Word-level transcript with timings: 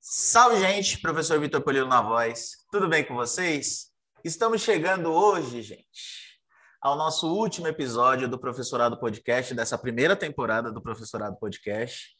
Salve, 0.00 0.60
gente! 0.60 1.00
Professor 1.00 1.40
Vitor 1.40 1.62
Polilo 1.62 1.88
na 1.88 2.02
voz. 2.02 2.66
Tudo 2.70 2.88
bem 2.88 3.02
com 3.02 3.14
vocês? 3.14 3.86
Estamos 4.22 4.60
chegando 4.60 5.10
hoje, 5.10 5.62
gente, 5.62 6.38
ao 6.82 6.94
nosso 6.94 7.34
último 7.34 7.66
episódio 7.66 8.28
do 8.28 8.38
Professorado 8.38 9.00
Podcast, 9.00 9.54
dessa 9.54 9.78
primeira 9.78 10.14
temporada 10.14 10.70
do 10.70 10.82
Professorado 10.82 11.38
Podcast. 11.38 12.10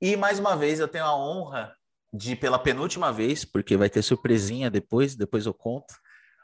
E, 0.00 0.16
mais 0.16 0.38
uma 0.38 0.56
vez, 0.56 0.78
eu 0.78 0.86
tenho 0.86 1.04
a 1.04 1.16
honra 1.16 1.74
de, 2.12 2.36
pela 2.36 2.60
penúltima 2.60 3.12
vez, 3.12 3.44
porque 3.44 3.76
vai 3.76 3.90
ter 3.90 4.02
surpresinha 4.02 4.70
depois, 4.70 5.16
depois 5.16 5.46
eu 5.46 5.54
conto, 5.54 5.92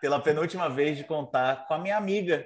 pela 0.00 0.20
penúltima 0.20 0.68
vez 0.68 0.96
de 0.96 1.04
contar 1.04 1.66
com 1.68 1.74
a 1.74 1.78
minha 1.78 1.96
amiga 1.96 2.44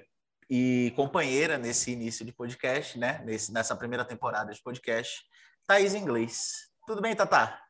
e 0.48 0.92
companheira 0.96 1.58
nesse 1.58 1.90
início 1.92 2.24
de 2.24 2.32
podcast, 2.32 2.98
né? 2.98 3.22
Nesse, 3.24 3.52
nessa 3.52 3.76
primeira 3.76 4.04
temporada 4.04 4.52
de 4.52 4.62
podcast, 4.62 5.22
Thaís 5.66 5.94
Inglês. 5.94 6.70
Tudo 6.86 7.00
bem, 7.00 7.14
Tatá? 7.14 7.62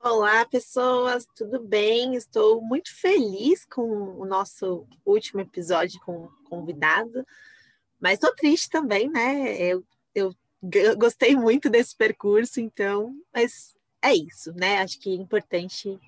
Olá, 0.00 0.44
pessoas, 0.44 1.26
tudo 1.34 1.58
bem? 1.58 2.14
Estou 2.14 2.60
muito 2.60 2.94
feliz 2.94 3.64
com 3.64 3.82
o 4.18 4.26
nosso 4.26 4.86
último 5.04 5.40
episódio 5.40 5.98
com 6.04 6.28
convidado, 6.48 7.26
mas 7.98 8.14
estou 8.14 8.34
triste 8.34 8.68
também, 8.68 9.08
né? 9.08 9.56
Eu, 9.56 9.82
eu 10.14 10.34
gostei 10.98 11.34
muito 11.34 11.70
desse 11.70 11.96
percurso, 11.96 12.60
então, 12.60 13.14
mas 13.32 13.74
é 14.02 14.14
isso, 14.14 14.52
né? 14.52 14.82
Acho 14.82 15.00
que 15.00 15.10
é 15.10 15.14
importante 15.14 15.98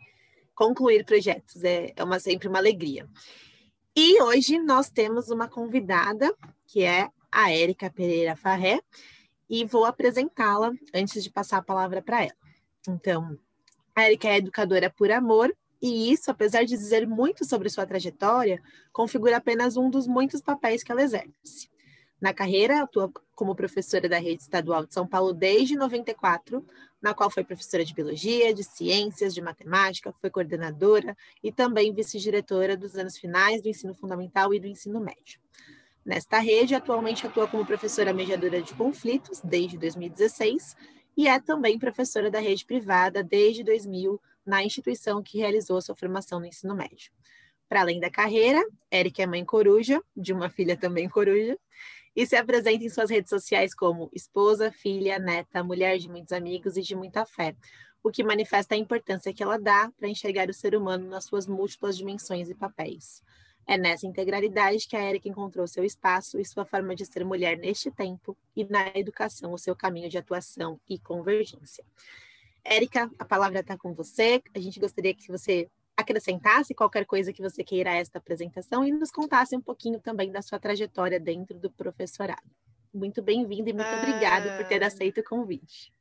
concluir 0.55 1.05
projetos, 1.05 1.65
é, 1.65 1.93
é 1.97 2.05
uma, 2.05 2.19
sempre 2.19 2.49
uma 2.49 2.59
alegria. 2.59 3.09
E 3.99 4.21
hoje 4.21 4.59
nós 4.59 4.91
temos 4.91 5.31
uma 5.31 5.49
convidada, 5.49 6.31
que 6.67 6.85
é 6.85 7.09
a 7.33 7.51
Érica 7.51 7.91
Pereira 7.91 8.37
Farré, 8.37 8.79
e 9.49 9.65
vou 9.65 9.87
apresentá-la 9.87 10.71
antes 10.93 11.25
de 11.25 11.31
passar 11.31 11.57
a 11.57 11.63
palavra 11.63 12.03
para 12.03 12.25
ela. 12.25 12.37
Então, 12.87 13.39
a 13.95 14.05
Erika 14.05 14.29
é 14.29 14.37
educadora 14.37 14.91
por 14.91 15.11
amor, 15.11 15.51
e 15.81 16.13
isso, 16.13 16.31
apesar 16.31 16.65
de 16.65 16.77
dizer 16.77 17.09
muito 17.09 17.47
sobre 17.47 17.71
sua 17.71 17.87
trajetória, 17.87 18.63
configura 18.93 19.39
apenas 19.39 19.79
um 19.79 19.89
dos 19.89 20.07
muitos 20.07 20.43
papéis 20.43 20.83
que 20.83 20.93
ela 20.93 21.03
exerce. 21.03 21.71
Na 22.21 22.33
carreira, 22.33 22.83
atua 22.83 23.13
como 23.35 23.55
professora 23.55 24.09
da 24.09 24.19
Rede 24.19 24.43
Estadual 24.43 24.87
de 24.87 24.95
São 24.95 25.07
Paulo 25.07 25.35
desde 25.35 25.77
94, 25.77 26.65
na 27.01 27.13
qual 27.13 27.31
foi 27.31 27.45
professora 27.45 27.85
de 27.85 27.93
biologia, 27.93 28.55
de 28.55 28.65
ciências, 28.65 29.35
de 29.35 29.43
matemática, 29.43 30.13
foi 30.21 30.31
coordenadora 30.31 31.17
e 31.43 31.53
também 31.53 31.93
vice-diretora 31.93 32.77
dos 32.77 32.97
anos 32.97 33.19
finais 33.19 33.61
do 33.61 33.69
ensino 33.69 33.95
fundamental 33.95 34.55
e 34.55 34.59
do 34.59 34.67
ensino 34.67 34.99
médio. 34.99 35.39
Nesta 36.05 36.39
rede, 36.39 36.75
atualmente 36.75 37.27
atua 37.27 37.47
como 37.47 37.67
professora 37.67 38.15
mediadora 38.15 38.63
de 38.63 38.73
conflitos 38.75 39.41
desde 39.43 39.77
2016 39.77 40.77
e 41.17 41.29
é 41.29 41.39
também 41.39 41.79
professora 41.79 42.31
da 42.31 42.39
rede 42.39 42.65
privada 42.65 43.23
desde 43.23 43.63
2000 43.63 44.21
na 44.45 44.63
instituição 44.63 45.23
que 45.23 45.39
realizou 45.39 45.83
sua 45.83 45.97
formação 45.97 46.39
no 46.39 46.47
ensino 46.47 46.75
médio. 46.75 47.11
Para 47.69 47.81
além 47.81 47.99
da 47.99 48.09
carreira, 48.09 48.65
Érica 48.91 49.23
é 49.23 49.27
mãe 49.27 49.45
coruja, 49.45 50.01
de 50.17 50.33
uma 50.33 50.49
filha 50.49 50.77
também 50.77 51.09
coruja, 51.09 51.59
e 52.17 52.27
se 52.27 52.35
apresenta 52.35 52.83
em 52.83 52.89
suas 52.89 53.11
redes 53.11 53.29
sociais 53.29 53.75
como 53.75 54.11
esposa, 54.15 54.73
filha, 54.73 55.19
neta, 55.19 55.63
mulher 55.63 55.99
de 55.99 56.09
muitos 56.09 56.33
amigos 56.33 56.79
e 56.79 56.83
de 56.83 56.97
muita 56.97 57.27
fé, 57.27 57.55
o 58.03 58.11
que 58.11 58.25
manifesta 58.25 58.75
a 58.75 58.79
importância 58.79 59.35
que 59.35 59.43
ela 59.43 59.59
dá 59.59 59.93
para 59.99 60.09
enxergar 60.09 60.49
o 60.49 60.55
ser 60.55 60.75
humano 60.75 61.07
nas 61.09 61.25
suas 61.25 61.47
múltiplas 61.47 61.97
dimensões 61.97 62.49
e 62.49 62.55
papéis. 62.55 63.23
É 63.67 63.77
nessa 63.77 64.07
integralidade 64.07 64.87
que 64.89 64.97
a 64.97 65.03
Érica 65.03 65.29
encontrou 65.29 65.67
seu 65.67 65.85
espaço 65.85 66.41
e 66.41 66.45
sua 66.45 66.65
forma 66.65 66.95
de 66.95 67.05
ser 67.05 67.25
mulher 67.25 67.59
neste 67.59 67.91
tempo 67.91 68.37
e 68.55 68.65
na 68.65 68.93
educação 68.95 69.53
o 69.53 69.59
seu 69.59 69.77
caminho 69.77 70.09
de 70.09 70.17
atuação 70.17 70.81
e 70.89 70.99
convergência. 70.99 71.85
Érica, 72.65 73.11
a 73.19 73.25
palavra 73.25 73.61
está 73.61 73.77
com 73.77 73.93
você. 73.93 74.41
A 74.55 74.59
gente 74.61 74.81
gostaria 74.81 75.15
que 75.15 75.29
você 75.29 75.69
acrescentasse 75.97 76.75
qualquer 76.75 77.07
coisa 77.07 77.33
que 77.33 77.43
você 77.43 77.65
queira 77.65 77.91
a 77.91 77.95
esta 77.95 78.19
apresentação 78.19 78.85
e 78.85 78.93
nos 78.93 79.11
contasse 79.11 79.57
um 79.57 79.61
pouquinho 79.61 80.01
também 80.01 80.31
da 80.31 80.43
sua 80.43 80.59
trajetória 80.59 81.19
dentro 81.19 81.59
do 81.59 81.71
professorado. 81.71 82.51
Muito 82.93 83.23
bem-vinda 83.23 83.71
e 83.71 83.73
muito 83.73 83.87
ah, 83.87 83.99
obrigada 83.99 84.57
por 84.57 84.67
ter 84.67 84.83
aceito 84.83 85.21
o 85.21 85.25
convite. 85.25 85.93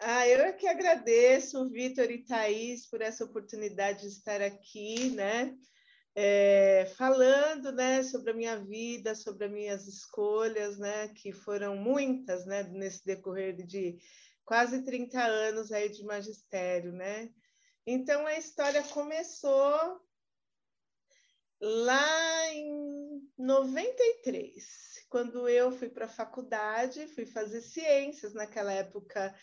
Ah, 0.00 0.26
eu 0.26 0.52
que 0.54 0.66
agradeço, 0.66 1.68
Vitor 1.70 2.10
e 2.10 2.24
Thaís, 2.24 2.86
por 2.86 3.00
essa 3.00 3.24
oportunidade 3.24 4.00
de 4.00 4.08
estar 4.08 4.40
aqui, 4.40 5.10
né? 5.10 5.54
é, 6.14 6.92
falando 6.96 7.72
né, 7.72 8.02
sobre 8.02 8.32
a 8.32 8.34
minha 8.34 8.56
vida, 8.58 9.14
sobre 9.14 9.46
as 9.46 9.52
minhas 9.52 9.86
escolhas, 9.86 10.78
né, 10.78 11.08
que 11.08 11.32
foram 11.32 11.76
muitas 11.76 12.44
né, 12.44 12.62
nesse 12.64 13.04
decorrer 13.04 13.64
de 13.64 13.98
quase 14.44 14.82
30 14.82 15.18
anos 15.20 15.72
aí 15.72 15.88
de 15.88 16.04
magistério. 16.04 16.92
Né? 16.92 17.30
Então, 17.86 18.26
a 18.26 18.38
história 18.38 18.82
começou 18.84 20.00
lá 21.60 22.48
em 22.52 23.20
93, 23.36 24.64
quando 25.08 25.48
eu 25.48 25.72
fui 25.72 25.88
para 25.88 26.06
a 26.06 26.08
faculdade, 26.08 27.06
fui 27.08 27.26
fazer 27.26 27.60
ciências 27.60 28.34
naquela 28.34 28.72
época. 28.72 29.34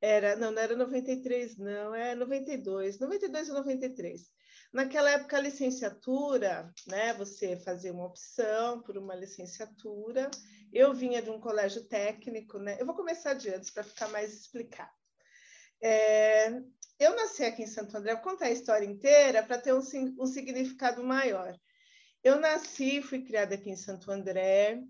Era, 0.00 0.34
não, 0.36 0.50
não 0.50 0.62
era 0.62 0.76
93, 0.76 1.56
não, 1.58 1.94
é 1.94 2.14
92, 2.14 2.98
92 2.98 3.48
ou 3.48 3.54
93. 3.56 4.30
Naquela 4.72 5.10
época, 5.10 5.36
a 5.36 5.40
licenciatura, 5.40 6.72
né, 6.86 7.12
você 7.14 7.56
fazia 7.58 7.92
uma 7.92 8.06
opção 8.06 8.80
por 8.82 8.96
uma 8.96 9.14
licenciatura. 9.14 10.30
Eu 10.72 10.94
vinha 10.94 11.20
de 11.20 11.30
um 11.30 11.38
colégio 11.38 11.84
técnico, 11.84 12.58
né? 12.58 12.76
Eu 12.80 12.86
vou 12.86 12.94
começar 12.94 13.34
de 13.34 13.50
antes 13.50 13.70
para 13.70 13.84
ficar 13.84 14.08
mais 14.08 14.32
explicado. 14.32 14.90
É, 15.80 16.62
eu 17.02 17.16
nasci 17.16 17.44
aqui 17.44 17.62
em 17.62 17.66
Santo 17.66 17.96
André, 17.96 18.14
vou 18.14 18.22
contar 18.22 18.46
a 18.46 18.50
história 18.50 18.86
inteira 18.86 19.42
para 19.42 19.58
ter 19.58 19.72
um, 19.72 19.82
um 20.18 20.26
significado 20.26 21.02
maior. 21.02 21.58
Eu 22.22 22.38
nasci, 22.38 23.02
fui 23.02 23.24
criada 23.24 23.54
aqui 23.56 23.70
em 23.70 23.76
Santo 23.76 24.10
André, 24.10 24.80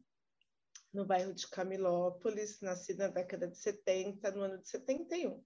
no 0.92 1.06
bairro 1.06 1.32
de 1.32 1.48
Camilópolis, 1.48 2.60
nasci 2.60 2.94
na 2.94 3.08
década 3.08 3.48
de 3.48 3.56
70, 3.56 4.30
no 4.32 4.42
ano 4.42 4.58
de 4.58 4.68
71. 4.68 5.42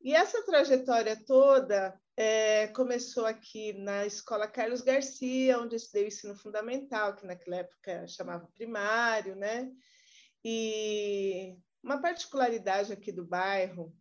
E 0.00 0.14
essa 0.14 0.42
trajetória 0.44 1.16
toda 1.24 1.98
é, 2.16 2.68
começou 2.68 3.26
aqui 3.26 3.72
na 3.74 4.06
Escola 4.06 4.48
Carlos 4.48 4.80
Garcia, 4.80 5.58
onde 5.58 5.74
eu 5.74 5.78
estudei 5.78 6.04
o 6.04 6.08
ensino 6.08 6.36
fundamental, 6.36 7.14
que 7.14 7.26
naquela 7.26 7.56
época 7.56 8.06
chamava 8.06 8.46
primário, 8.54 9.34
né? 9.36 9.70
E 10.42 11.56
uma 11.82 12.00
particularidade 12.00 12.92
aqui 12.92 13.12
do 13.12 13.24
bairro, 13.24 13.94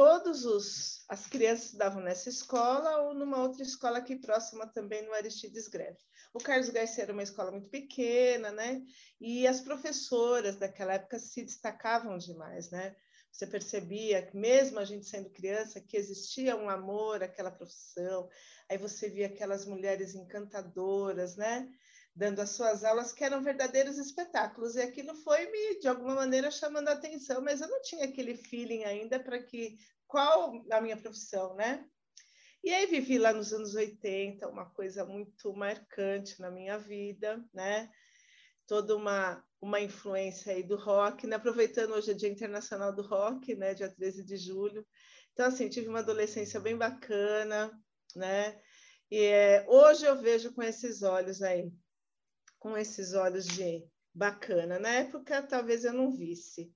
todos 0.00 0.46
os 0.46 1.04
as 1.10 1.26
crianças 1.26 1.66
estudavam 1.66 2.02
nessa 2.02 2.30
escola 2.30 3.02
ou 3.02 3.12
numa 3.12 3.42
outra 3.42 3.62
escola 3.62 3.98
aqui 3.98 4.16
próxima 4.16 4.66
também 4.66 5.04
no 5.04 5.12
Aristides 5.12 5.68
Greve. 5.68 5.98
O 6.32 6.38
Carlos 6.38 6.70
Garcia 6.70 7.02
era 7.02 7.12
uma 7.12 7.22
escola 7.22 7.50
muito 7.50 7.68
pequena, 7.68 8.50
né? 8.50 8.80
E 9.20 9.46
as 9.46 9.60
professoras 9.60 10.56
daquela 10.56 10.94
época 10.94 11.18
se 11.18 11.44
destacavam 11.44 12.16
demais, 12.16 12.70
né? 12.70 12.96
Você 13.30 13.46
percebia 13.46 14.30
mesmo 14.32 14.78
a 14.78 14.86
gente 14.86 15.04
sendo 15.04 15.28
criança, 15.28 15.82
que 15.82 15.98
existia 15.98 16.56
um 16.56 16.70
amor 16.70 17.22
àquela 17.22 17.50
profissão. 17.50 18.26
Aí 18.70 18.78
você 18.78 19.10
via 19.10 19.26
aquelas 19.26 19.66
mulheres 19.66 20.14
encantadoras, 20.14 21.36
né? 21.36 21.70
Dando 22.14 22.40
as 22.40 22.50
suas 22.50 22.84
aulas, 22.84 23.12
que 23.12 23.24
eram 23.24 23.42
verdadeiros 23.42 23.98
espetáculos. 23.98 24.74
E 24.74 24.82
aquilo 24.82 25.14
foi 25.14 25.50
me, 25.50 25.78
de 25.80 25.88
alguma 25.88 26.14
maneira, 26.14 26.50
chamando 26.50 26.88
a 26.88 26.92
atenção, 26.92 27.40
mas 27.40 27.60
eu 27.60 27.68
não 27.68 27.80
tinha 27.82 28.04
aquele 28.04 28.34
feeling 28.34 28.84
ainda 28.84 29.18
para 29.18 29.42
que. 29.42 29.78
Qual 30.06 30.64
a 30.72 30.80
minha 30.80 30.96
profissão, 30.96 31.54
né? 31.54 31.84
E 32.64 32.74
aí 32.74 32.86
vivi 32.86 33.16
lá 33.16 33.32
nos 33.32 33.52
anos 33.52 33.76
80, 33.76 34.48
uma 34.48 34.68
coisa 34.68 35.04
muito 35.04 35.54
marcante 35.54 36.40
na 36.40 36.50
minha 36.50 36.76
vida, 36.78 37.42
né? 37.54 37.88
Toda 38.66 38.96
uma 38.96 39.42
uma 39.60 39.80
influência 39.80 40.54
aí 40.54 40.62
do 40.62 40.76
rock, 40.76 41.26
né? 41.26 41.36
aproveitando 41.36 41.92
hoje 41.92 42.12
o 42.12 42.14
Dia 42.14 42.30
Internacional 42.30 42.94
do 42.94 43.02
Rock, 43.02 43.54
né? 43.54 43.74
dia 43.74 43.90
13 43.90 44.24
de 44.24 44.36
julho. 44.36 44.86
Então, 45.32 45.46
assim, 45.46 45.68
tive 45.68 45.88
uma 45.88 45.98
adolescência 45.98 46.58
bem 46.58 46.76
bacana, 46.76 47.70
né? 48.16 48.60
E 49.10 49.22
é, 49.22 49.64
hoje 49.68 50.04
eu 50.04 50.16
vejo 50.16 50.52
com 50.52 50.62
esses 50.62 51.02
olhos 51.02 51.42
aí, 51.42 51.70
com 52.60 52.78
esses 52.78 53.14
olhos 53.14 53.44
de 53.44 53.84
bacana. 54.14 54.78
Na 54.78 54.90
época, 54.90 55.42
talvez 55.42 55.84
eu 55.84 55.92
não 55.92 56.12
visse. 56.12 56.72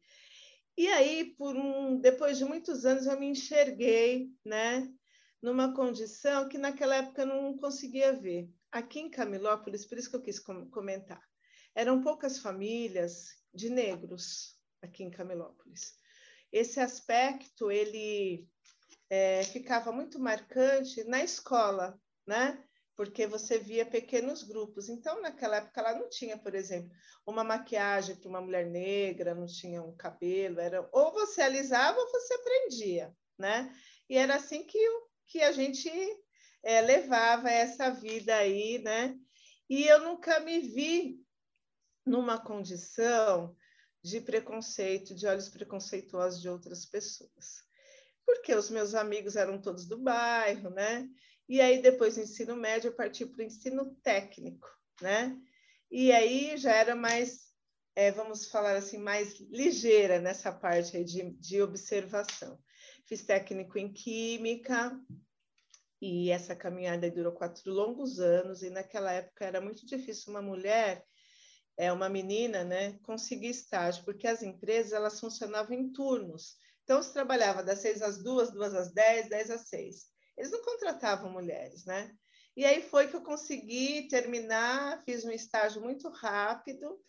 E 0.77 0.89
aí, 0.89 1.37
por 1.39 1.55
um, 1.57 2.01
depois 2.01 2.37
de 2.37 2.45
muitos 2.45 2.85
anos, 2.85 3.07
eu 3.07 3.21
me 3.21 3.27
enxerguei, 3.27 4.33
né? 4.45 4.93
Numa 5.41 5.73
condição 5.73 6.49
que 6.49 6.59
naquela 6.59 6.97
época 6.97 7.23
eu 7.23 7.27
não 7.27 7.57
conseguia 7.57 8.13
ver. 8.13 8.51
Aqui 8.73 8.99
em 8.99 9.09
Camilópolis, 9.09 9.87
por 9.87 9.97
isso 9.97 10.11
que 10.11 10.17
eu 10.17 10.23
quis 10.23 10.41
comentar 10.41 11.23
eram 11.75 12.01
poucas 12.01 12.39
famílias 12.39 13.35
de 13.53 13.69
negros 13.69 14.57
aqui 14.81 15.03
em 15.03 15.11
Camilópolis. 15.11 15.99
Esse 16.53 16.79
aspecto 16.79 17.71
ele 17.71 18.49
é, 19.11 19.43
ficava 19.43 19.91
muito 19.91 20.21
marcante 20.21 21.03
na 21.05 21.23
escola, 21.25 22.01
né? 22.27 22.63
Porque 22.97 23.27
você 23.27 23.59
via 23.59 23.85
pequenos 23.85 24.43
grupos. 24.43 24.89
Então, 24.89 25.21
naquela 25.21 25.57
época, 25.57 25.81
ela 25.81 25.99
não 25.99 26.09
tinha, 26.09 26.39
por 26.39 26.55
exemplo, 26.55 26.91
uma 27.27 27.43
maquiagem 27.43 28.17
para 28.17 28.29
uma 28.29 28.41
mulher 28.41 28.67
negra, 28.67 29.35
não 29.35 29.47
tinha 29.47 29.83
um 29.83 29.97
cabelo, 29.97 30.61
era 30.61 30.89
ou 30.93 31.13
você 31.13 31.43
alisava 31.43 31.99
ou 31.99 32.11
você 32.11 32.35
aprendia, 32.35 33.15
né? 33.39 33.75
E 34.09 34.17
era 34.17 34.37
assim 34.37 34.65
que, 34.65 34.79
que 35.27 35.43
a 35.43 35.51
gente 35.51 35.91
é, 36.63 36.81
levava 36.81 37.51
essa 37.51 37.91
vida 37.91 38.35
aí, 38.35 38.79
né? 38.79 39.17
E 39.69 39.87
eu 39.87 40.01
nunca 40.01 40.41
me 40.41 40.61
vi 40.61 41.21
numa 42.07 42.39
condição 42.39 43.57
de 44.03 44.21
preconceito, 44.21 45.15
de 45.15 45.27
olhos 45.27 45.49
preconceituosos 45.49 46.41
de 46.41 46.49
outras 46.49 46.85
pessoas. 46.85 47.65
Porque 48.27 48.55
os 48.55 48.71
meus 48.71 48.95
amigos 48.95 49.37
eram 49.37 49.61
todos 49.61 49.87
do 49.87 49.99
bairro, 49.99 50.71
né? 50.71 51.09
E 51.49 51.61
aí, 51.61 51.83
depois 51.83 52.15
do 52.15 52.23
ensino 52.23 52.57
médio, 52.57 52.89
eu 52.89 52.95
parti 52.95 53.27
para 53.27 53.41
o 53.41 53.47
ensino 53.47 53.95
técnico, 54.03 54.69
né? 55.01 55.37
E 55.91 56.11
aí 56.11 56.57
já 56.57 56.73
era 56.73 56.97
mais, 56.97 57.53
é, 57.95 58.11
vamos 58.11 58.49
falar 58.49 58.77
assim, 58.77 58.99
mais 58.99 59.39
ligeira 59.41 60.21
nessa 60.21 60.51
parte 60.51 60.97
aí 60.97 61.05
de, 61.05 61.31
de 61.33 61.63
observação. 61.63 62.59
Fiz 63.07 63.23
técnico 63.23 63.79
em 63.79 63.93
química, 63.93 64.99
e 66.01 66.31
essa 66.31 66.57
caminhada 66.57 67.11
durou 67.11 67.33
quatro 67.33 67.71
longos 67.73 68.21
anos, 68.21 68.63
e 68.63 68.71
naquela 68.71 69.13
época 69.13 69.45
era 69.45 69.61
muito 69.61 69.87
difícil 69.87 70.33
uma 70.33 70.43
mulher, 70.43 71.05
é 71.77 71.93
uma 71.93 72.09
menina, 72.09 72.65
né, 72.65 72.99
conseguir 73.03 73.49
estágio, 73.49 74.05
porque 74.05 74.27
as 74.27 74.43
empresas 74.43 74.93
elas 74.93 75.21
funcionavam 75.21 75.77
em 75.77 75.93
turnos. 75.93 76.57
Então, 76.85 77.03
se 77.03 77.13
trabalhava 77.13 77.63
das 77.63 77.81
seis 77.81 78.03
às 78.03 78.23
duas, 78.23 78.53
duas 78.53 78.75
às 78.75 78.93
dez, 78.93 79.29
dez 79.29 79.51
às 79.51 79.69
seis. 79.69 80.14
Eles 80.37 80.51
não 80.51 80.63
contratavam 80.63 81.31
mulheres, 81.31 81.85
né? 81.85 82.15
E 82.57 82.65
aí 82.65 82.83
foi 82.83 83.09
que 83.09 83.17
eu 83.17 83.23
consegui 83.23 84.09
terminar, 84.09 85.03
fiz 85.05 85.25
um 85.25 85.31
estágio 85.31 85.83
muito 85.83 86.09
rápido, 86.09 87.01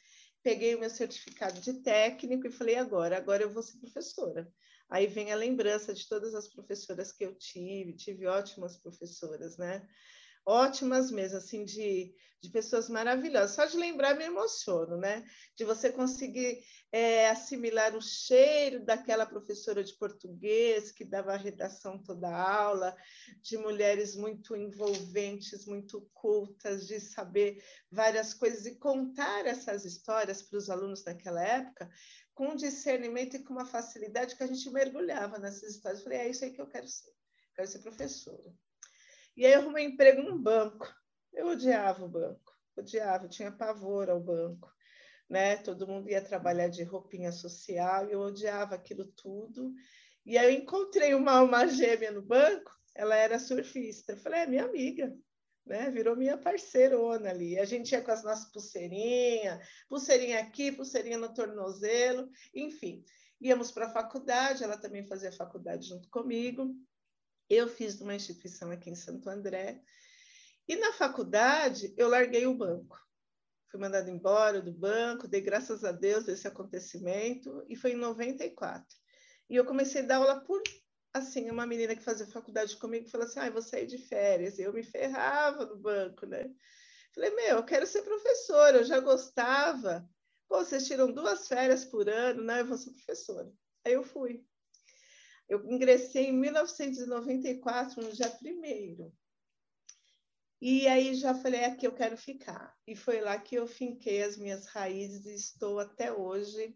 peguei 0.42 0.75
o 0.75 0.80
meu 0.80 0.89
certificado 0.89 1.60
de 1.62 1.81
técnico 1.81 2.48
e 2.48 2.51
falei 2.51 2.75
agora, 2.75 3.18
agora 3.18 3.44
eu 3.44 3.50
vou 3.50 3.62
ser 3.62 3.80
professora. 3.80 4.51
Aí 4.89 5.07
vem 5.07 5.31
a 5.31 5.36
lembrança 5.36 5.94
de 5.94 6.07
todas 6.07 6.36
as 6.36 6.48
professoras 6.48 7.12
que 7.12 7.25
eu 7.25 7.36
tive, 7.36 7.95
tive 7.95 8.27
ótimas 8.27 8.77
professoras, 8.77 9.57
né? 9.57 9.88
Ótimas 10.46 11.10
mesmo, 11.12 11.38
assim, 11.38 11.66
de, 11.66 12.14
de 12.42 12.50
pessoas 12.50 12.90
maravilhosas. 12.90 13.56
Só 13.56 13.66
de 13.66 13.78
lembrar 13.78 14.16
me 14.16 14.26
emociono, 14.26 14.98
né? 14.98 15.26
De 15.56 15.64
você 15.64 15.92
conseguir 15.92 16.64
é, 16.92 17.30
assimilar 17.30 17.96
o 17.96 18.02
cheiro 18.02 18.86
daquela 18.86 19.26
professora 19.26 19.84
de 19.84 19.94
português 19.98 20.92
que 20.92 21.04
dava 21.04 21.34
a 21.34 21.38
redação 21.38 22.02
toda 22.02 22.28
a 22.30 22.62
aula, 22.62 22.96
de 23.42 23.58
mulheres 23.58 24.16
muito 24.16 24.56
envolventes, 24.56 25.66
muito 25.66 26.08
cultas, 26.14 26.88
de 26.88 27.00
saber 27.00 27.64
várias 27.92 28.34
coisas 28.34 28.66
e 28.66 28.76
contar 28.78 29.46
essas 29.46 29.84
histórias 29.84 30.42
para 30.42 30.58
os 30.58 30.70
alunos 30.70 31.04
naquela 31.04 31.44
época 31.44 31.90
com 32.36 32.54
discernimento 32.54 33.38
e 33.38 33.44
com 33.44 33.54
uma 33.54 33.66
facilidade 33.66 34.36
que 34.36 34.44
a 34.44 34.48
gente 34.48 34.70
mergulhava 34.70 35.40
nessas 35.40 35.76
histórias. 35.76 36.04
falei, 36.04 36.20
é 36.20 36.30
isso 36.30 36.44
aí 36.44 36.52
que 36.52 36.62
eu 36.62 36.68
quero 36.68 36.88
ser, 36.88 37.12
quero 37.56 37.68
ser 37.68 37.80
professora. 37.80 38.54
E 39.36 39.46
aí 39.46 39.54
eu 39.54 39.60
arrumei 39.60 39.86
emprego 39.86 40.22
num 40.22 40.42
banco. 40.42 40.88
Eu 41.34 41.48
odiava 41.48 42.06
o 42.06 42.10
banco, 42.10 42.54
odiava, 42.78 43.28
tinha 43.28 43.52
pavor 43.52 44.10
ao 44.10 44.20
banco. 44.20 44.72
Né? 45.30 45.58
Todo 45.58 45.88
mundo 45.88 46.10
ia 46.10 46.22
trabalhar 46.22 46.70
de 46.70 46.84
roupinha 46.84 47.32
social 47.32 48.08
e 48.08 48.14
eu 48.14 48.22
odiava 48.22 48.76
aquilo 48.76 49.06
tudo. 49.06 49.74
E 50.26 50.38
aí 50.38 50.56
eu 50.56 50.62
encontrei 50.62 51.14
uma 51.14 51.34
alma 51.34 51.68
gêmea 51.68 52.12
no 52.12 52.22
banco, 52.22 52.72
ela 52.94 53.16
era 53.16 53.38
surfista. 53.38 54.14
Eu 54.14 54.18
falei, 54.18 54.42
é 54.42 54.48
minha 54.48 54.64
amiga, 54.64 55.14
né? 55.66 55.90
Virou 55.92 56.16
minha 56.16 56.38
parceirona 56.38 57.30
ali. 57.30 57.60
A 57.60 57.66
gente 57.66 57.92
ia 57.92 58.02
com 58.02 58.12
as 58.12 58.24
nossas 58.24 58.52
pulseirinhas, 58.52 59.60
pulseirinha 59.90 60.40
aqui, 60.40 60.72
pulseirinha 60.72 61.18
no 61.18 61.34
tornozelo, 61.34 62.30
enfim. 62.54 63.04
Íamos 63.42 63.72
para 63.72 63.88
a 63.88 63.94
faculdade, 63.94 64.64
ela 64.64 64.78
também 64.78 65.06
fazia 65.06 65.32
faculdade 65.32 65.88
junto 65.88 66.10
comigo. 66.10 66.74
Eu 67.50 67.68
fiz 67.68 68.00
numa 68.00 68.16
instituição 68.16 68.72
aqui 68.72 68.90
em 68.90 68.96
Santo 68.96 69.30
André. 69.30 69.82
E 70.68 70.76
na 70.76 70.92
faculdade, 70.94 71.94
eu 71.96 72.10
larguei 72.10 72.48
o 72.48 72.56
banco. 72.56 73.00
Fui 73.70 73.80
mandada 73.80 74.10
embora 74.10 74.62
do 74.62 74.72
banco, 74.72 75.28
dei 75.28 75.42
graças 75.42 75.84
a 75.84 75.92
Deus 75.92 76.26
desse 76.26 76.48
acontecimento, 76.48 77.64
e 77.68 77.76
foi 77.76 77.92
em 77.92 77.98
94. 77.98 78.86
E 79.50 79.56
eu 79.56 79.66
comecei 79.66 80.02
a 80.02 80.06
dar 80.06 80.16
aula 80.18 80.42
por, 80.42 80.62
assim, 81.14 81.50
uma 81.52 81.68
menina 81.68 81.96
que 81.96 82.04
fazia 82.04 82.26
faculdade 82.26 82.78
comigo 82.78 83.10
falou 83.10 83.28
assim, 83.28 83.40
ah, 83.40 83.50
vou 83.50 83.62
sair 83.62 83.86
de 83.86 83.98
férias. 83.98 84.58
E 84.58 84.64
eu 84.64 84.74
me 84.74 84.84
ferrava 84.84 85.66
no 85.66 85.78
banco, 85.78 86.26
né? 86.26 86.50
Falei, 87.14 87.32
meu, 87.32 87.58
eu 87.58 87.64
quero 87.64 87.86
ser 87.86 88.02
professora, 88.02 88.78
eu 88.78 88.84
já 88.84 89.00
gostava. 89.00 90.08
Pô, 90.48 90.58
vocês 90.58 90.88
tiram 90.88 91.12
duas 91.12 91.48
férias 91.48 91.86
por 91.86 92.10
ano, 92.10 92.44
né? 92.44 92.62
Eu 92.62 92.66
vou 92.66 92.78
ser 92.78 92.92
professora. 92.92 93.52
Aí 93.86 93.94
eu 93.94 94.04
fui. 94.04 94.44
Eu 95.48 95.64
ingressei 95.70 96.28
em 96.28 96.34
1994, 96.34 98.02
no 98.02 98.12
dia 98.12 98.28
1 98.42 99.12
e 100.62 100.88
aí 100.88 101.14
já 101.14 101.36
falei, 101.36 101.60
é 101.60 101.66
aqui 101.66 101.86
eu 101.86 101.94
quero 101.94 102.18
ficar. 102.18 102.76
E 102.88 102.96
foi 102.96 103.22
lá 103.22 103.38
que 103.38 103.56
eu 103.56 103.68
finquei 103.68 104.24
as 104.24 104.38
minhas 104.38 104.66
raízes 104.66 105.26
e 105.26 105.36
estou 105.36 105.80
até 105.80 106.12
hoje 106.12 106.76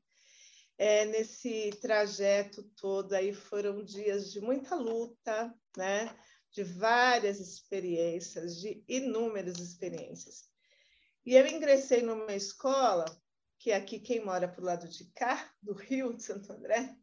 é, 0.78 1.06
nesse 1.06 1.72
trajeto 1.82 2.64
todo. 2.76 3.14
Aí 3.14 3.34
foram 3.34 3.84
dias 3.84 4.32
de 4.32 4.42
muita 4.42 4.76
luta, 4.76 5.54
né? 5.76 6.16
de 6.52 6.64
várias 6.64 7.40
experiências, 7.40 8.60
de 8.60 8.84
inúmeras 8.88 9.60
experiências. 9.60 10.50
E 11.26 11.36
eu 11.36 11.46
ingressei 11.48 12.02
numa 12.02 12.34
escola, 12.34 13.06
que 13.60 13.72
é 13.72 13.76
aqui 13.76 14.00
quem 14.00 14.24
mora 14.24 14.48
para 14.48 14.62
o 14.62 14.66
lado 14.66 14.88
de 14.88 15.06
cá, 15.12 15.52
do 15.62 15.74
Rio 15.74 16.14
de 16.14 16.24
Santo 16.24 16.52
André, 16.52 16.96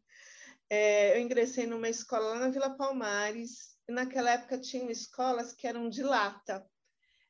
é, 0.69 1.17
eu 1.17 1.21
ingressei 1.21 1.65
numa 1.65 1.89
escola 1.89 2.29
lá 2.29 2.39
na 2.39 2.49
Vila 2.49 2.75
Palmares, 2.75 3.77
e 3.87 3.91
naquela 3.91 4.31
época 4.31 4.59
tinham 4.59 4.89
escolas 4.89 5.53
que 5.53 5.65
eram 5.65 5.89
de 5.89 6.03
lata, 6.03 6.65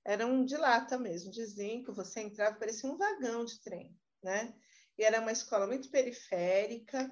eram 0.04 0.44
de 0.44 0.58
lata 0.58 0.98
mesmo, 0.98 1.32
de 1.32 1.46
zinco, 1.46 1.94
você 1.94 2.22
entrava, 2.22 2.58
parecia 2.58 2.90
um 2.90 2.98
vagão 2.98 3.46
de 3.46 3.60
trem, 3.62 3.96
né? 4.24 4.56
E 4.98 5.04
era 5.04 5.22
uma 5.22 5.32
escola 5.32 5.68
muito 5.68 5.92
periférica, 5.92 7.12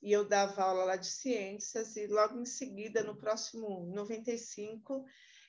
e 0.00 0.12
eu 0.12 0.28
dava 0.28 0.62
aula 0.62 0.84
lá 0.84 0.96
de 0.96 1.06
ciências, 1.06 1.96
e 1.96 2.06
logo 2.06 2.38
em 2.38 2.44
seguida, 2.44 3.02
no 3.02 3.16
próximo 3.16 3.90
95, 3.92 5.04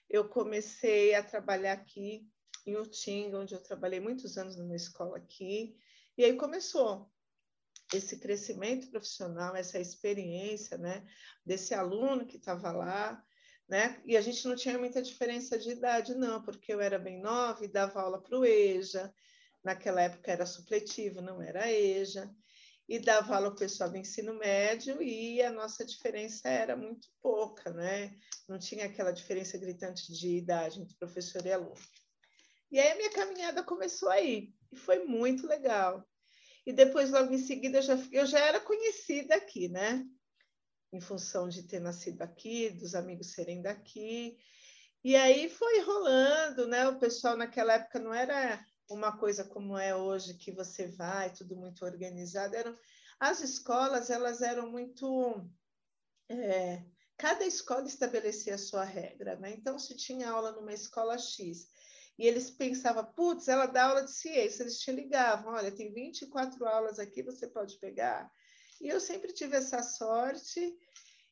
eu 0.09 0.27
comecei 0.29 1.13
a 1.13 1.21
trabalhar 1.21 1.73
aqui 1.73 2.27
em 2.65 2.75
Utinga, 2.75 3.39
onde 3.39 3.53
eu 3.53 3.61
trabalhei 3.61 3.99
muitos 3.99 4.37
anos 4.37 4.57
numa 4.57 4.75
escola 4.75 5.17
aqui, 5.17 5.77
e 6.17 6.23
aí 6.23 6.35
começou 6.35 7.11
esse 7.93 8.17
crescimento 8.17 8.89
profissional, 8.89 9.55
essa 9.55 9.79
experiência, 9.79 10.77
né, 10.77 11.05
desse 11.45 11.73
aluno 11.73 12.25
que 12.25 12.37
estava 12.37 12.71
lá, 12.71 13.23
né, 13.67 14.01
e 14.05 14.17
a 14.17 14.21
gente 14.21 14.45
não 14.47 14.55
tinha 14.55 14.77
muita 14.77 15.01
diferença 15.01 15.57
de 15.57 15.71
idade, 15.71 16.15
não, 16.15 16.41
porque 16.41 16.73
eu 16.73 16.81
era 16.81 16.99
bem 16.99 17.21
nova 17.21 17.63
e 17.63 17.67
dava 17.67 18.01
aula 18.01 18.21
para 18.21 18.37
o 18.37 18.45
EJA, 18.45 19.13
naquela 19.63 20.01
época 20.01 20.31
era 20.31 20.45
supletivo, 20.45 21.21
não 21.21 21.41
era 21.41 21.71
EJA, 21.71 22.29
e 22.89 22.99
dava 22.99 23.35
aula 23.35 23.49
para 23.49 23.55
o 23.55 23.59
pessoal 23.59 23.89
do 23.89 23.97
ensino 23.97 24.33
médio 24.33 25.01
e 25.01 25.41
a 25.41 25.51
nossa 25.51 25.85
diferença 25.85 26.47
era 26.47 26.75
muito 26.75 27.09
pouca, 27.21 27.71
né, 27.71 28.13
não 28.47 28.59
tinha 28.59 28.85
aquela 28.85 29.11
diferença 29.11 29.57
gritante 29.57 30.11
de 30.11 30.37
idade 30.37 30.81
entre 30.81 30.95
professor 30.95 31.45
e 31.45 31.51
aluno. 31.51 31.75
E 32.69 32.79
aí 32.79 32.91
a 32.91 32.95
minha 32.95 33.11
caminhada 33.11 33.63
começou 33.63 34.09
aí, 34.09 34.53
e 34.71 34.75
foi 34.75 35.05
muito 35.05 35.47
legal 35.47 36.05
e 36.67 36.73
depois, 36.73 37.11
logo 37.11 37.33
em 37.33 37.37
seguida, 37.37 37.77
eu 37.77 37.81
já, 37.81 37.97
eu 38.11 38.25
já 38.25 38.39
era 38.39 38.59
conhecida 38.59 39.35
aqui, 39.35 39.69
né? 39.69 40.05
Em 40.91 40.99
função 40.99 41.47
de 41.47 41.63
ter 41.63 41.79
nascido 41.79 42.21
aqui, 42.21 42.69
dos 42.71 42.93
amigos 42.93 43.31
serem 43.31 43.61
daqui. 43.61 44.37
E 45.01 45.15
aí 45.15 45.47
foi 45.47 45.79
rolando, 45.79 46.67
né? 46.67 46.85
O 46.89 46.99
pessoal 46.99 47.37
naquela 47.37 47.75
época 47.75 47.99
não 47.99 48.13
era 48.13 48.61
uma 48.89 49.17
coisa 49.17 49.45
como 49.45 49.77
é 49.77 49.95
hoje, 49.95 50.33
que 50.33 50.51
você 50.51 50.87
vai, 50.87 51.31
tudo 51.31 51.55
muito 51.55 51.85
organizado. 51.85 52.53
Eram, 52.53 52.77
as 53.17 53.39
escolas, 53.39 54.09
elas 54.09 54.41
eram 54.41 54.69
muito... 54.69 55.49
É, 56.27 56.83
cada 57.17 57.45
escola 57.45 57.87
estabelecia 57.87 58.55
a 58.55 58.57
sua 58.57 58.83
regra, 58.83 59.37
né? 59.37 59.51
Então, 59.51 59.79
se 59.79 59.95
tinha 59.95 60.29
aula 60.29 60.51
numa 60.51 60.73
escola 60.73 61.17
X 61.17 61.69
e 62.17 62.25
eles 62.25 62.49
pensavam, 62.49 63.05
putz, 63.13 63.47
ela 63.47 63.65
dá 63.65 63.85
aula 63.85 64.03
de 64.03 64.11
ciência. 64.11 64.63
Eles 64.63 64.79
te 64.79 64.91
ligavam, 64.91 65.53
olha, 65.53 65.71
tem 65.71 65.93
24 65.93 66.65
aulas 66.65 66.99
aqui, 66.99 67.21
você 67.21 67.47
pode 67.47 67.77
pegar. 67.79 68.29
E 68.81 68.87
eu 68.87 68.99
sempre 68.99 69.33
tive 69.33 69.55
essa 69.55 69.81
sorte, 69.83 70.75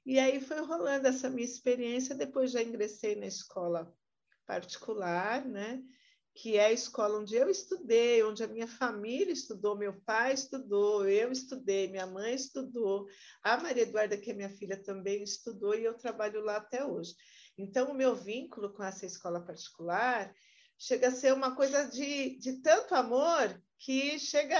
e 0.06 0.20
aí 0.20 0.40
foi 0.40 0.60
rolando 0.62 1.08
essa 1.08 1.30
minha 1.30 1.46
experiência. 1.46 2.14
Depois 2.14 2.52
já 2.52 2.62
ingressei 2.62 3.16
na 3.16 3.26
escola 3.26 3.92
particular, 4.46 5.44
né? 5.46 5.84
que 6.36 6.58
é 6.58 6.66
a 6.66 6.72
escola 6.72 7.20
onde 7.20 7.34
eu 7.34 7.50
estudei, 7.50 8.22
onde 8.22 8.44
a 8.44 8.48
minha 8.48 8.68
família 8.68 9.32
estudou, 9.32 9.78
meu 9.78 10.02
pai 10.02 10.34
estudou, 10.34 11.08
eu 11.08 11.32
estudei, 11.32 11.88
minha 11.88 12.06
mãe 12.06 12.36
estudou, 12.36 13.08
a 13.42 13.56
Maria 13.56 13.84
Eduarda, 13.84 14.18
que 14.18 14.32
é 14.32 14.34
minha 14.34 14.50
filha, 14.50 14.76
também 14.84 15.24
estudou, 15.24 15.74
e 15.74 15.86
eu 15.86 15.94
trabalho 15.94 16.44
lá 16.44 16.58
até 16.58 16.86
hoje. 16.86 17.16
Então, 17.58 17.90
o 17.90 17.94
meu 17.94 18.14
vínculo 18.14 18.74
com 18.74 18.84
essa 18.84 19.06
escola 19.06 19.40
particular 19.40 20.36
chega 20.78 21.08
a 21.08 21.12
ser 21.12 21.34
uma 21.34 21.56
coisa 21.56 21.86
de, 21.86 22.38
de 22.38 22.62
tanto 22.62 22.96
amor 22.96 23.62
que 23.78 24.18
chega 24.20 24.58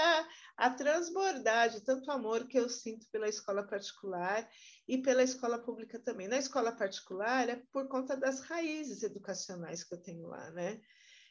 a 0.56 0.70
transbordar 0.70 1.70
de 1.70 1.80
tanto 1.80 2.10
amor 2.10 2.46
que 2.46 2.58
eu 2.58 2.68
sinto 2.68 3.06
pela 3.10 3.28
escola 3.28 3.66
particular 3.66 4.48
e 4.88 4.98
pela 4.98 5.22
escola 5.22 5.58
pública 5.58 5.98
também. 5.98 6.28
Na 6.28 6.38
escola 6.38 6.72
particular 6.72 7.48
é 7.48 7.56
por 7.72 7.88
conta 7.88 8.16
das 8.16 8.40
raízes 8.40 9.02
educacionais 9.02 9.84
que 9.84 9.94
eu 9.94 10.02
tenho 10.02 10.26
lá, 10.26 10.50
né? 10.52 10.80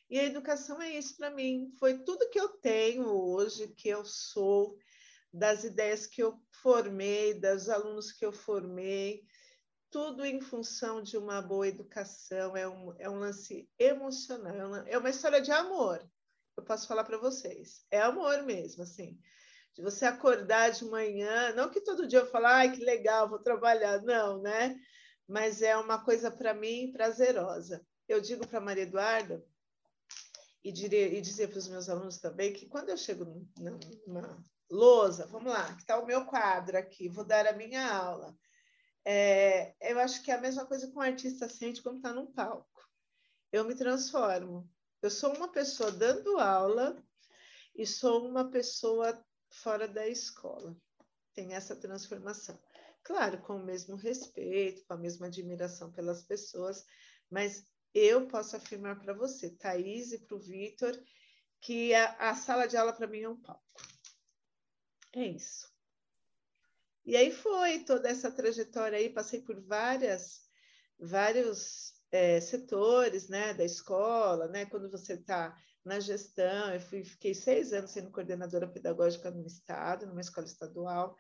E 0.10 0.20
a 0.20 0.24
educação 0.24 0.80
é 0.82 0.96
isso 0.96 1.18
para 1.18 1.32
mim. 1.32 1.72
Foi 1.80 2.04
tudo 2.04 2.30
que 2.30 2.40
eu 2.40 2.50
tenho 2.50 3.08
hoje, 3.08 3.70
que 3.70 3.90
eu 3.90 4.06
sou, 4.06 4.78
das 5.34 5.64
ideias 5.64 6.06
que 6.06 6.22
eu 6.22 6.40
formei, 6.62 7.34
dos 7.34 7.70
alunos 7.70 8.12
que 8.12 8.26
eu 8.26 8.32
formei, 8.32 9.24
tudo 9.96 10.26
em 10.26 10.42
função 10.42 11.02
de 11.02 11.16
uma 11.16 11.42
boa 11.42 11.70
educação. 11.70 12.58
É 12.58 12.68
um, 12.68 12.94
é 13.00 13.10
um 13.10 13.18
lance 13.18 13.66
emocional, 13.80 14.54
é 14.86 14.98
uma, 14.98 15.08
é 15.08 15.10
história 15.10 15.42
de 15.42 15.54
amor. 15.54 16.06
Eu 16.58 16.64
posso 16.66 16.86
falar 16.86 17.06
para 17.06 17.18
vocês. 17.18 17.86
É 17.90 18.02
amor 18.02 18.44
mesmo, 18.44 18.84
assim. 18.84 19.18
De 19.74 19.82
você 19.82 20.04
acordar 20.06 20.72
de 20.72 20.84
manhã, 20.84 21.54
não 21.54 21.70
que 21.70 21.80
todo 21.80 22.10
dia 22.10 22.20
eu 22.20 22.26
falo, 22.26 22.48
ai, 22.48 22.74
que 22.74 22.84
legal, 22.84 23.30
vou 23.30 23.40
trabalhar. 23.40 24.02
Não, 24.02 24.42
né? 24.42 24.78
Mas 25.26 25.62
é 25.62 25.78
uma 25.78 26.04
coisa 26.04 26.30
para 26.30 26.54
mim 26.54 26.92
prazerosa. 26.92 27.82
Eu 28.06 28.20
digo 28.20 28.46
para 28.46 28.60
Maria 28.60 28.84
Eduarda 28.84 29.42
e, 30.62 30.72
e 30.72 31.22
dizer 31.22 31.48
para 31.48 31.60
os 31.60 31.70
meus 31.70 31.88
alunos 31.88 32.18
também 32.18 32.52
que 32.52 32.66
quando 32.66 32.90
eu 32.90 32.98
chego 32.98 33.48
numa 34.06 34.44
lousa, 34.70 35.26
vamos 35.28 35.54
lá, 35.54 35.74
que 35.74 35.84
está 35.84 35.98
o 35.98 36.06
meu 36.06 36.26
quadro 36.26 36.78
aqui, 36.78 37.08
vou 37.08 37.24
dar 37.24 37.48
a 37.48 37.54
minha 37.54 37.90
aula. 37.90 38.38
É, 39.06 39.76
eu 39.92 40.00
acho 40.00 40.24
que 40.24 40.32
é 40.32 40.34
a 40.34 40.42
mesma 40.42 40.66
coisa 40.66 40.90
com 40.92 41.00
o 41.00 41.04
artista 41.04 41.48
sente 41.48 41.82
quando 41.82 41.98
está 41.98 42.12
num 42.12 42.26
palco. 42.26 42.90
Eu 43.52 43.64
me 43.64 43.76
transformo. 43.76 44.68
Eu 45.02 45.12
sou 45.12 45.36
uma 45.36 45.52
pessoa 45.52 45.92
dando 45.92 46.40
aula 46.40 47.02
e 47.76 47.86
sou 47.86 48.28
uma 48.28 48.50
pessoa 48.50 49.24
fora 49.50 49.88
da 49.88 50.08
escola. 50.08 50.76
Tem 51.34 51.54
essa 51.54 51.76
transformação. 51.76 52.60
Claro, 53.04 53.40
com 53.44 53.58
o 53.58 53.64
mesmo 53.64 53.96
respeito, 53.96 54.84
com 54.86 54.94
a 54.94 54.98
mesma 54.98 55.28
admiração 55.28 55.92
pelas 55.92 56.24
pessoas, 56.24 56.84
mas 57.30 57.64
eu 57.94 58.28
posso 58.28 58.56
afirmar 58.56 59.00
para 59.00 59.14
você, 59.14 59.52
Thaís 59.52 60.12
e 60.12 60.20
para 60.20 60.36
o 60.36 60.40
Vitor, 60.40 60.92
que 61.62 61.94
a, 61.94 62.32
a, 62.32 62.36
sala 62.36 62.68
de 62.68 62.76
aula 62.76 62.94
para 62.94 63.08
mim 63.08 63.22
é 63.22 63.30
um 63.30 63.40
palco. 63.40 63.82
É 65.14 65.28
isso. 65.28 65.75
E 67.06 67.16
aí 67.16 67.32
foi 67.32 67.84
toda 67.84 68.10
essa 68.10 68.32
trajetória 68.32 68.98
aí, 68.98 69.10
passei 69.10 69.42
por 69.42 69.62
várias, 69.62 70.42
vários 71.00 71.94
é, 72.12 72.42
setores 72.42 73.30
né, 73.30 73.54
da 73.54 73.64
escola, 73.64 74.48
né? 74.48 74.66
Quando 74.66 74.90
você 74.90 75.14
está 75.14 75.56
na 75.84 76.00
gestão, 76.00 76.74
eu 76.74 76.80
fui, 76.80 77.04
fiquei 77.04 77.36
seis 77.36 77.72
anos 77.74 77.92
sendo 77.92 78.10
coordenadora 78.10 78.68
pedagógica 78.68 79.30
no 79.30 79.46
estado, 79.46 80.08
numa 80.08 80.22
escola 80.22 80.48
estadual, 80.48 81.16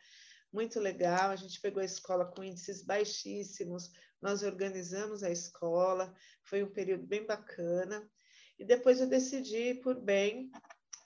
muito 0.51 0.79
legal. 0.79 1.29
A 1.29 1.35
gente 1.35 1.61
pegou 1.61 1.81
a 1.81 1.85
escola 1.85 2.25
com 2.25 2.43
índices 2.43 2.83
baixíssimos, 2.83 3.91
nós 4.19 4.41
organizamos 4.41 5.21
a 5.21 5.29
escola, 5.29 6.11
foi 6.43 6.63
um 6.63 6.71
período 6.71 7.05
bem 7.05 7.25
bacana. 7.27 8.09
E 8.57 8.65
depois 8.65 8.99
eu 8.99 9.07
decidi, 9.07 9.75
por 9.75 10.01
bem, 10.01 10.49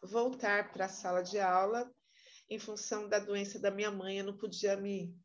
voltar 0.01 0.71
para 0.71 0.85
a 0.85 0.89
sala 0.89 1.21
de 1.21 1.37
aula, 1.37 1.91
em 2.49 2.57
função 2.59 3.07
da 3.07 3.19
doença 3.19 3.59
da 3.59 3.69
minha 3.69 3.91
mãe, 3.91 4.17
eu 4.17 4.25
não 4.25 4.37
podia 4.37 4.75
me. 4.75 5.15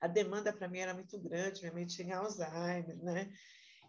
A 0.00 0.06
demanda 0.06 0.52
para 0.52 0.68
mim 0.68 0.78
era 0.78 0.94
muito 0.94 1.18
grande, 1.18 1.60
minha 1.60 1.72
mãe 1.72 1.86
tinha 1.86 2.18
Alzheimer, 2.18 2.96
né? 3.02 3.32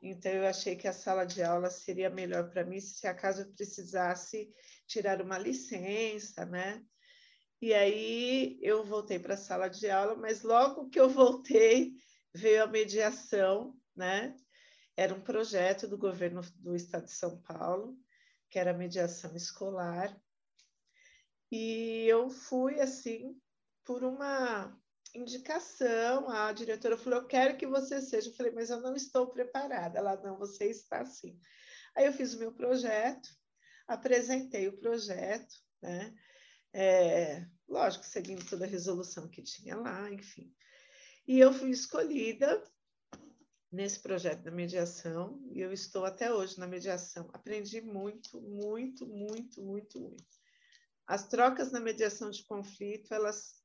Então, 0.01 0.31
eu 0.31 0.47
achei 0.47 0.75
que 0.75 0.87
a 0.87 0.93
sala 0.93 1.25
de 1.25 1.43
aula 1.43 1.69
seria 1.69 2.09
melhor 2.09 2.49
para 2.49 2.63
mim 2.63 2.79
se 2.79 3.05
acaso 3.05 3.41
eu 3.41 3.53
precisasse 3.53 4.49
tirar 4.87 5.21
uma 5.21 5.37
licença, 5.37 6.45
né? 6.45 6.83
E 7.61 7.73
aí 7.73 8.57
eu 8.61 8.85
voltei 8.85 9.19
para 9.19 9.33
a 9.33 9.37
sala 9.37 9.67
de 9.67 9.89
aula, 9.89 10.15
mas 10.15 10.41
logo 10.41 10.89
que 10.89 10.99
eu 10.99 11.09
voltei, 11.09 11.93
veio 12.33 12.63
a 12.63 12.67
mediação, 12.67 13.77
né? 13.93 14.33
Era 14.95 15.13
um 15.13 15.21
projeto 15.21 15.87
do 15.87 15.97
governo 15.97 16.41
do 16.55 16.75
estado 16.75 17.05
de 17.05 17.11
São 17.11 17.41
Paulo, 17.41 17.97
que 18.49 18.57
era 18.57 18.73
mediação 18.73 19.35
escolar. 19.35 20.15
E 21.51 22.05
eu 22.07 22.29
fui 22.29 22.79
assim 22.79 23.39
por 23.85 24.03
uma 24.03 24.77
indicação, 25.15 26.29
a 26.29 26.51
diretora 26.53 26.97
falou: 26.97 27.19
"Eu 27.19 27.27
quero 27.27 27.57
que 27.57 27.67
você 27.67 28.01
seja". 28.01 28.29
Eu 28.29 28.35
falei: 28.35 28.51
"Mas 28.51 28.69
eu 28.69 28.81
não 28.81 28.95
estou 28.95 29.27
preparada". 29.27 29.97
Ela: 29.99 30.15
"Não, 30.21 30.37
você 30.37 30.65
está 30.65 31.05
sim". 31.05 31.39
Aí 31.95 32.05
eu 32.05 32.13
fiz 32.13 32.33
o 32.33 32.39
meu 32.39 32.53
projeto, 32.53 33.29
apresentei 33.87 34.67
o 34.67 34.77
projeto, 34.77 35.55
né? 35.81 36.15
É, 36.73 37.45
lógico, 37.67 38.05
seguindo 38.05 38.47
toda 38.47 38.65
a 38.65 38.67
resolução 38.67 39.27
que 39.27 39.41
tinha 39.41 39.75
lá, 39.75 40.11
enfim. 40.11 40.53
E 41.27 41.39
eu 41.39 41.51
fui 41.53 41.71
escolhida 41.71 42.63
nesse 43.71 43.99
projeto 43.99 44.43
da 44.43 44.51
mediação 44.51 45.39
e 45.51 45.61
eu 45.61 45.71
estou 45.71 46.05
até 46.05 46.33
hoje 46.33 46.59
na 46.59 46.67
mediação. 46.67 47.29
Aprendi 47.33 47.81
muito, 47.81 48.41
muito, 48.41 49.07
muito, 49.07 49.61
muito, 49.61 49.99
muito. 49.99 50.38
As 51.09 51.27
trocas 51.27 51.71
na 51.71 51.79
mediação 51.79 52.29
de 52.29 52.43
conflito, 52.43 53.11
elas 53.15 53.57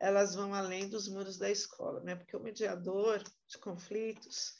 elas 0.00 0.34
vão 0.34 0.54
além 0.54 0.88
dos 0.88 1.06
muros 1.06 1.36
da 1.36 1.50
escola, 1.50 2.00
né? 2.00 2.16
Porque 2.16 2.34
o 2.34 2.42
mediador 2.42 3.22
de 3.46 3.58
conflitos, 3.58 4.56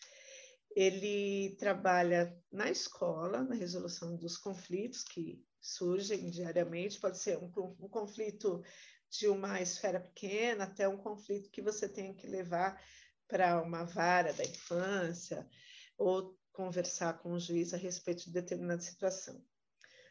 ele 0.76 1.56
trabalha 1.58 2.36
na 2.52 2.68
escola, 2.68 3.44
na 3.44 3.54
resolução 3.54 4.14
dos 4.16 4.36
conflitos 4.36 5.04
que 5.04 5.42
surgem 5.58 6.28
diariamente, 6.28 7.00
pode 7.00 7.18
ser 7.18 7.38
um, 7.38 7.50
um 7.80 7.88
conflito 7.88 8.62
de 9.08 9.26
uma 9.28 9.62
esfera 9.62 9.98
pequena 9.98 10.64
até 10.64 10.86
um 10.86 10.98
conflito 10.98 11.50
que 11.50 11.62
você 11.62 11.88
tem 11.88 12.12
que 12.12 12.26
levar 12.26 12.78
para 13.26 13.62
uma 13.62 13.84
vara 13.84 14.34
da 14.34 14.44
infância 14.44 15.48
ou 15.96 16.38
conversar 16.52 17.16
com 17.20 17.32
o 17.32 17.40
juiz 17.40 17.72
a 17.72 17.78
respeito 17.78 18.24
de 18.24 18.32
determinada 18.32 18.82
situação. 18.82 19.42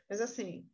Mas 0.09 0.19
assim, 0.19 0.67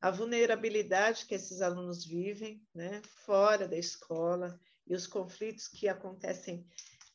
a 0.00 0.10
vulnerabilidade 0.10 1.26
que 1.26 1.34
esses 1.34 1.62
alunos 1.62 2.04
vivem, 2.04 2.62
né, 2.74 3.02
fora 3.24 3.66
da 3.66 3.76
escola 3.76 4.58
e 4.86 4.94
os 4.94 5.06
conflitos 5.06 5.68
que 5.68 5.88
acontecem, 5.88 6.66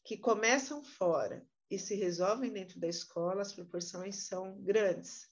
que 0.04 0.18
começam 0.18 0.84
fora 0.84 1.46
e 1.70 1.80
se 1.80 1.96
resolvem 1.96 2.52
dentro 2.52 2.80
da 2.80 2.88
escola, 2.88 3.42
as 3.42 3.54
proporções 3.54 4.28
são 4.28 4.62
grandes, 4.62 5.30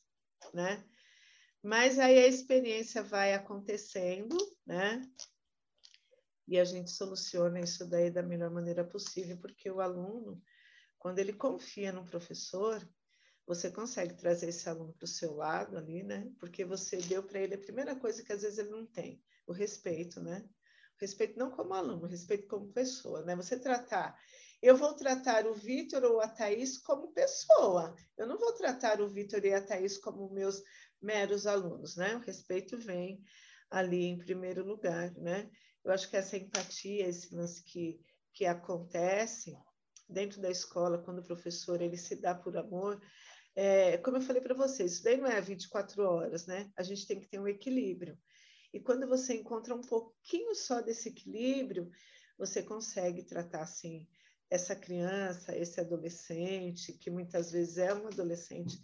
né? 0.53 0.83
Mas 1.61 1.99
aí 1.99 2.17
a 2.17 2.27
experiência 2.27 3.03
vai 3.03 3.33
acontecendo, 3.33 4.37
né? 4.65 5.01
E 6.47 6.57
a 6.57 6.63
gente 6.63 6.89
soluciona 6.91 7.59
isso 7.59 7.85
daí 7.85 8.09
da 8.09 8.23
melhor 8.23 8.49
maneira 8.49 8.85
possível, 8.85 9.37
porque 9.37 9.69
o 9.69 9.81
aluno, 9.81 10.41
quando 10.97 11.19
ele 11.19 11.33
confia 11.33 11.91
no 11.91 12.05
professor, 12.05 12.81
você 13.49 13.71
consegue 13.71 14.13
trazer 14.13 14.49
esse 14.49 14.69
aluno 14.69 14.93
para 14.93 15.05
o 15.05 15.07
seu 15.07 15.33
lado 15.33 15.75
ali, 15.75 16.03
né? 16.03 16.31
Porque 16.39 16.63
você 16.63 16.97
deu 16.97 17.23
para 17.23 17.39
ele 17.39 17.55
a 17.55 17.57
primeira 17.57 17.95
coisa 17.95 18.23
que 18.23 18.31
às 18.31 18.43
vezes 18.43 18.59
ele 18.59 18.69
não 18.69 18.85
tem, 18.85 19.19
o 19.47 19.51
respeito, 19.51 20.21
né? 20.21 20.47
Respeito 21.01 21.39
não 21.39 21.49
como 21.49 21.73
aluno, 21.73 22.05
respeito 22.05 22.47
como 22.47 22.71
pessoa, 22.71 23.23
né? 23.23 23.35
Você 23.35 23.57
tratar 23.57 24.15
eu 24.61 24.75
vou 24.75 24.93
tratar 24.93 25.47
o 25.47 25.53
Vitor 25.53 26.03
ou 26.03 26.19
a 26.19 26.27
Thaís 26.27 26.77
como 26.77 27.13
pessoa. 27.13 27.95
Eu 28.17 28.27
não 28.27 28.37
vou 28.37 28.51
tratar 28.53 28.99
o 28.99 29.07
Vitor 29.07 29.43
e 29.45 29.53
a 29.53 29.65
Thaís 29.65 29.97
como 29.97 30.29
meus 30.29 30.61
meros 31.01 31.47
alunos, 31.47 31.95
né? 31.95 32.17
O 32.17 32.19
respeito 32.19 32.77
vem 32.77 33.23
ali 33.71 34.03
em 34.03 34.17
primeiro 34.17 34.65
lugar, 34.65 35.11
né? 35.15 35.49
Eu 35.83 35.93
acho 35.93 36.09
que 36.09 36.17
essa 36.17 36.35
empatia, 36.35 37.07
esse 37.07 37.33
lance 37.33 37.63
que, 37.63 38.01
que 38.33 38.45
acontece 38.45 39.57
dentro 40.09 40.41
da 40.41 40.51
escola, 40.51 41.01
quando 41.01 41.19
o 41.19 41.25
professor 41.25 41.81
ele 41.81 41.95
se 41.95 42.17
dá 42.17 42.35
por 42.35 42.57
amor, 42.57 43.01
é, 43.55 43.97
como 43.97 44.17
eu 44.17 44.21
falei 44.21 44.41
para 44.41 44.53
vocês, 44.53 44.93
isso 44.93 45.03
daí 45.03 45.17
não 45.17 45.27
é 45.27 45.41
24 45.41 46.03
horas, 46.03 46.45
né? 46.45 46.71
A 46.77 46.83
gente 46.83 47.07
tem 47.07 47.19
que 47.19 47.27
ter 47.27 47.39
um 47.39 47.47
equilíbrio. 47.47 48.17
E 48.73 48.79
quando 48.79 49.07
você 49.07 49.33
encontra 49.33 49.73
um 49.73 49.81
pouquinho 49.81 50.53
só 50.55 50.81
desse 50.81 51.09
equilíbrio, 51.09 51.89
você 52.37 52.61
consegue 52.61 53.23
tratar 53.23 53.63
assim 53.63 54.07
essa 54.49 54.75
criança, 54.75 55.55
esse 55.55 55.79
adolescente, 55.79 56.93
que 56.93 57.11
muitas 57.11 57.51
vezes 57.51 57.77
é 57.77 57.93
um 57.93 58.07
adolescente 58.07 58.79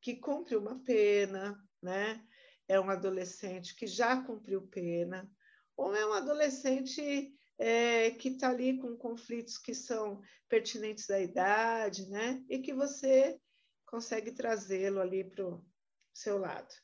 que 0.00 0.16
cumpre 0.16 0.56
uma 0.56 0.82
pena, 0.82 1.58
né? 1.82 2.22
É 2.68 2.78
um 2.80 2.90
adolescente 2.90 3.74
que 3.74 3.86
já 3.86 4.22
cumpriu 4.22 4.66
pena, 4.68 5.30
ou 5.76 5.94
é 5.94 6.06
um 6.06 6.12
adolescente 6.12 7.32
é, 7.58 8.10
que 8.10 8.28
está 8.30 8.50
ali 8.50 8.78
com 8.78 8.96
conflitos 8.96 9.56
que 9.56 9.74
são 9.74 10.20
pertinentes 10.48 11.08
à 11.10 11.20
idade, 11.20 12.08
né? 12.08 12.42
E 12.48 12.58
que 12.58 12.74
você 12.74 13.38
consegue 13.86 14.32
trazê-lo 14.32 15.00
ali 15.00 15.24
para 15.24 15.46
o 15.46 15.64
seu 16.12 16.38
lado. 16.38 16.74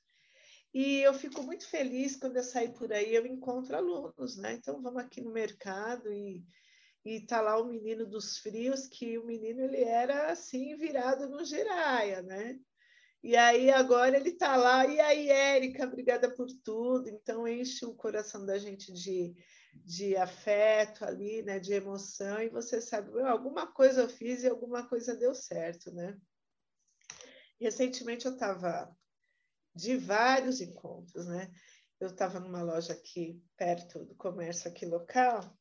E 0.73 1.01
eu 1.01 1.13
fico 1.13 1.43
muito 1.43 1.69
feliz 1.69 2.17
quando 2.17 2.37
eu 2.37 2.43
sair 2.43 2.73
por 2.73 2.93
aí, 2.93 3.15
eu 3.15 3.27
encontro 3.27 3.77
alunos, 3.77 4.39
né? 4.39 4.55
Então, 4.55 4.81
vamos 4.81 5.03
aqui 5.03 5.21
no 5.21 5.31
mercado 5.31 6.11
e 6.13 6.43
e 7.05 7.21
tá 7.21 7.41
lá 7.41 7.61
o 7.61 7.67
menino 7.67 8.07
dos 8.07 8.39
frios, 8.39 8.87
que 8.87 9.19
o 9.19 9.27
menino 9.27 9.61
ele 9.61 9.83
era 9.83 10.31
assim 10.31 10.77
virado 10.77 11.29
no 11.29 11.45
giraia, 11.45 12.23
né? 12.23 12.59
E 13.23 13.37
aí 13.37 13.71
agora 13.71 14.17
ele 14.17 14.33
tá 14.33 14.57
lá, 14.57 14.87
e 14.87 14.99
aí, 15.01 15.29
Érica, 15.29 15.85
obrigada 15.85 16.33
por 16.35 16.49
tudo. 16.65 17.09
Então 17.09 17.47
enche 17.47 17.85
o 17.85 17.95
coração 17.95 18.45
da 18.45 18.59
gente 18.59 18.93
de, 18.93 19.35
de 19.75 20.17
afeto 20.17 21.05
ali, 21.05 21.43
né? 21.43 21.59
De 21.59 21.73
emoção, 21.73 22.41
e 22.41 22.49
você 22.49 22.81
sabe, 22.81 23.21
alguma 23.23 23.67
coisa 23.67 24.03
eu 24.03 24.09
fiz 24.09 24.43
e 24.43 24.49
alguma 24.49 24.89
coisa 24.89 25.17
deu 25.17 25.35
certo, 25.35 25.93
né? 25.93 26.17
Recentemente 27.63 28.27
eu 28.27 28.33
estava 28.33 28.95
de 29.73 29.97
vários 29.97 30.61
encontros, 30.61 31.27
né? 31.27 31.49
Eu 32.01 32.09
estava 32.09 32.41
numa 32.41 32.61
loja 32.61 32.93
aqui 32.93 33.41
perto 33.57 34.05
do 34.05 34.17
comércio 34.17 34.69
aqui 34.69 34.85
local 34.85 35.57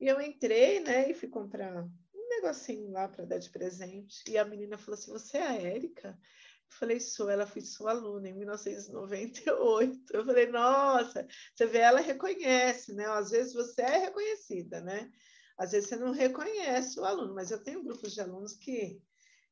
e 0.00 0.06
eu 0.06 0.20
entrei, 0.20 0.78
né, 0.78 1.10
e 1.10 1.14
fui 1.14 1.28
comprar 1.28 1.82
um 1.84 2.28
negocinho 2.28 2.88
lá 2.92 3.08
para 3.08 3.24
dar 3.24 3.38
de 3.38 3.50
presente. 3.50 4.22
E 4.28 4.38
a 4.38 4.44
menina 4.44 4.78
falou 4.78 4.94
assim: 4.94 5.10
Você 5.10 5.38
é 5.38 5.46
a 5.46 5.54
Érica? 5.54 6.10
Eu 6.10 6.76
falei: 6.78 7.00
Sou. 7.00 7.28
Ela 7.28 7.48
foi 7.48 7.62
sua 7.62 7.90
aluna 7.90 8.28
em 8.28 8.34
1998. 8.34 10.12
Eu 10.12 10.24
falei: 10.24 10.46
Nossa, 10.46 11.26
você 11.52 11.66
vê, 11.66 11.78
ela 11.78 11.98
reconhece, 11.98 12.94
né? 12.94 13.06
Às 13.06 13.30
vezes 13.30 13.52
você 13.52 13.82
é 13.82 13.98
reconhecida, 13.98 14.80
né? 14.80 15.10
Às 15.58 15.72
vezes 15.72 15.88
você 15.88 15.96
não 15.96 16.12
reconhece 16.12 17.00
o 17.00 17.04
aluno, 17.04 17.34
mas 17.34 17.50
eu 17.50 17.60
tenho 17.60 17.82
grupos 17.82 18.14
de 18.14 18.20
alunos 18.20 18.54
que 18.54 19.02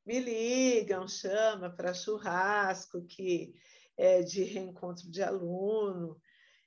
me 0.07 0.21
ligam, 0.21 1.09
chama 1.09 1.69
para 1.69 1.93
churrasco, 1.93 3.05
que 3.05 3.53
é 3.97 4.23
de 4.23 4.45
reencontro 4.45 5.11
de 5.11 5.23
aluno. 5.23 6.21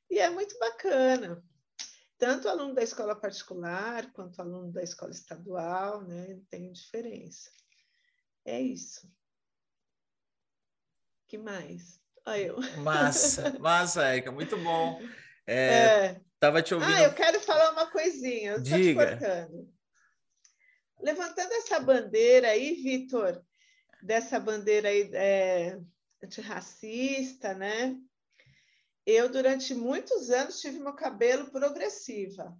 E 0.09 0.19
é 0.19 0.29
muito 0.29 0.57
bacana, 0.59 1.41
tanto 2.17 2.49
aluno 2.49 2.73
da 2.73 2.83
escola 2.83 3.15
particular 3.15 4.11
quanto 4.11 4.41
aluno 4.41 4.71
da 4.71 4.83
escola 4.83 5.11
estadual, 5.11 6.01
né? 6.01 6.39
Tem 6.49 6.71
diferença. 6.71 7.49
É 8.43 8.59
isso. 8.59 9.09
que 11.27 11.37
mais? 11.37 12.01
Olha 12.25 12.41
eu. 12.41 12.57
Massa, 12.77 13.57
massa, 13.59 14.03
Érica, 14.03 14.31
muito 14.31 14.57
bom. 14.57 15.01
É, 15.47 16.05
é. 16.05 16.21
Tava 16.39 16.61
te 16.61 16.73
ouvindo. 16.73 16.91
Ah, 16.91 17.03
eu 17.03 17.13
quero 17.13 17.39
falar 17.39 17.71
uma 17.71 17.87
coisinha. 17.87 18.53
Eu 18.53 18.61
Diga. 18.61 19.17
Levantando 21.01 21.53
essa 21.53 21.79
bandeira 21.79 22.49
aí, 22.49 22.75
Vitor, 22.75 23.41
dessa 24.01 24.39
bandeira 24.39 24.89
aí 24.89 25.09
é, 25.13 25.79
antirracista, 26.21 27.53
né? 27.53 27.97
Eu, 29.05 29.29
durante 29.29 29.73
muitos 29.73 30.29
anos, 30.29 30.59
tive 30.59 30.79
meu 30.79 30.93
cabelo 30.93 31.49
progressiva. 31.51 32.55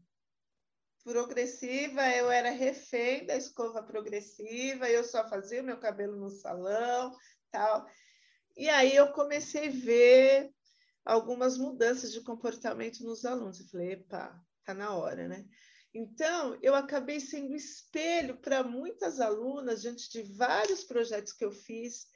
Progressiva, 1.04 2.08
eu 2.10 2.32
era 2.32 2.50
refém 2.50 3.26
da 3.26 3.36
escova 3.36 3.84
progressiva, 3.84 4.90
eu 4.90 5.04
só 5.04 5.28
fazia 5.28 5.62
o 5.62 5.66
meu 5.66 5.80
cabelo 5.80 6.16
no 6.18 6.30
salão, 6.30 7.16
tal. 7.52 7.86
E 8.56 8.70
aí 8.70 8.96
eu 8.96 9.12
comecei 9.12 9.68
a 9.68 9.72
ver 9.72 10.52
algumas 11.06 11.58
mudanças 11.58 12.12
de 12.12 12.22
comportamento 12.22 13.04
nos 13.04 13.26
alunos. 13.26 13.60
Eu 13.60 13.68
falei, 13.68 13.94
epa, 13.94 14.40
tá 14.64 14.74
na 14.74 14.94
hora, 14.96 15.28
né? 15.28 15.46
Então, 15.94 16.58
eu 16.62 16.76
acabei 16.76 17.20
sendo 17.20 17.56
espelho 17.56 18.38
para 18.38 18.64
muitas 18.64 19.20
alunas 19.20 19.82
diante 19.82 20.10
de 20.12 20.22
vários 20.22 20.84
projetos 20.84 21.34
que 21.34 21.44
eu 21.44 21.52
fiz 21.52 22.08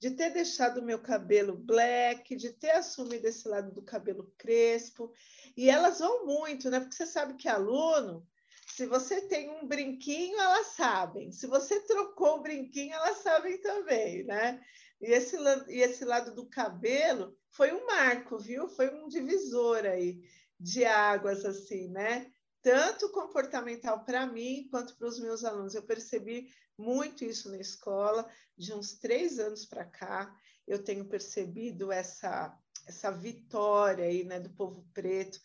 de 0.00 0.12
ter 0.12 0.30
deixado 0.30 0.78
o 0.78 0.84
meu 0.84 1.00
cabelo 1.00 1.56
black, 1.56 2.36
de 2.36 2.52
ter 2.52 2.70
assumido 2.70 3.26
esse 3.26 3.48
lado 3.48 3.72
do 3.72 3.82
cabelo 3.82 4.32
crespo. 4.38 5.12
E 5.56 5.68
elas 5.68 5.98
vão 5.98 6.24
muito, 6.24 6.70
né? 6.70 6.80
Porque 6.80 6.94
você 6.94 7.06
sabe 7.06 7.34
que 7.34 7.48
aluno, 7.48 8.26
se 8.68 8.86
você 8.86 9.22
tem 9.22 9.50
um 9.50 9.66
brinquinho, 9.66 10.38
elas 10.38 10.68
sabem. 10.68 11.32
Se 11.32 11.46
você 11.46 11.80
trocou 11.80 12.36
o 12.36 12.42
brinquinho, 12.42 12.94
elas 12.94 13.18
sabem 13.18 13.60
também, 13.60 14.24
né? 14.24 14.60
E 15.00 15.12
esse, 15.12 15.36
e 15.68 15.80
esse 15.80 16.04
lado 16.04 16.34
do 16.34 16.48
cabelo 16.48 17.36
foi 17.50 17.72
um 17.72 17.86
marco, 17.86 18.38
viu? 18.38 18.68
Foi 18.68 18.88
um 18.94 19.08
divisor 19.08 19.84
aí 19.84 20.20
de 20.60 20.84
águas, 20.84 21.44
assim, 21.44 21.88
né? 21.88 22.30
Tanto 22.62 23.10
comportamental 23.12 24.04
para 24.04 24.26
mim 24.26 24.68
quanto 24.70 24.96
para 24.96 25.08
os 25.08 25.20
meus 25.20 25.44
alunos. 25.44 25.74
Eu 25.74 25.82
percebi 25.82 26.48
muito 26.76 27.24
isso 27.24 27.50
na 27.50 27.58
escola. 27.58 28.28
De 28.56 28.72
uns 28.72 28.94
três 28.94 29.38
anos 29.38 29.64
para 29.64 29.84
cá, 29.84 30.34
eu 30.66 30.82
tenho 30.82 31.04
percebido 31.04 31.90
essa, 31.90 32.56
essa 32.86 33.10
vitória 33.10 34.04
aí, 34.04 34.24
né, 34.24 34.38
do 34.38 34.50
povo 34.50 34.86
preto, 34.92 35.40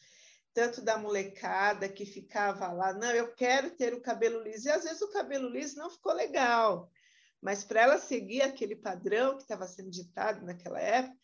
tanto 0.54 0.82
da 0.82 0.98
molecada 0.98 1.90
que 1.90 2.06
ficava 2.06 2.72
lá, 2.72 2.94
não, 2.94 3.10
eu 3.12 3.34
quero 3.34 3.72
ter 3.72 3.94
o 3.94 4.02
cabelo 4.02 4.44
liso, 4.44 4.68
e 4.68 4.72
às 4.72 4.84
vezes 4.84 5.02
o 5.02 5.12
cabelo 5.12 5.50
liso 5.50 5.78
não 5.78 5.90
ficou 5.90 6.14
legal, 6.14 6.92
mas 7.42 7.64
para 7.64 7.82
ela 7.82 7.98
seguir 7.98 8.42
aquele 8.42 8.76
padrão 8.76 9.36
que 9.36 9.44
estava 9.44 9.68
sendo 9.68 9.90
ditado 9.90 10.46
naquela 10.46 10.80
época, 10.80 11.18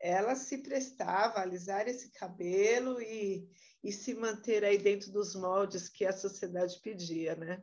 ela 0.00 0.36
se 0.36 0.58
prestava 0.58 1.38
a 1.38 1.42
alisar 1.42 1.88
esse 1.88 2.10
cabelo 2.10 3.00
e, 3.00 3.48
e 3.82 3.92
se 3.92 4.14
manter 4.14 4.64
aí 4.64 4.78
dentro 4.78 5.12
dos 5.12 5.34
moldes 5.34 5.88
que 5.88 6.04
a 6.04 6.12
sociedade 6.12 6.80
pedia, 6.82 7.34
né? 7.36 7.62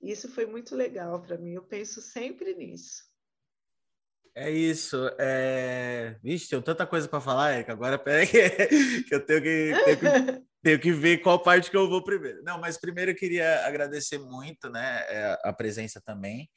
Isso 0.00 0.28
foi 0.28 0.46
muito 0.46 0.76
legal 0.76 1.20
para 1.20 1.38
mim. 1.38 1.52
Eu 1.52 1.62
penso 1.62 2.00
sempre 2.00 2.54
nisso. 2.54 3.08
É 4.34 4.50
isso. 4.50 5.10
É... 5.18 6.16
Vixe, 6.22 6.48
tenho 6.48 6.62
tanta 6.62 6.86
coisa 6.86 7.08
para 7.08 7.20
falar, 7.20 7.54
Erika. 7.54 7.72
Agora, 7.72 7.98
peraí, 7.98 8.26
que 8.28 9.14
eu 9.14 9.24
tenho 9.24 9.42
que, 9.42 9.74
tenho 9.84 9.98
que, 9.98 10.44
tenho 10.62 10.80
que 10.80 10.92
ver 10.92 11.18
qual 11.18 11.42
parte 11.42 11.70
que 11.70 11.76
eu 11.76 11.88
vou 11.88 12.04
primeiro. 12.04 12.42
Não, 12.44 12.60
mas 12.60 12.78
primeiro 12.78 13.10
eu 13.10 13.16
queria 13.16 13.66
agradecer 13.66 14.18
muito 14.18 14.70
né, 14.70 15.04
é, 15.08 15.38
a 15.42 15.52
presença 15.52 16.00
também. 16.00 16.48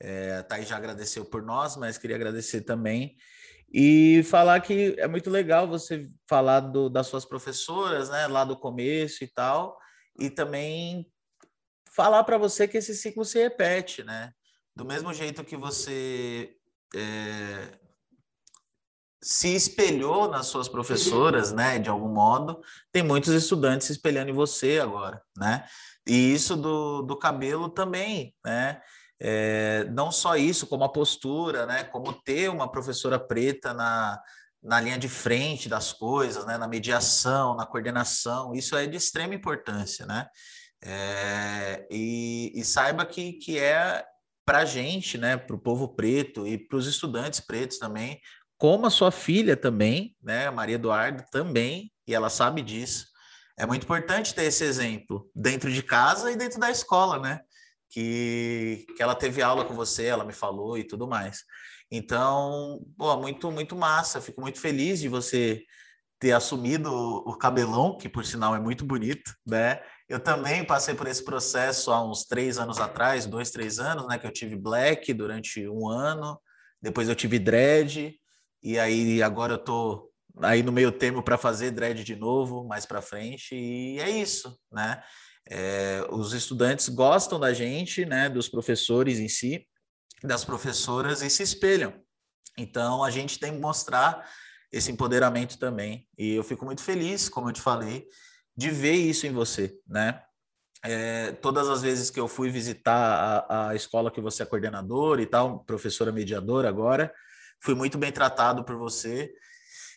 É, 0.00 0.34
a 0.34 0.42
Thaís 0.42 0.68
já 0.68 0.76
agradeceu 0.76 1.24
por 1.24 1.42
nós, 1.42 1.76
mas 1.76 1.98
queria 1.98 2.16
agradecer 2.16 2.62
também. 2.62 3.16
E 3.72 4.22
falar 4.24 4.60
que 4.60 4.94
é 4.98 5.06
muito 5.06 5.28
legal 5.28 5.68
você 5.68 6.08
falar 6.28 6.60
do, 6.60 6.88
das 6.88 7.06
suas 7.06 7.24
professoras, 7.24 8.08
né, 8.08 8.26
lá 8.26 8.44
do 8.44 8.56
começo 8.56 9.22
e 9.22 9.26
tal, 9.28 9.78
e 10.18 10.30
também 10.30 11.06
falar 11.90 12.24
para 12.24 12.38
você 12.38 12.66
que 12.66 12.78
esse 12.78 12.94
ciclo 12.94 13.24
se 13.24 13.38
repete, 13.42 14.02
né? 14.02 14.32
Do 14.74 14.84
mesmo 14.84 15.12
jeito 15.12 15.44
que 15.44 15.56
você 15.56 16.56
é, 16.94 17.78
se 19.20 19.54
espelhou 19.54 20.28
nas 20.30 20.46
suas 20.46 20.68
professoras, 20.68 21.52
né, 21.52 21.78
de 21.78 21.90
algum 21.90 22.08
modo, 22.08 22.62
tem 22.92 23.02
muitos 23.02 23.34
estudantes 23.34 23.88
se 23.88 23.92
espelhando 23.92 24.30
em 24.30 24.34
você 24.34 24.78
agora, 24.78 25.22
né? 25.36 25.66
E 26.06 26.32
isso 26.32 26.56
do, 26.56 27.02
do 27.02 27.16
cabelo 27.16 27.68
também, 27.68 28.34
né? 28.44 28.80
É, 29.20 29.84
não 29.90 30.12
só 30.12 30.36
isso, 30.36 30.66
como 30.66 30.84
a 30.84 30.92
postura, 30.92 31.66
né? 31.66 31.84
Como 31.84 32.12
ter 32.12 32.48
uma 32.48 32.70
professora 32.70 33.18
preta 33.18 33.74
na, 33.74 34.20
na 34.62 34.80
linha 34.80 34.98
de 34.98 35.08
frente 35.08 35.68
das 35.68 35.92
coisas, 35.92 36.46
né? 36.46 36.56
Na 36.56 36.68
mediação, 36.68 37.56
na 37.56 37.66
coordenação, 37.66 38.54
isso 38.54 38.76
é 38.76 38.86
de 38.86 38.96
extrema 38.96 39.34
importância, 39.34 40.06
né? 40.06 40.26
É, 40.82 41.86
e, 41.90 42.52
e, 42.54 42.64
saiba 42.64 43.04
que, 43.04 43.32
que 43.32 43.58
é 43.58 44.04
para 44.44 44.58
a 44.58 44.64
gente, 44.64 45.18
né, 45.18 45.36
para 45.36 45.56
o 45.56 45.58
povo 45.58 45.88
preto 45.88 46.46
e 46.46 46.56
para 46.56 46.78
os 46.78 46.86
estudantes 46.86 47.40
pretos 47.40 47.78
também, 47.78 48.20
como 48.56 48.86
a 48.86 48.90
sua 48.90 49.10
filha 49.10 49.56
também, 49.56 50.16
né, 50.22 50.50
Maria 50.50 50.76
Eduardo 50.76 51.24
também, 51.30 51.92
e 52.06 52.14
ela 52.14 52.30
sabe 52.30 52.62
disso. 52.62 53.06
É 53.58 53.66
muito 53.66 53.82
importante 53.82 54.34
ter 54.34 54.44
esse 54.44 54.64
exemplo 54.64 55.28
dentro 55.34 55.70
de 55.70 55.82
casa 55.82 56.30
e 56.30 56.36
dentro 56.36 56.60
da 56.60 56.70
escola, 56.70 57.18
né? 57.18 57.40
Que, 57.90 58.86
que 58.96 59.02
ela 59.02 59.14
teve 59.14 59.42
aula 59.42 59.64
com 59.64 59.74
você, 59.74 60.06
ela 60.06 60.24
me 60.24 60.32
falou 60.32 60.76
e 60.76 60.84
tudo 60.84 61.08
mais. 61.08 61.42
Então, 61.90 62.80
pô, 62.96 63.16
muito, 63.16 63.50
muito 63.50 63.74
massa. 63.74 64.20
Fico 64.20 64.40
muito 64.40 64.60
feliz 64.60 65.00
de 65.00 65.08
você 65.08 65.62
ter 66.18 66.32
assumido 66.32 66.92
o, 66.92 67.36
cabelão, 67.36 67.96
que 67.96 68.08
por 68.08 68.24
sinal 68.24 68.54
é 68.54 68.60
muito 68.60 68.84
bonito, 68.84 69.32
né? 69.46 69.80
Eu 70.08 70.18
também 70.18 70.64
passei 70.64 70.94
por 70.94 71.06
esse 71.06 71.24
processo 71.24 71.92
há 71.92 72.04
uns 72.04 72.24
três 72.24 72.58
anos 72.58 72.80
atrás, 72.80 73.24
dois, 73.24 73.50
três 73.50 73.78
anos, 73.78 74.06
né? 74.08 74.18
Que 74.18 74.26
eu 74.26 74.32
tive 74.32 74.56
black 74.56 75.12
durante 75.12 75.68
um 75.68 75.88
ano, 75.88 76.40
depois 76.82 77.08
eu 77.08 77.14
tive 77.14 77.38
dread, 77.38 78.16
e 78.62 78.78
aí 78.78 79.22
agora 79.22 79.54
eu 79.54 79.58
tô 79.58 80.10
aí 80.42 80.62
no 80.62 80.72
meio 80.72 80.90
termo 80.90 81.22
para 81.22 81.38
fazer 81.38 81.70
dread 81.70 82.02
de 82.02 82.16
novo, 82.16 82.66
mais 82.66 82.84
para 82.84 83.02
frente, 83.02 83.54
e 83.54 84.00
é 84.00 84.10
isso, 84.10 84.58
né? 84.72 85.00
É, 85.50 86.06
os 86.10 86.32
estudantes 86.32 86.88
gostam 86.88 87.40
da 87.40 87.52
gente, 87.52 88.04
né? 88.04 88.28
Dos 88.28 88.48
professores 88.48 89.18
em 89.18 89.28
si, 89.28 89.66
das 90.22 90.44
professoras 90.44 91.22
e 91.22 91.30
se 91.30 91.42
espelham. 91.42 91.94
Então 92.56 93.02
a 93.02 93.10
gente 93.10 93.38
tem 93.38 93.52
que 93.52 93.58
mostrar 93.58 94.28
esse 94.70 94.90
empoderamento 94.90 95.58
também. 95.58 96.06
E 96.18 96.34
eu 96.34 96.44
fico 96.44 96.64
muito 96.64 96.82
feliz, 96.82 97.28
como 97.28 97.48
eu 97.48 97.52
te 97.52 97.60
falei, 97.60 98.06
de 98.56 98.70
ver 98.70 98.94
isso 98.94 99.26
em 99.26 99.32
você, 99.32 99.78
né? 99.86 100.22
É, 100.84 101.32
todas 101.32 101.68
as 101.68 101.82
vezes 101.82 102.08
que 102.10 102.20
eu 102.20 102.28
fui 102.28 102.50
visitar 102.50 103.44
a, 103.48 103.68
a 103.70 103.74
escola 103.74 104.10
que 104.10 104.20
você 104.20 104.42
é 104.42 104.46
coordenador 104.46 105.18
e 105.18 105.26
tal, 105.26 105.64
professora 105.64 106.12
mediadora 106.12 106.68
agora, 106.68 107.12
fui 107.60 107.74
muito 107.74 107.98
bem 107.98 108.12
tratado 108.12 108.64
por 108.64 108.76
você 108.76 109.32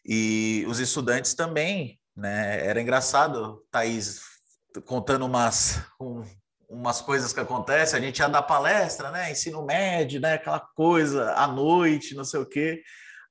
e 0.03 0.65
os 0.67 0.79
estudantes 0.79 1.35
também, 1.35 1.99
né? 2.15 2.65
Era 2.65 2.81
engraçado, 2.81 3.63
Thaís, 3.69 4.21
contando 4.85 5.25
umas, 5.25 5.81
um, 5.99 6.23
umas 6.69 7.01
coisas 7.01 7.33
que 7.33 7.39
acontecem, 7.39 7.99
a 7.99 8.01
gente 8.01 8.19
ia 8.19 8.27
dar 8.27 8.43
palestra, 8.43 9.11
né? 9.11 9.31
Ensino 9.31 9.65
médio, 9.65 10.19
né? 10.21 10.33
Aquela 10.33 10.59
coisa 10.59 11.33
à 11.33 11.47
noite, 11.47 12.15
não 12.15 12.23
sei 12.23 12.39
o 12.39 12.45
quê. 12.45 12.81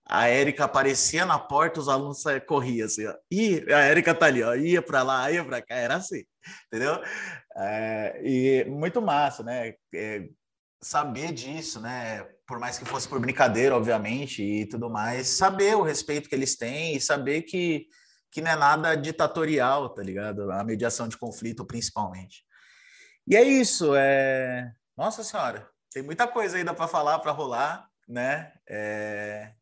A 0.07 0.27
Érica 0.27 0.65
aparecia 0.65 1.25
na 1.25 1.39
porta, 1.39 1.79
os 1.79 1.89
alunos 1.89 2.23
corriam 2.47 2.87
assim, 2.87 3.07
ó. 3.07 3.15
E 3.31 3.65
a 3.73 3.79
Érica 3.79 4.15
tá 4.15 4.27
ali, 4.27 4.43
ó. 4.43 4.55
Ia 4.55 4.83
para 4.83 5.03
lá, 5.03 5.31
ia 5.31 5.45
para 5.45 5.63
cá, 5.63 5.77
era 5.77 5.95
assim, 5.95 6.25
entendeu? 6.67 7.01
É, 7.57 8.21
e 8.25 8.65
muito 8.69 9.01
massa, 9.01 9.43
né? 9.43 9.75
É, 9.95 10.29
saber 10.83 11.33
disso, 11.33 11.81
né? 11.81 12.27
Por 12.47 12.59
mais 12.59 12.79
que 12.79 12.85
fosse 12.85 13.09
por 13.09 13.21
brincadeira, 13.21 13.77
obviamente, 13.77 14.43
e 14.43 14.67
tudo 14.67 14.91
mais, 14.91 15.29
saber 15.29 15.77
o 15.77 15.83
respeito 15.83 16.29
que 16.29 16.35
eles 16.35 16.57
têm 16.57 16.97
e 16.97 17.01
saber 17.01 17.43
que, 17.43 17.87
que 18.31 18.41
não 18.41 18.51
é 18.51 18.57
nada 18.57 18.95
ditatorial, 18.95 19.89
tá 19.91 20.03
ligado? 20.03 20.51
A 20.53 20.63
mediação 20.63 21.09
de 21.09 21.17
conflito, 21.17 21.65
principalmente. 21.65 22.45
E 23.27 23.37
é 23.37 23.43
isso. 23.43 23.95
É... 23.95 24.73
Nossa 24.97 25.25
Senhora, 25.25 25.69
tem 25.93 26.03
muita 26.03 26.27
coisa 26.27 26.57
ainda 26.57 26.73
para 26.73 26.87
falar, 26.87 27.19
para 27.19 27.33
rolar, 27.33 27.89
né? 28.09 28.53
É... 28.69 29.53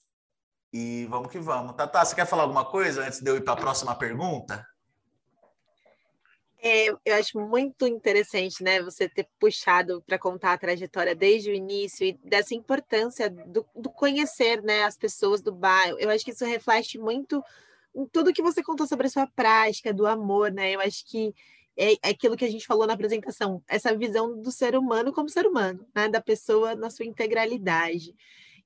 E 0.72 1.06
vamos 1.06 1.30
que 1.30 1.38
vamos. 1.38 1.74
Tata, 1.74 2.04
você 2.04 2.14
quer 2.14 2.26
falar 2.26 2.42
alguma 2.42 2.64
coisa 2.64 3.04
antes 3.04 3.20
de 3.20 3.30
eu 3.30 3.36
ir 3.36 3.42
para 3.42 3.54
a 3.54 3.56
próxima 3.56 3.94
pergunta? 3.94 4.66
É, 6.60 6.88
eu 6.88 7.14
acho 7.14 7.38
muito 7.38 7.86
interessante, 7.86 8.64
né, 8.64 8.82
você 8.82 9.08
ter 9.08 9.28
puxado 9.38 10.02
para 10.02 10.18
contar 10.18 10.52
a 10.52 10.58
trajetória 10.58 11.14
desde 11.14 11.50
o 11.50 11.54
início 11.54 12.04
e 12.04 12.12
dessa 12.24 12.52
importância 12.52 13.30
do, 13.30 13.64
do, 13.76 13.88
conhecer, 13.88 14.60
né, 14.60 14.82
as 14.82 14.96
pessoas 14.96 15.40
do 15.40 15.52
bairro. 15.52 15.96
Eu 16.00 16.10
acho 16.10 16.24
que 16.24 16.32
isso 16.32 16.44
reflete 16.44 16.98
muito 16.98 17.44
tudo 18.06 18.32
que 18.32 18.42
você 18.42 18.62
contou 18.62 18.86
sobre 18.86 19.06
a 19.06 19.10
sua 19.10 19.26
prática, 19.26 19.92
do 19.92 20.06
amor, 20.06 20.52
né? 20.52 20.74
Eu 20.74 20.80
acho 20.80 21.04
que 21.06 21.34
é, 21.76 21.92
aquilo 22.02 22.36
que 22.36 22.44
a 22.44 22.50
gente 22.50 22.66
falou 22.66 22.86
na 22.86 22.92
apresentação, 22.92 23.62
essa 23.68 23.96
visão 23.96 24.40
do 24.40 24.50
ser 24.50 24.76
humano 24.76 25.12
como 25.12 25.28
ser 25.28 25.46
humano, 25.46 25.86
né, 25.94 26.08
da 26.08 26.20
pessoa 26.20 26.74
na 26.74 26.90
sua 26.90 27.06
integralidade. 27.06 28.14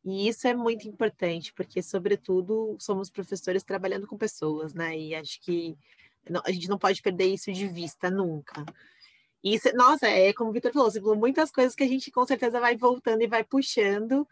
E 0.04 0.26
isso 0.28 0.48
é 0.48 0.54
muito 0.54 0.88
importante, 0.88 1.52
porque, 1.52 1.82
sobretudo, 1.82 2.76
somos 2.80 3.10
professores 3.10 3.62
trabalhando 3.62 4.06
com 4.06 4.16
pessoas, 4.16 4.74
né? 4.74 4.98
E 4.98 5.14
acho 5.14 5.40
que 5.40 5.76
a 6.44 6.50
gente 6.50 6.68
não 6.68 6.78
pode 6.78 7.00
perder 7.02 7.26
isso 7.26 7.52
de 7.52 7.68
vista 7.68 8.10
nunca. 8.10 8.64
E, 9.44 9.58
nossa, 9.74 10.06
é 10.08 10.32
como 10.32 10.50
o 10.50 10.52
Vitor 10.52 10.72
falou, 10.72 10.90
você 10.90 11.00
falou 11.00 11.16
muitas 11.16 11.50
coisas 11.50 11.74
que 11.74 11.84
a 11.84 11.88
gente 11.88 12.10
com 12.10 12.26
certeza 12.26 12.60
vai 12.60 12.76
voltando 12.76 13.22
e 13.22 13.26
vai 13.26 13.44
puxando, 13.44 14.26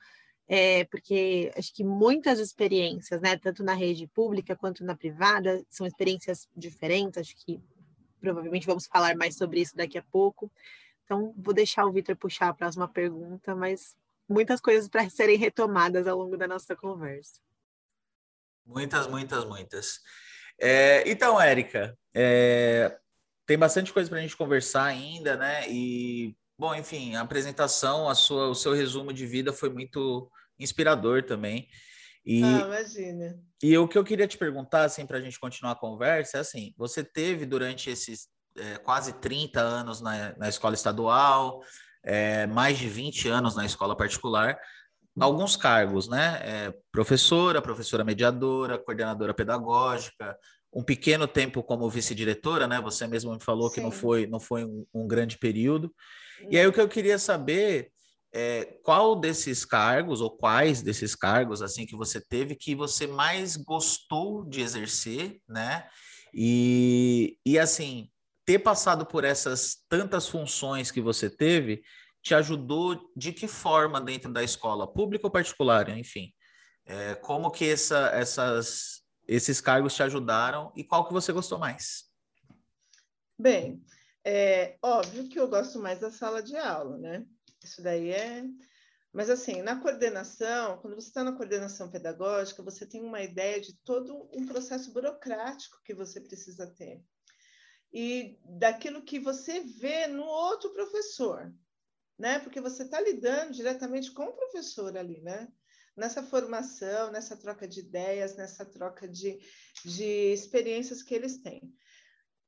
é, 0.52 0.84
porque 0.86 1.52
acho 1.56 1.72
que 1.72 1.84
muitas 1.84 2.40
experiências, 2.40 3.20
né, 3.20 3.38
tanto 3.38 3.62
na 3.62 3.72
rede 3.72 4.08
pública 4.08 4.56
quanto 4.56 4.84
na 4.84 4.96
privada, 4.96 5.64
são 5.70 5.86
experiências 5.86 6.48
diferentes, 6.56 7.18
acho 7.18 7.36
que 7.36 7.60
provavelmente 8.20 8.66
vamos 8.66 8.84
falar 8.88 9.14
mais 9.14 9.36
sobre 9.36 9.60
isso 9.60 9.76
daqui 9.76 9.96
a 9.96 10.02
pouco. 10.02 10.50
Então, 11.04 11.32
vou 11.38 11.54
deixar 11.54 11.86
o 11.86 11.92
Vitor 11.92 12.16
puxar 12.16 12.48
a 12.48 12.52
próxima 12.52 12.88
pergunta, 12.88 13.54
mas 13.54 13.96
muitas 14.28 14.60
coisas 14.60 14.88
para 14.88 15.08
serem 15.08 15.38
retomadas 15.38 16.08
ao 16.08 16.18
longo 16.18 16.36
da 16.36 16.48
nossa 16.48 16.74
conversa. 16.74 17.40
Muitas, 18.66 19.06
muitas, 19.06 19.44
muitas. 19.44 20.00
É, 20.60 21.08
então, 21.08 21.40
Érica, 21.40 21.96
é, 22.12 22.98
tem 23.46 23.56
bastante 23.56 23.92
coisa 23.92 24.10
para 24.10 24.18
a 24.18 24.22
gente 24.22 24.36
conversar 24.36 24.86
ainda, 24.86 25.36
né? 25.36 25.70
E, 25.70 26.36
bom, 26.58 26.74
enfim, 26.74 27.14
a 27.14 27.20
apresentação, 27.20 28.08
a 28.08 28.16
sua, 28.16 28.48
o 28.48 28.54
seu 28.54 28.72
resumo 28.72 29.12
de 29.12 29.24
vida 29.26 29.52
foi 29.52 29.70
muito 29.70 30.28
inspirador 30.60 31.24
também. 31.24 31.68
E, 32.24 32.42
ah, 32.44 32.66
imagina. 32.66 33.38
E 33.62 33.76
o 33.78 33.88
que 33.88 33.96
eu 33.96 34.04
queria 34.04 34.28
te 34.28 34.36
perguntar, 34.36 34.84
assim, 34.84 35.06
para 35.06 35.18
a 35.18 35.20
gente 35.20 35.40
continuar 35.40 35.72
a 35.72 35.76
conversa, 35.76 36.36
é 36.38 36.40
assim, 36.40 36.74
você 36.76 37.02
teve 37.02 37.46
durante 37.46 37.90
esses 37.90 38.28
é, 38.56 38.76
quase 38.78 39.14
30 39.14 39.60
anos 39.60 40.00
na, 40.00 40.36
na 40.36 40.48
escola 40.48 40.74
estadual, 40.74 41.62
é, 42.04 42.46
mais 42.46 42.78
de 42.78 42.88
20 42.88 43.28
anos 43.28 43.56
na 43.56 43.64
escola 43.64 43.96
particular, 43.96 44.58
alguns 45.18 45.56
cargos, 45.56 46.08
né? 46.08 46.40
É, 46.42 46.74
professora, 46.92 47.60
professora 47.60 48.04
mediadora, 48.04 48.78
coordenadora 48.78 49.34
pedagógica, 49.34 50.36
um 50.72 50.82
pequeno 50.82 51.26
tempo 51.26 51.62
como 51.62 51.90
vice-diretora, 51.90 52.66
né? 52.66 52.80
Você 52.80 53.06
mesmo 53.06 53.32
me 53.32 53.42
falou 53.42 53.68
Sim. 53.68 53.74
que 53.74 53.80
não 53.80 53.90
foi, 53.90 54.26
não 54.26 54.40
foi 54.40 54.64
um, 54.64 54.86
um 54.94 55.06
grande 55.06 55.36
período. 55.36 55.92
E 56.48 56.58
aí 56.58 56.66
o 56.66 56.72
que 56.72 56.80
eu 56.80 56.88
queria 56.88 57.18
saber 57.18 57.90
é 58.32 58.64
qual 58.84 59.16
desses 59.16 59.64
cargos 59.64 60.20
ou 60.20 60.30
quais 60.30 60.82
desses 60.82 61.14
cargos 61.14 61.62
assim 61.62 61.84
que 61.84 61.96
você 61.96 62.20
teve 62.20 62.54
que 62.54 62.74
você 62.74 63.06
mais 63.06 63.56
gostou 63.56 64.44
de 64.44 64.60
exercer, 64.60 65.40
né? 65.48 65.88
E, 66.32 67.36
e 67.44 67.58
assim 67.58 68.08
ter 68.44 68.60
passado 68.60 69.04
por 69.04 69.24
essas 69.24 69.84
tantas 69.88 70.28
funções 70.28 70.90
que 70.90 71.00
você 71.00 71.28
teve 71.28 71.82
te 72.22 72.34
ajudou 72.34 73.10
de 73.16 73.32
que 73.32 73.48
forma 73.48 74.00
dentro 74.00 74.32
da 74.32 74.42
escola, 74.42 74.92
pública 74.92 75.26
ou 75.26 75.30
particular, 75.30 75.88
enfim? 75.88 76.32
É, 76.84 77.14
como 77.14 77.50
que 77.50 77.68
essa, 77.68 78.08
essas, 78.08 79.02
esses 79.26 79.60
cargos 79.60 79.94
te 79.94 80.02
ajudaram 80.02 80.72
e 80.76 80.84
qual 80.84 81.06
que 81.06 81.12
você 81.12 81.32
gostou 81.32 81.58
mais? 81.58 82.10
Bem, 83.38 83.82
é 84.24 84.76
óbvio 84.82 85.28
que 85.28 85.38
eu 85.38 85.48
gosto 85.48 85.78
mais 85.78 86.00
da 86.00 86.10
sala 86.10 86.42
de 86.42 86.56
aula, 86.56 86.98
né? 86.98 87.24
Isso 87.62 87.82
daí 87.82 88.10
é. 88.10 88.44
Mas, 89.12 89.28
assim, 89.28 89.60
na 89.62 89.80
coordenação, 89.80 90.78
quando 90.78 90.94
você 90.94 91.08
está 91.08 91.24
na 91.24 91.32
coordenação 91.32 91.90
pedagógica, 91.90 92.62
você 92.62 92.86
tem 92.86 93.02
uma 93.02 93.22
ideia 93.22 93.60
de 93.60 93.76
todo 93.84 94.28
um 94.32 94.46
processo 94.46 94.92
burocrático 94.92 95.80
que 95.84 95.94
você 95.94 96.20
precisa 96.20 96.66
ter. 96.66 97.02
E 97.92 98.38
daquilo 98.44 99.02
que 99.02 99.18
você 99.18 99.60
vê 99.60 100.06
no 100.06 100.22
outro 100.24 100.72
professor 100.72 101.52
né? 102.20 102.38
Porque 102.38 102.60
você 102.60 102.82
está 102.82 103.00
lidando 103.00 103.54
diretamente 103.54 104.12
com 104.12 104.24
o 104.24 104.36
professor 104.36 104.94
ali, 104.96 105.22
né? 105.22 105.48
Nessa 105.96 106.22
formação, 106.22 107.10
nessa 107.10 107.34
troca 107.34 107.66
de 107.66 107.80
ideias, 107.80 108.36
nessa 108.36 108.64
troca 108.64 109.08
de, 109.08 109.38
de 109.84 110.32
experiências 110.32 111.02
que 111.02 111.14
eles 111.14 111.38
têm. 111.40 111.74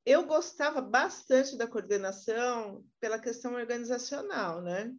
Eu 0.05 0.27
gostava 0.27 0.81
bastante 0.81 1.57
da 1.57 1.67
coordenação 1.67 2.85
pela 3.01 3.19
questão 3.19 3.55
organizacional, 3.55 4.61
né? 4.61 4.93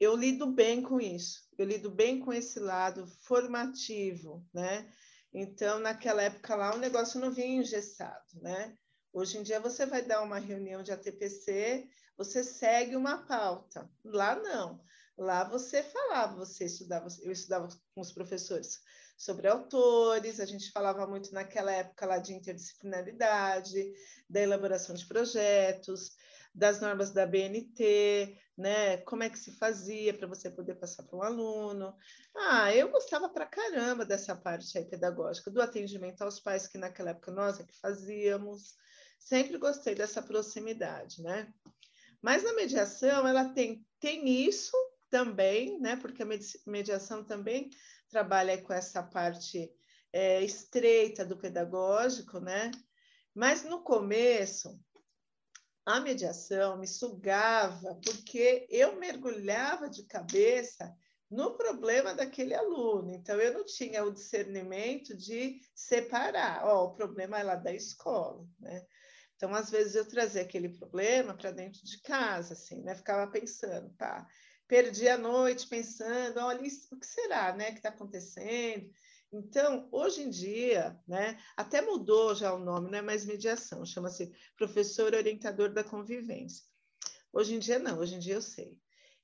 Eu 0.00 0.16
lido 0.16 0.46
bem 0.46 0.82
com 0.82 1.00
isso, 1.00 1.48
eu 1.58 1.66
lido 1.66 1.90
bem 1.90 2.20
com 2.20 2.32
esse 2.32 2.58
lado 2.58 3.06
formativo, 3.22 4.46
né? 4.52 4.90
Então, 5.32 5.78
naquela 5.78 6.22
época 6.22 6.54
lá, 6.54 6.74
o 6.74 6.78
negócio 6.78 7.20
não 7.20 7.30
vinha 7.30 7.60
engessado, 7.60 8.40
né? 8.40 8.76
Hoje 9.12 9.38
em 9.38 9.42
dia, 9.42 9.60
você 9.60 9.84
vai 9.84 10.02
dar 10.02 10.22
uma 10.22 10.38
reunião 10.38 10.82
de 10.82 10.92
ATPC, 10.92 11.88
você 12.16 12.42
segue 12.42 12.96
uma 12.96 13.26
pauta. 13.26 13.90
Lá 14.04 14.36
não. 14.36 14.82
Lá 15.16 15.44
você 15.44 15.82
falava, 15.82 16.36
você 16.36 16.64
estudava, 16.66 17.08
eu 17.22 17.32
estudava 17.32 17.68
com 17.94 18.00
os 18.00 18.12
professores 18.12 18.80
sobre 19.16 19.48
autores, 19.48 20.40
a 20.40 20.44
gente 20.44 20.70
falava 20.70 21.06
muito 21.06 21.32
naquela 21.32 21.72
época 21.72 22.06
lá 22.06 22.18
de 22.18 22.34
interdisciplinaridade, 22.34 23.92
da 24.28 24.40
elaboração 24.40 24.94
de 24.94 25.06
projetos, 25.06 26.16
das 26.54 26.80
normas 26.80 27.12
da 27.12 27.26
BNT, 27.26 28.38
né? 28.56 28.98
Como 28.98 29.22
é 29.22 29.30
que 29.30 29.38
se 29.38 29.56
fazia 29.56 30.14
para 30.14 30.26
você 30.26 30.50
poder 30.50 30.74
passar 30.76 31.02
para 31.02 31.18
um 31.18 31.22
aluno. 31.22 31.94
Ah, 32.34 32.74
eu 32.74 32.90
gostava 32.90 33.28
pra 33.28 33.46
caramba 33.46 34.04
dessa 34.04 34.34
parte 34.34 34.76
aí 34.76 34.84
pedagógica, 34.84 35.50
do 35.50 35.60
atendimento 35.60 36.22
aos 36.22 36.40
pais, 36.40 36.66
que 36.66 36.78
naquela 36.78 37.10
época 37.10 37.30
nós 37.30 37.60
é 37.60 37.64
que 37.64 37.78
fazíamos. 37.78 38.74
Sempre 39.18 39.58
gostei 39.58 39.94
dessa 39.94 40.22
proximidade, 40.22 41.22
né? 41.22 41.52
Mas 42.22 42.42
na 42.42 42.54
mediação, 42.54 43.26
ela 43.26 43.52
tem, 43.52 43.84
tem 44.00 44.26
isso 44.46 44.76
também, 45.10 45.78
né? 45.80 45.96
Porque 45.96 46.22
a 46.22 46.26
mediação 46.66 47.24
também 47.24 47.70
trabalha 48.08 48.60
com 48.62 48.72
essa 48.72 49.02
parte 49.02 49.70
é, 50.12 50.42
estreita 50.42 51.24
do 51.24 51.36
pedagógico, 51.36 52.40
né? 52.40 52.70
Mas 53.34 53.64
no 53.64 53.82
começo, 53.82 54.80
a 55.84 56.00
mediação 56.00 56.78
me 56.78 56.86
sugava, 56.86 58.00
porque 58.04 58.66
eu 58.70 58.96
mergulhava 58.96 59.88
de 59.88 60.04
cabeça 60.04 60.92
no 61.30 61.56
problema 61.56 62.14
daquele 62.14 62.54
aluno. 62.54 63.12
Então, 63.12 63.38
eu 63.40 63.52
não 63.52 63.64
tinha 63.64 64.04
o 64.04 64.12
discernimento 64.12 65.16
de 65.16 65.60
separar, 65.74 66.64
ó, 66.64 66.84
o 66.86 66.94
problema 66.94 67.38
é 67.38 67.42
lá 67.42 67.56
da 67.56 67.74
escola, 67.74 68.46
né? 68.58 68.84
Então, 69.34 69.54
às 69.54 69.70
vezes, 69.70 69.94
eu 69.94 70.08
trazia 70.08 70.42
aquele 70.42 70.70
problema 70.70 71.36
para 71.36 71.50
dentro 71.50 71.84
de 71.84 72.00
casa, 72.00 72.54
assim, 72.54 72.82
né? 72.82 72.94
Ficava 72.94 73.30
pensando, 73.30 73.92
tá? 73.96 74.26
Perdi 74.68 75.08
a 75.08 75.16
noite 75.16 75.68
pensando, 75.68 76.40
olha, 76.40 76.66
isso, 76.66 76.92
o 76.94 76.98
que 76.98 77.06
será, 77.06 77.54
né, 77.54 77.70
que 77.70 77.78
está 77.78 77.90
acontecendo? 77.90 78.90
Então, 79.32 79.88
hoje 79.92 80.22
em 80.22 80.30
dia, 80.30 80.98
né, 81.06 81.38
até 81.56 81.80
mudou 81.80 82.34
já 82.34 82.52
o 82.52 82.58
nome, 82.58 82.90
não 82.90 82.98
é 82.98 83.02
mais 83.02 83.24
mediação, 83.24 83.84
chama-se 83.84 84.32
professor 84.56 85.14
orientador 85.14 85.72
da 85.72 85.84
convivência. 85.84 86.64
Hoje 87.32 87.54
em 87.54 87.58
dia, 87.58 87.78
não, 87.78 87.98
hoje 87.98 88.14
em 88.14 88.18
dia 88.18 88.34
eu 88.34 88.42
sei. 88.42 88.80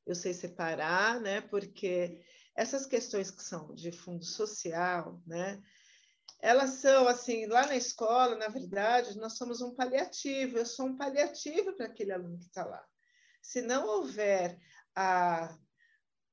Eu 0.07 0.15
sei 0.15 0.35
separar, 0.35 1.21
né, 1.21 1.41
porque 1.41 2.21
essas 2.55 2.87
questões 2.87 3.31
que 3.31 3.43
são 3.43 3.75
de 3.75 3.91
fundo 3.91 4.25
social, 4.25 5.21
né, 5.27 5.63
elas 6.41 6.71
são 6.71 7.07
assim, 7.07 7.47
lá 7.47 7.67
na 7.67 7.77
escola, 7.77 8.35
na 8.37 8.49
verdade, 8.49 9.17
nós 9.17 9.37
somos 9.37 9.61
um 9.61 9.75
paliativo, 9.75 10.59
eu 10.59 10.67
sou 10.67 10.87
um 10.87 10.97
paliativo 10.97 11.73
para 11.75 11.87
aquele 11.87 12.13
aluno 12.13 12.39
que 12.39 12.47
está 12.47 12.65
lá. 12.65 12.85
Se 13.41 13.63
não 13.63 13.87
houver 13.87 14.59
a, 14.95 15.57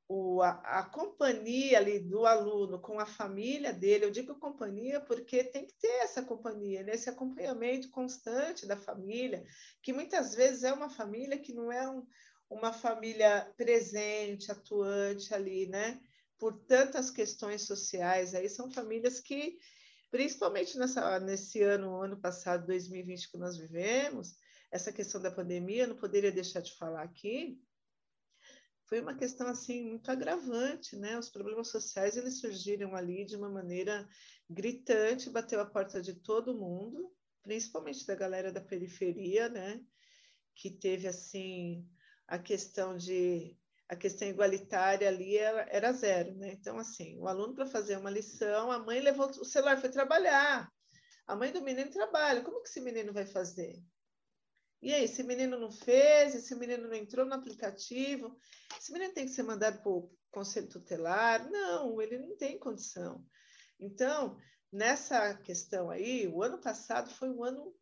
o, 0.07 0.41
a, 0.41 0.79
a, 0.79 0.83
companhia 0.83 1.77
ali 1.77 1.99
do 1.99 2.25
aluno 2.25 2.79
com 2.81 2.99
a 2.99 3.05
família 3.05 3.71
dele, 3.71 4.05
eu 4.05 4.11
digo 4.11 4.39
companhia 4.39 4.99
porque 4.99 5.43
tem 5.43 5.65
que 5.67 5.73
ter 5.75 6.03
essa 6.03 6.23
companhia, 6.23 6.83
né? 6.83 6.93
acompanhamento 7.07 7.89
constante 7.91 8.65
da 8.65 8.75
família, 8.75 9.43
que 9.83 9.93
muitas 9.93 10.33
vezes 10.33 10.63
é 10.63 10.73
uma 10.73 10.89
família 10.89 11.37
que 11.37 11.53
não 11.53 11.71
é 11.71 11.89
um, 11.89 12.05
uma 12.49 12.73
família 12.73 13.51
presente, 13.55 14.51
atuante 14.51 15.33
ali, 15.33 15.67
né? 15.67 16.01
Por 16.39 16.53
tantas 16.65 17.11
questões 17.11 17.63
sociais, 17.63 18.33
aí 18.33 18.49
são 18.49 18.71
famílias 18.71 19.19
que 19.19 19.57
principalmente 20.11 20.77
nessa, 20.77 21.19
nesse 21.19 21.61
ano, 21.61 22.01
ano 22.01 22.19
passado, 22.19 22.65
2020, 22.65 23.31
que 23.31 23.37
nós 23.37 23.57
vivemos, 23.57 24.35
essa 24.71 24.91
questão 24.91 25.21
da 25.21 25.31
pandemia, 25.31 25.87
não 25.87 25.95
poderia 25.95 26.31
deixar 26.31 26.61
de 26.61 26.75
falar 26.75 27.03
aqui, 27.03 27.59
foi 28.89 28.99
uma 28.99 29.15
questão 29.15 29.47
assim 29.47 29.87
muito 29.87 30.09
agravante, 30.09 30.95
né? 30.97 31.17
Os 31.17 31.29
problemas 31.29 31.67
sociais 31.67 32.17
eles 32.17 32.39
surgiram 32.39 32.95
ali 32.95 33.23
de 33.23 33.35
uma 33.35 33.47
maneira 33.47 34.09
gritante, 34.49 35.29
bateu 35.29 35.61
a 35.61 35.65
porta 35.65 36.01
de 36.01 36.15
todo 36.15 36.57
mundo, 36.57 37.13
principalmente 37.43 38.05
da 38.07 38.15
galera 38.15 38.51
da 38.51 38.59
periferia, 38.59 39.47
né? 39.47 39.79
Que 40.55 40.71
teve 40.71 41.07
assim 41.07 41.87
a 42.27 42.39
questão 42.39 42.97
de 42.97 43.55
a 43.87 43.95
questão 43.95 44.27
igualitária 44.27 45.07
ali 45.07 45.37
era, 45.37 45.67
era 45.69 45.93
zero, 45.93 46.35
né? 46.35 46.51
Então, 46.53 46.77
assim, 46.77 47.17
o 47.17 47.27
aluno 47.27 47.55
para 47.55 47.65
fazer 47.65 47.97
uma 47.97 48.09
lição, 48.09 48.71
a 48.71 48.77
mãe 48.77 48.99
levou 49.01 49.27
o 49.27 49.45
celular, 49.45 49.81
foi 49.81 49.89
trabalhar. 49.89 50.71
A 51.25 51.35
mãe 51.35 51.51
do 51.51 51.61
menino 51.61 51.89
trabalha, 51.89 52.43
como 52.43 52.61
que 52.61 52.69
esse 52.69 52.81
menino 52.81 53.11
vai 53.11 53.25
fazer? 53.25 53.81
E 54.81 54.93
aí, 54.93 55.03
esse 55.03 55.23
menino 55.23 55.59
não 55.59 55.71
fez, 55.71 56.35
esse 56.35 56.55
menino 56.55 56.87
não 56.87 56.95
entrou 56.95 57.25
no 57.25 57.33
aplicativo, 57.33 58.37
esse 58.79 58.93
menino 58.93 59.13
tem 59.13 59.25
que 59.25 59.31
ser 59.31 59.43
mandado 59.43 59.81
para 59.81 59.91
o 59.91 60.09
conselho 60.31 60.69
tutelar? 60.69 61.49
Não, 61.49 62.01
ele 62.01 62.17
não 62.17 62.37
tem 62.37 62.57
condição. 62.57 63.25
Então, 63.79 64.37
nessa 64.71 65.33
questão 65.35 65.89
aí, 65.89 66.27
o 66.27 66.41
ano 66.41 66.59
passado 66.59 67.09
foi 67.09 67.29
um 67.29 67.43
ano 67.43 67.75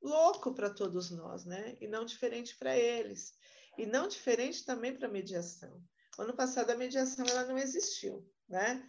louco 0.00 0.54
para 0.54 0.70
todos 0.70 1.10
nós, 1.10 1.44
né? 1.44 1.76
E 1.80 1.88
não 1.88 2.04
diferente 2.04 2.56
para 2.56 2.76
eles. 2.76 3.32
E 3.76 3.84
não 3.84 4.06
diferente 4.08 4.64
também 4.64 4.94
para 4.96 5.08
a 5.08 5.10
mediação. 5.10 5.82
Ano 6.18 6.34
passado 6.34 6.70
a 6.70 6.76
mediação 6.76 7.26
ela 7.26 7.44
não 7.44 7.58
existiu, 7.58 8.26
né? 8.48 8.88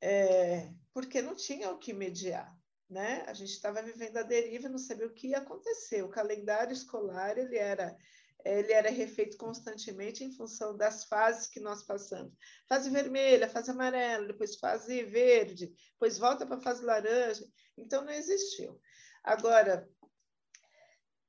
É, 0.00 0.70
porque 0.92 1.20
não 1.20 1.34
tinha 1.34 1.70
o 1.70 1.78
que 1.78 1.92
mediar, 1.92 2.56
né? 2.90 3.24
A 3.26 3.32
gente 3.32 3.50
estava 3.50 3.80
vivendo 3.80 4.16
a 4.16 4.22
deriva, 4.22 4.68
não 4.68 4.78
sabia 4.78 5.06
o 5.06 5.14
que 5.14 5.28
ia 5.28 5.38
acontecer. 5.38 6.02
O 6.02 6.10
calendário 6.10 6.72
escolar 6.72 7.38
ele 7.38 7.56
era 7.56 7.96
ele 8.42 8.72
era 8.72 8.90
refeito 8.90 9.36
constantemente 9.36 10.24
em 10.24 10.32
função 10.32 10.74
das 10.74 11.04
fases 11.04 11.46
que 11.46 11.60
nós 11.60 11.82
passamos. 11.82 12.32
Fase 12.66 12.88
vermelha, 12.88 13.48
fase 13.48 13.70
amarela, 13.70 14.26
depois 14.26 14.56
fase 14.56 15.02
verde, 15.02 15.72
depois 15.92 16.16
volta 16.16 16.46
para 16.46 16.56
a 16.56 16.60
fase 16.60 16.82
laranja. 16.82 17.44
Então 17.76 18.02
não 18.02 18.12
existiu. 18.12 18.80
Agora, 19.22 19.86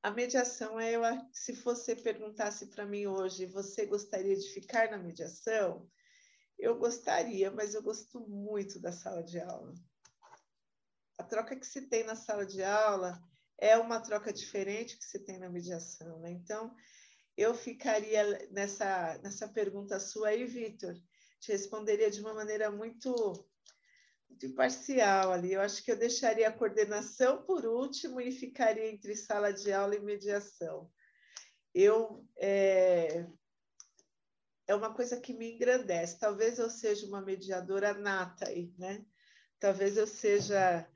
a 0.02 0.10
mediação 0.10 0.80
é, 0.80 0.96
eu, 0.96 1.02
se 1.34 1.52
você 1.52 1.96
perguntasse 1.96 2.68
para 2.68 2.86
mim 2.86 3.08
hoje, 3.08 3.46
você 3.46 3.86
gostaria 3.86 4.36
de 4.36 4.50
ficar 4.50 4.90
na 4.90 4.98
mediação? 4.98 5.88
Eu 6.58 6.78
gostaria, 6.78 7.52
mas 7.52 7.74
eu 7.74 7.84
gosto 7.84 8.20
muito 8.22 8.80
da 8.80 8.92
sala 8.92 9.22
de 9.22 9.40
aula. 9.40 9.74
A 11.18 11.24
troca 11.24 11.56
que 11.56 11.66
se 11.66 11.88
tem 11.88 12.04
na 12.04 12.16
sala 12.16 12.46
de 12.46 12.64
aula 12.64 13.22
é 13.58 13.78
uma 13.78 14.00
troca 14.00 14.34
diferente 14.34 14.98
que 14.98 15.06
se 15.06 15.20
tem 15.20 15.38
na 15.38 15.50
mediação, 15.50 16.20
né? 16.20 16.32
Então, 16.32 16.76
eu 17.38 17.54
ficaria 17.54 18.24
nessa, 18.52 19.20
nessa 19.24 19.48
pergunta 19.48 20.00
sua 20.00 20.30
aí, 20.30 20.46
Vitor, 20.46 20.96
te 21.40 21.52
responderia 21.52 22.10
de 22.10 22.22
uma 22.22 22.34
maneira 22.34 22.72
muito 22.72 23.14
muito 24.30 24.46
imparcial 24.46 25.32
ali. 25.32 25.54
Eu 25.54 25.62
acho 25.62 25.84
que 25.84 25.92
eu 25.92 25.98
deixaria 25.98 26.48
a 26.48 26.54
coordenação 26.54 27.44
por 27.44 27.66
último 27.66 28.22
e 28.22 28.32
ficaria 28.32 28.90
entre 28.90 29.16
sala 29.16 29.52
de 29.52 29.72
aula 29.74 29.96
e 29.96 30.00
mediação. 30.00 30.90
Eu 31.74 32.26
é, 32.38 33.26
é 34.68 34.76
uma 34.76 34.94
coisa 34.94 35.20
que 35.20 35.34
me 35.34 35.54
engrandece. 35.54 36.18
Talvez 36.18 36.60
eu 36.60 36.70
seja 36.70 37.06
uma 37.06 37.22
mediadora 37.22 37.94
nata 37.94 38.48
aí, 38.48 38.74
né? 38.78 39.06
Talvez 39.60 39.98
eu 39.98 40.08
seja 40.08 40.88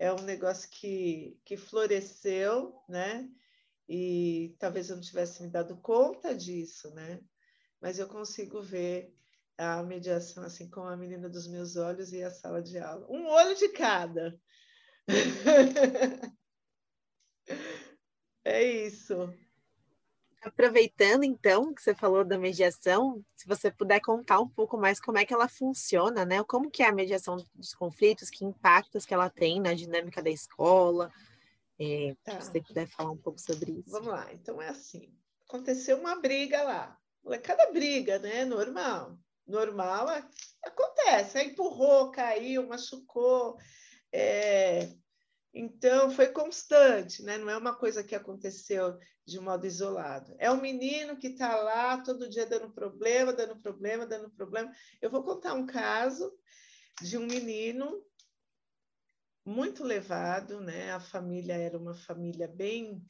é 0.00 0.10
um 0.10 0.22
negócio 0.22 0.68
que, 0.70 1.38
que 1.44 1.58
floresceu, 1.58 2.74
né? 2.88 3.28
E 3.86 4.56
talvez 4.58 4.88
eu 4.88 4.96
não 4.96 5.02
tivesse 5.02 5.42
me 5.42 5.50
dado 5.50 5.76
conta 5.76 6.34
disso, 6.34 6.90
né? 6.94 7.20
Mas 7.82 7.98
eu 7.98 8.08
consigo 8.08 8.62
ver 8.62 9.14
a 9.58 9.82
mediação 9.82 10.42
assim 10.42 10.70
com 10.70 10.84
a 10.84 10.96
menina 10.96 11.28
dos 11.28 11.46
meus 11.46 11.76
olhos 11.76 12.14
e 12.14 12.22
a 12.22 12.30
sala 12.30 12.62
de 12.62 12.78
aula. 12.78 13.06
Um 13.10 13.26
olho 13.26 13.54
de 13.54 13.68
cada. 13.68 14.40
é 18.42 18.62
isso. 18.62 19.30
Aproveitando 20.42 21.24
então 21.24 21.74
que 21.74 21.82
você 21.82 21.94
falou 21.94 22.24
da 22.24 22.38
mediação, 22.38 23.22
se 23.36 23.46
você 23.46 23.70
puder 23.70 24.00
contar 24.00 24.40
um 24.40 24.48
pouco 24.48 24.78
mais 24.78 24.98
como 24.98 25.18
é 25.18 25.24
que 25.24 25.34
ela 25.34 25.48
funciona, 25.48 26.24
né? 26.24 26.42
Como 26.44 26.70
que 26.70 26.82
é 26.82 26.88
a 26.88 26.94
mediação 26.94 27.36
dos 27.54 27.74
conflitos, 27.74 28.30
que 28.30 28.44
impactos 28.44 29.04
que 29.04 29.12
ela 29.12 29.28
tem 29.28 29.60
na 29.60 29.74
dinâmica 29.74 30.22
da 30.22 30.30
escola, 30.30 31.12
é, 31.78 32.14
tá. 32.24 32.40
se 32.40 32.50
você 32.50 32.62
puder 32.62 32.86
falar 32.86 33.10
um 33.10 33.18
pouco 33.18 33.38
sobre 33.38 33.72
isso. 33.72 33.90
Vamos 33.90 34.08
lá, 34.08 34.32
então 34.32 34.60
é 34.62 34.68
assim, 34.68 35.12
aconteceu 35.46 35.98
uma 35.98 36.16
briga 36.16 36.62
lá, 36.62 36.98
cada 37.42 37.70
briga, 37.70 38.18
né, 38.18 38.44
normal, 38.44 39.18
normal, 39.46 40.08
acontece. 40.62 41.38
Aí 41.38 41.48
empurrou, 41.48 42.10
caiu, 42.10 42.66
machucou. 42.66 43.56
É... 44.12 44.88
Então, 45.52 46.10
foi 46.10 46.28
constante, 46.28 47.22
né? 47.22 47.36
não 47.36 47.50
é 47.50 47.56
uma 47.56 47.74
coisa 47.74 48.04
que 48.04 48.14
aconteceu 48.14 48.96
de 49.26 49.40
modo 49.40 49.66
isolado. 49.66 50.34
É 50.38 50.50
um 50.50 50.60
menino 50.60 51.16
que 51.16 51.28
está 51.28 51.56
lá 51.56 51.98
todo 51.98 52.28
dia 52.28 52.46
dando 52.46 52.70
problema, 52.70 53.32
dando 53.32 53.56
problema, 53.56 54.06
dando 54.06 54.30
problema. 54.30 54.72
Eu 55.02 55.10
vou 55.10 55.24
contar 55.24 55.54
um 55.54 55.66
caso 55.66 56.32
de 57.02 57.18
um 57.18 57.26
menino 57.26 58.04
muito 59.44 59.82
levado, 59.82 60.60
né? 60.60 60.92
A 60.92 61.00
família 61.00 61.54
era 61.54 61.76
uma 61.76 61.94
família 61.94 62.46
bem 62.46 63.04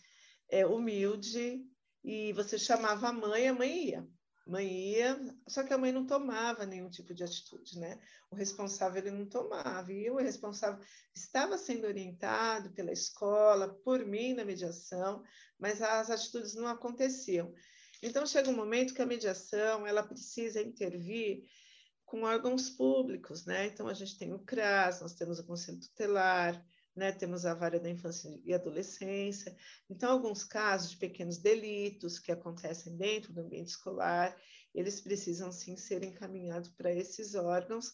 é, 0.49 0.65
humilde 0.65 1.63
e 2.03 2.33
você 2.33 2.59
chamava 2.59 3.09
a 3.09 3.13
mãe, 3.13 3.49
a 3.49 3.55
mãe 3.55 3.89
ia 3.89 4.09
mãe 4.51 4.67
ia, 4.69 5.19
só 5.49 5.63
que 5.63 5.73
a 5.73 5.79
mãe 5.79 5.93
não 5.93 6.07
tomava 6.07 6.67
nenhum 6.67 6.91
tipo 6.91 7.15
de 7.15 7.25
atitude, 7.25 7.79
né? 7.79 7.99
O 8.31 8.37
responsável 8.37 9.01
ele 9.01 9.11
não 9.11 9.27
tomava, 9.27 9.93
e 9.93 10.11
o 10.11 10.17
responsável 10.17 10.85
estava 11.15 11.57
sendo 11.57 11.87
orientado 11.87 12.71
pela 12.73 12.93
escola, 12.93 13.73
por 13.85 14.05
mim 14.05 14.35
na 14.35 14.45
mediação, 14.45 15.23
mas 15.59 15.81
as 15.81 16.11
atitudes 16.11 16.55
não 16.55 16.67
aconteciam. 16.67 17.55
Então 18.03 18.27
chega 18.27 18.51
um 18.51 18.57
momento 18.57 18.95
que 18.95 19.03
a 19.03 19.07
mediação 19.07 19.87
ela 19.87 20.03
precisa 20.03 20.61
intervir 20.61 21.45
com 22.05 22.23
órgãos 22.23 22.71
públicos, 22.71 23.47
né? 23.47 23.67
Então 23.67 23.87
a 23.87 23.95
gente 23.95 24.19
tem 24.19 24.33
o 24.33 24.41
CRAS, 24.41 25.01
nós 25.01 25.15
temos 25.15 25.39
o 25.39 25.47
Conselho 25.47 25.81
Tutelar, 25.81 26.61
né? 26.95 27.13
Temos 27.13 27.47
a 27.47 27.55
vara 27.55 27.79
da 27.79 27.89
infância 27.89 28.29
e 28.45 28.53
adolescência. 28.53 29.57
Então, 29.89 30.13
alguns 30.13 30.45
casos 30.45 30.91
de 30.91 30.97
pequenos 30.97 31.39
delitos 31.39 32.19
que 32.19 32.33
acontecem 32.33 32.97
dentro 32.97 33.33
do 33.33 33.41
ambiente 33.41 33.69
escolar, 33.69 34.37
eles 34.75 35.01
precisam 35.01 35.51
sim 35.51 35.77
ser 35.77 36.03
encaminhados 36.03 36.71
para 36.71 36.93
esses 36.93 37.35
órgãos 37.35 37.93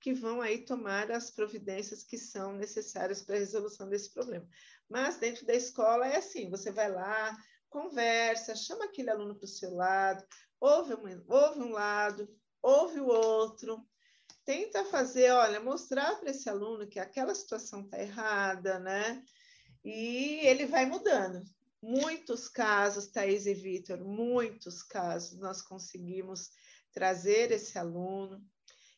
que 0.00 0.12
vão 0.12 0.42
aí 0.42 0.58
tomar 0.58 1.10
as 1.10 1.30
providências 1.30 2.04
que 2.04 2.18
são 2.18 2.54
necessárias 2.54 3.22
para 3.22 3.36
a 3.36 3.38
resolução 3.38 3.88
desse 3.88 4.12
problema. 4.12 4.46
Mas 4.88 5.16
dentro 5.16 5.46
da 5.46 5.54
escola 5.54 6.06
é 6.06 6.16
assim, 6.16 6.50
você 6.50 6.70
vai 6.70 6.90
lá, 6.90 7.34
conversa, 7.70 8.54
chama 8.54 8.84
aquele 8.84 9.10
aluno 9.10 9.34
para 9.34 9.46
o 9.46 9.48
seu 9.48 9.74
lado, 9.74 10.22
ouve 10.60 10.94
um, 10.94 11.24
ouve 11.26 11.60
um 11.60 11.72
lado, 11.72 12.28
ouve 12.62 13.00
o 13.00 13.06
outro, 13.06 13.82
tenta 14.44 14.84
fazer, 14.84 15.30
olha, 15.30 15.60
mostrar 15.60 16.16
para 16.16 16.30
esse 16.30 16.48
aluno 16.48 16.86
que 16.86 16.98
aquela 16.98 17.34
situação 17.34 17.80
está 17.80 18.00
errada, 18.00 18.78
né? 18.78 19.22
E 19.84 20.40
ele 20.46 20.66
vai 20.66 20.86
mudando. 20.86 21.42
Muitos 21.82 22.48
casos, 22.48 23.08
Thaís 23.08 23.46
e 23.46 23.54
Vitor, 23.54 24.02
muitos 24.04 24.82
casos 24.82 25.38
nós 25.38 25.60
conseguimos 25.60 26.50
trazer 26.92 27.50
esse 27.50 27.78
aluno, 27.78 28.42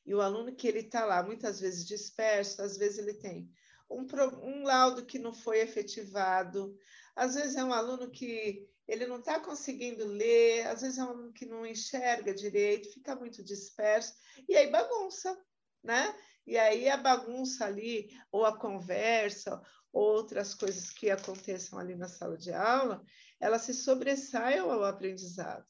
e 0.05 0.15
o 0.15 0.21
aluno 0.21 0.55
que 0.55 0.69
ele 0.69 0.81
está 0.81 1.05
lá, 1.05 1.23
muitas 1.23 1.59
vezes 1.59 1.85
disperso, 1.85 2.63
às 2.63 2.77
vezes 2.77 2.99
ele 2.99 3.15
tem 3.15 3.51
um, 3.91 4.07
um 4.43 4.63
laudo 4.63 5.05
que 5.05 5.19
não 5.19 5.33
foi 5.33 5.61
efetivado, 5.61 6.77
às 7.15 7.35
vezes 7.35 7.57
é 7.57 7.65
um 7.65 7.73
aluno 7.73 8.11
que 8.11 8.69
ele 8.89 9.07
não 9.07 9.19
está 9.19 9.41
conseguindo 9.41 10.05
ler, 10.05 10.67
às 10.67 10.83
vezes 10.83 10.99
é 10.99 11.05
um 11.05 11.33
que 11.33 11.45
não 11.45 11.67
enxerga 11.67 12.35
direito, 12.35 12.93
fica 12.93 13.17
muito 13.17 13.43
disperso, 13.43 14.15
e 14.49 14.57
aí 14.57 14.71
bagunça, 14.71 15.37
né? 15.83 16.15
E 16.47 16.57
aí 16.57 16.89
a 16.89 16.97
bagunça 16.97 17.65
ali, 17.65 18.09
ou 18.31 18.45
a 18.45 18.57
conversa, 18.57 19.61
outras 19.93 20.55
coisas 20.55 20.91
que 20.91 21.11
aconteçam 21.11 21.79
ali 21.79 21.97
na 21.97 22.09
sala 22.09 22.37
de 22.37 22.53
aula, 22.53 23.05
elas 23.41 23.63
se 23.63 23.75
sobressaiam 23.75 24.71
ao 24.71 24.85
aprendizado. 24.85 25.67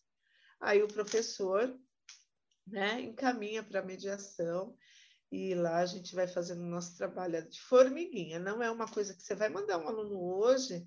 Aí 0.60 0.82
o 0.82 0.88
professor 0.88 1.78
né, 2.66 3.00
encaminha 3.00 3.62
para 3.62 3.80
a 3.80 3.84
mediação 3.84 4.76
e 5.30 5.54
lá 5.54 5.78
a 5.78 5.86
gente 5.86 6.14
vai 6.14 6.26
fazendo 6.26 6.60
o 6.62 6.68
nosso 6.68 6.96
trabalho 6.96 7.48
de 7.48 7.60
formiguinha. 7.60 8.38
Não 8.38 8.62
é 8.62 8.70
uma 8.70 8.88
coisa 8.88 9.14
que 9.14 9.22
você 9.22 9.34
vai 9.34 9.48
mandar 9.48 9.78
um 9.78 9.88
aluno 9.88 10.20
hoje 10.20 10.86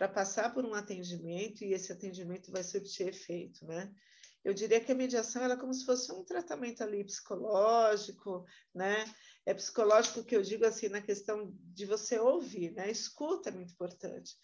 para 0.00 0.08
passar 0.08 0.54
por 0.54 0.64
um 0.64 0.72
atendimento 0.72 1.62
e 1.62 1.74
esse 1.74 1.92
atendimento 1.92 2.50
vai 2.50 2.64
surtir 2.64 3.08
efeito, 3.08 3.66
né? 3.66 3.94
Eu 4.42 4.54
diria 4.54 4.80
que 4.80 4.90
a 4.90 4.94
mediação 4.94 5.44
é 5.44 5.54
como 5.58 5.74
se 5.74 5.84
fosse 5.84 6.10
um 6.10 6.24
tratamento 6.24 6.82
ali 6.82 7.04
psicológico, 7.04 8.46
né? 8.74 9.04
É 9.44 9.52
psicológico 9.52 10.24
que 10.24 10.34
eu 10.34 10.40
digo 10.40 10.64
assim 10.64 10.88
na 10.88 11.02
questão 11.02 11.54
de 11.54 11.84
você 11.84 12.18
ouvir, 12.18 12.72
né? 12.72 12.84
A 12.84 12.90
escuta 12.90 13.50
é 13.50 13.52
muito 13.52 13.74
importante. 13.74 14.38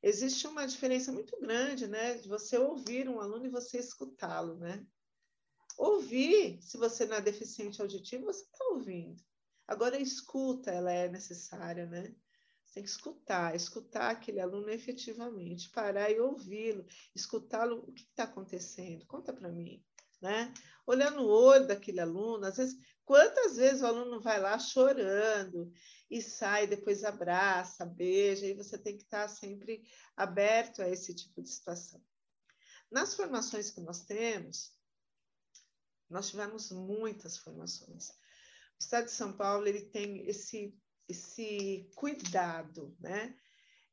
Existe 0.00 0.46
uma 0.46 0.64
diferença 0.64 1.10
muito 1.10 1.36
grande, 1.40 1.88
né? 1.88 2.14
De 2.14 2.28
você 2.28 2.56
ouvir 2.56 3.08
um 3.08 3.18
aluno 3.18 3.46
e 3.46 3.50
você 3.50 3.78
escutá-lo, 3.78 4.58
né? 4.58 4.86
Ouvir, 5.76 6.62
se 6.62 6.76
você 6.76 7.04
não 7.04 7.16
é 7.16 7.20
deficiente 7.20 7.82
auditivo, 7.82 8.26
você 8.26 8.44
está 8.44 8.64
ouvindo. 8.66 9.20
Agora, 9.66 9.96
a 9.96 10.00
escuta, 10.00 10.70
ela 10.70 10.92
é 10.92 11.08
necessária, 11.08 11.86
né? 11.86 12.14
Você 12.70 12.74
tem 12.74 12.82
que 12.84 12.90
escutar, 12.90 13.56
escutar 13.56 14.10
aquele 14.10 14.38
aluno 14.38 14.70
efetivamente, 14.70 15.70
parar 15.70 16.08
e 16.08 16.20
ouvi-lo, 16.20 16.86
escutá-lo, 17.16 17.78
o 17.78 17.92
que 17.92 18.02
está 18.02 18.22
acontecendo? 18.22 19.04
Conta 19.06 19.32
para 19.32 19.50
mim, 19.50 19.84
né? 20.22 20.54
Olhar 20.86 21.10
no 21.10 21.26
olho 21.26 21.66
daquele 21.66 21.98
aluno, 21.98 22.46
às 22.46 22.58
vezes, 22.58 22.78
quantas 23.04 23.56
vezes 23.56 23.82
o 23.82 23.86
aluno 23.86 24.20
vai 24.20 24.40
lá 24.40 24.56
chorando 24.56 25.72
e 26.08 26.22
sai, 26.22 26.68
depois 26.68 27.02
abraça, 27.02 27.84
beija, 27.84 28.46
e 28.46 28.54
você 28.54 28.78
tem 28.78 28.96
que 28.96 29.02
estar 29.02 29.26
sempre 29.26 29.82
aberto 30.16 30.80
a 30.80 30.88
esse 30.88 31.12
tipo 31.12 31.42
de 31.42 31.50
situação. 31.50 32.00
Nas 32.88 33.16
formações 33.16 33.72
que 33.72 33.80
nós 33.80 34.04
temos, 34.04 34.72
nós 36.08 36.30
tivemos 36.30 36.70
muitas 36.70 37.36
formações. 37.36 38.10
O 38.10 38.14
Estado 38.78 39.06
de 39.06 39.12
São 39.12 39.36
Paulo 39.36 39.66
ele 39.66 39.86
tem 39.86 40.24
esse 40.28 40.72
esse 41.10 41.90
cuidado, 41.94 42.96
né? 43.00 43.34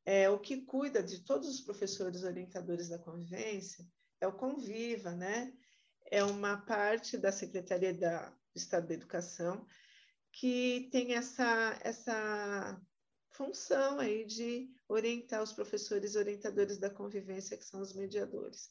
É, 0.04 0.30
o 0.30 0.38
que 0.38 0.62
cuida 0.62 1.02
de 1.02 1.20
todos 1.20 1.48
os 1.48 1.60
professores 1.60 2.22
orientadores 2.22 2.88
da 2.88 2.98
convivência 2.98 3.86
é 4.20 4.26
o 4.26 4.32
Conviva, 4.32 5.12
né? 5.12 5.52
É 6.10 6.24
uma 6.24 6.56
parte 6.56 7.18
da 7.18 7.30
Secretaria 7.30 7.92
da, 7.92 8.30
do 8.30 8.56
Estado 8.56 8.88
da 8.88 8.94
Educação 8.94 9.66
que 10.32 10.88
tem 10.92 11.14
essa, 11.14 11.78
essa 11.82 12.80
função 13.30 13.98
aí 13.98 14.24
de 14.24 14.70
orientar 14.88 15.42
os 15.42 15.52
professores 15.52 16.16
orientadores 16.16 16.78
da 16.78 16.90
convivência, 16.90 17.56
que 17.56 17.64
são 17.64 17.80
os 17.80 17.92
mediadores. 17.92 18.70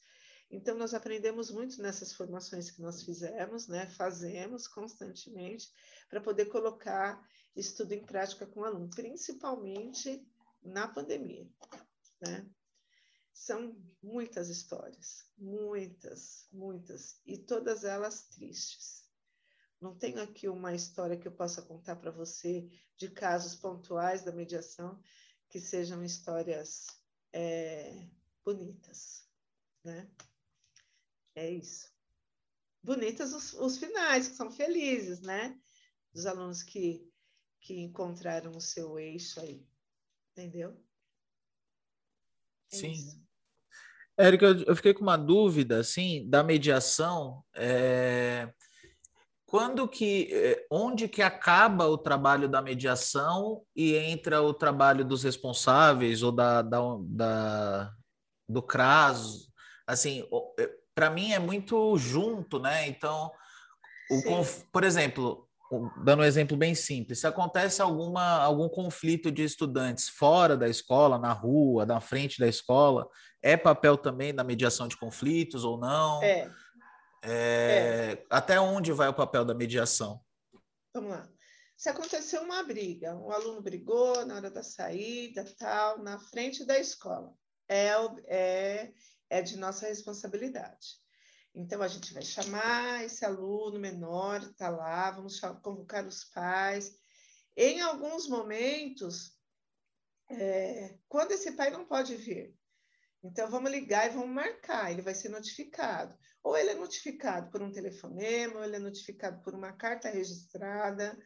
Então, 0.50 0.78
nós 0.78 0.94
aprendemos 0.94 1.52
muito 1.52 1.82
nessas 1.82 2.14
formações 2.14 2.72
que 2.72 2.82
nós 2.82 3.04
fizemos, 3.04 3.68
né? 3.68 3.86
fazemos 3.88 4.68
constantemente, 4.68 5.70
para 6.10 6.22
poder 6.22 6.46
colocar 6.46 7.22
estudo 7.60 7.94
em 7.94 8.06
prática 8.06 8.46
com 8.46 8.62
o 8.62 8.66
aluno, 8.66 8.90
principalmente 8.90 10.26
na 10.64 10.88
pandemia. 10.88 11.50
Né? 12.22 12.50
São 13.34 13.76
muitas 14.02 14.50
histórias, 14.50 15.26
muitas, 15.38 16.48
muitas, 16.52 17.20
e 17.26 17.38
todas 17.38 17.84
elas 17.84 18.28
tristes. 18.30 19.06
Não 19.80 19.96
tenho 19.96 20.22
aqui 20.22 20.48
uma 20.48 20.74
história 20.74 21.18
que 21.18 21.28
eu 21.28 21.32
possa 21.32 21.62
contar 21.62 21.98
para 21.98 22.12
você 22.12 22.68
de 22.96 23.10
casos 23.10 23.56
pontuais 23.56 24.24
da 24.24 24.32
mediação 24.32 25.00
que 25.50 25.60
sejam 25.60 26.04
histórias 26.04 26.88
é, 27.32 28.08
bonitas, 28.44 29.28
né? 29.84 30.10
É 31.36 31.50
isso. 31.50 31.92
Bonitas 32.82 33.34
os, 33.34 33.54
os 33.54 33.78
finais, 33.78 34.28
que 34.28 34.36
são 34.36 34.50
felizes, 34.50 35.22
né? 35.22 35.60
Dos 36.12 36.26
alunos 36.26 36.64
que 36.64 37.08
que 37.68 37.82
encontraram 37.82 38.52
o 38.52 38.62
seu 38.62 38.98
eixo 38.98 39.42
aí. 39.42 39.62
Entendeu? 40.32 40.82
É 42.72 42.76
Sim. 42.78 42.92
Isso. 42.94 43.28
Érica, 44.18 44.46
eu 44.66 44.76
fiquei 44.76 44.94
com 44.94 45.02
uma 45.02 45.18
dúvida, 45.18 45.80
assim, 45.80 46.28
da 46.30 46.42
mediação. 46.44 47.44
É... 47.54 48.50
Quando 49.46 49.88
que, 49.88 50.30
é, 50.32 50.66
onde 50.72 51.08
que 51.10 51.22
acaba 51.22 51.88
o 51.88 51.98
trabalho 51.98 52.50
da 52.50 52.62
mediação 52.62 53.64
e 53.76 53.96
entra 53.96 54.42
o 54.42 54.54
trabalho 54.54 55.06
dos 55.06 55.24
responsáveis 55.24 56.24
ou 56.24 56.32
da, 56.32 56.62
da, 56.62 56.80
da 57.02 57.94
do 58.48 58.62
CRAS? 58.62 59.50
Assim, 59.86 60.28
é, 60.58 60.74
para 60.96 61.10
mim 61.10 61.32
é 61.32 61.40
muito 61.40 61.98
junto, 61.98 62.60
né? 62.60 62.88
Então, 62.88 63.32
o, 64.10 64.44
por 64.72 64.84
exemplo, 64.84 65.47
dando 66.04 66.22
um 66.22 66.26
exemplo 66.26 66.56
bem 66.56 66.74
simples, 66.74 67.20
se 67.20 67.28
acontece 67.28 67.82
alguma, 67.82 68.42
algum 68.42 68.70
conflito 68.70 69.32
de 69.32 69.44
estudantes 69.44 70.08
fora 70.10 70.56
da 70.56 70.68
escola, 70.68 71.18
na 71.18 71.34
rua, 71.34 71.86
na 71.86 72.00
frente 72.00 72.40
da 72.40 72.48
escola, 72.48 73.08
é 73.42 73.58
papel 73.58 73.98
também 73.98 74.34
da 74.34 74.44
mediação 74.44 74.88
de 74.88 74.98
conflitos 74.98 75.64
ou 75.64 75.78
não? 75.78 76.24
É. 76.24 76.52
é, 77.24 77.30
é. 77.32 78.26
Até 78.30 78.60
onde 78.60 78.92
vai 78.92 79.08
o 79.08 79.14
papel 79.14 79.44
da 79.44 79.54
mediação? 79.54 80.22
Vamos 80.94 81.12
lá. 81.12 81.28
Se 81.76 81.90
aconteceu 81.90 82.42
uma 82.42 82.64
briga, 82.64 83.16
um 83.16 83.32
aluno 83.32 83.62
brigou 83.62 84.26
na 84.26 84.36
hora 84.36 84.50
da 84.50 84.64
saída, 84.64 85.46
tal, 85.60 86.00
na 86.00 86.18
frente 86.18 86.66
da 86.66 86.80
escola, 86.80 87.32
é, 87.70 87.92
é, 88.26 88.94
é 89.30 89.42
de 89.44 89.58
nossa 89.58 89.88
responsabilidade. 89.88 90.98
Então, 91.60 91.82
a 91.82 91.88
gente 91.88 92.14
vai 92.14 92.22
chamar 92.22 93.04
esse 93.04 93.26
aluno 93.26 93.80
menor, 93.80 94.44
está 94.44 94.70
lá, 94.70 95.10
vamos 95.10 95.40
convocar 95.64 96.06
os 96.06 96.24
pais. 96.26 96.96
Em 97.56 97.82
alguns 97.82 98.28
momentos, 98.28 99.36
é, 100.30 101.00
quando 101.10 101.32
esse 101.32 101.54
pai 101.54 101.72
não 101.72 101.84
pode 101.84 102.16
vir, 102.16 102.56
então 103.24 103.50
vamos 103.50 103.72
ligar 103.72 104.06
e 104.06 104.14
vamos 104.14 104.30
marcar, 104.30 104.92
ele 104.92 105.02
vai 105.02 105.16
ser 105.16 105.30
notificado. 105.30 106.16
Ou 106.44 106.56
ele 106.56 106.70
é 106.70 106.76
notificado 106.76 107.50
por 107.50 107.64
um 107.64 107.72
telefonema, 107.72 108.58
ou 108.60 108.64
ele 108.64 108.76
é 108.76 108.80
notificado 108.80 109.42
por 109.42 109.56
uma 109.56 109.74
carta 109.74 110.10
registrada. 110.10 111.18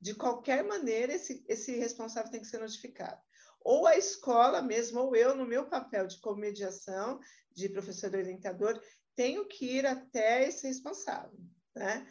De 0.00 0.14
qualquer 0.14 0.62
maneira, 0.62 1.12
esse, 1.12 1.44
esse 1.48 1.74
responsável 1.74 2.30
tem 2.30 2.40
que 2.40 2.46
ser 2.46 2.60
notificado. 2.60 3.20
Ou 3.60 3.88
a 3.88 3.96
escola 3.96 4.62
mesmo, 4.62 5.00
ou 5.00 5.16
eu, 5.16 5.34
no 5.34 5.44
meu 5.44 5.68
papel 5.68 6.06
de 6.06 6.20
comediação, 6.20 7.18
de 7.52 7.68
professor 7.68 8.14
orientador, 8.14 8.80
tenho 9.14 9.46
que 9.46 9.64
ir 9.64 9.86
até 9.86 10.46
esse 10.48 10.66
responsável, 10.66 11.38
né? 11.74 12.06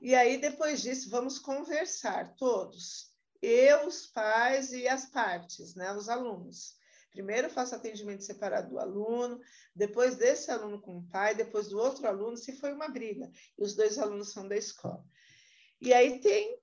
E 0.00 0.14
aí, 0.14 0.38
depois 0.38 0.82
disso, 0.82 1.08
vamos 1.08 1.38
conversar 1.38 2.34
todos, 2.34 3.12
eu, 3.40 3.86
os 3.86 4.06
pais 4.06 4.72
e 4.72 4.88
as 4.88 5.06
partes, 5.06 5.74
né? 5.74 5.92
Os 5.92 6.08
alunos. 6.08 6.76
Primeiro 7.12 7.50
faço 7.50 7.74
atendimento 7.74 8.24
separado 8.24 8.70
do 8.70 8.78
aluno, 8.78 9.38
depois 9.76 10.16
desse 10.16 10.50
aluno 10.50 10.80
com 10.80 10.98
o 10.98 11.08
pai, 11.08 11.34
depois 11.34 11.68
do 11.68 11.78
outro 11.78 12.06
aluno, 12.06 12.36
se 12.36 12.52
foi 12.56 12.72
uma 12.72 12.88
briga, 12.88 13.30
e 13.58 13.62
os 13.62 13.74
dois 13.74 13.98
alunos 13.98 14.32
são 14.32 14.48
da 14.48 14.56
escola. 14.56 15.04
E 15.80 15.92
aí 15.92 16.20
tem 16.20 16.58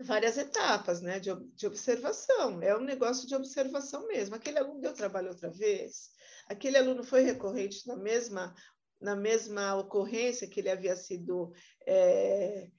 várias 0.00 0.38
etapas, 0.38 1.00
né, 1.00 1.18
de, 1.18 1.34
de 1.54 1.66
observação. 1.66 2.62
É 2.62 2.76
um 2.76 2.84
negócio 2.84 3.26
de 3.26 3.34
observação 3.34 4.06
mesmo. 4.06 4.36
Aquele 4.36 4.58
aluno 4.58 4.80
deu 4.80 4.94
trabalho 4.94 5.28
outra 5.28 5.50
vez? 5.50 6.10
Aquele 6.46 6.78
aluno 6.78 7.02
foi 7.02 7.22
recorrente 7.22 7.86
na 7.86 7.96
mesma 7.96 8.54
na 9.00 9.14
mesma 9.14 9.76
ocorrência 9.76 10.48
que 10.48 10.60
ele 10.60 10.70
havia 10.70 10.96
sido 10.96 11.52
é, 11.86 12.70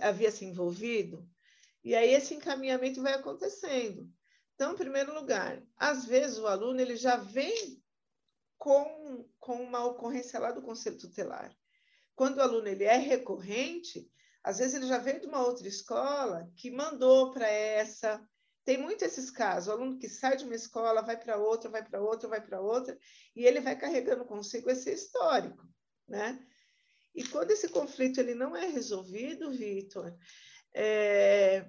havia 0.00 0.30
se 0.30 0.44
envolvido? 0.44 1.28
E 1.82 1.94
aí 1.94 2.12
esse 2.12 2.34
encaminhamento 2.34 3.02
vai 3.02 3.14
acontecendo. 3.14 4.08
Então 4.54 4.72
em 4.72 4.76
primeiro 4.76 5.14
lugar 5.14 5.62
às 5.76 6.04
vezes 6.04 6.38
o 6.38 6.46
aluno 6.46 6.80
ele 6.80 6.96
já 6.96 7.16
vem 7.16 7.82
com, 8.58 9.28
com 9.38 9.62
uma 9.62 9.84
ocorrência 9.84 10.38
lá 10.38 10.52
do 10.52 10.62
conselho 10.62 10.98
tutelar. 10.98 11.54
Quando 12.14 12.36
o 12.36 12.42
aluno 12.42 12.68
ele 12.68 12.84
é 12.84 12.96
recorrente 12.96 14.10
às 14.42 14.58
vezes 14.58 14.74
ele 14.74 14.86
já 14.86 14.98
veio 14.98 15.20
de 15.20 15.26
uma 15.26 15.44
outra 15.44 15.68
escola 15.68 16.50
que 16.56 16.70
mandou 16.70 17.30
para 17.30 17.46
essa 17.46 18.22
tem 18.64 18.78
muito 18.78 19.04
esses 19.04 19.30
casos, 19.30 19.68
o 19.68 19.72
aluno 19.72 19.98
que 19.98 20.08
sai 20.08 20.36
de 20.36 20.44
uma 20.44 20.54
escola, 20.54 21.02
vai 21.02 21.18
para 21.18 21.36
outra, 21.38 21.70
vai 21.70 21.82
para 21.82 22.00
outra, 22.00 22.28
vai 22.28 22.40
para 22.40 22.60
outra, 22.60 22.98
e 23.34 23.44
ele 23.44 23.60
vai 23.60 23.76
carregando 23.76 24.24
consigo 24.24 24.70
esse 24.70 24.92
histórico, 24.92 25.66
né? 26.06 26.38
E 27.14 27.24
quando 27.26 27.50
esse 27.50 27.68
conflito 27.68 28.20
ele 28.20 28.34
não 28.34 28.54
é 28.56 28.66
resolvido, 28.66 29.50
Vitor, 29.50 30.16
é, 30.74 31.68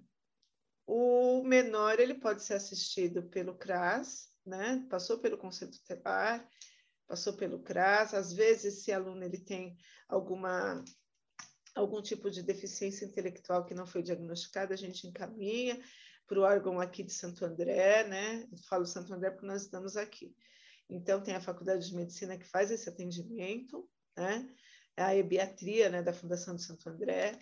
o 0.85 1.43
menor 1.43 1.99
ele 1.99 2.15
pode 2.15 2.43
ser 2.43 2.55
assistido 2.55 3.23
pelo 3.29 3.57
CRAS, 3.57 4.29
né? 4.45 4.85
Passou 4.89 5.19
pelo 5.19 5.37
conceito 5.37 5.79
tutelar, 5.79 6.47
passou 7.07 7.33
pelo 7.33 7.63
CRAS. 7.63 8.13
Às 8.13 8.33
vezes, 8.33 8.79
esse 8.79 8.91
aluno 8.91 9.23
ele 9.23 9.39
tem 9.39 9.75
alguma 10.07 10.83
algum 11.73 12.01
tipo 12.01 12.29
de 12.29 12.43
deficiência 12.43 13.05
intelectual 13.05 13.65
que 13.65 13.73
não 13.73 13.87
foi 13.87 14.03
diagnosticada, 14.03 14.73
a 14.73 14.77
gente 14.77 15.07
encaminha 15.07 15.81
para 16.31 16.39
o 16.39 16.43
órgão 16.43 16.79
aqui 16.79 17.03
de 17.03 17.11
Santo 17.11 17.43
André, 17.43 18.05
né? 18.05 18.47
Eu 18.49 18.57
falo 18.69 18.85
Santo 18.85 19.13
André 19.13 19.31
porque 19.31 19.45
nós 19.45 19.63
estamos 19.63 19.97
aqui. 19.97 20.33
Então, 20.89 21.21
tem 21.21 21.35
a 21.35 21.41
Faculdade 21.41 21.85
de 21.85 21.93
Medicina 21.93 22.37
que 22.37 22.45
faz 22.45 22.71
esse 22.71 22.87
atendimento, 22.87 23.85
né? 24.15 24.49
A 24.95 25.13
ebiatria, 25.13 25.89
né, 25.89 26.01
da 26.01 26.13
Fundação 26.13 26.55
de 26.55 26.63
Santo 26.63 26.87
André, 26.87 27.37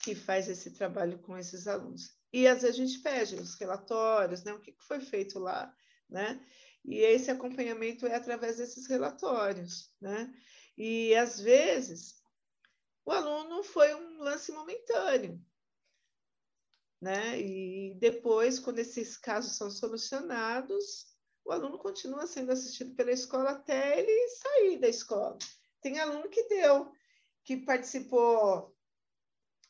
que 0.00 0.14
faz 0.14 0.50
esse 0.50 0.70
trabalho 0.72 1.18
com 1.20 1.38
esses 1.38 1.66
alunos. 1.66 2.14
E 2.30 2.46
às 2.46 2.60
vezes 2.60 2.78
a 2.78 2.84
gente 2.84 2.98
pede 2.98 3.36
os 3.36 3.54
relatórios, 3.54 4.44
né? 4.44 4.52
O 4.52 4.60
que 4.60 4.76
foi 4.80 5.00
feito 5.00 5.38
lá, 5.38 5.74
né? 6.06 6.38
E 6.84 6.98
esse 6.98 7.30
acompanhamento 7.30 8.06
é 8.06 8.16
através 8.16 8.58
desses 8.58 8.86
relatórios, 8.86 9.90
né? 9.98 10.30
E 10.76 11.14
às 11.14 11.40
vezes 11.40 12.20
o 13.02 13.12
aluno 13.12 13.62
foi 13.62 13.94
um 13.94 14.18
lance 14.18 14.52
momentâneo, 14.52 15.42
né? 17.00 17.40
E 17.40 17.94
depois, 17.98 18.58
quando 18.58 18.78
esses 18.78 19.16
casos 19.16 19.56
são 19.56 19.70
solucionados, 19.70 21.06
o 21.44 21.52
aluno 21.52 21.78
continua 21.78 22.26
sendo 22.26 22.52
assistido 22.52 22.94
pela 22.94 23.12
escola 23.12 23.50
até 23.50 24.00
ele 24.00 24.28
sair 24.28 24.78
da 24.78 24.88
escola. 24.88 25.38
Tem 25.80 25.98
aluno 25.98 26.28
que 26.28 26.42
deu, 26.48 26.90
que 27.44 27.58
participou 27.58 28.74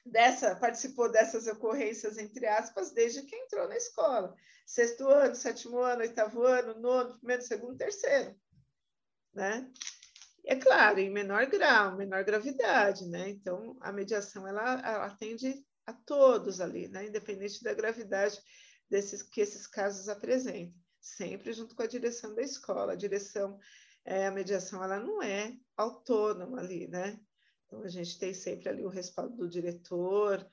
dessa, 0.05 0.57
participou 0.57 1.11
dessas 1.11 1.47
ocorrências, 1.47 2.17
entre 2.17 2.47
aspas, 2.47 2.93
desde 2.93 3.23
que 3.23 3.37
entrou 3.37 3.69
na 3.69 3.77
escola. 3.77 4.35
Sexto 4.65 5.09
ano, 5.09 5.35
sétimo 5.35 5.79
ano, 5.81 6.01
oitavo 6.01 6.43
ano, 6.43 6.81
nono, 6.81 7.19
primeiro, 7.19 7.43
segundo, 7.43 7.77
terceiro. 7.77 8.35
Né? 9.35 9.71
É 10.47 10.57
claro, 10.57 10.99
em 11.01 11.11
menor 11.11 11.47
grau, 11.47 11.97
menor 11.97 12.25
gravidade, 12.25 13.07
né? 13.07 13.29
Então, 13.29 13.77
a 13.81 13.93
mediação, 13.93 14.47
ela, 14.47 14.81
ela 14.81 15.07
atende 15.07 15.63
a 15.87 15.93
todos 15.93 16.61
ali, 16.61 16.89
né? 16.89 17.07
Independente 17.07 17.63
da 17.63 17.73
gravidade 17.73 18.41
desses 18.91 19.23
que 19.23 19.41
esses 19.41 19.67
casos 19.67 20.09
apresentem. 20.09 20.75
Sempre 21.01 21.53
junto 21.53 21.75
com 21.77 21.83
a 21.83 21.87
direção 21.87 22.35
da 22.35 22.43
escola. 22.43 22.93
A 22.93 22.97
direção, 22.97 23.59
é, 24.05 24.27
a 24.27 24.33
mediação, 24.33 24.83
ela 24.83 24.99
não 24.99 25.23
é 25.23 25.57
autônoma 25.77 26.59
ali, 26.59 26.89
né? 26.89 27.21
Então, 27.67 27.83
a 27.83 27.89
gente 27.89 28.19
tem 28.19 28.35
sempre 28.35 28.69
ali 28.69 28.85
o 28.85 28.89
respaldo 28.89 29.37
do 29.37 29.49
diretor. 29.49 30.49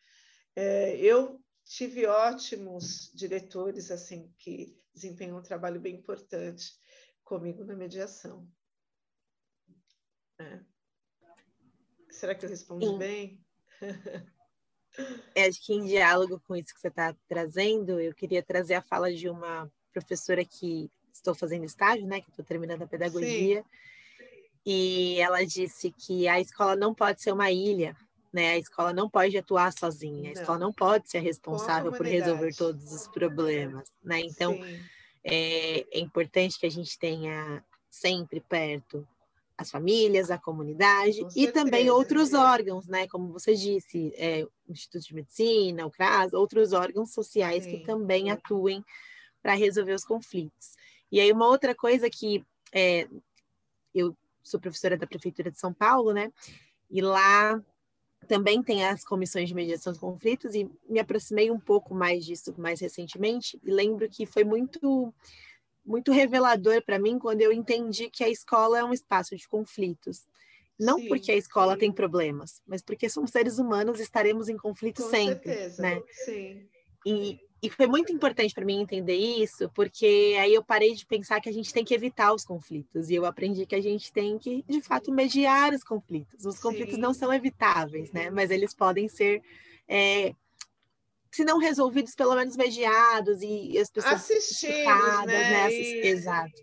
É, 0.55 0.95
eu 0.97 1.43
tive 1.65 2.05
ótimos 2.05 3.11
diretores, 3.13 3.89
assim, 3.89 4.31
que 4.37 4.77
desempenham 4.93 5.37
um 5.37 5.43
trabalho 5.43 5.79
bem 5.79 5.95
importante 5.95 6.79
comigo 7.23 7.63
na 7.63 7.75
mediação. 7.75 8.47
É. 10.39 10.59
Será 12.11 12.35
que 12.35 12.45
eu 12.45 12.49
respondi 12.49 12.85
Sim. 12.85 12.97
bem? 12.97 13.45
é, 15.35 15.45
acho 15.45 15.65
que 15.65 15.73
em 15.73 15.85
diálogo 15.85 16.41
com 16.47 16.55
isso 16.55 16.73
que 16.73 16.79
você 16.79 16.87
está 16.87 17.15
trazendo, 17.27 17.99
eu 17.99 18.13
queria 18.13 18.43
trazer 18.43 18.75
a 18.75 18.81
fala 18.81 19.13
de 19.13 19.29
uma 19.29 19.71
professora 19.91 20.43
que 20.43 20.89
estou 21.11 21.35
fazendo 21.35 21.65
estágio, 21.65 22.07
né? 22.07 22.21
Que 22.21 22.29
estou 22.29 22.45
terminando 22.45 22.81
a 22.81 22.87
pedagogia. 22.87 23.61
Sim 23.61 23.69
e 24.65 25.19
ela 25.19 25.45
disse 25.45 25.91
que 25.91 26.27
a 26.27 26.39
escola 26.39 26.75
não 26.75 26.93
pode 26.93 27.21
ser 27.21 27.33
uma 27.33 27.51
ilha, 27.51 27.95
né? 28.31 28.51
A 28.51 28.57
escola 28.57 28.93
não 28.93 29.09
pode 29.09 29.37
atuar 29.37 29.73
sozinha, 29.73 30.31
a 30.31 30.33
não. 30.33 30.41
escola 30.41 30.59
não 30.59 30.73
pode 30.73 31.09
ser 31.09 31.19
responsável 31.19 31.91
por 31.91 32.05
resolver 32.05 32.55
todos 32.55 32.91
os 32.93 33.07
problemas, 33.07 33.91
né? 34.01 34.21
Então, 34.21 34.57
é, 35.23 35.85
é, 35.91 35.99
importante 35.99 36.57
que 36.57 36.65
a 36.65 36.71
gente 36.71 36.97
tenha 36.97 37.63
sempre 37.89 38.39
perto 38.39 39.05
as 39.57 39.69
famílias, 39.69 40.31
a 40.31 40.37
comunidade 40.37 41.25
e 41.35 41.47
também 41.51 41.89
outros 41.89 42.33
órgãos, 42.33 42.87
né? 42.87 43.07
Como 43.07 43.33
você 43.33 43.55
disse, 43.55 44.13
é, 44.15 44.47
Instituto 44.67 45.05
de 45.05 45.15
Medicina, 45.15 45.85
o 45.85 45.91
CRAS, 45.91 46.33
outros 46.33 46.73
órgãos 46.73 47.13
sociais 47.13 47.63
Sim. 47.63 47.71
que 47.71 47.85
também 47.85 48.31
atuem 48.31 48.83
para 49.41 49.53
resolver 49.53 49.93
os 49.93 50.05
conflitos. 50.05 50.75
E 51.11 51.19
aí, 51.19 51.31
uma 51.31 51.47
outra 51.47 51.75
coisa 51.75 52.09
que 52.09 52.43
é, 52.73 53.07
eu 53.93 54.15
sou 54.41 54.59
professora 54.59 54.97
da 54.97 55.07
Prefeitura 55.07 55.51
de 55.51 55.59
São 55.59 55.73
Paulo, 55.73 56.13
né? 56.13 56.31
E 56.89 57.01
lá 57.01 57.61
também 58.27 58.63
tem 58.63 58.85
as 58.85 59.03
comissões 59.03 59.49
de 59.49 59.55
mediação 59.55 59.91
de 59.91 59.99
conflitos 59.99 60.55
e 60.55 60.69
me 60.89 60.99
aproximei 60.99 61.51
um 61.51 61.59
pouco 61.59 61.93
mais 61.93 62.25
disso 62.25 62.53
mais 62.57 62.79
recentemente 62.79 63.59
e 63.63 63.71
lembro 63.71 64.09
que 64.09 64.25
foi 64.25 64.43
muito 64.43 65.13
muito 65.85 66.11
revelador 66.13 66.81
para 66.85 66.97
mim 66.97 67.19
quando 67.19 67.41
eu 67.41 67.51
entendi 67.51 68.09
que 68.09 68.23
a 68.23 68.29
escola 68.29 68.79
é 68.79 68.83
um 68.83 68.93
espaço 68.93 69.35
de 69.35 69.47
conflitos. 69.47 70.25
Não 70.79 70.97
sim, 70.97 71.07
porque 71.07 71.31
a 71.31 71.35
escola 71.35 71.73
sim. 71.73 71.79
tem 71.79 71.91
problemas, 71.91 72.61
mas 72.65 72.81
porque 72.81 73.09
somos 73.09 73.31
seres 73.31 73.59
humanos 73.59 73.99
e 73.99 74.03
estaremos 74.03 74.49
em 74.49 74.57
conflito 74.57 75.03
Com 75.03 75.09
sempre, 75.09 75.53
certeza. 75.53 75.81
né? 75.81 76.01
Sim. 76.25 76.67
E, 77.05 77.39
e 77.61 77.69
foi 77.69 77.87
muito 77.87 78.11
importante 78.11 78.53
para 78.53 78.65
mim 78.65 78.81
entender 78.81 79.15
isso, 79.15 79.69
porque 79.75 80.35
aí 80.39 80.53
eu 80.53 80.63
parei 80.63 80.93
de 80.93 81.05
pensar 81.05 81.39
que 81.39 81.49
a 81.49 81.53
gente 81.53 81.73
tem 81.73 81.85
que 81.85 81.93
evitar 81.93 82.33
os 82.33 82.43
conflitos, 82.43 83.09
e 83.09 83.15
eu 83.15 83.25
aprendi 83.25 83.65
que 83.65 83.75
a 83.75 83.81
gente 83.81 84.11
tem 84.11 84.37
que, 84.37 84.63
de 84.67 84.81
fato, 84.81 85.11
mediar 85.11 85.73
os 85.73 85.83
conflitos. 85.83 86.45
Os 86.45 86.55
Sim. 86.55 86.61
conflitos 86.61 86.97
não 86.97 87.13
são 87.13 87.31
evitáveis, 87.31 88.11
né? 88.11 88.29
Mas 88.29 88.49
eles 88.51 88.73
podem 88.73 89.07
ser, 89.07 89.41
é, 89.87 90.33
se 91.31 91.43
não 91.45 91.57
resolvidos, 91.57 92.15
pelo 92.15 92.35
menos 92.35 92.57
mediados, 92.57 93.41
e 93.41 93.77
as 93.77 93.89
pessoas 93.89 94.15
assistidas, 94.15 95.25
né? 95.25 95.67
né? 95.67 95.71
E... 95.71 96.07
Exato. 96.07 96.61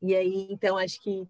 E 0.00 0.14
aí, 0.14 0.46
então, 0.50 0.76
acho 0.76 1.00
que 1.02 1.28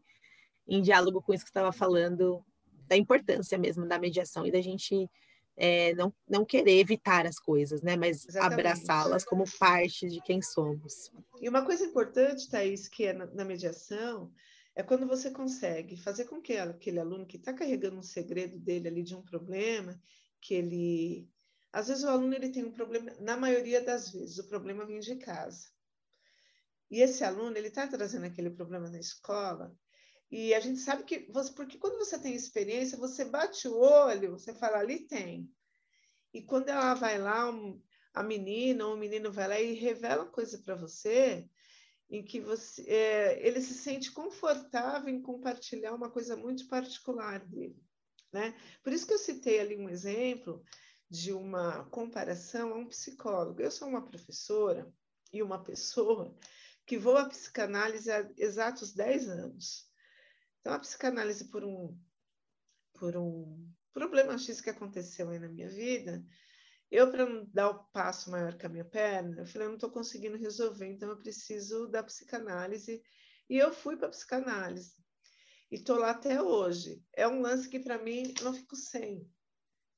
em 0.69 0.83
diálogo 0.83 1.23
com 1.23 1.33
isso 1.33 1.45
que 1.45 1.51
estava 1.51 1.73
falando, 1.73 2.45
da 2.87 2.97
importância 2.97 3.57
mesmo 3.57 3.87
da 3.87 3.99
mediação 3.99 4.47
e 4.47 4.51
da 4.51 4.61
gente 4.61 5.09
é, 5.57 5.93
não, 5.95 6.15
não 6.29 6.45
querer 6.45 6.79
evitar 6.79 7.27
as 7.27 7.39
coisas, 7.39 7.83
né? 7.83 7.97
Mas 7.97 8.25
abraçá-las 8.37 9.25
como 9.25 9.45
parte 9.59 10.09
de 10.09 10.21
quem 10.23 10.41
somos. 10.41 11.11
E 11.41 11.49
uma 11.49 11.65
coisa 11.65 11.85
importante, 11.85 12.49
Thaís, 12.49 12.89
que 12.89 13.05
é 13.07 13.13
na, 13.13 13.27
na 13.27 13.45
mediação, 13.45 14.33
é 14.75 14.83
quando 14.83 15.07
você 15.07 15.31
consegue 15.31 15.97
fazer 15.97 16.27
com 16.27 16.41
que 16.41 16.57
aquele 16.57 17.01
aluno 17.01 17.27
que 17.27 17.37
está 17.37 17.53
carregando 17.53 17.97
um 17.97 18.03
segredo 18.03 18.59
dele 18.59 18.89
ali 18.89 19.03
de 19.03 19.15
um 19.15 19.23
problema, 19.23 20.01
que 20.41 20.55
ele... 20.55 21.29
Às 21.73 21.89
vezes 21.89 22.05
o 22.05 22.09
aluno 22.09 22.35
ele 22.35 22.51
tem 22.51 22.65
um 22.65 22.73
problema, 22.73 23.13
na 23.21 23.37
maioria 23.37 23.83
das 23.83 24.11
vezes, 24.11 24.39
o 24.39 24.49
problema 24.49 24.87
vem 24.87 25.01
de 25.01 25.17
casa. 25.17 25.69
E 26.91 27.01
esse 27.01 27.23
aluno, 27.23 27.57
ele 27.57 27.69
está 27.69 27.87
trazendo 27.87 28.25
aquele 28.25 28.49
problema 28.51 28.89
na 28.89 28.99
escola, 28.99 29.77
e 30.31 30.53
a 30.55 30.61
gente 30.61 30.79
sabe 30.81 31.05
que 31.05 31.31
você, 31.33 31.53
porque 31.53 31.79
quando 31.79 31.99
você 31.99 32.19
tem 32.19 32.35
experiência, 32.35 32.99
você 32.99 33.25
bate 33.25 33.67
o 33.67 33.79
olho, 33.79 34.33
você 34.33 34.53
fala 34.55 34.79
ali 34.79 35.07
tem. 35.07 35.51
E 36.35 36.43
quando 36.43 36.69
ela 36.69 36.93
vai 36.95 37.19
lá, 37.19 37.51
a 38.13 38.23
menina 38.23 38.87
ou 38.87 38.95
o 38.95 38.99
menino 38.99 39.33
vai 39.33 39.49
lá 39.49 39.61
e 39.61 39.73
revela 39.73 40.27
coisa 40.27 40.59
para 40.59 40.75
você, 40.75 41.49
em 42.11 42.23
que 42.23 42.41
você, 42.41 42.83
é, 42.83 43.47
ele 43.47 43.61
se 43.61 43.75
sente 43.75 44.11
confortável 44.13 45.09
em 45.09 45.23
compartilhar 45.23 45.95
uma 45.95 46.11
coisa 46.11 46.37
muito 46.37 46.67
particular 46.69 47.41
dele, 47.47 47.83
né? 48.33 48.55
Por 48.83 48.93
isso 48.93 49.07
que 49.07 49.15
eu 49.15 49.19
citei 49.19 49.61
ali 49.61 49.77
um 49.77 49.89
exemplo 49.89 50.63
de 51.11 51.33
uma 51.33 51.85
comparação 51.87 52.73
a 52.73 52.77
um 52.77 52.87
psicólogo. 52.87 53.61
Eu 53.61 53.71
sou 53.71 53.89
uma 53.89 54.05
professora 54.05 54.91
e 55.33 55.43
uma 55.43 55.63
pessoa 55.63 56.37
que 56.87 56.99
vou 56.99 57.17
à 57.17 57.27
psicanálise 57.27 58.11
há 58.11 58.31
exatos 58.37 58.93
10 58.93 59.29
anos. 59.29 59.88
Então, 60.69 60.77
a 60.77 60.81
psicanálise 60.81 61.47
por 61.47 61.65
um, 61.65 61.99
por 62.93 63.17
um 63.17 63.73
problema 63.91 64.37
X 64.37 64.61
que 64.61 64.69
aconteceu 64.69 65.31
aí 65.31 65.39
na 65.39 65.49
minha 65.49 65.71
vida, 65.71 66.23
eu, 66.91 67.11
para 67.11 67.25
não 67.25 67.47
dar 67.47 67.71
o 67.71 67.85
passo 67.85 68.31
maior 68.31 68.55
que 68.55 68.67
a 68.67 68.69
minha 68.69 68.85
perna, 68.85 69.41
eu 69.41 69.47
falei, 69.47 69.67
eu 69.67 69.71
não 69.71 69.77
estou 69.77 69.91
conseguindo 69.91 70.37
resolver, 70.37 70.87
então 70.87 71.09
eu 71.09 71.17
preciso 71.17 71.87
da 71.87 72.03
psicanálise. 72.03 73.03
E 73.49 73.57
eu 73.57 73.73
fui 73.73 73.97
para 73.97 74.09
a 74.09 74.11
psicanálise. 74.11 74.93
E 75.71 75.77
estou 75.77 75.97
lá 75.97 76.11
até 76.11 76.43
hoje. 76.43 77.03
É 77.15 77.27
um 77.27 77.41
lance 77.41 77.67
que, 77.67 77.81
para 77.81 77.97
mim, 77.97 78.35
não 78.43 78.53
fico 78.53 78.77
sem. 78.77 79.27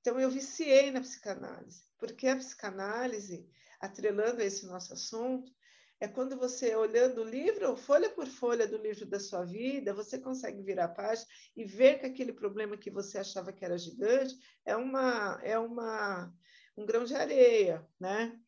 Então, 0.00 0.20
eu 0.20 0.30
viciei 0.30 0.92
na 0.92 1.00
psicanálise, 1.00 1.82
porque 1.98 2.28
a 2.28 2.36
psicanálise, 2.36 3.44
atrelando 3.80 4.40
a 4.40 4.44
esse 4.44 4.66
nosso 4.66 4.92
assunto, 4.92 5.52
é 6.00 6.08
quando 6.08 6.36
você, 6.36 6.74
olhando 6.74 7.20
o 7.20 7.28
livro, 7.28 7.76
folha 7.76 8.08
por 8.08 8.26
folha 8.26 8.66
do 8.66 8.78
livro 8.78 9.04
da 9.04 9.20
sua 9.20 9.44
vida, 9.44 9.92
você 9.92 10.18
consegue 10.18 10.62
virar 10.62 10.86
a 10.86 10.88
página 10.88 11.28
e 11.54 11.62
ver 11.64 12.00
que 12.00 12.06
aquele 12.06 12.32
problema 12.32 12.78
que 12.78 12.90
você 12.90 13.18
achava 13.18 13.52
que 13.52 13.62
era 13.62 13.76
gigante 13.76 14.34
é, 14.64 14.74
uma, 14.74 15.38
é 15.42 15.58
uma, 15.58 16.32
um 16.74 16.86
grão 16.86 17.04
de 17.04 17.14
areia, 17.14 17.86
né? 18.00 18.40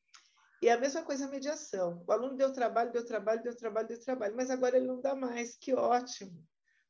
E 0.63 0.71
a 0.71 0.79
mesma 0.79 1.03
coisa 1.03 1.27
a 1.27 1.29
mediação. 1.29 2.03
O 2.07 2.13
aluno 2.13 2.37
deu 2.37 2.53
trabalho, 2.53 2.93
deu 2.93 3.05
trabalho, 3.05 3.43
deu 3.43 3.55
trabalho, 3.55 3.89
deu 3.89 4.01
trabalho, 4.01 4.35
mas 4.35 4.49
agora 4.49 4.77
ele 4.77 4.87
não 4.87 5.01
dá 5.01 5.15
mais. 5.15 5.57
Que 5.57 5.75
ótimo! 5.75 6.43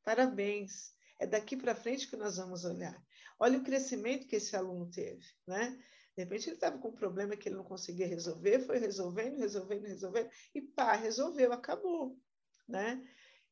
Parabéns! 0.03 0.93
É 1.19 1.27
daqui 1.27 1.57
para 1.57 1.75
frente 1.75 2.07
que 2.07 2.15
nós 2.15 2.37
vamos 2.37 2.63
olhar. 2.63 2.95
Olha 3.39 3.57
o 3.57 3.63
crescimento 3.63 4.27
que 4.27 4.37
esse 4.37 4.55
aluno 4.55 4.89
teve, 4.89 5.25
né? 5.45 5.77
De 6.15 6.23
repente 6.23 6.47
ele 6.47 6.55
estava 6.55 6.77
com 6.77 6.89
um 6.89 6.95
problema 6.95 7.35
que 7.35 7.49
ele 7.49 7.55
não 7.55 7.63
conseguia 7.63 8.07
resolver, 8.07 8.59
foi 8.59 8.77
resolvendo, 8.77 9.37
resolvendo, 9.37 9.85
resolvendo, 9.85 10.29
e 10.53 10.61
pá, 10.61 10.93
resolveu, 10.93 11.51
acabou, 11.51 12.19
né? 12.67 13.03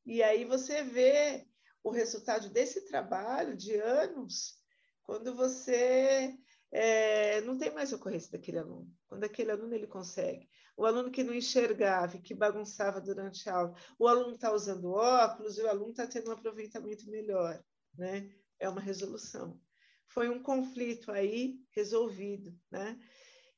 E 0.06 0.22
aí 0.22 0.46
você 0.46 0.84
vê 0.84 1.48
o 1.84 1.90
resultado 1.90 2.50
desse 2.50 2.86
trabalho 2.86 3.56
de 3.56 3.76
anos, 3.76 4.60
quando 5.04 5.34
você 5.36 6.38
é, 6.72 7.42
não 7.42 7.58
tem 7.58 7.72
mais 7.72 7.92
ocorrência 7.92 8.32
daquele 8.32 8.60
aluno. 8.60 8.90
Quando 9.08 9.24
aquele 9.26 9.52
aluno 9.52 9.74
ele 9.74 9.88
consegue. 9.88 10.50
O 10.78 10.86
aluno 10.86 11.12
que 11.12 11.24
não 11.24 11.34
enxergava, 11.34 12.18
que 12.18 12.34
bagunçava 12.34 13.02
durante 13.02 13.50
a 13.50 13.56
aula, 13.56 13.76
o 14.00 14.08
aluno 14.08 14.36
está 14.36 14.54
usando 14.54 14.92
óculos 14.94 15.58
e 15.58 15.62
o 15.62 15.68
aluno 15.68 15.90
está 15.90 16.08
tendo 16.08 16.30
um 16.30 16.34
aproveitamento 16.34 17.10
melhor, 17.10 17.62
né? 17.98 18.32
É 18.58 18.70
uma 18.70 18.80
resolução. 18.80 19.60
Foi 20.14 20.30
um 20.30 20.42
conflito 20.42 21.12
aí 21.12 21.60
resolvido, 21.72 22.58
né? 22.70 23.00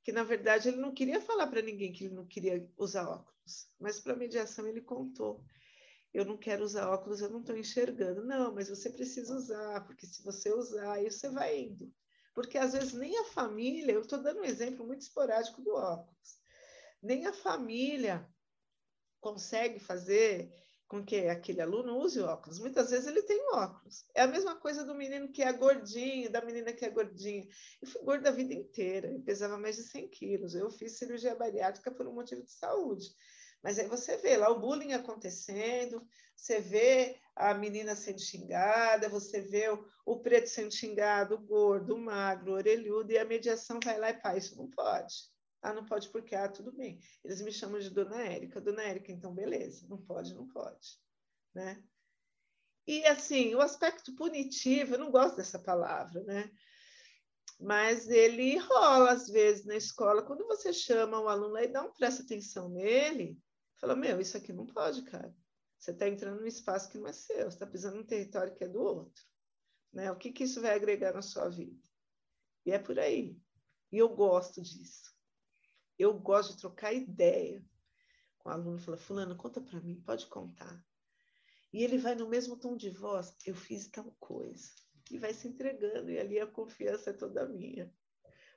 Que 0.03 0.11
na 0.11 0.23
verdade 0.23 0.69
ele 0.69 0.77
não 0.77 0.93
queria 0.93 1.21
falar 1.21 1.47
para 1.47 1.61
ninguém 1.61 1.91
que 1.91 2.05
ele 2.05 2.13
não 2.13 2.27
queria 2.27 2.69
usar 2.77 3.07
óculos, 3.07 3.67
mas 3.79 3.99
para 3.99 4.15
mediação 4.15 4.67
ele 4.67 4.81
contou 4.81 5.43
eu 6.13 6.23
não 6.23 6.37
quero 6.37 6.63
usar 6.63 6.91
óculos, 6.91 7.21
eu 7.21 7.29
não 7.31 7.39
estou 7.39 7.57
enxergando. 7.57 8.23
Não, 8.23 8.53
mas 8.53 8.69
você 8.69 8.87
precisa 8.87 9.35
usar, 9.35 9.83
porque 9.87 10.05
se 10.05 10.21
você 10.21 10.53
usar, 10.53 10.93
aí 10.93 11.09
você 11.09 11.27
vai 11.27 11.59
indo 11.59 11.91
porque 12.33 12.57
às 12.57 12.73
vezes 12.73 12.93
nem 12.93 13.17
a 13.19 13.25
família, 13.25 13.93
eu 13.93 14.01
estou 14.01 14.21
dando 14.21 14.41
um 14.41 14.45
exemplo 14.45 14.85
muito 14.85 15.01
esporádico 15.01 15.61
do 15.61 15.75
óculos, 15.75 16.39
nem 17.01 17.25
a 17.25 17.33
família 17.33 18.27
consegue 19.19 19.79
fazer 19.79 20.51
com 20.93 21.03
que 21.03 21.27
aquele 21.27 21.59
aluno 21.59 21.97
use 21.97 22.21
óculos. 22.21 22.59
Muitas 22.59 22.91
vezes 22.91 23.07
ele 23.07 23.23
tem 23.23 23.43
óculos. 23.51 24.05
É 24.13 24.21
a 24.21 24.27
mesma 24.27 24.55
coisa 24.55 24.85
do 24.85 24.93
menino 24.93 25.27
que 25.31 25.41
é 25.41 25.51
gordinho, 25.51 26.31
da 26.31 26.39
menina 26.39 26.71
que 26.71 26.85
é 26.85 26.89
gordinha. 26.91 27.47
Eu 27.81 27.87
fui 27.87 28.03
gorda 28.03 28.29
a 28.29 28.31
vida 28.31 28.53
inteira, 28.53 29.07
eu 29.07 29.19
pesava 29.21 29.57
mais 29.57 29.75
de 29.75 29.81
100 29.85 30.07
quilos. 30.09 30.53
Eu 30.53 30.69
fiz 30.69 30.91
cirurgia 30.99 31.33
bariátrica 31.33 31.89
por 31.89 32.05
um 32.07 32.13
motivo 32.13 32.43
de 32.43 32.51
saúde. 32.51 33.07
Mas 33.63 33.79
aí 33.79 33.87
você 33.87 34.17
vê 34.17 34.37
lá 34.37 34.51
o 34.51 34.59
bullying 34.59 34.93
acontecendo, 34.93 36.05
você 36.35 36.59
vê 36.59 37.19
a 37.35 37.55
menina 37.55 37.95
sendo 37.95 38.21
xingada, 38.21 39.09
você 39.09 39.41
vê 39.41 39.69
o, 39.69 39.83
o 40.05 40.19
preto 40.19 40.47
sendo 40.47 40.71
xingado, 40.71 41.33
o 41.33 41.41
gordo, 41.41 41.95
o 41.95 41.99
magro, 41.99 42.51
o 42.51 42.55
orelhudo, 42.55 43.11
e 43.11 43.17
a 43.17 43.25
mediação 43.25 43.79
vai 43.83 43.97
lá 43.97 44.11
e 44.11 44.21
pá, 44.21 44.37
isso 44.37 44.55
não 44.55 44.69
pode. 44.69 45.32
Ah, 45.63 45.73
não 45.73 45.85
pode 45.85 46.09
porque, 46.09 46.35
ah, 46.35 46.49
tudo 46.49 46.71
bem. 46.71 46.99
Eles 47.23 47.41
me 47.41 47.51
chamam 47.51 47.79
de 47.79 47.89
Dona 47.89 48.21
Érica. 48.21 48.61
Dona 48.61 48.83
Érica, 48.83 49.11
então 49.11 49.33
beleza, 49.33 49.87
não 49.87 49.97
pode, 49.97 50.33
não 50.35 50.47
pode. 50.47 50.99
Né? 51.55 51.83
E, 52.85 53.05
assim, 53.07 53.55
o 53.55 53.61
aspecto 53.61 54.13
punitivo, 54.13 54.95
eu 54.95 54.99
não 54.99 55.09
gosto 55.09 55.37
dessa 55.37 55.57
palavra, 55.57 56.21
né? 56.25 56.51
Mas 57.59 58.09
ele 58.09 58.57
rola 58.57 59.13
às 59.13 59.27
vezes 59.29 59.65
na 59.65 59.75
escola. 59.75 60.21
Quando 60.21 60.45
você 60.45 60.73
chama 60.73 61.19
o 61.19 61.29
aluno 61.29 61.57
e 61.57 61.67
não 61.67 61.93
presta 61.93 62.21
atenção 62.21 62.67
nele, 62.67 63.41
Falou, 63.83 63.97
meu, 63.97 64.21
isso 64.21 64.37
aqui 64.37 64.53
não 64.53 64.65
pode, 64.65 65.01
cara. 65.03 65.35
Você 65.77 65.91
está 65.91 66.07
entrando 66.07 66.39
num 66.39 66.47
espaço 66.47 66.89
que 66.89 66.97
não 66.97 67.05
é 67.05 67.11
seu, 67.11 67.51
você 67.51 67.57
está 67.57 67.67
pisando 67.67 67.97
num 67.97 68.05
território 68.05 68.55
que 68.55 68.63
é 68.63 68.67
do 68.69 68.81
outro. 68.81 69.21
Né? 69.91 70.09
O 70.09 70.15
que, 70.15 70.31
que 70.31 70.45
isso 70.45 70.61
vai 70.61 70.73
agregar 70.73 71.13
na 71.13 71.21
sua 71.21 71.49
vida? 71.49 71.77
E 72.65 72.71
é 72.71 72.79
por 72.79 72.97
aí. 72.97 73.37
E 73.91 73.97
eu 73.97 74.07
gosto 74.07 74.61
disso. 74.61 75.12
Eu 76.03 76.13
gosto 76.13 76.51
de 76.51 76.59
trocar 76.59 76.91
ideia 76.91 77.63
com 78.37 78.49
o 78.49 78.51
aluno. 78.51 78.77
Fala, 78.77 78.97
fulano, 78.97 79.37
conta 79.37 79.61
para 79.61 79.79
mim, 79.79 80.01
pode 80.05 80.25
contar. 80.25 80.83
E 81.71 81.81
ele 81.81 81.97
vai 81.97 82.13
no 82.13 82.27
mesmo 82.27 82.57
tom 82.57 82.75
de 82.75 82.89
voz, 82.89 83.33
eu 83.45 83.55
fiz 83.55 83.87
tal 83.87 84.13
coisa. 84.19 84.69
E 85.09 85.17
vai 85.17 85.33
se 85.33 85.47
entregando, 85.47 86.11
e 86.11 86.19
ali 86.19 86.39
a 86.41 86.45
confiança 86.45 87.11
é 87.11 87.13
toda 87.13 87.47
minha. 87.47 87.89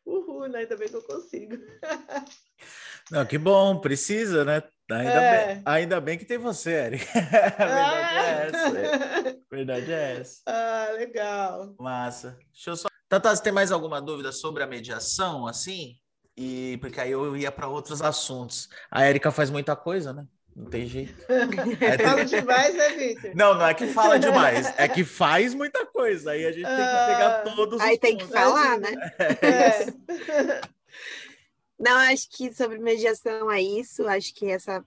Uhul, 0.05 0.49
né? 0.49 0.61
ainda 0.61 0.77
bem 0.77 0.89
que 0.89 0.97
eu 0.97 1.03
consigo. 1.03 1.57
Não, 3.13 3.25
que 3.25 3.39
bom, 3.39 3.81
precisa, 3.81 4.45
né? 4.45 4.65
Ainda, 4.91 5.23
é. 5.23 5.55
bem, 5.55 5.63
ainda 5.65 6.01
bem 6.01 6.19
que 6.19 6.25
tem 6.25 6.39
você, 6.39 6.71
Eric. 6.73 7.07
A 7.59 7.67
verdade 7.67 8.19
é 8.19 8.47
essa. 8.49 9.29
A 9.29 9.47
verdade 9.55 9.93
é 9.93 10.21
essa. 10.21 10.43
Ah, 10.47 10.93
legal. 10.97 11.77
Massa. 11.79 12.37
Deixa 12.53 12.71
eu 12.71 12.77
só. 12.77 12.89
Tata, 13.09 13.35
você 13.35 13.43
tem 13.43 13.53
mais 13.53 13.71
alguma 13.71 14.01
dúvida 14.01 14.33
sobre 14.33 14.65
a 14.65 14.67
mediação, 14.67 15.47
assim? 15.47 15.97
E 16.37 16.77
porque 16.79 17.01
aí 17.01 17.11
eu 17.11 17.37
ia 17.37 17.51
para 17.51 17.69
outros 17.69 18.03
assuntos. 18.03 18.69
A 18.91 19.05
Érica 19.05 19.31
faz 19.31 19.51
muita 19.51 19.75
coisa, 19.75 20.13
né? 20.13 20.27
Não 20.55 20.71
tem 20.71 20.87
jeito. 20.87 21.15
É, 21.81 21.99
fala 21.99 22.25
demais, 22.25 22.75
né, 22.75 22.89
Vitor? 22.91 23.37
Não, 23.37 23.55
não 23.55 23.67
é 23.67 23.75
que 23.75 23.87
fala 23.89 24.19
demais, 24.19 24.73
é 24.79 24.89
que 24.89 25.05
faz 25.05 25.55
muita 25.55 25.85
coisa. 25.87 26.31
Aí 26.31 26.47
a 26.47 26.53
gente 26.53 26.65
tem 26.65 26.77
que 26.77 27.07
pegar 27.07 27.29
ah. 27.29 27.43
todos 27.55 27.81
Aí 27.81 27.99
tem 27.99 28.13
pontos. 28.13 28.27
que 28.27 28.33
falar, 28.33 28.79
né? 28.79 28.95
É. 29.43 30.61
Não, 31.79 31.97
acho 32.11 32.31
que 32.31 32.53
sobre 32.55 32.79
mediação 32.79 33.51
é 33.51 33.61
isso. 33.61 34.09
Acho 34.09 34.35
que 34.35 34.51
essa 34.51 34.83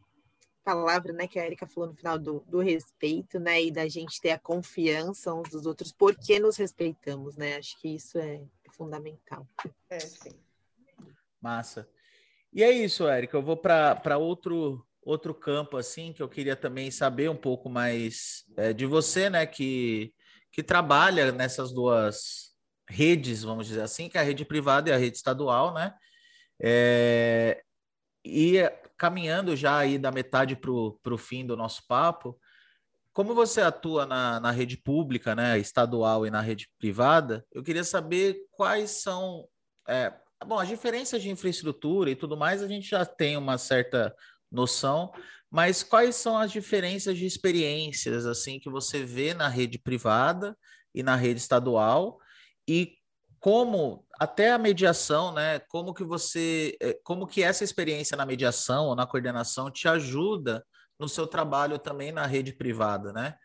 palavra 0.64 1.14
né, 1.14 1.28
que 1.28 1.40
a 1.40 1.46
Erika 1.46 1.68
falou 1.68 1.90
no 1.90 1.96
final 1.96 2.18
do, 2.18 2.44
do 2.48 2.60
respeito, 2.60 3.40
né? 3.40 3.62
E 3.62 3.72
da 3.72 3.88
gente 3.88 4.20
ter 4.20 4.32
a 4.32 4.40
confiança 4.40 5.34
uns 5.34 5.50
dos 5.50 5.68
outros, 5.68 5.92
porque 5.92 6.40
nos 6.40 6.58
respeitamos, 6.58 7.36
né? 7.38 7.58
Acho 7.58 7.80
que 7.80 7.96
isso 7.96 8.18
é 8.18 8.42
fundamental. 8.72 9.48
É, 9.90 10.00
sim. 10.00 10.32
Massa. 11.42 11.90
E 12.54 12.64
é 12.64 12.72
isso, 12.72 13.08
Érica. 13.08 13.38
Eu 13.38 13.44
vou 13.44 13.58
para 13.58 14.18
outro 14.18 14.86
outro 15.02 15.34
campo 15.34 15.78
assim 15.78 16.14
que 16.14 16.22
eu 16.22 16.30
queria 16.30 16.56
também 16.56 16.92
saber 16.92 17.30
um 17.30 17.36
pouco 17.36 17.70
mais 17.70 18.44
é, 18.58 18.74
de 18.74 18.86
você, 18.86 19.30
né? 19.30 19.46
Que 19.46 20.14
que 20.52 20.64
trabalha 20.64 21.32
nessas 21.32 21.72
duas 21.72 22.50
redes, 22.90 23.44
vamos 23.44 23.68
dizer 23.68 23.82
assim, 23.82 24.10
que 24.10 24.18
é 24.18 24.22
a 24.22 24.24
rede 24.24 24.44
privada 24.44 24.90
e 24.90 24.94
a 24.94 24.98
rede 24.98 25.16
estadual, 25.16 25.74
né? 25.74 25.94
É, 26.60 27.64
e 28.26 28.58
caminhando 28.98 29.56
já 29.56 29.78
aí 29.78 29.98
da 29.98 30.12
metade 30.12 30.56
para 30.56 30.72
o 30.72 31.18
fim 31.18 31.46
do 31.46 31.56
nosso 31.56 31.84
papo, 31.88 32.38
como 33.14 33.34
você 33.34 33.62
atua 33.62 34.06
na, 34.06 34.40
na 34.40 34.52
rede 34.52 34.78
pública, 34.78 35.36
né, 35.36 35.58
estadual 35.58 36.26
e 36.26 36.32
na 36.32 36.42
rede 36.42 36.70
privada, 36.78 37.46
eu 37.52 37.64
queria 37.64 37.84
saber 37.84 38.38
quais 38.52 38.92
são. 38.92 39.48
É, 39.88 40.14
bom, 40.46 40.60
as 40.60 40.68
diferenças 40.68 41.22
de 41.22 41.30
infraestrutura 41.30 42.10
e 42.10 42.16
tudo 42.16 42.38
mais, 42.38 42.64
a 42.64 42.68
gente 42.68 42.90
já 42.90 43.06
tem 43.06 43.38
uma 43.38 43.58
certa 43.58 44.14
noção, 44.52 45.12
mas 45.50 45.84
quais 45.84 46.16
são 46.16 46.38
as 46.38 46.52
diferenças 46.52 47.18
de 47.18 47.26
experiências 47.26 48.26
assim 48.26 48.60
que 48.60 48.70
você 48.70 49.04
vê 49.04 49.34
na 49.34 49.48
rede 49.48 49.78
privada 49.80 50.58
e 50.94 51.04
na 51.04 51.16
rede 51.16 51.40
estadual 51.40 52.18
e 52.68 53.00
como 53.40 54.06
até 54.20 54.52
a 54.52 54.58
mediação, 54.58 55.34
né? 55.34 55.60
Como 55.70 55.94
que 55.94 56.04
você, 56.04 56.78
eh, 56.82 57.00
como 57.04 57.26
que 57.26 57.42
essa 57.42 57.64
experiência 57.64 58.18
na 58.18 58.26
mediação 58.26 58.88
ou 58.88 58.96
na 58.96 59.08
coordenação 59.08 59.72
te 59.72 59.88
ajuda 59.88 60.64
no 61.00 61.08
seu 61.08 61.26
trabalho 61.26 61.80
também 61.80 62.12
na 62.12 62.26
rede 62.26 62.52
privada, 62.52 63.14
né? 63.14 63.36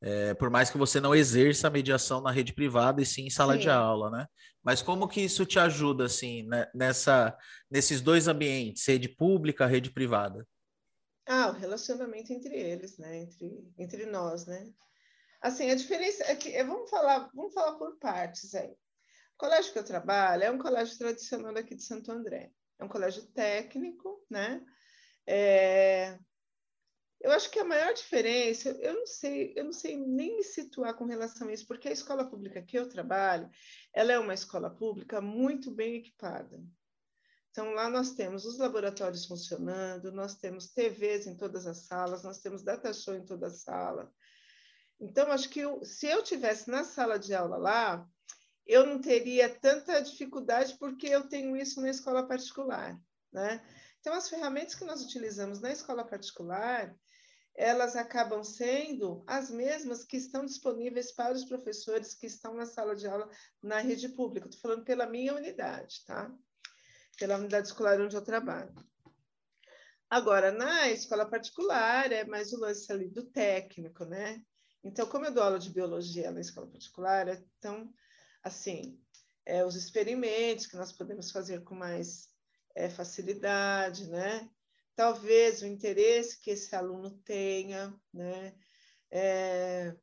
É, 0.00 0.34
por 0.34 0.50
mais 0.50 0.68
que 0.68 0.78
você 0.78 1.00
não 1.00 1.14
exerça 1.14 1.68
a 1.68 1.70
mediação 1.70 2.20
na 2.20 2.30
rede 2.30 2.52
privada 2.52 3.00
e 3.00 3.06
sim 3.06 3.26
em 3.26 3.30
sala 3.30 3.54
sim. 3.54 3.60
de 3.60 3.70
aula, 3.70 4.10
né? 4.10 4.26
Mas 4.62 4.80
como 4.80 5.08
que 5.08 5.20
isso 5.20 5.44
te 5.44 5.58
ajuda, 5.58 6.04
assim, 6.04 6.44
né? 6.44 6.70
nessa, 6.74 7.36
nesses 7.70 8.00
dois 8.00 8.28
ambientes, 8.28 8.86
rede 8.86 9.08
pública, 9.08 9.66
rede 9.66 9.90
privada? 9.90 10.46
Ah, 11.26 11.48
o 11.48 11.52
relacionamento 11.52 12.32
entre 12.32 12.54
eles, 12.54 12.98
né? 12.98 13.18
Entre, 13.18 13.72
entre 13.78 14.06
nós, 14.06 14.46
né? 14.46 14.72
Assim, 15.40 15.70
a 15.70 15.74
diferença 15.74 16.24
é 16.24 16.36
que, 16.36 16.62
vamos 16.62 16.88
falar, 16.88 17.28
vamos 17.34 17.52
falar 17.52 17.76
por 17.76 17.96
partes 17.98 18.54
aí. 18.54 18.70
O 18.70 19.38
colégio 19.38 19.72
que 19.72 19.78
eu 19.78 19.84
trabalho 19.84 20.44
é 20.44 20.50
um 20.50 20.58
colégio 20.58 20.96
tradicional 20.96 21.56
aqui 21.56 21.74
de 21.74 21.82
Santo 21.82 22.12
André. 22.12 22.52
É 22.78 22.84
um 22.84 22.88
colégio 22.88 23.24
técnico, 23.32 24.24
né? 24.30 24.64
É... 25.26 26.18
Eu 27.22 27.30
acho 27.30 27.48
que 27.50 27.60
a 27.60 27.64
maior 27.64 27.94
diferença, 27.94 28.70
eu 28.80 28.94
não 28.94 29.06
sei, 29.06 29.52
eu 29.54 29.64
não 29.64 29.72
sei 29.72 29.96
nem 29.96 30.36
me 30.36 30.42
situar 30.42 30.94
com 30.94 31.04
relação 31.04 31.48
a 31.48 31.52
isso, 31.52 31.64
porque 31.68 31.88
a 31.88 31.92
escola 31.92 32.28
pública 32.28 32.60
que 32.60 32.76
eu 32.76 32.88
trabalho, 32.88 33.48
ela 33.94 34.12
é 34.12 34.18
uma 34.18 34.34
escola 34.34 34.68
pública 34.68 35.20
muito 35.20 35.70
bem 35.70 35.94
equipada. 35.94 36.60
Então, 37.52 37.74
lá 37.74 37.88
nós 37.88 38.14
temos 38.14 38.44
os 38.44 38.58
laboratórios 38.58 39.24
funcionando, 39.24 40.10
nós 40.10 40.34
temos 40.34 40.72
TVs 40.72 41.28
em 41.28 41.36
todas 41.36 41.64
as 41.64 41.86
salas, 41.86 42.24
nós 42.24 42.40
temos 42.40 42.64
data 42.64 42.92
show 42.92 43.14
em 43.14 43.24
toda 43.24 43.46
a 43.46 43.50
sala. 43.50 44.12
Então, 44.98 45.30
acho 45.30 45.48
que 45.48 45.60
eu, 45.60 45.84
se 45.84 46.06
eu 46.06 46.24
tivesse 46.24 46.68
na 46.68 46.82
sala 46.82 47.20
de 47.20 47.32
aula 47.34 47.56
lá, 47.56 48.08
eu 48.66 48.84
não 48.84 49.00
teria 49.00 49.48
tanta 49.48 50.00
dificuldade 50.00 50.76
porque 50.76 51.06
eu 51.06 51.28
tenho 51.28 51.56
isso 51.56 51.80
na 51.80 51.90
escola 51.90 52.26
particular, 52.26 53.00
né? 53.32 53.64
Então, 54.00 54.14
as 54.14 54.28
ferramentas 54.28 54.74
que 54.74 54.84
nós 54.84 55.04
utilizamos 55.04 55.60
na 55.60 55.70
escola 55.70 56.04
particular, 56.04 56.92
elas 57.54 57.96
acabam 57.96 58.42
sendo 58.42 59.22
as 59.26 59.50
mesmas 59.50 60.04
que 60.04 60.16
estão 60.16 60.44
disponíveis 60.44 61.12
para 61.12 61.34
os 61.34 61.44
professores 61.44 62.14
que 62.14 62.26
estão 62.26 62.54
na 62.54 62.66
sala 62.66 62.96
de 62.96 63.06
aula 63.06 63.28
na 63.62 63.78
rede 63.78 64.08
pública. 64.08 64.48
Estou 64.48 64.62
falando 64.62 64.84
pela 64.84 65.06
minha 65.06 65.34
unidade, 65.34 66.04
tá? 66.06 66.34
Pela 67.18 67.36
unidade 67.36 67.68
escolar 67.68 68.00
onde 68.00 68.16
eu 68.16 68.22
trabalho. 68.22 68.74
Agora, 70.08 70.50
na 70.50 70.90
escola 70.90 71.28
particular, 71.28 72.10
é 72.12 72.24
mais 72.24 72.52
o 72.52 72.60
lance 72.60 72.90
ali 72.92 73.08
do 73.08 73.24
técnico, 73.24 74.04
né? 74.04 74.42
Então, 74.84 75.06
como 75.06 75.26
eu 75.26 75.32
dou 75.32 75.42
aula 75.42 75.58
de 75.58 75.70
biologia 75.70 76.30
na 76.30 76.40
escola 76.40 76.66
particular, 76.66 77.28
então 77.58 77.92
assim, 78.42 79.00
é, 79.46 79.64
os 79.64 79.76
experimentos 79.76 80.66
que 80.66 80.76
nós 80.76 80.92
podemos 80.92 81.30
fazer 81.30 81.62
com 81.62 81.74
mais 81.74 82.28
é, 82.74 82.88
facilidade, 82.88 84.08
né? 84.08 84.48
Talvez 84.94 85.62
o 85.62 85.66
interesse 85.66 86.40
que 86.40 86.50
esse 86.50 86.74
aluno 86.74 87.10
tenha, 87.24 87.94
né? 88.12 88.54
É, 89.10 89.94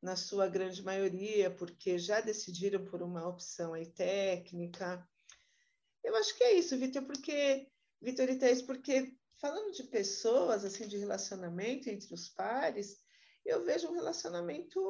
na 0.00 0.16
sua 0.16 0.48
grande 0.48 0.82
maioria, 0.82 1.50
porque 1.50 1.98
já 1.98 2.20
decidiram 2.20 2.84
por 2.84 3.02
uma 3.02 3.28
opção 3.28 3.74
aí 3.74 3.86
técnica. 3.86 5.06
Eu 6.04 6.14
acho 6.16 6.36
que 6.36 6.44
é 6.44 6.54
isso, 6.54 6.78
Vitor, 6.78 7.04
porque 7.04 7.68
Vitor 8.00 8.28
e 8.28 8.38
Thaís, 8.38 8.62
porque 8.62 9.12
falando 9.40 9.72
de 9.72 9.84
pessoas, 9.84 10.64
assim, 10.64 10.86
de 10.86 10.96
relacionamento 10.96 11.88
entre 11.88 12.12
os 12.14 12.28
pares, 12.28 12.96
eu 13.44 13.64
vejo 13.64 13.88
um 13.88 13.94
relacionamento 13.94 14.80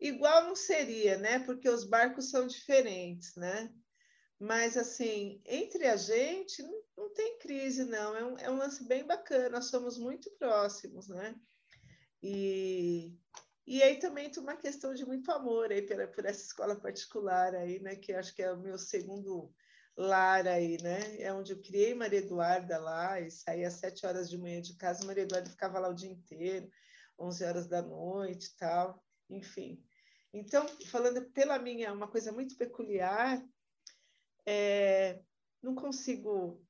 igual 0.00 0.44
não 0.44 0.56
seria, 0.56 1.18
né? 1.18 1.38
Porque 1.40 1.68
os 1.68 1.84
barcos 1.84 2.30
são 2.30 2.46
diferentes, 2.46 3.34
né? 3.36 3.72
Mas, 4.38 4.76
assim, 4.76 5.40
entre 5.44 5.86
a 5.86 5.96
gente, 5.96 6.62
não, 6.62 6.82
não 6.96 7.12
tem 7.12 7.38
crise, 7.38 7.84
não. 7.84 8.16
É 8.16 8.24
um, 8.24 8.38
é 8.38 8.50
um 8.50 8.56
lance 8.56 8.84
bem 8.84 9.06
bacana, 9.06 9.50
nós 9.50 9.66
somos 9.66 9.98
muito 9.98 10.30
próximos, 10.38 11.08
né? 11.08 11.34
E, 12.22 13.12
e 13.66 13.82
aí 13.82 13.98
também 13.98 14.30
tem 14.30 14.42
uma 14.42 14.56
questão 14.56 14.94
de 14.94 15.04
muito 15.04 15.30
amor 15.30 15.70
aí 15.70 15.82
por, 15.82 16.06
por 16.08 16.24
essa 16.24 16.44
escola 16.44 16.76
particular 16.76 17.54
aí, 17.54 17.80
né? 17.80 17.96
Que 17.96 18.12
acho 18.12 18.34
que 18.34 18.42
é 18.42 18.52
o 18.52 18.60
meu 18.60 18.78
segundo 18.78 19.52
lar 19.96 20.46
aí, 20.46 20.80
né? 20.82 21.20
É 21.20 21.32
onde 21.32 21.52
eu 21.52 21.60
criei 21.60 21.94
Maria 21.94 22.20
Eduarda 22.20 22.78
lá 22.78 23.20
e 23.20 23.30
saía 23.30 23.68
às 23.68 23.74
sete 23.74 24.06
horas 24.06 24.28
de 24.28 24.38
manhã 24.38 24.60
de 24.60 24.76
casa, 24.76 25.04
Maria 25.04 25.22
Eduarda 25.22 25.50
ficava 25.50 25.78
lá 25.78 25.88
o 25.88 25.94
dia 25.94 26.10
inteiro, 26.10 26.68
onze 27.18 27.44
horas 27.44 27.68
da 27.68 27.82
noite 27.82 28.46
e 28.46 28.56
tal, 28.56 29.02
enfim. 29.30 29.82
Então, 30.32 30.66
falando 30.86 31.30
pela 31.30 31.58
minha, 31.58 31.92
uma 31.92 32.08
coisa 32.08 32.32
muito 32.32 32.56
peculiar, 32.56 33.40
é, 34.44 35.22
não 35.62 35.74
consigo 35.74 36.63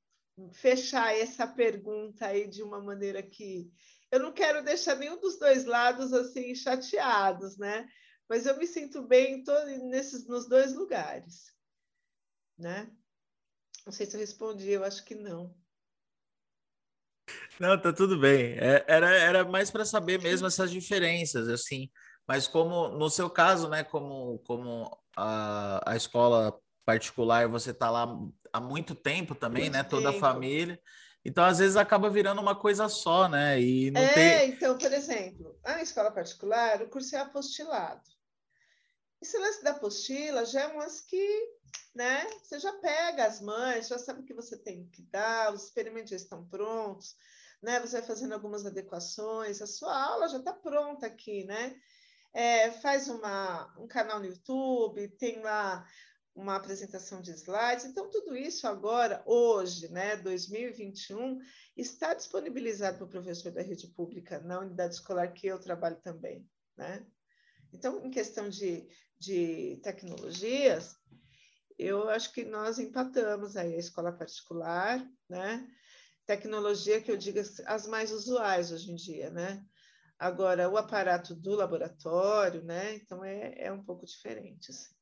fechar 0.52 1.14
essa 1.14 1.46
pergunta 1.46 2.26
aí 2.26 2.48
de 2.48 2.62
uma 2.62 2.80
maneira 2.80 3.22
que 3.22 3.70
eu 4.10 4.20
não 4.20 4.32
quero 4.32 4.64
deixar 4.64 4.96
nenhum 4.96 5.20
dos 5.20 5.38
dois 5.38 5.64
lados 5.64 6.12
assim 6.12 6.54
chateados, 6.54 7.56
né? 7.56 7.88
Mas 8.28 8.46
eu 8.46 8.56
me 8.56 8.66
sinto 8.66 9.02
bem 9.02 9.42
todo, 9.44 9.66
nesses 9.88 10.26
nos 10.26 10.48
dois 10.48 10.74
lugares, 10.74 11.52
né? 12.58 12.90
Não 13.84 13.92
sei 13.92 14.06
se 14.06 14.16
eu 14.16 14.20
respondi, 14.20 14.70
eu 14.70 14.84
acho 14.84 15.04
que 15.04 15.14
não. 15.14 15.54
Não, 17.60 17.80
tá 17.80 17.92
tudo 17.92 18.18
bem. 18.18 18.54
É, 18.58 18.84
era, 18.88 19.10
era 19.14 19.44
mais 19.44 19.70
para 19.70 19.84
saber 19.84 20.20
mesmo 20.20 20.46
essas 20.46 20.70
diferenças, 20.70 21.48
assim. 21.48 21.90
Mas 22.26 22.48
como 22.48 22.88
no 22.88 23.10
seu 23.10 23.28
caso, 23.28 23.68
né, 23.68 23.84
como, 23.84 24.38
como 24.40 24.90
a, 25.16 25.92
a 25.92 25.96
escola 25.96 26.58
particular, 26.84 27.48
você 27.48 27.70
está 27.70 27.90
lá 27.90 28.06
há 28.52 28.60
muito 28.60 28.94
tempo 28.94 29.34
também, 29.34 29.64
muito 29.64 29.72
né? 29.72 29.82
Toda 29.82 30.10
a 30.10 30.18
família. 30.18 30.80
Então, 31.24 31.44
às 31.44 31.58
vezes, 31.58 31.76
acaba 31.76 32.10
virando 32.10 32.40
uma 32.40 32.54
coisa 32.54 32.88
só, 32.88 33.28
né? 33.28 33.60
E 33.60 33.90
não 33.90 34.00
é, 34.00 34.12
tem... 34.12 34.50
então, 34.50 34.76
por 34.76 34.92
exemplo, 34.92 35.58
a 35.64 35.80
escola 35.80 36.10
particular, 36.10 36.82
o 36.82 36.88
curso 36.88 37.16
é 37.16 37.20
apostilado. 37.20 38.02
Esse 39.22 39.38
lance 39.38 39.64
da 39.64 39.70
apostila 39.70 40.44
já 40.44 40.62
é 40.62 40.68
um 40.68 40.78
lance 40.78 41.06
que, 41.06 41.48
né? 41.94 42.26
Você 42.42 42.58
já 42.58 42.72
pega 42.74 43.24
as 43.24 43.40
mães, 43.40 43.88
já 43.88 43.98
sabe 43.98 44.20
o 44.20 44.24
que 44.24 44.34
você 44.34 44.56
tem 44.56 44.86
que 44.92 45.02
dar, 45.02 45.52
os 45.54 45.64
experimentos 45.64 46.10
já 46.10 46.16
estão 46.16 46.44
prontos, 46.46 47.16
né? 47.62 47.80
Você 47.80 47.98
vai 47.98 48.06
fazendo 48.06 48.34
algumas 48.34 48.66
adequações, 48.66 49.62
a 49.62 49.66
sua 49.66 49.96
aula 49.96 50.28
já 50.28 50.38
está 50.38 50.52
pronta 50.52 51.06
aqui, 51.06 51.44
né? 51.44 51.74
é, 52.34 52.72
faz 52.72 53.08
uma, 53.08 53.72
um 53.78 53.86
canal 53.86 54.18
no 54.18 54.26
YouTube, 54.26 55.08
tem 55.16 55.40
lá 55.40 55.86
uma 56.34 56.56
apresentação 56.56 57.20
de 57.20 57.30
slides. 57.30 57.84
Então, 57.84 58.10
tudo 58.10 58.36
isso 58.36 58.66
agora, 58.66 59.22
hoje, 59.24 59.88
né, 59.88 60.16
2021, 60.16 61.38
está 61.76 62.12
disponibilizado 62.12 62.98
para 62.98 63.06
o 63.06 63.10
professor 63.10 63.52
da 63.52 63.62
rede 63.62 63.86
pública 63.88 64.40
na 64.40 64.60
unidade 64.60 64.94
escolar 64.94 65.32
que 65.32 65.46
eu 65.46 65.60
trabalho 65.60 65.96
também. 66.02 66.48
Né? 66.76 67.06
Então, 67.72 68.04
em 68.04 68.10
questão 68.10 68.48
de, 68.48 68.88
de 69.18 69.80
tecnologias, 69.82 70.96
eu 71.78 72.08
acho 72.08 72.32
que 72.32 72.44
nós 72.44 72.78
empatamos 72.78 73.56
aí 73.56 73.74
a 73.74 73.78
escola 73.78 74.12
particular, 74.12 75.04
né? 75.28 75.68
Tecnologia 76.26 77.00
que 77.00 77.10
eu 77.10 77.16
digo 77.16 77.40
as 77.66 77.86
mais 77.86 78.12
usuais 78.12 78.70
hoje 78.70 78.92
em 78.92 78.94
dia, 78.94 79.30
né? 79.30 79.62
Agora, 80.18 80.70
o 80.70 80.76
aparato 80.76 81.34
do 81.34 81.54
laboratório, 81.54 82.62
né? 82.62 82.94
Então, 82.94 83.24
é, 83.24 83.54
é 83.58 83.72
um 83.72 83.84
pouco 83.84 84.06
diferente, 84.06 84.70
assim, 84.70 84.93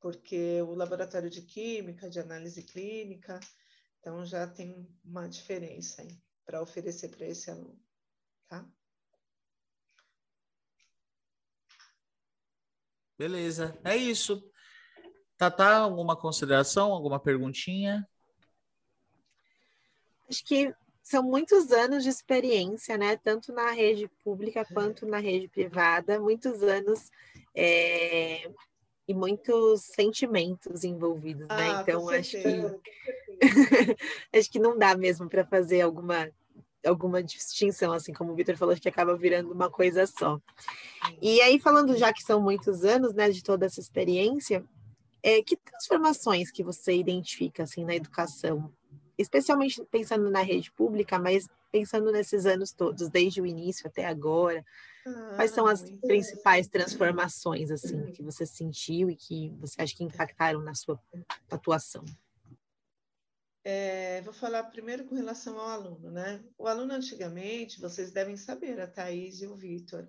porque 0.00 0.62
o 0.62 0.74
laboratório 0.74 1.28
de 1.28 1.42
química, 1.42 2.08
de 2.08 2.18
análise 2.18 2.62
clínica, 2.62 3.38
então 4.00 4.24
já 4.24 4.46
tem 4.46 4.88
uma 5.04 5.28
diferença 5.28 6.06
para 6.44 6.62
oferecer 6.62 7.08
para 7.10 7.26
esse 7.26 7.50
aluno, 7.50 7.78
tá? 8.48 8.66
Beleza, 13.18 13.78
é 13.84 13.94
isso. 13.94 14.42
Tatá, 15.36 15.76
alguma 15.76 16.16
consideração, 16.16 16.92
alguma 16.92 17.20
perguntinha? 17.20 18.08
Acho 20.28 20.44
que 20.44 20.74
são 21.02 21.22
muitos 21.22 21.70
anos 21.72 22.02
de 22.02 22.08
experiência, 22.08 22.96
né? 22.96 23.16
Tanto 23.16 23.52
na 23.52 23.72
rede 23.72 24.08
pública 24.24 24.64
quanto 24.64 25.04
na 25.04 25.18
rede 25.18 25.48
privada, 25.48 26.18
muitos 26.20 26.62
anos 26.62 27.10
é, 27.54 28.50
e 29.10 29.14
muitos 29.14 29.82
sentimentos 29.82 30.84
envolvidos, 30.84 31.48
né? 31.48 31.56
ah? 31.70 31.82
Então 31.82 32.08
acho 32.08 32.36
que 32.36 32.80
acho 34.38 34.50
que 34.50 34.58
não 34.58 34.78
dá 34.78 34.96
mesmo 34.96 35.28
para 35.28 35.44
fazer 35.44 35.80
alguma 35.80 36.30
alguma 36.86 37.22
distinção, 37.22 37.92
assim 37.92 38.12
como 38.12 38.32
o 38.32 38.34
Vitor 38.34 38.56
falou, 38.56 38.74
que 38.74 38.88
acaba 38.88 39.14
virando 39.14 39.52
uma 39.52 39.68
coisa 39.68 40.06
só. 40.06 40.40
E 41.20 41.40
aí 41.42 41.58
falando 41.58 41.96
já 41.96 42.12
que 42.12 42.22
são 42.22 42.40
muitos 42.40 42.84
anos, 42.84 43.12
né, 43.12 43.28
de 43.28 43.42
toda 43.42 43.66
essa 43.66 43.80
experiência, 43.80 44.64
é, 45.22 45.42
que 45.42 45.56
transformações 45.56 46.50
que 46.50 46.62
você 46.62 46.94
identifica 46.94 47.64
assim 47.64 47.84
na 47.84 47.94
educação 47.94 48.72
especialmente 49.18 49.84
pensando 49.90 50.30
na 50.30 50.40
rede 50.40 50.72
pública, 50.72 51.18
mas 51.18 51.46
pensando 51.70 52.10
nesses 52.10 52.46
anos 52.46 52.72
todos, 52.72 53.10
desde 53.10 53.42
o 53.42 53.46
início 53.46 53.86
até 53.86 54.06
agora, 54.06 54.64
quais 55.36 55.50
são 55.50 55.66
as 55.66 55.82
principais 56.00 56.68
transformações 56.68 57.70
assim 57.70 58.12
que 58.12 58.22
você 58.22 58.44
sentiu 58.44 59.10
e 59.10 59.16
que 59.16 59.50
você 59.58 59.80
acha 59.80 59.96
que 59.96 60.04
impactaram 60.04 60.60
na 60.60 60.74
sua 60.74 61.00
atuação? 61.50 62.04
É, 63.62 64.22
vou 64.22 64.32
falar 64.32 64.64
primeiro 64.64 65.04
com 65.04 65.14
relação 65.14 65.58
ao 65.58 65.68
aluno, 65.68 66.10
né? 66.10 66.42
O 66.56 66.66
aluno 66.66 66.94
antigamente, 66.94 67.80
vocês 67.80 68.10
devem 68.10 68.36
saber, 68.36 68.80
a 68.80 68.86
Thaís 68.86 69.42
e 69.42 69.46
o 69.46 69.54
Vitor. 69.54 70.08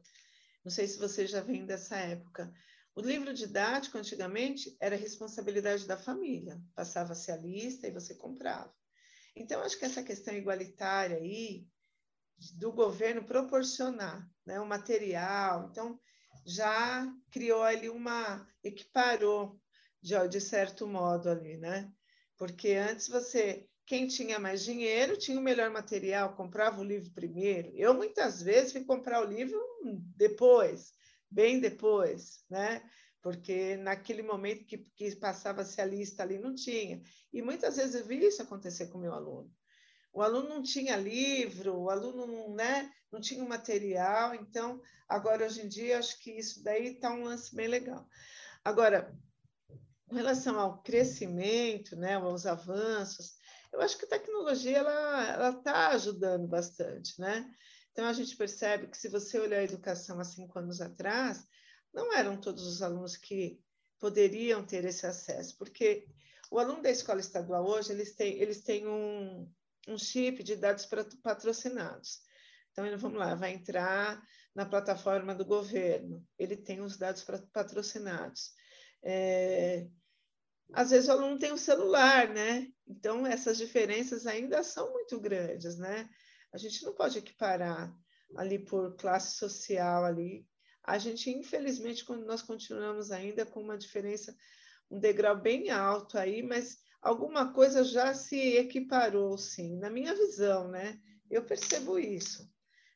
Não 0.64 0.72
sei 0.72 0.88
se 0.88 0.98
vocês 0.98 1.30
já 1.30 1.42
vêm 1.42 1.66
dessa 1.66 1.98
época. 1.98 2.54
O 2.96 3.02
livro 3.02 3.34
didático, 3.34 3.98
antigamente, 3.98 4.76
era 4.80 4.96
responsabilidade 4.96 5.86
da 5.86 5.98
família. 5.98 6.62
Passava-se 6.74 7.32
a 7.32 7.38
lista 7.38 7.88
e 7.88 7.92
você 7.92 8.16
comprava. 8.16 8.74
Então, 9.36 9.62
acho 9.62 9.78
que 9.78 9.86
essa 9.86 10.04
questão 10.04 10.34
igualitária 10.34 11.18
aí, 11.18 11.68
do 12.54 12.72
governo 12.72 13.24
proporcionar 13.24 14.31
né, 14.52 14.60
o 14.60 14.66
material, 14.66 15.70
então 15.72 15.98
já 16.46 17.08
criou 17.32 17.64
ali 17.64 17.90
uma, 17.90 18.46
equiparou 18.64 19.58
de, 20.02 20.28
de 20.28 20.42
certo 20.42 20.86
modo 20.86 21.30
ali, 21.30 21.58
né? 21.58 21.90
Porque 22.38 22.74
antes 22.74 23.08
você, 23.08 23.66
quem 23.86 24.08
tinha 24.08 24.40
mais 24.40 24.64
dinheiro, 24.64 25.18
tinha 25.18 25.40
o 25.40 25.44
melhor 25.44 25.70
material, 25.70 26.36
comprava 26.36 26.82
o 26.82 26.84
livro 26.84 27.12
primeiro. 27.14 27.72
Eu 27.76 27.94
muitas 27.94 28.42
vezes 28.42 28.72
fui 28.74 28.84
comprar 28.84 29.22
o 29.22 29.30
livro 29.30 29.60
depois, 30.18 30.92
bem 31.30 31.60
depois, 31.60 32.44
né? 32.50 32.82
porque 33.22 33.78
naquele 33.78 34.24
momento 34.24 34.66
que, 34.66 34.80
que 34.96 35.16
passava-se 35.16 35.80
a 35.80 35.86
lista 35.86 36.24
ali 36.24 36.40
não 36.40 36.56
tinha. 36.56 37.02
E 37.32 37.42
muitas 37.42 37.76
vezes 37.78 37.94
eu 37.94 38.06
vi 38.06 38.26
isso 38.26 38.42
acontecer 38.42 38.88
com 38.88 38.98
meu 38.98 39.14
aluno. 39.14 39.54
O 40.14 40.22
aluno 40.22 40.50
não 40.50 40.62
tinha 40.62 40.98
livro, 40.98 41.76
o 41.76 41.90
aluno 41.90 42.28
não, 42.28 42.54
né, 42.54 42.92
não 43.12 43.22
tinha 43.22 43.44
material, 43.46 44.36
então, 44.36 44.82
agora, 45.08 45.46
hoje 45.46 45.62
em 45.62 45.70
dia, 45.70 46.00
acho 46.00 46.20
que 46.20 46.32
isso 46.32 46.64
daí 46.64 46.94
está 46.94 47.12
um 47.14 47.24
lance 47.24 47.56
bem 47.56 47.68
legal. 47.68 48.06
Agora, 48.64 49.18
com 50.08 50.16
relação 50.16 50.60
ao 50.60 50.82
crescimento, 50.82 51.96
né, 51.96 52.16
aos 52.16 52.46
avanços, 52.46 53.36
eu 53.72 53.80
acho 53.82 53.98
que 53.98 54.06
a 54.06 54.10
tecnologia 54.10 54.80
ela 54.80 55.50
está 55.52 55.90
ajudando 55.90 56.48
bastante, 56.48 57.20
né? 57.20 57.50
Então, 57.92 58.06
a 58.06 58.14
gente 58.14 58.36
percebe 58.36 58.88
que 58.88 58.98
se 58.98 59.08
você 59.08 59.40
olhar 59.40 59.60
a 59.60 59.64
educação 59.64 60.20
há 60.20 60.24
cinco 60.26 60.60
anos 60.60 60.82
atrás, 60.82 61.46
não 61.94 62.14
eram 62.14 62.40
todos 62.40 62.66
os 62.68 62.82
alunos 62.82 63.16
que 63.16 63.62
poderiam 64.00 64.66
ter 64.66 64.84
esse 64.84 65.06
acesso, 65.06 65.58
porque 65.58 66.06
o 66.50 66.60
aluno 66.60 66.82
da 66.82 66.90
escola 66.90 67.20
estadual 67.20 67.66
hoje, 67.66 67.92
eles 67.92 68.14
têm, 68.14 68.34
eles 68.42 68.62
têm 68.62 68.88
um, 68.88 69.50
um 69.88 69.98
chip 69.98 70.44
de 70.44 70.56
dados 70.56 70.88
patrocinados. 71.24 72.20
Então, 72.72 72.86
ele, 72.86 72.98
vamos 72.98 73.20
lá, 73.20 73.36
vai 73.36 73.54
entrar 73.54 74.22
na 74.56 74.66
plataforma 74.66 75.34
do 75.34 75.46
governo, 75.46 76.26
ele 76.38 76.58
tem 76.58 76.82
os 76.82 76.98
dados 76.98 77.26
patrocinados. 77.54 78.52
É, 79.04 79.88
às 80.74 80.92
vezes 80.92 81.10
o 81.10 81.12
aluno 81.12 81.38
tem 81.38 81.52
um 81.52 81.58
celular, 81.58 82.30
né? 82.30 82.68
Então, 82.88 83.26
essas 83.26 83.58
diferenças 83.58 84.26
ainda 84.28 84.64
são 84.64 84.92
muito 84.92 85.20
grandes, 85.20 85.78
né? 85.78 86.10
A 86.54 86.58
gente 86.58 86.84
não 86.84 86.94
pode 86.94 87.18
equiparar 87.18 87.94
ali 88.36 88.60
por 88.60 88.96
classe 88.96 89.36
social 89.38 90.06
ali 90.06 90.48
A 90.84 90.98
gente, 90.98 91.30
infelizmente, 91.30 92.06
nós 92.26 92.42
continuamos 92.42 93.12
ainda 93.12 93.46
com 93.46 93.62
uma 93.62 93.78
diferença, 93.78 94.36
um 94.90 95.00
degrau 95.00 95.40
bem 95.40 95.70
alto 95.70 96.18
aí, 96.18 96.42
mas 96.42 96.78
alguma 97.02 97.52
coisa 97.52 97.84
já 97.84 98.14
se 98.14 98.38
equiparou, 98.58 99.38
sim, 99.38 99.78
na 99.78 99.90
minha 99.90 100.14
visão, 100.14 100.68
né? 100.68 101.00
Eu 101.30 101.44
percebo 101.44 101.98
isso. 101.98 102.50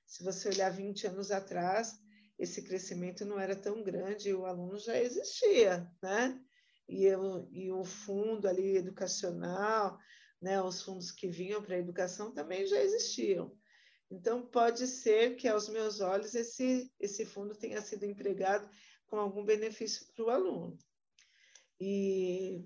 Se 0.05 0.23
você 0.23 0.49
olhar 0.49 0.69
20 0.69 1.07
anos 1.07 1.31
atrás, 1.31 1.99
esse 2.37 2.61
crescimento 2.61 3.25
não 3.25 3.39
era 3.39 3.55
tão 3.55 3.81
grande, 3.83 4.33
o 4.33 4.45
aluno 4.45 4.77
já 4.77 4.99
existia, 4.99 5.89
né? 6.01 6.39
E, 6.87 7.05
eu, 7.05 7.47
e 7.51 7.71
o 7.71 7.83
fundo 7.83 8.47
ali 8.47 8.77
educacional, 8.77 9.97
né, 10.39 10.61
os 10.61 10.83
fundos 10.83 11.11
que 11.11 11.27
vinham 11.27 11.63
para 11.63 11.75
a 11.75 11.79
educação 11.79 12.31
também 12.31 12.67
já 12.67 12.79
existiam. 12.79 13.51
Então, 14.11 14.45
pode 14.45 14.85
ser 14.85 15.35
que, 15.35 15.47
aos 15.47 15.67
meus 15.67 15.99
olhos, 15.99 16.35
esse, 16.35 16.91
esse 16.99 17.25
fundo 17.25 17.55
tenha 17.55 17.81
sido 17.81 18.05
empregado 18.05 18.69
com 19.07 19.17
algum 19.17 19.43
benefício 19.43 20.05
para 20.13 20.25
o 20.25 20.29
aluno. 20.29 20.77
E 21.79 22.63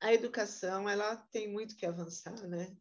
a 0.00 0.12
educação, 0.14 0.88
ela 0.88 1.16
tem 1.30 1.52
muito 1.52 1.76
que 1.76 1.84
avançar, 1.84 2.40
né? 2.48 2.76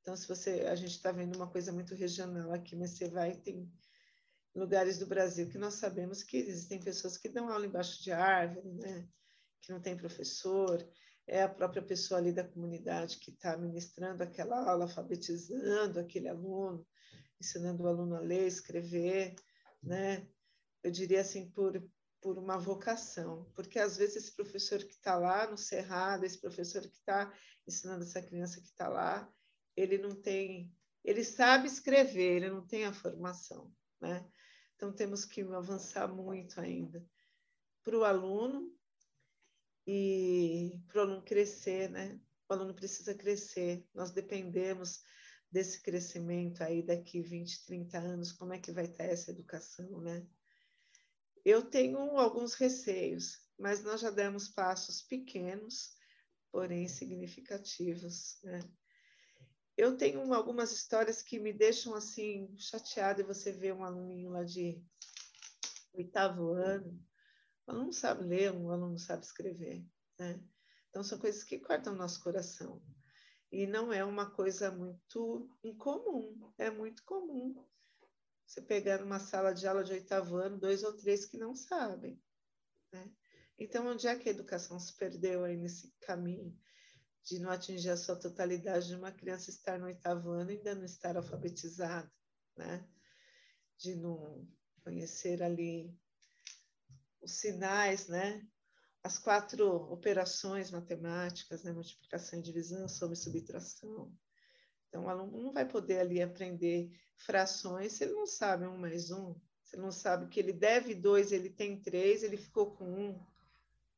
Então, 0.00 0.16
se 0.16 0.26
você, 0.26 0.62
a 0.62 0.74
gente 0.74 0.96
está 0.96 1.12
vendo 1.12 1.36
uma 1.36 1.48
coisa 1.48 1.70
muito 1.70 1.94
regional 1.94 2.52
aqui, 2.52 2.74
mas 2.74 2.90
você 2.90 3.08
vai, 3.08 3.36
tem 3.36 3.70
lugares 4.54 4.98
do 4.98 5.06
Brasil 5.06 5.48
que 5.48 5.58
nós 5.58 5.74
sabemos 5.74 6.22
que 6.22 6.36
existem 6.38 6.80
pessoas 6.80 7.16
que 7.16 7.28
dão 7.28 7.48
aula 7.48 7.66
embaixo 7.66 8.02
de 8.02 8.10
árvore, 8.10 8.72
né? 8.72 9.08
Que 9.60 9.72
não 9.72 9.80
tem 9.80 9.96
professor, 9.96 10.84
é 11.26 11.42
a 11.42 11.48
própria 11.48 11.82
pessoa 11.82 12.18
ali 12.18 12.32
da 12.32 12.46
comunidade 12.46 13.18
que 13.18 13.30
está 13.30 13.56
ministrando 13.56 14.22
aquela 14.22 14.68
aula, 14.68 14.84
alfabetizando 14.84 16.00
aquele 16.00 16.28
aluno, 16.28 16.84
ensinando 17.40 17.84
o 17.84 17.86
aluno 17.86 18.16
a 18.16 18.20
ler, 18.20 18.46
escrever, 18.46 19.34
né? 19.82 20.26
Eu 20.82 20.90
diria 20.90 21.20
assim, 21.20 21.48
por, 21.50 21.80
por 22.22 22.38
uma 22.38 22.56
vocação, 22.56 23.50
porque 23.52 23.80
às 23.80 23.96
vezes 23.96 24.16
esse 24.16 24.36
professor 24.36 24.78
que 24.78 24.92
está 24.92 25.16
lá 25.16 25.50
no 25.50 25.58
Cerrado, 25.58 26.24
esse 26.24 26.40
professor 26.40 26.80
que 26.82 26.94
está 26.94 27.34
ensinando 27.66 28.04
essa 28.04 28.22
criança 28.22 28.60
que 28.60 28.68
está 28.68 28.88
lá, 28.88 29.30
ele 29.76 29.98
não 29.98 30.14
tem, 30.14 30.72
ele 31.04 31.24
sabe 31.24 31.66
escrever, 31.66 32.36
ele 32.36 32.50
não 32.50 32.64
tem 32.64 32.84
a 32.84 32.92
formação, 32.92 33.74
né? 34.00 34.24
Então 34.76 34.92
temos 34.92 35.24
que 35.24 35.42
avançar 35.42 36.06
muito 36.08 36.60
ainda 36.60 37.04
para 37.82 37.98
o 37.98 38.04
aluno 38.04 38.72
e 39.84 40.80
para 40.86 40.98
o 40.98 41.02
aluno 41.02 41.22
crescer, 41.22 41.90
né? 41.90 42.20
O 42.48 42.52
aluno 42.52 42.72
precisa 42.72 43.14
crescer, 43.14 43.84
nós 43.92 44.12
dependemos 44.12 45.02
desse 45.50 45.82
crescimento 45.82 46.62
aí 46.62 46.82
daqui 46.82 47.20
20, 47.20 47.66
30 47.66 47.98
anos, 47.98 48.32
como 48.32 48.52
é 48.52 48.58
que 48.58 48.70
vai 48.70 48.84
estar 48.84 49.04
essa 49.04 49.32
educação, 49.32 50.00
né? 50.00 50.24
Eu 51.44 51.62
tenho 51.62 51.98
alguns 52.18 52.54
receios, 52.54 53.40
mas 53.58 53.82
nós 53.82 54.00
já 54.00 54.10
demos 54.10 54.48
passos 54.48 55.02
pequenos, 55.02 55.90
porém 56.52 56.86
significativos. 56.86 58.38
Né? 58.44 58.60
Eu 59.76 59.96
tenho 59.96 60.32
algumas 60.32 60.70
histórias 60.70 61.20
que 61.20 61.40
me 61.40 61.52
deixam 61.52 61.94
assim 61.94 62.54
chateada 62.58 63.22
e 63.22 63.24
você 63.26 63.50
vê 63.50 63.72
um 63.72 63.84
aluninho 63.84 64.30
lá 64.30 64.44
de 64.44 64.80
oitavo 65.94 66.52
ano, 66.52 67.04
o 67.66 67.70
aluno 67.70 67.86
não 67.86 67.92
sabe 67.92 68.24
ler, 68.24 68.52
o 68.52 68.70
aluno 68.70 68.90
não 68.90 68.98
sabe 68.98 69.24
escrever. 69.24 69.84
Né? 70.18 70.40
Então, 70.90 71.02
são 71.02 71.18
coisas 71.18 71.42
que 71.42 71.58
cortam 71.58 71.94
o 71.94 71.96
nosso 71.96 72.22
coração. 72.22 72.80
E 73.50 73.66
não 73.66 73.92
é 73.92 74.04
uma 74.04 74.30
coisa 74.30 74.70
muito 74.70 75.50
incomum, 75.62 76.52
é 76.56 76.70
muito 76.70 77.04
comum 77.04 77.66
você 78.52 78.60
pegar 78.60 78.98
numa 78.98 79.18
sala 79.18 79.54
de 79.54 79.66
aula 79.66 79.82
de 79.82 79.92
oitavo 79.92 80.36
ano, 80.36 80.58
dois 80.58 80.82
ou 80.82 80.92
três 80.92 81.24
que 81.24 81.38
não 81.38 81.56
sabem. 81.56 82.20
Né? 82.92 83.10
Então, 83.58 83.86
onde 83.86 84.06
é 84.06 84.14
que 84.14 84.28
a 84.28 84.32
educação 84.32 84.78
se 84.78 84.94
perdeu 84.94 85.44
aí 85.44 85.56
nesse 85.56 85.90
caminho 86.00 86.54
de 87.24 87.38
não 87.38 87.50
atingir 87.50 87.88
a 87.88 87.96
sua 87.96 88.16
totalidade 88.16 88.88
de 88.88 88.94
uma 88.94 89.10
criança 89.10 89.48
estar 89.48 89.78
no 89.78 89.86
oitavo 89.86 90.30
ano 90.30 90.50
e 90.50 90.56
ainda 90.56 90.74
não 90.74 90.84
estar 90.84 91.16
alfabetizada, 91.16 92.12
né? 92.54 92.86
De 93.78 93.94
não 93.94 94.46
conhecer 94.84 95.42
ali 95.42 95.96
os 97.22 97.32
sinais, 97.32 98.08
né? 98.08 98.46
As 99.02 99.18
quatro 99.18 99.66
operações 99.90 100.70
matemáticas, 100.70 101.62
né? 101.62 101.72
Multiplicação 101.72 102.38
e 102.38 102.42
divisão, 102.42 102.86
soma 102.86 103.14
e 103.14 103.16
subtração. 103.16 104.12
Então, 104.92 105.06
o 105.06 105.08
aluno 105.08 105.42
não 105.42 105.52
vai 105.54 105.66
poder 105.66 106.00
ali 106.00 106.20
aprender 106.20 106.92
frações 107.16 107.94
se 107.94 108.04
ele 108.04 108.12
não 108.12 108.26
sabe 108.26 108.66
um 108.66 108.76
mais 108.76 109.10
um, 109.10 109.34
se 109.64 109.74
ele 109.74 109.82
não 109.82 109.90
sabe 109.90 110.28
que 110.28 110.38
ele 110.38 110.52
deve 110.52 110.94
dois, 110.94 111.32
ele 111.32 111.48
tem 111.48 111.80
três, 111.80 112.22
ele 112.22 112.36
ficou 112.36 112.72
com 112.72 112.84
um. 112.84 113.26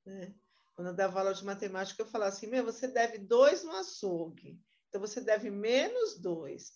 Né? 0.07 0.33
Quando 0.77 0.89
eu 0.89 0.95
dava 0.95 1.19
aula 1.19 1.35
de 1.35 1.45
matemática, 1.45 2.01
eu 2.01 2.07
falava 2.07 2.31
assim: 2.31 2.47
meu, 2.47 2.65
você 2.65 2.87
deve 2.87 3.19
dois 3.19 3.65
no 3.65 3.73
açougue, 3.73 4.57
então 4.89 5.01
você 5.01 5.21
deve 5.21 5.51
menos 5.51 6.17
dois. 6.17 6.73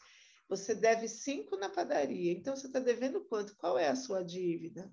Você 0.49 0.75
deve 0.75 1.07
cinco 1.07 1.57
na 1.57 1.69
padaria, 1.69 2.33
então 2.33 2.57
você 2.57 2.66
está 2.66 2.81
devendo 2.81 3.25
quanto? 3.25 3.55
Qual 3.55 3.79
é 3.79 3.87
a 3.87 3.95
sua 3.95 4.25
dívida? 4.25 4.93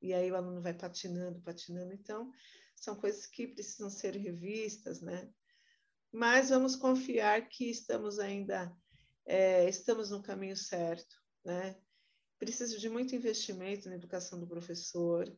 E 0.00 0.14
aí 0.14 0.32
o 0.32 0.36
aluno 0.36 0.62
vai 0.62 0.72
patinando, 0.72 1.42
patinando. 1.42 1.92
Então, 1.92 2.32
são 2.74 2.96
coisas 2.96 3.26
que 3.26 3.48
precisam 3.48 3.90
ser 3.90 4.16
revistas, 4.16 5.02
né? 5.02 5.28
Mas 6.16 6.48
vamos 6.48 6.74
confiar 6.74 7.46
que 7.46 7.68
estamos 7.68 8.18
ainda 8.18 8.74
é, 9.26 9.68
estamos 9.68 10.10
no 10.10 10.22
caminho 10.22 10.56
certo, 10.56 11.14
né? 11.44 11.76
Precisa 12.38 12.78
de 12.78 12.88
muito 12.88 13.14
investimento 13.14 13.86
na 13.86 13.96
educação 13.96 14.40
do 14.40 14.46
professor, 14.46 15.30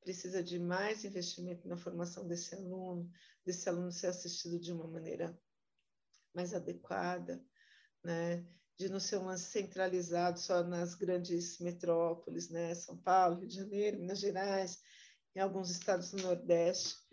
precisa 0.00 0.42
de 0.42 0.58
mais 0.58 1.04
investimento 1.04 1.68
na 1.68 1.76
formação 1.76 2.26
desse 2.26 2.54
aluno, 2.54 3.10
desse 3.44 3.68
aluno 3.68 3.92
ser 3.92 4.06
assistido 4.06 4.58
de 4.58 4.72
uma 4.72 4.88
maneira 4.88 5.38
mais 6.34 6.54
adequada, 6.54 7.44
né? 8.02 8.42
De 8.78 8.88
não 8.88 8.98
ser 8.98 9.18
um 9.18 9.36
centralizado 9.36 10.40
só 10.40 10.64
nas 10.64 10.94
grandes 10.94 11.58
metrópoles, 11.58 12.48
né? 12.48 12.74
São 12.74 12.96
Paulo, 12.96 13.40
Rio 13.40 13.48
de 13.48 13.56
Janeiro, 13.56 13.98
Minas 13.98 14.20
Gerais, 14.20 14.80
em 15.34 15.40
alguns 15.40 15.68
estados 15.68 16.10
do 16.10 16.22
Nordeste 16.22 17.05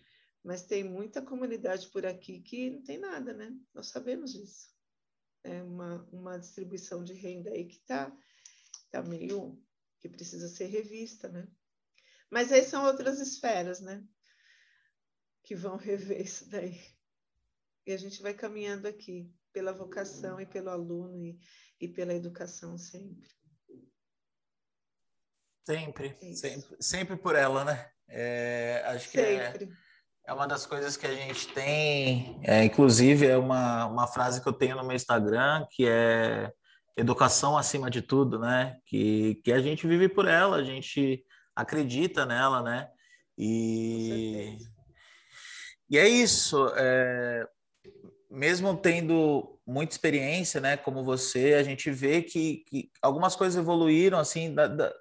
mas 0.44 0.64
tem 0.64 0.84
muita 0.84 1.22
comunidade 1.22 1.88
por 1.88 2.06
aqui 2.06 2.42
que 2.42 2.70
não 2.70 2.84
tem 2.84 2.98
nada, 2.98 3.34
né? 3.34 3.56
Nós 3.74 3.88
sabemos 3.88 4.34
disso. 4.34 4.68
É 5.44 5.64
uma, 5.64 6.04
uma 6.12 6.38
distribuição 6.38 7.04
de 7.04 7.14
renda 7.14 7.50
aí 7.52 7.66
que 7.66 7.78
está 7.78 8.16
tá 8.92 9.02
meio 9.02 9.62
que 10.00 10.10
precisa 10.10 10.50
ser 10.50 10.66
revista, 10.66 11.30
né? 11.30 11.48
Mas 12.30 12.52
aí 12.52 12.64
são 12.64 12.84
outras 12.86 13.20
esferas, 13.20 13.80
né? 13.80 14.06
Que 15.44 15.56
vão 15.56 15.78
rever 15.78 16.20
isso 16.26 16.50
daí. 16.50 16.78
E 17.86 17.94
a 17.94 17.98
gente 17.98 18.22
vai 18.22 18.34
caminhando 18.34 18.88
aqui 18.88 19.34
pela 19.54 19.72
vocação 19.72 20.42
e 20.42 20.46
pelo 20.46 20.70
aluno 20.70 21.24
e, 21.24 21.40
e 21.80 21.88
pela 21.88 22.14
educação 22.14 22.78
sempre. 22.78 23.30
Sempre, 25.66 26.18
é 26.22 26.34
sempre, 26.34 26.78
sempre 26.82 27.16
por 27.16 27.36
ela, 27.36 27.64
né? 27.64 27.92
É, 28.10 28.84
acho 28.88 29.10
que 29.10 29.20
é 29.20 29.52
sempre. 29.52 29.66
É 29.66 29.93
é 30.26 30.34
uma 30.34 30.48
das 30.48 30.66
coisas 30.66 30.96
que 30.96 31.06
a 31.06 31.14
gente 31.14 31.48
tem, 31.50 32.40
é, 32.44 32.64
inclusive 32.64 33.28
é 33.28 33.38
uma, 33.38 33.86
uma 33.86 34.08
frase 34.08 34.42
que 34.42 34.48
eu 34.48 34.54
tenho 34.54 34.76
no 34.76 34.84
meu 34.84 34.96
Instagram, 34.96 35.66
que 35.70 35.88
é 35.88 36.52
educação 36.96 37.58
acima 37.58 37.90
de 37.90 38.02
tudo, 38.02 38.40
né? 38.40 38.78
Que, 38.86 39.36
que 39.44 39.52
a 39.52 39.60
gente 39.60 39.86
vive 39.86 40.08
por 40.08 40.28
ela, 40.28 40.58
a 40.58 40.64
gente 40.64 41.26
acredita 41.56 42.26
nela, 42.26 42.62
né? 42.62 42.88
E, 43.38 44.58
e 45.90 45.98
é 45.98 46.08
isso. 46.08 46.72
É, 46.78 47.46
mesmo 48.30 48.78
tendo 48.78 49.60
muita 49.66 49.94
experiência, 49.94 50.62
né? 50.62 50.78
Como 50.78 51.04
você, 51.04 51.56
a 51.56 51.64
gente 51.64 51.92
vê 51.92 52.22
que, 52.22 52.64
que 52.68 52.90
algumas 53.02 53.36
coisas 53.36 53.60
evoluíram, 53.60 54.18
assim, 54.18 54.54
da, 54.54 54.68
da, 54.68 54.94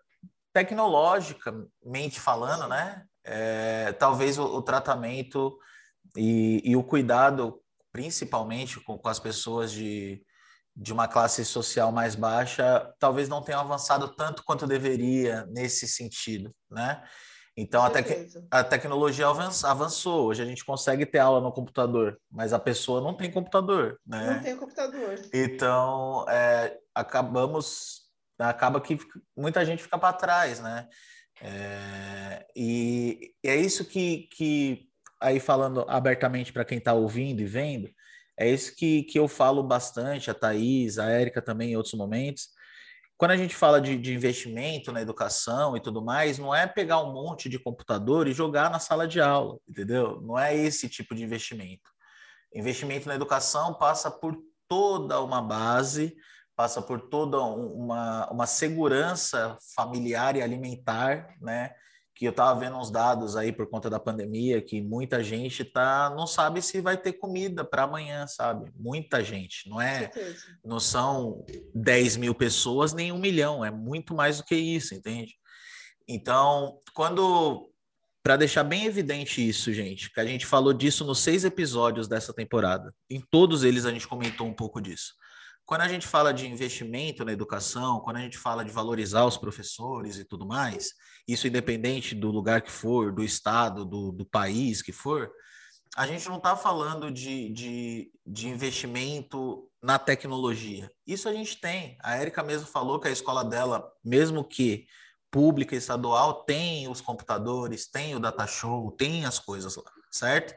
tecnologicamente 0.53 2.19
falando, 2.19 2.69
né? 2.69 3.07
É, 3.25 3.93
talvez 3.93 4.39
o, 4.39 4.45
o 4.45 4.63
tratamento 4.63 5.57
e, 6.17 6.63
e, 6.65 6.77
o 6.77 6.83
cuidado, 6.83 7.61
principalmente 7.93 8.81
com, 8.81 8.99
com, 8.99 9.09
as 9.09 9.19
pessoas 9.19 9.73
de, 9.73 10.23
de 10.75 10.93
uma 10.93 11.09
classe 11.09 11.45
social 11.45 11.93
mais 11.93 12.15
baixa, 12.15 12.93
talvez 12.99 13.29
não 13.29 13.43
tenha 13.43 13.59
avançado 13.59 14.15
tanto 14.15 14.43
quanto 14.45 14.67
deveria 14.67 15.47
nesse 15.47 15.87
sentido, 15.87 16.55
né? 16.71 17.03
Então, 17.57 17.85
a, 17.85 17.91
tec 17.91 18.31
a 18.51 18.65
tecnologia 18.65 19.27
avançou. 19.27 20.27
Hoje 20.27 20.43
a 20.43 20.47
gente 20.47 20.65
consegue 20.65 21.05
ter 21.05 21.19
aula 21.19 21.41
no 21.41 21.53
computador, 21.53 22.19
mas 22.31 22.53
a 22.55 22.59
pessoa 22.59 23.01
não 23.01 23.15
tem 23.15 23.31
computador, 23.31 24.01
né? 24.07 24.35
Não 24.35 24.43
tem 24.43 24.57
computador. 24.57 25.21
Então, 25.33 26.25
é, 26.29 26.79
acabamos... 26.95 28.01
Acaba 28.39 28.81
que 28.81 28.99
muita 29.37 29.65
gente 29.65 29.83
fica 29.83 29.99
para 29.99 30.15
trás, 30.15 30.59
né? 30.59 30.89
É, 31.45 32.47
e, 32.55 33.35
é 33.43 33.57
isso 33.57 33.85
que, 33.85 34.29
que, 34.33 34.89
aí 35.21 35.41
falando 35.41 35.85
abertamente 35.89 36.53
para 36.53 36.65
quem 36.65 36.79
está 36.79 36.95
ouvindo 36.95 37.41
e 37.41 37.45
vendo, 37.45 37.91
é 38.39 38.49
isso 38.49 38.75
que, 38.77 39.03
que 39.03 39.19
eu 39.19 39.27
falo 39.27 39.63
bastante, 39.63 40.31
a 40.31 40.35
Thaís, 40.35 40.99
a 40.99 41.11
Érica 41.11 41.43
também 41.43 41.73
em 41.73 41.77
outros 41.77 41.95
momentos. 41.95 42.49
quando 43.19 43.33
a 43.33 43.37
gente 43.37 43.55
fala 43.57 43.81
de, 43.81 43.99
de, 43.99 44.15
investimento 44.15 44.93
na 44.93 45.03
educação 45.03 45.77
e 45.77 45.81
tudo 45.81 46.03
mais, 46.03 46.39
não 46.39 46.55
é 46.55 46.67
pegar 46.67 47.03
um 47.03 47.13
monte 47.13 47.49
de 47.49 47.59
computador 47.59 48.29
e 48.29 48.33
jogar 48.33 48.71
na 48.71 48.79
sala 48.79 49.07
de 49.07 49.21
aula, 49.21 49.59
entendeu? 49.69 50.21
Não 50.23 50.39
é 50.39 50.57
esse 50.57 50.89
tipo 50.89 51.15
de 51.15 51.25
investimento. 51.25 51.91
Investimento 52.55 53.09
na 53.09 53.15
educação 53.15 53.75
passa 53.75 54.11
por 54.11 54.37
toda 54.69 55.21
uma 55.21 55.43
base, 55.43 56.17
passa 56.57 56.83
por 56.83 57.01
toda 57.09 57.41
uma, 57.41 58.31
uma 58.31 58.47
segurança 58.47 59.57
familiar 59.75 60.37
e 60.37 60.43
alimentar, 60.43 61.35
né? 61.41 61.73
que 62.15 62.27
eu 62.27 62.31
estava 62.31 62.61
vendo 62.61 62.77
uns 62.77 62.91
dados 62.91 63.37
aí 63.37 63.51
por 63.53 63.67
conta 63.67 63.89
da 63.89 63.99
pandemia, 63.99 64.63
que 64.63 64.81
muita 64.81 65.25
gente 65.25 65.65
tá, 65.65 66.13
não 66.17 66.27
sabe 66.27 66.61
se 66.61 66.81
vai 66.81 66.97
ter 66.97 67.15
comida 67.15 67.65
para 67.65 67.83
amanhã, 67.83 68.27
sabe? 68.27 68.71
Muita 68.77 69.25
gente, 69.25 69.69
não 69.69 69.81
é? 69.81 70.11
Não 70.65 70.79
são 70.79 71.45
10 71.75 72.19
mil 72.19 72.35
pessoas 72.35 72.93
nem 72.93 73.11
um 73.11 73.19
milhão, 73.19 73.65
é 73.65 73.71
muito 73.71 74.15
mais 74.15 74.37
do 74.37 74.45
que 74.45 74.55
isso, 74.55 74.95
entende? 74.95 75.35
Então, 76.07 76.79
quando. 76.95 77.69
Para 78.25 78.37
deixar 78.37 78.63
bem 78.63 78.85
evidente 78.85 79.47
isso, 79.49 79.73
gente, 79.73 80.09
que 80.09 80.21
a 80.21 80.25
gente 80.25 80.47
falou 80.47 80.73
disso 80.73 81.05
nos 81.05 81.19
seis 81.19 81.45
episódios 81.45 82.07
dessa 82.07 82.33
temporada. 82.33 82.95
Em 83.11 83.21
todos 83.21 83.65
eles 83.65 83.85
a 83.85 83.91
gente 83.91 84.07
comentou 84.07 84.47
um 84.47 84.55
pouco 84.55 84.81
disso. 84.81 85.15
Quando 85.65 85.83
a 85.83 85.89
gente 85.89 86.07
fala 86.07 86.33
de 86.33 86.47
investimento 86.47 87.25
na 87.25 87.33
educação, 87.33 88.01
quando 88.01 88.17
a 88.17 88.21
gente 88.21 88.37
fala 88.37 88.65
de 88.65 88.71
valorizar 88.71 89.25
os 89.25 89.37
professores 89.37 90.19
e 90.19 90.25
tudo 90.25 90.47
mais, 90.47 90.91
isso 91.27 91.47
independente 91.47 92.15
do 92.15 92.31
lugar 92.31 92.63
que 92.63 92.71
for, 92.71 93.13
do 93.13 93.23
estado, 93.23 93.85
do, 93.85 94.13
do 94.13 94.25
país 94.27 94.83
que 94.83 94.93
for, 94.93 95.31
a 95.97 96.07
gente 96.07 96.29
não 96.29 96.39
está 96.39 96.57
falando 96.57 97.11
de, 97.11 97.51
de, 97.51 98.11
de, 98.27 98.49
investimento 98.49 99.69
na 99.83 99.99
tecnologia. 99.99 100.91
Isso 101.07 101.29
a 101.29 101.33
gente 101.33 101.61
tem. 101.61 101.99
A 102.03 102.17
Érica 102.17 102.43
mesmo 102.43 102.67
falou 102.67 102.99
que 102.99 103.09
a 103.09 103.13
escola 103.13 103.45
dela, 103.45 103.93
mesmo 104.03 104.43
que 104.43 104.87
pública, 105.31 105.77
estadual, 105.77 106.45
tem 106.45 106.89
os 106.89 107.01
computadores, 107.01 107.87
tem 107.87 108.15
o 108.15 108.21
data 108.21 108.47
show, 108.47 108.91
tem 108.93 109.25
as 109.25 109.39
coisas 109.39 109.77
lá, 109.77 109.91
certo? 110.11 110.55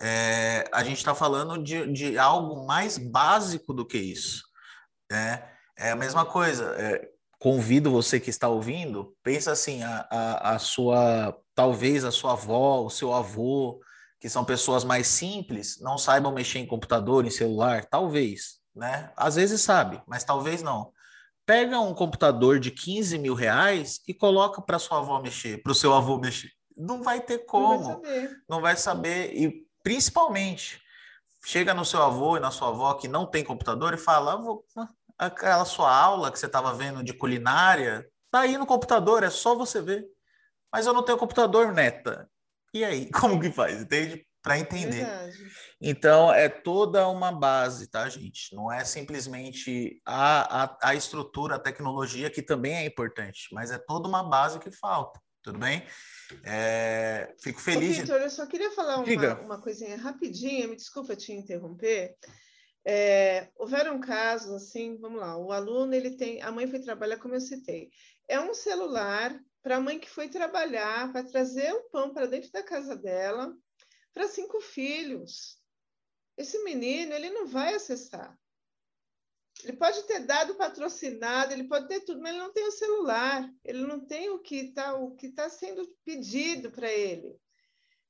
É, 0.00 0.64
a 0.72 0.82
gente 0.82 0.96
está 0.96 1.14
falando 1.14 1.62
de, 1.62 1.92
de 1.92 2.18
algo 2.18 2.66
mais 2.66 2.96
básico 2.96 3.74
do 3.74 3.84
que 3.84 3.98
isso. 3.98 4.42
Né? 5.10 5.46
É 5.76 5.90
a 5.90 5.96
mesma 5.96 6.24
coisa. 6.24 6.74
É, 6.78 7.08
convido 7.38 7.90
você 7.90 8.20
que 8.20 8.30
está 8.30 8.48
ouvindo, 8.48 9.16
pensa 9.22 9.52
assim, 9.52 9.82
a, 9.82 10.06
a, 10.10 10.54
a, 10.54 10.58
sua, 10.58 11.36
talvez 11.54 12.04
a 12.04 12.10
sua 12.10 12.32
avó, 12.32 12.84
o 12.84 12.90
seu 12.90 13.14
avô, 13.14 13.80
que 14.20 14.28
são 14.28 14.44
pessoas 14.44 14.84
mais 14.84 15.06
simples, 15.06 15.80
não 15.80 15.96
saibam 15.96 16.32
mexer 16.32 16.58
em 16.58 16.66
computador, 16.66 17.26
em 17.26 17.30
celular, 17.30 17.86
talvez, 17.86 18.58
né? 18.76 19.10
Às 19.16 19.36
vezes 19.36 19.62
sabe, 19.62 20.02
mas 20.06 20.22
talvez 20.22 20.62
não. 20.62 20.92
Pega 21.46 21.80
um 21.80 21.94
computador 21.94 22.60
de 22.60 22.70
15 22.70 23.18
mil 23.18 23.34
reais 23.34 24.00
e 24.06 24.12
coloca 24.12 24.60
para 24.60 24.78
sua 24.78 24.98
avó 24.98 25.20
mexer, 25.20 25.62
para 25.62 25.72
o 25.72 25.74
seu 25.74 25.94
avô 25.94 26.18
mexer. 26.18 26.50
Não 26.76 27.02
vai 27.02 27.20
ter 27.20 27.38
como, 27.46 27.78
não 27.78 27.80
vai 27.80 28.04
saber. 28.04 28.42
Não 28.48 28.60
vai 28.60 28.76
saber. 28.76 29.34
E 29.34 29.69
principalmente, 29.82 30.80
chega 31.44 31.74
no 31.74 31.84
seu 31.84 32.02
avô 32.02 32.36
e 32.36 32.40
na 32.40 32.50
sua 32.50 32.68
avó 32.68 32.94
que 32.94 33.08
não 33.08 33.26
tem 33.26 33.44
computador 33.44 33.94
e 33.94 33.98
fala: 33.98 34.40
ah, 34.76 34.88
aquela 35.18 35.64
sua 35.64 35.94
aula 35.94 36.30
que 36.30 36.38
você 36.38 36.46
estava 36.46 36.74
vendo 36.74 37.02
de 37.02 37.12
culinária, 37.12 38.08
tá 38.30 38.40
aí 38.40 38.56
no 38.56 38.66
computador, 38.66 39.22
é 39.22 39.30
só 39.30 39.54
você 39.54 39.80
ver. 39.80 40.04
Mas 40.72 40.86
eu 40.86 40.92
não 40.92 41.02
tenho 41.02 41.18
computador, 41.18 41.72
neta. 41.72 42.28
E 42.72 42.84
aí, 42.84 43.10
como 43.12 43.40
que 43.40 43.50
faz? 43.50 43.80
Entende? 43.80 44.26
Para 44.42 44.58
entender. 44.58 45.04
Verdade. 45.04 45.36
Então, 45.80 46.32
é 46.32 46.48
toda 46.48 47.06
uma 47.08 47.30
base, 47.30 47.86
tá, 47.88 48.08
gente? 48.08 48.54
Não 48.54 48.72
é 48.72 48.84
simplesmente 48.84 50.00
a, 50.06 50.64
a, 50.64 50.78
a 50.82 50.94
estrutura, 50.94 51.56
a 51.56 51.60
tecnologia, 51.60 52.30
que 52.30 52.40
também 52.40 52.76
é 52.76 52.86
importante, 52.86 53.48
mas 53.52 53.70
é 53.70 53.78
toda 53.78 54.08
uma 54.08 54.22
base 54.22 54.58
que 54.58 54.70
falta, 54.70 55.20
tudo 55.42 55.58
bem? 55.58 55.84
É, 56.44 57.34
fico 57.38 57.60
feliz. 57.60 57.98
Ô, 57.98 58.00
Victor, 58.00 58.20
eu 58.20 58.30
só 58.30 58.46
queria 58.46 58.70
falar 58.70 58.98
uma, 58.98 59.40
uma 59.40 59.60
coisinha 59.60 59.96
rapidinha, 59.96 60.68
me 60.68 60.76
desculpa 60.76 61.16
te 61.16 61.32
interromper. 61.32 62.16
É, 62.84 63.48
houveram 63.56 64.00
casos 64.00 64.50
assim, 64.52 64.96
vamos 64.98 65.20
lá, 65.20 65.36
o 65.36 65.52
aluno 65.52 65.94
ele 65.94 66.16
tem, 66.16 66.40
a 66.40 66.50
mãe 66.50 66.66
foi 66.66 66.80
trabalhar, 66.80 67.18
como 67.18 67.34
eu 67.34 67.40
citei, 67.40 67.90
é 68.26 68.40
um 68.40 68.54
celular 68.54 69.38
para 69.62 69.76
a 69.76 69.80
mãe 69.80 69.98
que 69.98 70.08
foi 70.08 70.28
trabalhar, 70.28 71.12
para 71.12 71.22
trazer 71.22 71.72
o 71.74 71.90
pão 71.90 72.14
para 72.14 72.26
dentro 72.26 72.50
da 72.50 72.62
casa 72.62 72.96
dela, 72.96 73.54
para 74.14 74.28
cinco 74.28 74.60
filhos. 74.60 75.58
Esse 76.38 76.62
menino 76.64 77.12
ele 77.12 77.28
não 77.28 77.46
vai 77.46 77.74
acessar. 77.74 78.39
Ele 79.64 79.76
pode 79.76 80.02
ter 80.04 80.20
dado 80.20 80.54
patrocinado, 80.54 81.52
ele 81.52 81.64
pode 81.64 81.88
ter 81.88 82.00
tudo, 82.00 82.20
mas 82.20 82.32
ele 82.32 82.42
não 82.42 82.52
tem 82.52 82.66
o 82.66 82.72
celular, 82.72 83.50
ele 83.64 83.86
não 83.86 84.04
tem 84.04 84.30
o 84.30 84.38
que 84.38 84.56
está 84.56 84.94
está 85.22 85.48
sendo 85.48 85.86
pedido 86.04 86.70
para 86.70 86.90
ele, 86.90 87.36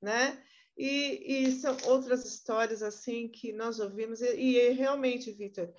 né? 0.00 0.42
E, 0.76 1.44
e, 1.44 1.52
são 1.52 1.76
outras 1.84 2.24
histórias 2.24 2.82
assim 2.82 3.28
que 3.28 3.52
nós 3.52 3.78
ouvimos, 3.80 4.22
e, 4.22 4.34
e 4.34 4.70
realmente, 4.70 5.30
Vitor, 5.30 5.70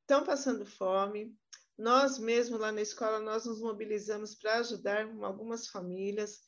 estão 0.00 0.24
passando 0.24 0.66
fome. 0.66 1.36
Nós 1.76 2.18
mesmo 2.18 2.56
lá 2.56 2.72
na 2.72 2.82
escola, 2.82 3.20
nós 3.20 3.44
nos 3.44 3.60
mobilizamos 3.60 4.34
para 4.34 4.58
ajudar 4.58 5.08
algumas 5.22 5.68
famílias 5.68 6.40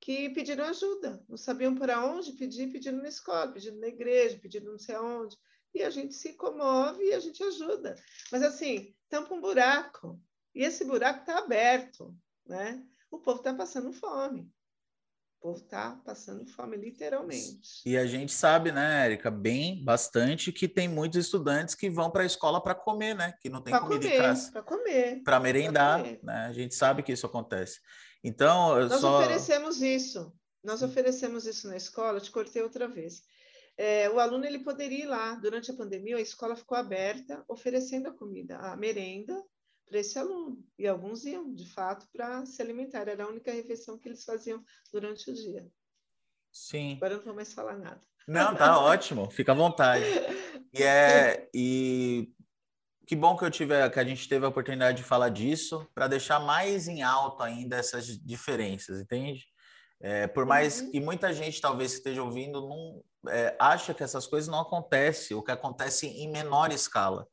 que 0.00 0.30
pediram 0.30 0.64
ajuda, 0.64 1.24
não 1.28 1.36
sabiam 1.36 1.76
para 1.76 2.04
onde 2.04 2.32
pedir, 2.32 2.72
pedindo 2.72 3.00
na 3.00 3.08
escola, 3.08 3.52
pedindo 3.52 3.78
na 3.78 3.86
igreja, 3.86 4.40
pedindo 4.42 4.72
não 4.72 4.78
sei 4.78 4.96
aonde. 4.96 5.36
E 5.74 5.82
a 5.82 5.90
gente 5.90 6.14
se 6.14 6.34
comove 6.34 7.02
e 7.04 7.14
a 7.14 7.20
gente 7.20 7.42
ajuda. 7.42 7.96
Mas 8.30 8.42
assim, 8.42 8.94
tampa 9.08 9.34
um 9.34 9.40
buraco. 9.40 10.20
E 10.54 10.62
esse 10.62 10.84
buraco 10.84 11.20
está 11.20 11.38
aberto, 11.38 12.14
né? 12.46 12.84
O 13.10 13.18
povo 13.18 13.38
está 13.38 13.54
passando 13.54 13.92
fome 13.92 14.52
povo 15.42 15.58
está 15.58 16.00
passando 16.04 16.46
fome, 16.46 16.76
literalmente. 16.76 17.82
E 17.84 17.96
a 17.98 18.06
gente 18.06 18.32
sabe, 18.32 18.70
né, 18.70 19.04
Érica, 19.06 19.28
bem, 19.28 19.84
bastante, 19.84 20.52
que 20.52 20.68
tem 20.68 20.86
muitos 20.86 21.18
estudantes 21.18 21.74
que 21.74 21.90
vão 21.90 22.10
para 22.10 22.22
a 22.22 22.26
escola 22.26 22.62
para 22.62 22.76
comer, 22.76 23.14
né? 23.14 23.34
Que 23.40 23.50
não 23.50 23.60
tem 23.60 23.72
pra 23.72 23.80
comida 23.80 24.06
comer, 24.06 24.14
em 24.14 24.22
casa. 24.22 24.52
Para 24.52 24.62
comer. 24.62 25.22
Para 25.24 25.40
merendar, 25.40 25.98
comer. 25.98 26.20
né? 26.22 26.46
A 26.46 26.52
gente 26.52 26.76
sabe 26.76 27.02
que 27.02 27.12
isso 27.12 27.26
acontece. 27.26 27.80
Então, 28.22 28.78
Nós 28.88 29.00
só... 29.00 29.18
oferecemos 29.18 29.82
isso. 29.82 30.32
Nós 30.62 30.80
oferecemos 30.80 31.44
isso 31.44 31.66
na 31.66 31.76
escola, 31.76 32.20
te 32.20 32.30
cortei 32.30 32.62
outra 32.62 32.86
vez. 32.86 33.24
É, 33.76 34.08
o 34.10 34.20
aluno 34.20 34.44
ele 34.44 34.60
poderia 34.60 35.04
ir 35.04 35.06
lá. 35.06 35.34
Durante 35.34 35.70
a 35.70 35.74
pandemia, 35.74 36.16
a 36.16 36.20
escola 36.20 36.56
ficou 36.56 36.76
aberta, 36.76 37.44
oferecendo 37.48 38.08
a 38.08 38.12
comida, 38.12 38.58
a 38.58 38.76
merenda, 38.76 39.42
para 39.86 39.98
esse 39.98 40.18
aluno. 40.18 40.64
E 40.78 40.86
alguns 40.86 41.24
iam, 41.24 41.52
de 41.52 41.68
fato, 41.68 42.06
para 42.12 42.44
se 42.46 42.60
alimentar. 42.62 43.08
Era 43.08 43.24
a 43.24 43.28
única 43.28 43.52
refeição 43.52 43.98
que 43.98 44.08
eles 44.08 44.24
faziam 44.24 44.64
durante 44.92 45.30
o 45.30 45.34
dia. 45.34 45.66
Sim. 46.50 46.94
Agora 46.96 47.16
não 47.16 47.24
vou 47.24 47.34
mais 47.34 47.52
falar 47.52 47.78
nada. 47.78 48.00
Não, 48.26 48.54
tá 48.54 48.78
ótimo. 48.80 49.30
Fica 49.30 49.52
à 49.52 49.54
vontade. 49.54 50.04
E 50.72 50.82
é 50.82 51.48
e 51.54 52.32
que 53.06 53.16
bom 53.16 53.36
que 53.36 53.44
eu 53.44 53.50
tive 53.50 53.88
que 53.90 54.00
a 54.00 54.04
gente 54.04 54.28
teve 54.28 54.44
a 54.46 54.48
oportunidade 54.48 54.98
de 54.98 55.02
falar 55.02 55.28
disso 55.28 55.86
para 55.94 56.08
deixar 56.08 56.40
mais 56.40 56.88
em 56.88 57.02
alto 57.02 57.42
ainda 57.42 57.76
essas 57.76 58.06
diferenças, 58.06 59.00
entende? 59.00 59.51
É, 60.04 60.26
por 60.26 60.44
mais 60.44 60.80
uhum. 60.80 60.90
que 60.90 61.00
muita 61.00 61.32
gente 61.32 61.60
talvez 61.60 61.92
esteja 61.92 62.22
ouvindo 62.22 62.60
não 62.60 63.00
é, 63.28 63.54
acha 63.56 63.94
que 63.94 64.02
essas 64.02 64.26
coisas 64.26 64.48
não 64.48 64.58
acontecem, 64.58 65.36
o 65.36 65.42
que 65.42 65.52
acontece 65.52 66.08
em 66.08 66.28
menor 66.28 66.72
escala. 66.72 67.26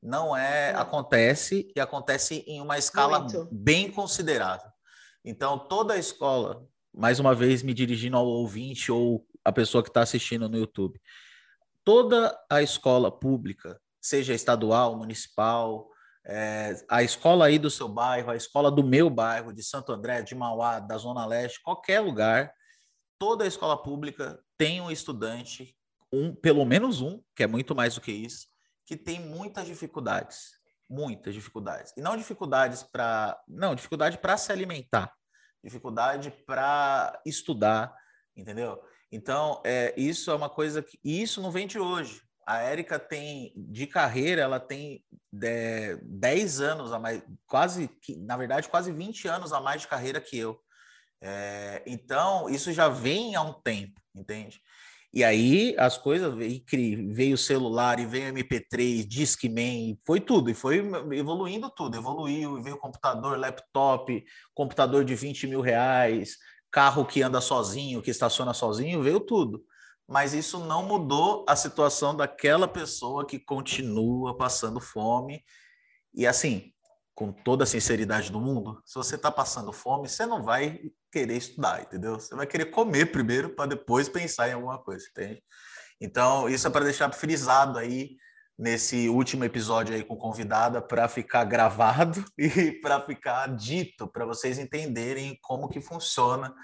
Não 0.00 0.36
é, 0.36 0.70
é, 0.70 0.74
acontece 0.74 1.72
e 1.74 1.80
acontece 1.80 2.44
em 2.46 2.60
uma 2.60 2.78
escala 2.78 3.20
Muito. 3.20 3.48
bem 3.50 3.90
considerável. 3.90 4.70
Então, 5.24 5.58
toda 5.58 5.94
a 5.94 5.98
escola, 5.98 6.64
mais 6.94 7.18
uma 7.18 7.34
vez 7.34 7.62
me 7.62 7.74
dirigindo 7.74 8.16
ao 8.16 8.26
ouvinte 8.26 8.90
ou 8.92 9.26
a 9.44 9.52
pessoa 9.52 9.82
que 9.82 9.90
está 9.90 10.02
assistindo 10.02 10.48
no 10.48 10.58
YouTube, 10.58 11.00
toda 11.84 12.36
a 12.48 12.62
escola 12.62 13.10
pública, 13.10 13.80
seja 14.00 14.32
estadual, 14.32 14.96
municipal, 14.96 15.88
é, 16.24 16.76
a 16.88 17.02
escola 17.02 17.46
aí 17.46 17.58
do 17.58 17.70
seu 17.70 17.88
bairro, 17.88 18.30
a 18.30 18.36
escola 18.36 18.70
do 18.70 18.84
meu 18.84 19.10
bairro, 19.10 19.52
de 19.52 19.62
Santo 19.62 19.92
André, 19.92 20.22
de 20.22 20.34
Mauá, 20.34 20.78
da 20.78 20.96
Zona 20.96 21.26
Leste, 21.26 21.62
qualquer 21.62 22.00
lugar, 22.00 22.52
toda 23.18 23.44
a 23.44 23.48
escola 23.48 23.80
pública 23.80 24.38
tem 24.56 24.80
um 24.80 24.90
estudante, 24.90 25.76
um, 26.12 26.34
pelo 26.34 26.64
menos 26.64 27.00
um, 27.00 27.20
que 27.34 27.42
é 27.42 27.46
muito 27.46 27.74
mais 27.74 27.94
do 27.94 28.00
que 28.00 28.12
isso, 28.12 28.46
que 28.86 28.96
tem 28.96 29.20
muitas 29.20 29.66
dificuldades, 29.66 30.52
muitas 30.88 31.34
dificuldades. 31.34 31.92
E 31.96 32.00
não 32.00 32.16
dificuldades 32.16 32.82
para, 32.82 33.40
não, 33.48 33.74
dificuldade 33.74 34.18
para 34.18 34.36
se 34.36 34.52
alimentar, 34.52 35.12
dificuldade 35.62 36.30
para 36.46 37.20
estudar, 37.26 37.94
entendeu? 38.36 38.80
Então, 39.10 39.60
é, 39.64 39.92
isso 39.96 40.30
é 40.30 40.34
uma 40.34 40.48
coisa 40.48 40.82
que 40.82 40.98
e 41.04 41.20
isso 41.20 41.42
não 41.42 41.50
vem 41.50 41.66
de 41.66 41.78
hoje. 41.78 42.22
A 42.46 42.58
Érica 42.58 42.98
tem 42.98 43.52
de 43.56 43.86
carreira, 43.86 44.42
ela 44.42 44.58
tem 44.58 45.04
é, 45.42 45.96
10 46.02 46.60
anos 46.60 46.92
a 46.92 46.98
mais, 46.98 47.22
quase, 47.46 47.88
na 48.18 48.36
verdade, 48.36 48.68
quase 48.68 48.92
20 48.92 49.28
anos 49.28 49.52
a 49.52 49.60
mais 49.60 49.82
de 49.82 49.88
carreira 49.88 50.20
que 50.20 50.36
eu. 50.36 50.60
É, 51.20 51.82
então, 51.86 52.50
isso 52.50 52.72
já 52.72 52.88
vem 52.88 53.36
há 53.36 53.42
um 53.42 53.52
tempo, 53.52 54.00
entende? 54.14 54.60
E 55.14 55.22
aí 55.22 55.74
as 55.78 55.98
coisas 55.98 56.34
veio 56.34 57.34
o 57.34 57.38
celular 57.38 58.00
e 58.00 58.06
veio 58.06 58.32
o 58.32 58.34
MP3, 58.34 59.06
Discman, 59.06 59.98
foi 60.06 60.20
tudo, 60.20 60.50
e 60.50 60.54
foi 60.54 60.78
evoluindo 61.12 61.70
tudo, 61.70 61.96
evoluiu, 61.98 62.62
veio 62.62 62.78
computador, 62.78 63.38
laptop, 63.38 64.24
computador 64.54 65.04
de 65.04 65.14
20 65.14 65.46
mil 65.46 65.60
reais, 65.60 66.38
carro 66.70 67.04
que 67.04 67.22
anda 67.22 67.42
sozinho, 67.42 68.00
que 68.00 68.10
estaciona 68.10 68.54
sozinho, 68.54 69.02
veio 69.02 69.20
tudo. 69.20 69.62
Mas 70.08 70.34
isso 70.34 70.58
não 70.58 70.82
mudou 70.82 71.44
a 71.48 71.56
situação 71.56 72.14
daquela 72.14 72.68
pessoa 72.68 73.26
que 73.26 73.38
continua 73.38 74.36
passando 74.36 74.80
fome. 74.80 75.42
E 76.12 76.26
assim, 76.26 76.72
com 77.14 77.32
toda 77.32 77.64
a 77.64 77.66
sinceridade 77.66 78.30
do 78.30 78.40
mundo, 78.40 78.82
se 78.84 78.94
você 78.94 79.14
está 79.14 79.30
passando 79.30 79.72
fome, 79.72 80.08
você 80.08 80.26
não 80.26 80.42
vai 80.42 80.80
querer 81.10 81.36
estudar, 81.36 81.82
entendeu? 81.82 82.14
Você 82.14 82.34
vai 82.34 82.46
querer 82.46 82.66
comer 82.66 83.12
primeiro 83.12 83.54
para 83.54 83.66
depois 83.66 84.08
pensar 84.08 84.48
em 84.48 84.52
alguma 84.52 84.78
coisa, 84.82 85.06
entende? 85.10 85.42
Então, 86.00 86.48
isso 86.48 86.66
é 86.66 86.70
para 86.70 86.84
deixar 86.84 87.12
frisado 87.12 87.78
aí 87.78 88.16
nesse 88.58 89.08
último 89.08 89.44
episódio 89.44 89.94
aí 89.94 90.02
com 90.02 90.16
convidada 90.16 90.80
para 90.80 91.08
ficar 91.08 91.44
gravado 91.44 92.24
e 92.38 92.72
para 92.80 93.00
ficar 93.00 93.46
dito 93.56 94.06
para 94.08 94.24
vocês 94.24 94.58
entenderem 94.58 95.38
como 95.42 95.68
que 95.68 95.80
funciona 95.80 96.54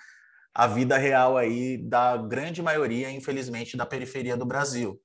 a 0.55 0.67
vida 0.67 0.97
real 0.97 1.37
aí 1.37 1.79
da 1.79 2.17
grande 2.17 2.63
maioria, 2.63 3.11
infelizmente, 3.11 3.77
da 3.77 3.87
periferia 3.87 4.37
do 4.37 4.47
Brasil. 4.47 5.01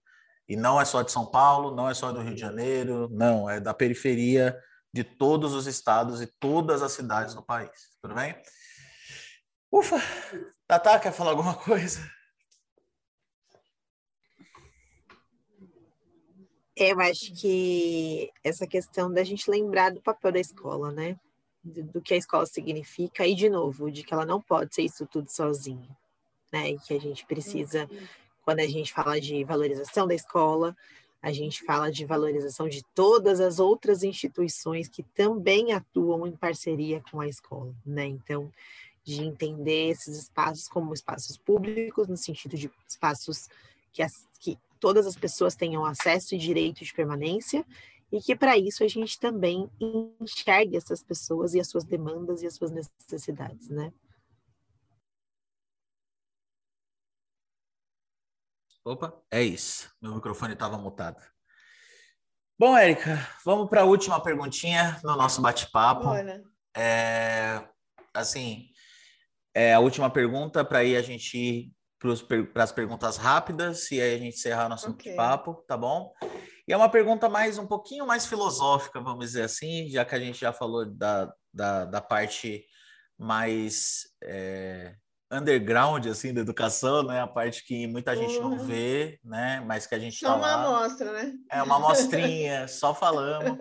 E 0.48 0.56
não 0.56 0.80
é 0.80 0.86
só 0.86 1.02
de 1.02 1.12
São 1.12 1.26
Paulo, 1.26 1.76
não 1.76 1.89
é 1.89 1.94
só 1.94 2.12
do 2.12 2.22
Rio 2.22 2.36
de 2.36 2.41
Janeiro, 2.41 3.08
não, 3.12 3.50
é 3.50 3.60
da 3.60 3.74
periferia 3.74 4.58
de 4.94 5.04
todos 5.04 5.54
os 5.54 5.66
estados 5.66 6.22
e 6.22 6.28
todas 6.28 6.82
as 6.82 6.91
cidades 6.91 7.34
do 7.34 7.44
país. 7.44 7.98
Tudo 8.02 8.14
bem? 8.14 8.36
Ufa! 9.72 9.98
Tatá, 10.68 11.00
quer 11.00 11.12
falar 11.12 11.32
alguma 11.32 11.56
coisa? 11.56 12.00
Eu 16.76 17.00
acho 17.00 17.34
que 17.39 18.32
essa 18.44 18.66
questão 18.66 19.12
da 19.12 19.24
gente 19.24 19.50
lembrar 19.50 19.91
do 19.91 20.02
papel 20.02 20.32
da 20.32 20.39
escola, 20.39 20.91
né? 20.91 21.20
Do, 21.64 22.01
que 22.01 22.14
a 22.14 22.18
escola 22.18 22.45
significa, 22.45 23.26
e 23.26 23.34
de 23.34 23.49
novo, 23.49 23.89
de 23.89 24.03
que 24.03 24.14
ela 24.14 24.26
não 24.26 24.41
pode 24.41 24.76
ser 24.76 24.82
isso 24.82 25.05
tudo 25.05 25.30
sozinha, 25.30 25.89
né? 26.51 26.72
E 26.72 26.80
que 26.80 26.93
a 26.93 26.99
gente 26.99 27.26
precisa, 27.26 27.89
quando 28.43 28.59
a 28.59 28.68
gente 28.68 28.91
fala 28.91 29.20
de 29.20 29.43
valorização 29.45 30.05
da 30.05 30.14
escola, 30.14 30.76
a 31.22 31.32
gente 31.32 31.64
fala 31.64 31.89
de 31.89 32.05
valorização 32.05 32.68
de 32.68 32.84
todas 32.93 33.39
as 33.39 33.57
outras 33.57 34.03
instituições 34.03 34.89
que 34.89 35.03
também 35.03 35.72
atuam 35.72 36.28
em 36.28 36.34
parceria 36.34 37.01
com 37.09 37.22
a 37.22 37.28
escola, 37.30 37.74
né? 37.86 38.05
Então, 38.07 38.51
de 39.05 39.22
entender 39.22 39.89
esses 39.89 40.18
espaços 40.18 40.68
como 40.68 40.93
espaços 40.93 41.38
públicos, 41.38 42.09
no 42.09 42.18
sentido 42.18 42.57
de 42.57 42.70
espaços 42.86 43.47
que, 43.93 44.01
as, 44.01 44.28
que 44.39 44.57
todas 44.82 45.07
as 45.07 45.16
pessoas 45.16 45.55
tenham 45.55 45.86
acesso 45.86 46.36
e 46.36 46.38
direito 46.38 46.84
de 46.84 46.93
permanência, 46.93 47.66
e 48.14 48.22
que 48.22 48.36
para 48.36 48.55
isso 48.55 48.84
a 48.84 48.88
gente 48.88 49.20
também 49.20 49.68
enxergue 50.22 50.78
essas 50.78 51.03
pessoas 51.03 51.55
e 51.55 51.59
as 51.59 51.68
suas 51.68 51.84
demandas 51.84 52.43
e 52.43 52.45
as 52.45 52.53
suas 52.53 52.70
necessidades, 52.70 53.70
né? 53.70 53.91
Opa, 58.86 59.20
é 59.32 59.41
isso. 59.41 59.91
Meu 59.99 60.14
microfone 60.14 60.53
estava 60.53 60.78
mutado. 60.78 61.20
Bom, 62.59 62.78
Érica, 62.78 63.18
vamos 63.43 63.68
para 63.68 63.82
a 63.82 63.86
última 63.86 64.22
perguntinha 64.22 64.99
no 65.03 65.16
nosso 65.16 65.41
bate-papo. 65.41 66.09
É, 66.78 67.68
assim, 68.14 68.70
é 69.55 69.74
a 69.74 69.80
última 69.80 70.11
pergunta 70.11 70.64
para 70.64 70.80
aí 70.80 70.95
a 70.95 71.01
gente 71.01 71.36
ir 71.36 71.72
para 71.97 72.64
as 72.64 72.72
perguntas 72.72 73.18
rápidas 73.18 73.89
e 73.89 73.99
aí 73.99 74.14
a 74.14 74.18
gente 74.20 74.36
encerrar 74.36 74.70
nosso 74.70 74.91
okay. 74.91 75.16
papo, 75.16 75.64
tá 75.68 75.76
bom? 75.76 76.14
E 76.68 76.72
é 76.72 76.78
uma 76.78 76.89
pergunta 76.89 77.28
mais 77.28 77.57
um 77.57 77.68
pouquinho 77.68 78.07
mais 78.07 78.26
filosófica, 78.26 79.01
vamos 79.01 79.26
dizer 79.26 79.43
assim, 79.43 79.89
já 79.89 80.05
que 80.05 80.16
a 80.16 80.20
gente 80.20 80.39
já 80.39 80.53
falou 80.53 80.86
da, 80.86 81.34
da, 81.53 81.86
da 81.86 82.01
parte 82.01 82.66
mais 83.18 84.07
é, 84.24 84.95
underground 85.30 86.07
assim 86.07 86.34
da 86.34 86.41
educação, 86.41 87.03
né? 87.03 87.20
A 87.20 87.28
parte 87.28 87.66
que 87.66 87.86
muita 87.88 88.16
gente 88.16 88.38
uhum. 88.38 88.51
não 88.51 88.66
vê, 88.66 89.20
né? 89.24 89.61
Mas 89.66 89.86
que 89.86 89.95
a 89.95 89.99
gente 89.99 90.18
só 90.18 90.28
tá 90.28 90.36
uma 90.36 90.47
lá. 90.47 90.53
amostra, 90.53 91.11
né? 91.11 91.34
É 91.51 91.61
uma 91.61 91.76
amostrinha, 91.76 92.68
só 92.68 92.93
falamos, 92.93 93.59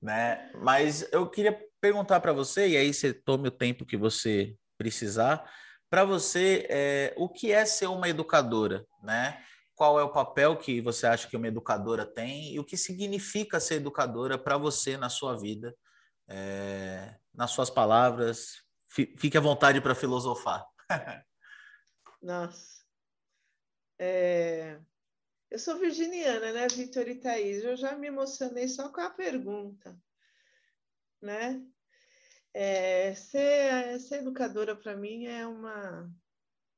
né? 0.00 0.50
Mas 0.60 1.06
eu 1.12 1.28
queria 1.30 1.56
perguntar 1.80 2.20
para 2.20 2.32
você 2.32 2.68
e 2.68 2.76
aí 2.76 2.92
você 2.92 3.12
tome 3.12 3.48
o 3.48 3.52
tempo 3.52 3.86
que 3.86 3.96
você 3.96 4.56
precisar. 4.76 5.48
Para 5.88 6.04
você, 6.04 6.66
é, 6.70 7.14
o 7.16 7.28
que 7.28 7.52
é 7.52 7.64
ser 7.66 7.86
uma 7.86 8.08
educadora, 8.08 8.84
né? 9.02 9.38
Qual 9.82 9.98
é 9.98 10.04
o 10.04 10.12
papel 10.12 10.56
que 10.56 10.80
você 10.80 11.08
acha 11.08 11.26
que 11.26 11.36
uma 11.36 11.48
educadora 11.48 12.06
tem 12.06 12.54
e 12.54 12.60
o 12.60 12.64
que 12.64 12.76
significa 12.76 13.58
ser 13.58 13.74
educadora 13.74 14.38
para 14.38 14.56
você 14.56 14.96
na 14.96 15.08
sua 15.08 15.36
vida? 15.36 15.76
É, 16.28 17.16
nas 17.34 17.50
suas 17.50 17.68
palavras, 17.68 18.62
fique 18.86 19.36
à 19.36 19.40
vontade 19.40 19.80
para 19.80 19.96
filosofar. 19.96 20.64
Nossa. 22.22 22.84
É... 23.98 24.78
Eu 25.50 25.58
sou 25.58 25.76
virginiana, 25.76 26.52
né, 26.52 26.68
Vitor 26.68 27.08
e 27.08 27.16
Thaís? 27.16 27.64
Eu 27.64 27.76
já 27.76 27.96
me 27.96 28.06
emocionei 28.06 28.68
só 28.68 28.88
com 28.88 29.00
a 29.00 29.10
pergunta, 29.10 30.00
né? 31.20 31.60
É, 32.54 33.16
ser, 33.16 33.98
ser 33.98 34.18
educadora 34.18 34.76
para 34.76 34.94
mim 34.94 35.26
é 35.26 35.44
uma 35.44 36.08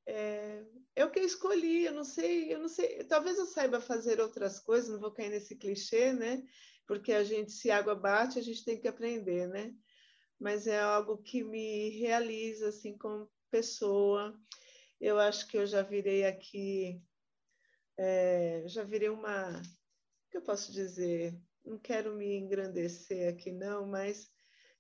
é, 0.07 0.65
é, 0.97 1.05
o 1.05 1.11
que 1.11 1.19
eu 1.19 1.25
escolhi. 1.25 1.85
Eu 1.85 1.93
não 1.93 2.05
sei, 2.05 2.53
eu 2.53 2.59
não 2.59 2.69
sei. 2.69 3.05
Talvez 3.05 3.39
eu 3.39 3.47
saiba 3.47 3.81
fazer 3.81 4.21
outras 4.21 4.59
coisas. 4.59 4.91
Não 4.91 5.01
vou 5.01 5.13
cair 5.13 5.31
nesse 5.31 5.57
clichê, 5.57 6.13
né? 6.13 6.43
Porque 6.87 7.13
a 7.13 7.25
gente, 7.25 7.53
se 7.53 7.71
água 7.71 7.95
bate, 7.95 8.39
a 8.39 8.43
gente 8.43 8.65
tem 8.65 8.79
que 8.79 8.89
aprender, 8.89 9.49
né? 9.49 9.75
Mas 10.39 10.67
é 10.67 10.81
algo 10.81 11.19
que 11.19 11.43
me 11.43 11.91
realiza 11.99 12.69
assim 12.69 12.97
como 12.99 13.31
pessoa. 13.51 14.39
Eu 15.01 15.19
acho 15.19 15.49
que 15.49 15.57
eu 15.57 15.67
já 15.67 15.83
virei 15.83 16.25
aqui, 16.25 17.01
é, 17.99 18.65
já 18.67 18.83
virei 18.83 19.09
uma, 19.09 19.59
o 19.59 20.31
que 20.31 20.37
eu 20.39 20.43
posso 20.43 20.73
dizer? 20.73 21.39
Não 21.65 21.79
quero 21.79 22.15
me 22.15 22.37
engrandecer 22.37 23.33
aqui 23.33 23.51
não, 23.53 23.87
mas 23.87 24.34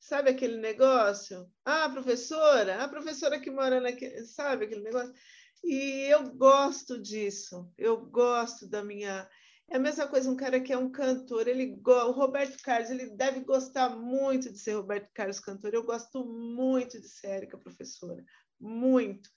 sabe 0.04 0.30
aquele 0.30 0.58
negócio? 0.58 1.50
Ah, 1.64 1.88
professora, 1.88 2.84
a 2.84 2.88
professora 2.88 3.40
que 3.40 3.50
mora 3.50 3.80
naquele, 3.80 4.26
sabe 4.26 4.66
aquele 4.66 4.82
negócio? 4.82 5.14
E 5.62 6.06
eu 6.10 6.30
gosto 6.34 7.00
disso, 7.00 7.72
eu 7.78 7.96
gosto 7.96 8.68
da 8.68 8.84
minha. 8.84 9.26
É 9.70 9.76
a 9.76 9.80
mesma 9.80 10.06
coisa, 10.06 10.30
um 10.30 10.36
cara 10.36 10.60
que 10.60 10.74
é 10.74 10.76
um 10.76 10.90
cantor, 10.92 11.48
ele 11.48 11.80
o 11.82 12.10
Roberto 12.10 12.62
Carlos, 12.62 12.90
ele 12.90 13.16
deve 13.16 13.40
gostar 13.40 13.96
muito 13.96 14.52
de 14.52 14.58
ser 14.58 14.74
Roberto 14.74 15.10
Carlos 15.14 15.40
cantor. 15.40 15.72
Eu 15.72 15.84
gosto 15.84 16.22
muito 16.22 17.00
de 17.00 17.08
ser 17.08 17.28
Érica 17.28 17.56
professora, 17.56 18.22
muito. 18.60 19.30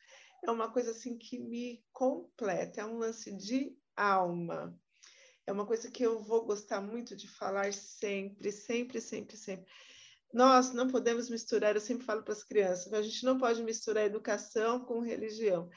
É 0.43 0.51
uma 0.51 0.69
coisa 0.69 0.91
assim 0.91 1.17
que 1.17 1.39
me 1.39 1.81
completa, 1.93 2.81
é 2.81 2.85
um 2.85 2.97
lance 2.97 3.31
de 3.37 3.73
alma. 3.95 4.77
É 5.45 5.51
uma 5.53 5.65
coisa 5.65 5.89
que 5.89 6.03
eu 6.03 6.19
vou 6.19 6.45
gostar 6.45 6.81
muito 6.81 7.15
de 7.15 7.25
falar 7.25 7.71
sempre, 7.71 8.51
sempre, 8.51 8.99
sempre, 8.99 9.37
sempre. 9.37 9.65
Nós 10.33 10.73
não 10.73 10.87
podemos 10.87 11.29
misturar, 11.29 11.75
eu 11.75 11.81
sempre 11.81 12.05
falo 12.05 12.23
para 12.23 12.33
as 12.33 12.43
crianças, 12.43 12.91
a 12.93 13.01
gente 13.01 13.23
não 13.23 13.37
pode 13.37 13.63
misturar 13.63 14.05
educação 14.05 14.83
com 14.83 14.99
religião. 14.99 15.69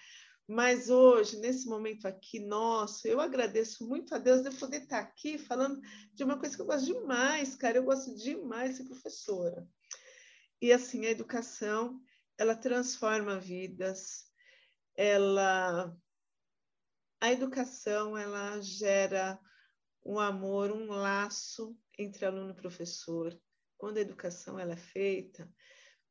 Mas 0.52 0.90
hoje, 0.90 1.38
nesse 1.38 1.68
momento 1.68 2.06
aqui 2.06 2.40
nosso, 2.40 3.06
eu 3.06 3.20
agradeço 3.20 3.86
muito 3.86 4.12
a 4.12 4.18
Deus 4.18 4.42
de 4.42 4.50
poder 4.50 4.82
estar 4.82 4.98
aqui 4.98 5.38
falando 5.38 5.80
de 6.12 6.24
uma 6.24 6.36
coisa 6.36 6.56
que 6.56 6.62
eu 6.62 6.66
gosto 6.66 6.86
demais, 6.86 7.54
cara. 7.54 7.78
Eu 7.78 7.84
gosto 7.84 8.12
demais 8.16 8.70
de 8.70 8.76
ser 8.78 8.84
professora. 8.84 9.64
E 10.60 10.72
assim, 10.72 11.06
a 11.06 11.10
educação 11.10 12.00
ela 12.36 12.56
transforma 12.56 13.38
vidas, 13.38 14.24
ela 14.96 15.96
a 17.20 17.30
educação 17.30 18.16
ela 18.16 18.60
gera 18.60 19.38
um 20.04 20.18
amor, 20.18 20.72
um 20.72 20.86
laço 20.86 21.76
entre 21.98 22.24
aluno 22.24 22.52
e 22.52 22.56
professor. 22.56 23.38
Quando 23.80 23.96
a 23.96 24.02
educação 24.02 24.58
ela 24.58 24.74
é 24.74 24.76
feita 24.76 25.50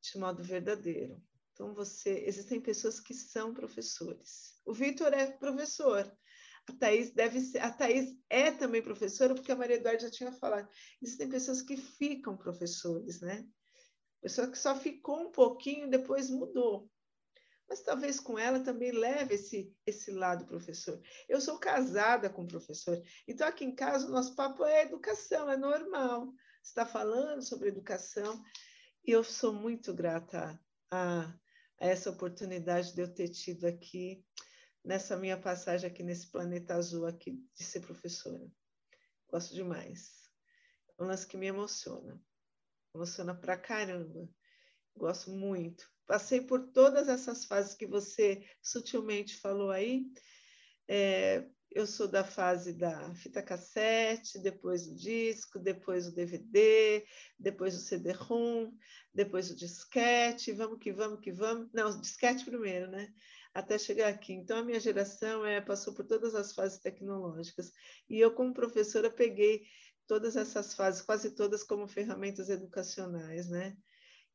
de 0.01 0.17
modo 0.17 0.43
verdadeiro. 0.43 1.21
Então 1.53 1.71
você, 1.71 2.23
existem 2.25 2.59
pessoas 2.59 2.99
que 2.99 3.13
são 3.13 3.53
professores. 3.53 4.59
O 4.65 4.73
Vitor 4.73 5.13
é 5.13 5.27
professor. 5.27 6.11
A 6.67 6.73
Thaís 6.73 7.11
deve 7.11 7.39
ser, 7.39 7.59
a 7.59 7.71
Thaís 7.71 8.17
é 8.27 8.49
também 8.49 8.81
professora, 8.81 9.35
porque 9.35 9.51
a 9.51 9.55
Maria 9.55 9.75
Eduarda 9.75 9.99
já 9.99 10.09
tinha 10.09 10.31
falado. 10.31 10.67
Existem 10.99 11.29
pessoas 11.29 11.61
que 11.61 11.77
ficam 11.77 12.35
professores, 12.35 13.21
né? 13.21 13.47
Pessoa 14.19 14.49
que 14.49 14.57
só 14.57 14.75
ficou 14.75 15.19
um 15.19 15.31
pouquinho 15.31 15.91
depois 15.91 16.27
mudou. 16.27 16.89
Mas 17.69 17.83
talvez 17.83 18.19
com 18.19 18.39
ela 18.39 18.61
também 18.61 18.91
leve 18.91 19.35
esse, 19.35 19.71
esse 19.85 20.09
lado 20.09 20.47
professor. 20.47 20.99
Eu 21.27 21.39
sou 21.39 21.59
casada 21.59 22.31
com 22.31 22.47
professor, 22.47 22.99
então 23.27 23.47
aqui 23.47 23.63
em 23.63 23.75
casa 23.75 24.07
o 24.07 24.11
nosso 24.11 24.35
papo 24.35 24.65
é 24.65 24.81
educação, 24.81 25.51
é 25.51 25.55
normal. 25.55 26.33
Está 26.63 26.85
falando 26.85 27.41
sobre 27.41 27.69
educação 27.69 28.43
e 29.05 29.11
eu 29.11 29.23
sou 29.23 29.53
muito 29.53 29.93
grata 29.93 30.59
a, 30.91 31.23
a 31.79 31.85
essa 31.85 32.09
oportunidade 32.09 32.93
de 32.93 33.01
eu 33.01 33.13
ter 33.13 33.29
tido 33.29 33.65
aqui 33.65 34.23
nessa 34.83 35.17
minha 35.17 35.37
passagem 35.37 35.89
aqui 35.89 36.03
nesse 36.03 36.29
planeta 36.31 36.75
azul 36.75 37.05
aqui 37.05 37.43
de 37.55 37.63
ser 37.63 37.81
professora. 37.81 38.49
Gosto 39.29 39.53
demais. 39.53 40.29
É 40.97 41.03
um 41.03 41.07
lance 41.07 41.27
que 41.27 41.37
me 41.37 41.47
emociona. 41.47 42.21
Emociona 42.93 43.35
pra 43.35 43.57
caramba. 43.57 44.27
Gosto 44.95 45.31
muito. 45.31 45.89
Passei 46.05 46.41
por 46.41 46.71
todas 46.71 47.07
essas 47.07 47.45
fases 47.45 47.75
que 47.75 47.85
você 47.85 48.43
sutilmente 48.61 49.37
falou 49.37 49.69
aí. 49.69 50.11
É, 50.87 51.47
eu 51.71 51.85
sou 51.85 52.07
da 52.07 52.23
fase 52.23 52.73
da 52.73 53.13
fita 53.13 53.43
cassete, 53.43 54.39
depois 54.39 54.87
o 54.87 54.95
disco, 54.95 55.59
depois 55.59 56.07
o 56.07 56.15
DVD, 56.15 57.05
depois 57.37 57.75
o 57.75 57.79
CD-ROM, 57.79 58.71
depois 59.13 59.51
o 59.51 59.55
disquete, 59.55 60.51
vamos 60.51 60.79
que 60.79 60.91
vamos 60.91 61.19
que 61.19 61.31
vamos. 61.31 61.69
Não, 61.71 61.89
o 61.89 62.01
disquete 62.01 62.43
primeiro, 62.43 62.89
né? 62.89 63.13
Até 63.53 63.77
chegar 63.77 64.09
aqui. 64.09 64.33
Então, 64.33 64.57
a 64.57 64.63
minha 64.63 64.79
geração 64.79 65.45
é, 65.45 65.61
passou 65.61 65.93
por 65.93 66.05
todas 66.05 66.33
as 66.33 66.53
fases 66.53 66.79
tecnológicas. 66.79 67.71
E 68.09 68.19
eu, 68.19 68.33
como 68.33 68.53
professora, 68.53 69.09
peguei 69.09 69.63
todas 70.07 70.35
essas 70.35 70.73
fases, 70.73 71.01
quase 71.01 71.31
todas 71.35 71.63
como 71.63 71.87
ferramentas 71.87 72.49
educacionais, 72.49 73.47
né? 73.47 73.77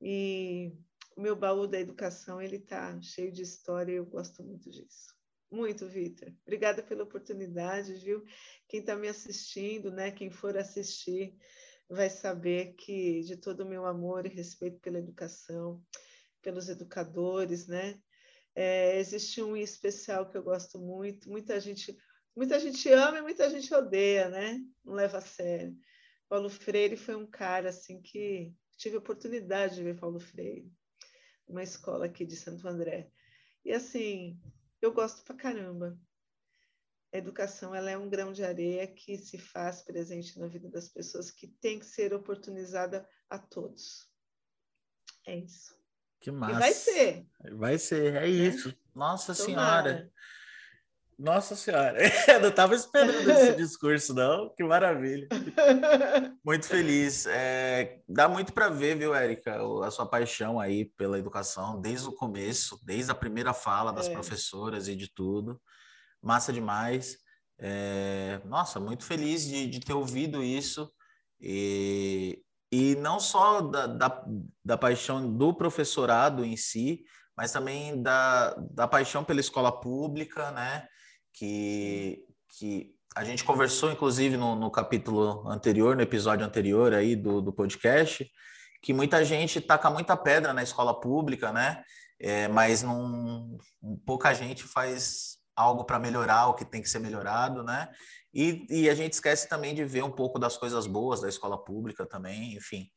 E 0.00 0.72
o 1.16 1.20
meu 1.20 1.34
baú 1.34 1.66
da 1.66 1.80
educação, 1.80 2.40
ele 2.40 2.56
está 2.56 3.00
cheio 3.02 3.32
de 3.32 3.42
história 3.42 3.92
e 3.92 3.96
eu 3.96 4.06
gosto 4.06 4.42
muito 4.44 4.70
disso. 4.70 5.14
Muito, 5.54 5.86
Vitor. 5.86 6.32
Obrigada 6.42 6.82
pela 6.82 7.04
oportunidade, 7.04 7.94
viu? 7.94 8.24
Quem 8.66 8.80
está 8.80 8.96
me 8.96 9.06
assistindo, 9.06 9.88
né? 9.88 10.10
Quem 10.10 10.28
for 10.28 10.58
assistir, 10.58 11.36
vai 11.88 12.10
saber 12.10 12.74
que 12.74 13.22
de 13.22 13.36
todo 13.36 13.60
o 13.60 13.68
meu 13.68 13.86
amor 13.86 14.26
e 14.26 14.30
respeito 14.30 14.80
pela 14.80 14.98
educação, 14.98 15.80
pelos 16.42 16.68
educadores, 16.68 17.68
né? 17.68 18.00
É, 18.52 18.98
existe 18.98 19.40
um 19.42 19.56
especial 19.56 20.28
que 20.28 20.36
eu 20.36 20.42
gosto 20.42 20.76
muito. 20.76 21.30
Muita 21.30 21.60
gente, 21.60 21.96
muita 22.34 22.58
gente 22.58 22.88
ama 22.90 23.18
e 23.18 23.22
muita 23.22 23.48
gente 23.48 23.72
odeia, 23.72 24.28
né? 24.28 24.60
Não 24.84 24.94
leva 24.94 25.18
a 25.18 25.20
sério. 25.20 25.76
Paulo 26.28 26.50
Freire 26.50 26.96
foi 26.96 27.14
um 27.14 27.26
cara 27.26 27.68
assim 27.68 28.02
que 28.02 28.52
tive 28.76 28.96
a 28.96 28.98
oportunidade 28.98 29.76
de 29.76 29.84
ver 29.84 30.00
Paulo 30.00 30.18
Freire, 30.18 30.68
uma 31.46 31.62
escola 31.62 32.06
aqui 32.06 32.26
de 32.26 32.34
Santo 32.34 32.66
André. 32.66 33.08
E 33.64 33.72
assim, 33.72 34.36
eu 34.84 34.92
gosto 34.92 35.22
pra 35.24 35.34
caramba. 35.34 35.98
A 37.12 37.16
educação 37.16 37.74
ela 37.74 37.90
é 37.90 37.96
um 37.96 38.08
grão 38.08 38.32
de 38.32 38.44
areia 38.44 38.86
que 38.86 39.16
se 39.16 39.38
faz 39.38 39.82
presente 39.82 40.38
na 40.38 40.48
vida 40.48 40.68
das 40.68 40.88
pessoas, 40.88 41.30
que 41.30 41.46
tem 41.46 41.78
que 41.78 41.86
ser 41.86 42.12
oportunizada 42.12 43.08
a 43.30 43.38
todos. 43.38 44.10
É 45.26 45.36
isso. 45.36 45.74
Que 46.20 46.30
massa. 46.30 46.54
E 46.54 46.58
vai 46.58 46.72
ser. 46.72 47.26
Vai 47.52 47.78
ser, 47.78 48.14
é 48.14 48.20
né? 48.20 48.28
isso. 48.28 48.76
Nossa 48.94 49.34
Tomara. 49.34 49.90
Senhora. 49.90 50.12
Nossa 51.18 51.54
Senhora, 51.54 51.98
eu 52.28 52.40
não 52.40 52.48
estava 52.48 52.74
esperando 52.74 53.30
esse 53.30 53.56
discurso, 53.56 54.14
não. 54.14 54.52
Que 54.54 54.64
maravilha. 54.64 55.28
Muito 56.44 56.66
feliz. 56.66 57.26
É, 57.26 58.00
dá 58.08 58.28
muito 58.28 58.52
para 58.52 58.68
ver, 58.68 58.96
viu, 58.96 59.14
Érica, 59.14 59.58
a 59.84 59.90
sua 59.90 60.06
paixão 60.06 60.58
aí 60.58 60.86
pela 60.96 61.18
educação 61.18 61.80
desde 61.80 62.08
o 62.08 62.12
começo, 62.12 62.80
desde 62.84 63.10
a 63.10 63.14
primeira 63.14 63.52
fala 63.52 63.92
das 63.92 64.08
é. 64.08 64.12
professoras 64.12 64.88
e 64.88 64.96
de 64.96 65.12
tudo. 65.12 65.60
Massa 66.22 66.52
demais. 66.52 67.18
É, 67.58 68.40
nossa, 68.44 68.80
muito 68.80 69.04
feliz 69.04 69.46
de, 69.46 69.66
de 69.66 69.80
ter 69.80 69.92
ouvido 69.92 70.42
isso. 70.42 70.90
E, 71.40 72.42
e 72.72 72.96
não 72.96 73.20
só 73.20 73.60
da, 73.60 73.86
da, 73.86 74.24
da 74.64 74.78
paixão 74.78 75.36
do 75.36 75.54
professorado 75.54 76.44
em 76.44 76.56
si, 76.56 77.04
mas 77.36 77.52
também 77.52 78.00
da, 78.02 78.54
da 78.70 78.88
paixão 78.88 79.24
pela 79.24 79.40
escola 79.40 79.72
pública, 79.72 80.50
né? 80.52 80.88
Que, 81.34 82.24
que 82.48 82.94
a 83.14 83.24
gente 83.24 83.44
conversou, 83.44 83.92
inclusive, 83.92 84.36
no, 84.36 84.56
no 84.56 84.70
capítulo 84.70 85.46
anterior, 85.48 85.94
no 85.94 86.02
episódio 86.02 86.46
anterior 86.46 86.94
aí 86.94 87.14
do, 87.14 87.42
do 87.42 87.52
podcast, 87.52 88.26
que 88.80 88.92
muita 88.92 89.24
gente 89.24 89.60
taca 89.60 89.90
muita 89.90 90.16
pedra 90.16 90.52
na 90.52 90.62
escola 90.62 90.98
pública, 90.98 91.52
né? 91.52 91.82
É, 92.18 92.48
mas 92.48 92.82
não, 92.82 93.58
pouca 94.06 94.32
gente 94.32 94.62
faz 94.62 95.38
algo 95.54 95.84
para 95.84 95.98
melhorar 95.98 96.48
o 96.48 96.54
que 96.54 96.64
tem 96.64 96.80
que 96.80 96.88
ser 96.88 96.98
melhorado, 96.98 97.62
né? 97.62 97.88
E, 98.32 98.66
e, 98.68 98.90
a 98.90 98.94
gente 98.94 99.12
esquece 99.12 99.48
também 99.48 99.74
de 99.74 99.84
ver 99.84 100.02
um 100.02 100.10
pouco 100.10 100.38
das 100.38 100.56
coisas 100.56 100.88
boas 100.88 101.20
da 101.20 101.28
escola 101.28 101.62
pública 101.62 102.04
também, 102.04 102.54
enfim. 102.54 102.90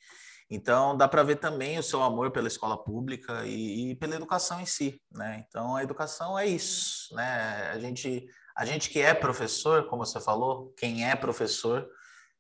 Então, 0.49 0.95
dá 0.95 1.07
para 1.07 1.23
ver 1.23 1.37
também 1.37 1.77
o 1.77 1.83
seu 1.83 2.01
amor 2.01 2.31
pela 2.31 2.47
escola 2.47 2.81
pública 2.81 3.45
e, 3.45 3.91
e, 3.91 3.95
pela 3.95 4.15
educação 4.15 4.61
em 4.61 4.65
si, 4.65 5.01
né? 5.11 5.43
Então, 5.47 5.75
a 5.75 5.83
educação 5.83 6.39
é 6.39 6.45
isso, 6.45 7.13
né? 7.15 7.69
A 7.73 7.79
gente, 7.79 8.25
a 8.55 8.65
gente 8.65 8.89
que 8.89 9.01
é 9.01 9.13
professor, 9.13 9.87
como 9.87 10.05
você 10.05 10.21
falou, 10.21 10.73
quem 10.77 11.09
é 11.09 11.15
professor, 11.15 11.89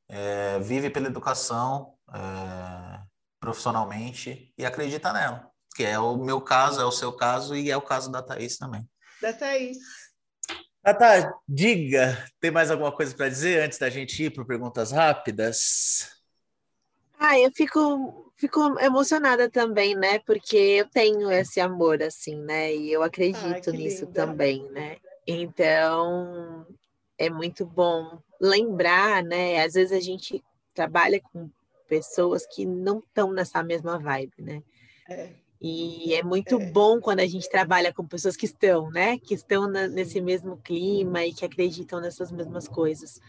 é, 0.07 0.57
vive 0.59 0.89
pela 0.89 1.07
educação 1.07 1.95
é, 2.13 3.01
profissionalmente 3.41 4.53
e 4.57 4.65
acredita 4.65 5.11
nela, 5.11 5.49
que 5.75 5.83
é 5.83 5.99
o 5.99 6.15
meu 6.15 6.39
caso, 6.39 6.79
é 6.79 6.85
o 6.85 6.91
seu 6.91 7.11
caso 7.11 7.57
e 7.57 7.69
é 7.69 7.75
o 7.75 7.81
caso 7.81 8.09
da 8.09 8.23
Thaís 8.23 8.57
também. 8.57 8.87
Da 9.21 9.33
Thaís. 9.33 9.77
Tata, 10.81 11.33
diga, 11.45 12.25
tem 12.39 12.49
mais 12.49 12.71
alguma 12.71 12.95
coisa 12.95 13.13
para 13.13 13.27
dizer 13.27 13.61
antes 13.61 13.77
da 13.77 13.89
gente 13.89 14.23
ir 14.23 14.29
para 14.29 14.45
perguntas 14.45 14.93
rápidas? 14.93 16.16
Ah, 17.19 17.39
eu 17.39 17.51
fico, 17.51 18.31
fico 18.35 18.79
emocionada 18.79 19.49
também, 19.49 19.95
né? 19.95 20.19
Porque 20.19 20.55
eu 20.55 20.89
tenho 20.89 21.31
esse 21.31 21.59
amor, 21.59 22.01
assim, 22.03 22.35
né? 22.35 22.73
E 22.75 22.91
eu 22.91 23.01
acredito 23.01 23.71
nisso 23.71 24.05
linda. 24.05 24.13
também, 24.13 24.69
né? 24.69 24.97
Então, 25.25 26.65
é 27.17 27.29
muito 27.29 27.65
bom 27.65 28.19
lembrar, 28.39 29.23
né? 29.23 29.63
Às 29.63 29.73
vezes 29.73 29.91
a 29.91 29.99
gente 29.99 30.43
trabalha 30.73 31.19
com 31.19 31.49
pessoas 31.87 32.45
que 32.45 32.65
não 32.65 32.99
estão 32.99 33.31
nessa 33.31 33.63
mesma 33.63 33.97
vibe, 33.97 34.33
né? 34.39 34.61
É. 35.09 35.29
E 35.59 36.13
é 36.13 36.21
muito 36.21 36.61
é. 36.61 36.71
bom 36.71 37.01
quando 37.01 37.21
a 37.21 37.25
gente 37.25 37.49
trabalha 37.49 37.91
com 37.91 38.05
pessoas 38.05 38.37
que 38.37 38.45
estão, 38.45 38.91
né? 38.91 39.17
Que 39.17 39.33
estão 39.33 39.67
na, 39.67 39.87
nesse 39.87 40.21
mesmo 40.21 40.57
clima 40.57 41.25
e 41.25 41.33
que 41.33 41.43
acreditam 41.43 41.99
nessas 41.99 42.31
mesmas 42.31 42.67
coisas. 42.67 43.19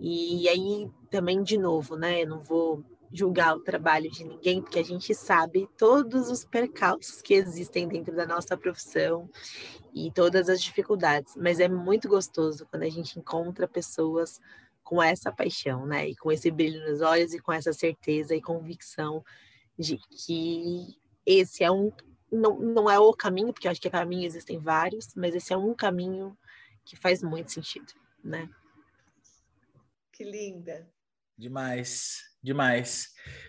E 0.00 0.48
aí 0.48 0.90
também, 1.10 1.42
de 1.42 1.58
novo, 1.58 1.96
né? 1.96 2.22
Eu 2.22 2.28
não 2.28 2.42
vou 2.42 2.82
julgar 3.16 3.56
o 3.56 3.60
trabalho 3.60 4.10
de 4.10 4.24
ninguém, 4.24 4.60
porque 4.60 4.78
a 4.78 4.84
gente 4.84 5.14
sabe 5.14 5.68
todos 5.78 6.30
os 6.30 6.44
percalços 6.44 7.22
que 7.22 7.34
existem 7.34 7.88
dentro 7.88 8.14
da 8.14 8.26
nossa 8.26 8.56
profissão 8.56 9.28
e 9.94 10.10
todas 10.12 10.48
as 10.48 10.62
dificuldades, 10.62 11.34
mas 11.36 11.58
é 11.58 11.68
muito 11.68 12.08
gostoso 12.08 12.66
quando 12.66 12.82
a 12.82 12.90
gente 12.90 13.18
encontra 13.18 13.66
pessoas 13.66 14.40
com 14.84 15.02
essa 15.02 15.32
paixão, 15.32 15.86
né? 15.86 16.08
E 16.08 16.16
com 16.16 16.30
esse 16.30 16.50
brilho 16.50 16.88
nos 16.88 17.00
olhos 17.00 17.32
e 17.32 17.38
com 17.38 17.52
essa 17.52 17.72
certeza 17.72 18.34
e 18.34 18.42
convicção 18.42 19.24
de 19.78 19.96
que 19.96 20.96
esse 21.24 21.64
é 21.64 21.70
um 21.70 21.90
não, 22.30 22.58
não 22.58 22.90
é 22.90 22.98
o 22.98 23.12
caminho, 23.12 23.52
porque 23.52 23.66
eu 23.68 23.70
acho 23.70 23.80
que 23.80 23.88
caminho 23.88 24.26
existem 24.26 24.58
vários, 24.58 25.14
mas 25.14 25.34
esse 25.34 25.52
é 25.52 25.56
um 25.56 25.74
caminho 25.74 26.36
que 26.84 26.96
faz 26.96 27.22
muito 27.22 27.52
sentido, 27.52 27.92
né? 28.22 28.50
Que 30.12 30.24
linda. 30.24 30.88
Demais. 31.36 32.22
Demais. 32.42 33.08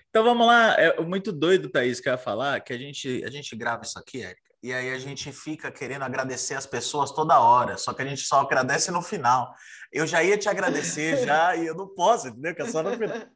Então 0.10 0.24
vamos 0.24 0.48
lá. 0.48 0.74
É 0.74 1.00
muito 1.02 1.32
doido, 1.32 1.70
Thaís, 1.70 2.00
que 2.00 2.10
eu 2.10 2.14
ia 2.14 2.18
falar, 2.18 2.60
que 2.62 2.74
a 2.74 2.78
gente, 2.78 3.24
a 3.24 3.30
gente 3.30 3.56
grava 3.56 3.84
isso 3.84 4.00
aqui, 4.00 4.24
Érica, 4.24 4.42
e 4.64 4.74
aí 4.74 4.92
a 4.92 4.98
gente 4.98 5.32
fica 5.32 5.72
querendo 5.72 6.04
agradecer 6.04 6.56
as 6.56 6.66
pessoas 6.66 7.12
toda 7.12 7.40
hora, 7.40 7.78
só 7.78 7.94
que 7.94 8.02
a 8.02 8.06
gente 8.06 8.22
só 8.22 8.42
agradece 8.42 8.90
no 8.90 9.02
final. 9.02 9.54
Eu 9.92 10.08
já 10.08 10.24
ia 10.24 10.38
te 10.38 10.50
agradecer 10.50 11.18
já, 11.26 11.56
e 11.56 11.68
eu 11.68 11.76
não 11.76 11.88
posso, 11.88 12.30
entendeu? 12.30 12.56
Que 12.56 12.64
é 12.64 12.68
só 12.68 12.82
no 12.82 12.92
final. 12.98 13.28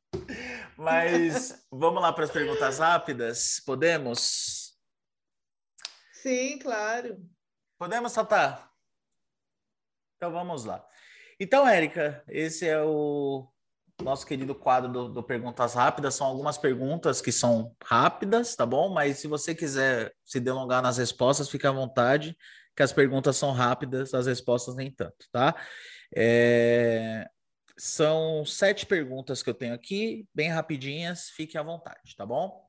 Mas 0.75 1.63
vamos 1.71 2.01
lá 2.01 2.11
para 2.11 2.23
as 2.23 2.31
perguntas 2.31 2.79
rápidas. 2.79 3.61
Podemos? 3.65 4.75
Sim, 6.11 6.57
claro. 6.57 7.17
Podemos, 7.77 8.13
Tatá? 8.13 8.69
Então 10.17 10.31
vamos 10.31 10.65
lá. 10.65 10.83
Então, 11.39 11.67
Érica, 11.67 12.23
esse 12.27 12.67
é 12.67 12.81
o 12.81 13.47
nosso 14.01 14.25
querido 14.25 14.53
quadro 14.53 14.91
do, 14.91 15.09
do, 15.09 15.23
Perguntas 15.23 15.73
Rápidas. 15.73 16.15
São 16.15 16.27
algumas 16.27 16.57
perguntas 16.57 17.21
que 17.21 17.31
são 17.31 17.75
rápidas, 17.83 18.55
tá 18.55 18.65
bom? 18.65 18.89
Mas 18.89 19.19
se 19.19 19.27
você 19.27 19.55
quiser 19.55 20.13
se 20.25 20.39
delongar 20.39 20.81
nas 20.81 20.97
respostas, 20.97 21.49
fique 21.49 21.67
à 21.67 21.71
vontade, 21.71 22.37
que 22.75 22.83
as 22.83 22.93
perguntas 22.93 23.37
são 23.37 23.51
rápidas, 23.51 24.13
as 24.13 24.27
respostas 24.27 24.75
nem 24.75 24.91
tanto, 24.91 25.27
tá? 25.31 25.55
É... 26.15 27.27
São 27.77 28.45
sete 28.45 28.85
perguntas 28.85 29.41
que 29.41 29.49
eu 29.49 29.53
tenho 29.53 29.73
aqui, 29.73 30.27
bem 30.33 30.49
rapidinhas, 30.49 31.29
fique 31.29 31.57
à 31.57 31.63
vontade, 31.63 32.15
tá 32.15 32.25
bom? 32.25 32.65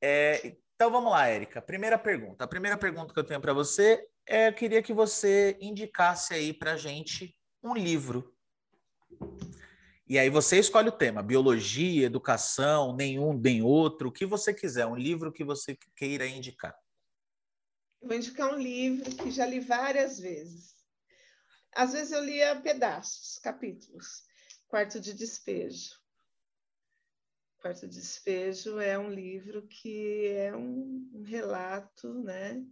É... 0.00 0.56
Então 0.74 0.90
vamos 0.90 1.12
lá, 1.12 1.28
Érica. 1.28 1.62
Primeira 1.62 1.96
pergunta. 1.96 2.44
A 2.44 2.48
primeira 2.48 2.76
pergunta 2.76 3.12
que 3.12 3.20
eu 3.20 3.24
tenho 3.24 3.40
para 3.40 3.52
você 3.52 4.04
é: 4.26 4.48
eu 4.48 4.52
queria 4.52 4.82
que 4.82 4.92
você 4.92 5.56
indicasse 5.60 6.34
aí 6.34 6.52
para 6.52 6.76
gente 6.76 7.36
um 7.62 7.74
livro 7.74 8.34
e 10.12 10.18
aí 10.18 10.28
você 10.28 10.58
escolhe 10.58 10.90
o 10.90 10.92
tema: 10.92 11.22
biologia, 11.22 12.04
educação, 12.04 12.94
nenhum, 12.94 13.32
nem 13.32 13.62
outro, 13.62 14.10
o 14.10 14.12
que 14.12 14.26
você 14.26 14.52
quiser, 14.52 14.84
um 14.84 14.94
livro 14.94 15.32
que 15.32 15.42
você 15.42 15.74
queira 15.96 16.26
indicar. 16.26 16.76
vou 18.02 18.14
indicar 18.14 18.52
um 18.52 18.58
livro 18.58 19.10
que 19.16 19.30
já 19.30 19.46
li 19.46 19.58
várias 19.58 20.20
vezes. 20.20 20.76
Às 21.74 21.94
vezes 21.94 22.12
eu 22.12 22.22
lia 22.22 22.60
pedaços, 22.60 23.38
capítulos. 23.38 24.22
Quarto 24.68 25.00
de 25.00 25.14
Despejo. 25.14 25.98
Quarto 27.56 27.88
de 27.88 27.94
Despejo 27.98 28.78
é 28.78 28.98
um 28.98 29.08
livro 29.08 29.66
que 29.66 30.26
é 30.26 30.54
um, 30.54 31.10
um 31.14 31.22
relato, 31.22 32.12
né? 32.22 32.62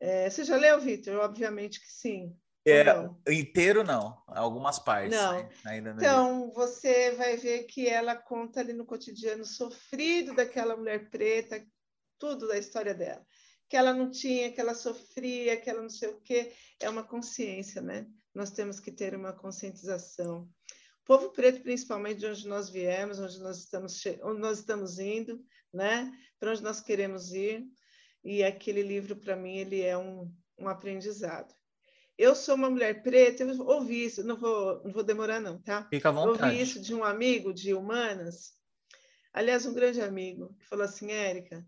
É, 0.00 0.28
você 0.28 0.42
já 0.42 0.56
leu, 0.56 0.80
Vitor? 0.80 1.20
Obviamente 1.20 1.78
que 1.78 1.86
sim. 1.86 2.36
É, 2.64 2.84
não? 2.84 3.18
inteiro 3.28 3.82
não, 3.82 4.22
algumas 4.26 4.78
partes. 4.78 5.18
Não. 5.18 5.48
Ainda 5.64 5.94
não 5.94 5.98
então, 5.98 6.50
você 6.52 7.12
vai 7.12 7.36
ver 7.36 7.64
que 7.64 7.88
ela 7.88 8.14
conta 8.14 8.60
ali 8.60 8.72
no 8.72 8.84
cotidiano 8.84 9.44
sofrido 9.44 10.34
daquela 10.34 10.76
mulher 10.76 11.08
preta, 11.08 11.64
tudo 12.18 12.46
da 12.46 12.58
história 12.58 12.94
dela. 12.94 13.24
Que 13.68 13.76
ela 13.76 13.92
não 13.92 14.10
tinha, 14.10 14.52
que 14.52 14.60
ela 14.60 14.74
sofria, 14.74 15.56
que 15.56 15.68
ela 15.68 15.82
não 15.82 15.90
sei 15.90 16.08
o 16.10 16.20
quê. 16.20 16.52
É 16.80 16.88
uma 16.88 17.04
consciência, 17.04 17.80
né? 17.80 18.06
Nós 18.34 18.50
temos 18.50 18.80
que 18.80 18.90
ter 18.90 19.14
uma 19.14 19.32
conscientização 19.32 20.48
povo 21.08 21.30
preto, 21.30 21.62
principalmente 21.62 22.18
de 22.18 22.26
onde 22.26 22.46
nós 22.46 22.68
viemos, 22.68 23.18
onde 23.18 23.40
nós 23.40 23.60
estamos, 23.60 24.04
onde 24.22 24.40
nós 24.40 24.58
estamos 24.58 24.98
indo, 24.98 25.42
né? 25.72 26.12
Para 26.38 26.50
onde 26.50 26.62
nós 26.62 26.82
queremos 26.82 27.32
ir. 27.32 27.66
E 28.22 28.44
aquele 28.44 28.82
livro, 28.82 29.16
para 29.16 29.34
mim, 29.34 29.56
ele 29.56 29.80
é 29.80 29.96
um, 29.96 30.30
um 30.58 30.68
aprendizado. 30.68 31.54
Eu 32.18 32.34
sou 32.34 32.56
uma 32.56 32.68
mulher 32.68 33.00
preta, 33.00 33.44
eu 33.44 33.60
ouvi 33.64 34.04
isso, 34.04 34.24
não 34.24 34.36
vou, 34.36 34.82
não 34.82 34.92
vou 34.92 35.04
demorar 35.04 35.40
não, 35.40 35.62
tá? 35.62 35.86
Fica 35.88 36.08
à 36.08 36.12
vontade. 36.12 36.42
ouvi 36.42 36.60
isso 36.60 36.80
de 36.80 36.92
um 36.92 37.04
amigo 37.04 37.54
de 37.54 37.72
humanas, 37.72 38.54
aliás, 39.32 39.64
um 39.64 39.72
grande 39.72 40.00
amigo, 40.00 40.52
que 40.58 40.66
falou 40.66 40.84
assim, 40.84 41.12
Érica, 41.12 41.64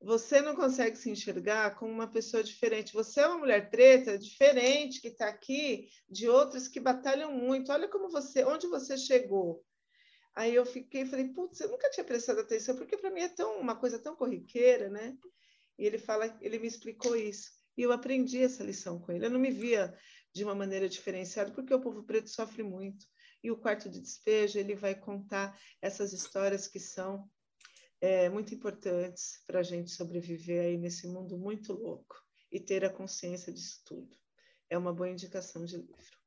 você 0.00 0.40
não 0.40 0.56
consegue 0.56 0.96
se 0.96 1.10
enxergar 1.10 1.76
como 1.76 1.92
uma 1.92 2.10
pessoa 2.10 2.42
diferente. 2.42 2.94
Você 2.94 3.20
é 3.20 3.26
uma 3.26 3.36
mulher 3.36 3.70
preta 3.70 4.18
diferente 4.18 5.02
que 5.02 5.08
está 5.08 5.28
aqui 5.28 5.90
de 6.08 6.26
outras 6.26 6.66
que 6.66 6.80
batalham 6.80 7.30
muito. 7.34 7.70
Olha 7.70 7.86
como 7.86 8.08
você, 8.08 8.42
onde 8.42 8.66
você 8.66 8.96
chegou. 8.96 9.62
Aí 10.34 10.54
eu 10.54 10.64
fiquei, 10.64 11.04
falei, 11.04 11.28
putz, 11.28 11.60
eu 11.60 11.68
nunca 11.68 11.90
tinha 11.90 12.04
prestado 12.04 12.40
atenção 12.40 12.74
porque 12.74 12.96
para 12.96 13.10
mim 13.10 13.20
é 13.20 13.28
tão 13.28 13.60
uma 13.60 13.76
coisa 13.76 13.98
tão 13.98 14.16
corriqueira, 14.16 14.88
né? 14.88 15.14
E 15.78 15.84
ele 15.84 15.98
fala, 15.98 16.34
ele 16.40 16.58
me 16.58 16.66
explicou 16.66 17.14
isso 17.14 17.59
e 17.80 17.82
eu 17.82 17.92
aprendi 17.92 18.42
essa 18.42 18.62
lição 18.62 18.98
com 19.00 19.10
ele. 19.10 19.24
Eu 19.24 19.30
não 19.30 19.40
me 19.40 19.50
via 19.50 19.96
de 20.34 20.44
uma 20.44 20.54
maneira 20.54 20.86
diferenciada 20.86 21.50
porque 21.50 21.72
o 21.72 21.80
povo 21.80 22.02
preto 22.02 22.28
sofre 22.28 22.62
muito. 22.62 23.06
E 23.42 23.50
o 23.50 23.56
quarto 23.56 23.88
de 23.88 23.98
despejo 23.98 24.58
ele 24.58 24.74
vai 24.74 24.94
contar 24.94 25.58
essas 25.80 26.12
histórias 26.12 26.68
que 26.68 26.78
são 26.78 27.26
é, 27.98 28.28
muito 28.28 28.54
importantes 28.54 29.42
para 29.46 29.60
a 29.60 29.62
gente 29.62 29.90
sobreviver 29.92 30.62
aí 30.62 30.76
nesse 30.76 31.06
mundo 31.06 31.38
muito 31.38 31.72
louco 31.72 32.22
e 32.52 32.60
ter 32.60 32.84
a 32.84 32.90
consciência 32.90 33.50
disso 33.50 33.80
tudo. 33.86 34.14
É 34.68 34.76
uma 34.76 34.92
boa 34.92 35.08
indicação 35.08 35.64
de 35.64 35.78
livro. 35.78 36.18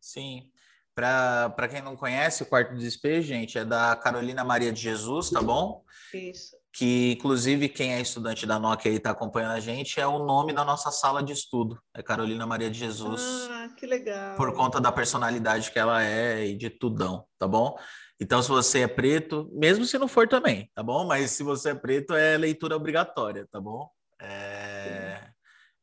Sim. 0.00 0.50
Para 0.92 1.68
quem 1.70 1.82
não 1.82 1.96
conhece, 1.96 2.42
o 2.42 2.46
Quarto 2.46 2.74
de 2.74 2.80
Despejo, 2.80 3.28
gente, 3.28 3.56
é 3.56 3.64
da 3.64 3.94
Carolina 3.94 4.42
Maria 4.42 4.72
de 4.72 4.80
Jesus, 4.80 5.30
tá 5.30 5.40
bom? 5.40 5.84
Isso. 6.12 6.56
Que, 6.76 7.12
inclusive, 7.12 7.70
quem 7.70 7.94
é 7.94 8.02
estudante 8.02 8.46
da 8.46 8.58
Nokia 8.58 8.92
e 8.92 8.96
está 8.96 9.10
acompanhando 9.10 9.52
a 9.52 9.60
gente, 9.60 9.98
é 9.98 10.06
o 10.06 10.18
nome 10.18 10.52
da 10.52 10.62
nossa 10.62 10.90
sala 10.90 11.22
de 11.22 11.32
estudo. 11.32 11.80
É 11.94 12.02
Carolina 12.02 12.46
Maria 12.46 12.70
de 12.70 12.78
Jesus. 12.78 13.48
Ah, 13.50 13.70
que 13.74 13.86
legal. 13.86 14.36
Por 14.36 14.52
conta 14.52 14.78
da 14.78 14.92
personalidade 14.92 15.70
que 15.70 15.78
ela 15.78 16.04
é 16.04 16.44
e 16.44 16.54
de 16.54 16.68
tudão, 16.68 17.24
tá 17.38 17.48
bom? 17.48 17.78
Então, 18.20 18.42
se 18.42 18.50
você 18.50 18.80
é 18.80 18.86
preto, 18.86 19.48
mesmo 19.54 19.86
se 19.86 19.96
não 19.96 20.06
for 20.06 20.28
também, 20.28 20.70
tá 20.74 20.82
bom? 20.82 21.06
Mas 21.06 21.30
se 21.30 21.42
você 21.42 21.70
é 21.70 21.74
preto, 21.74 22.14
é 22.14 22.36
leitura 22.36 22.76
obrigatória, 22.76 23.48
tá 23.50 23.58
bom? 23.58 23.88
É 24.20 25.30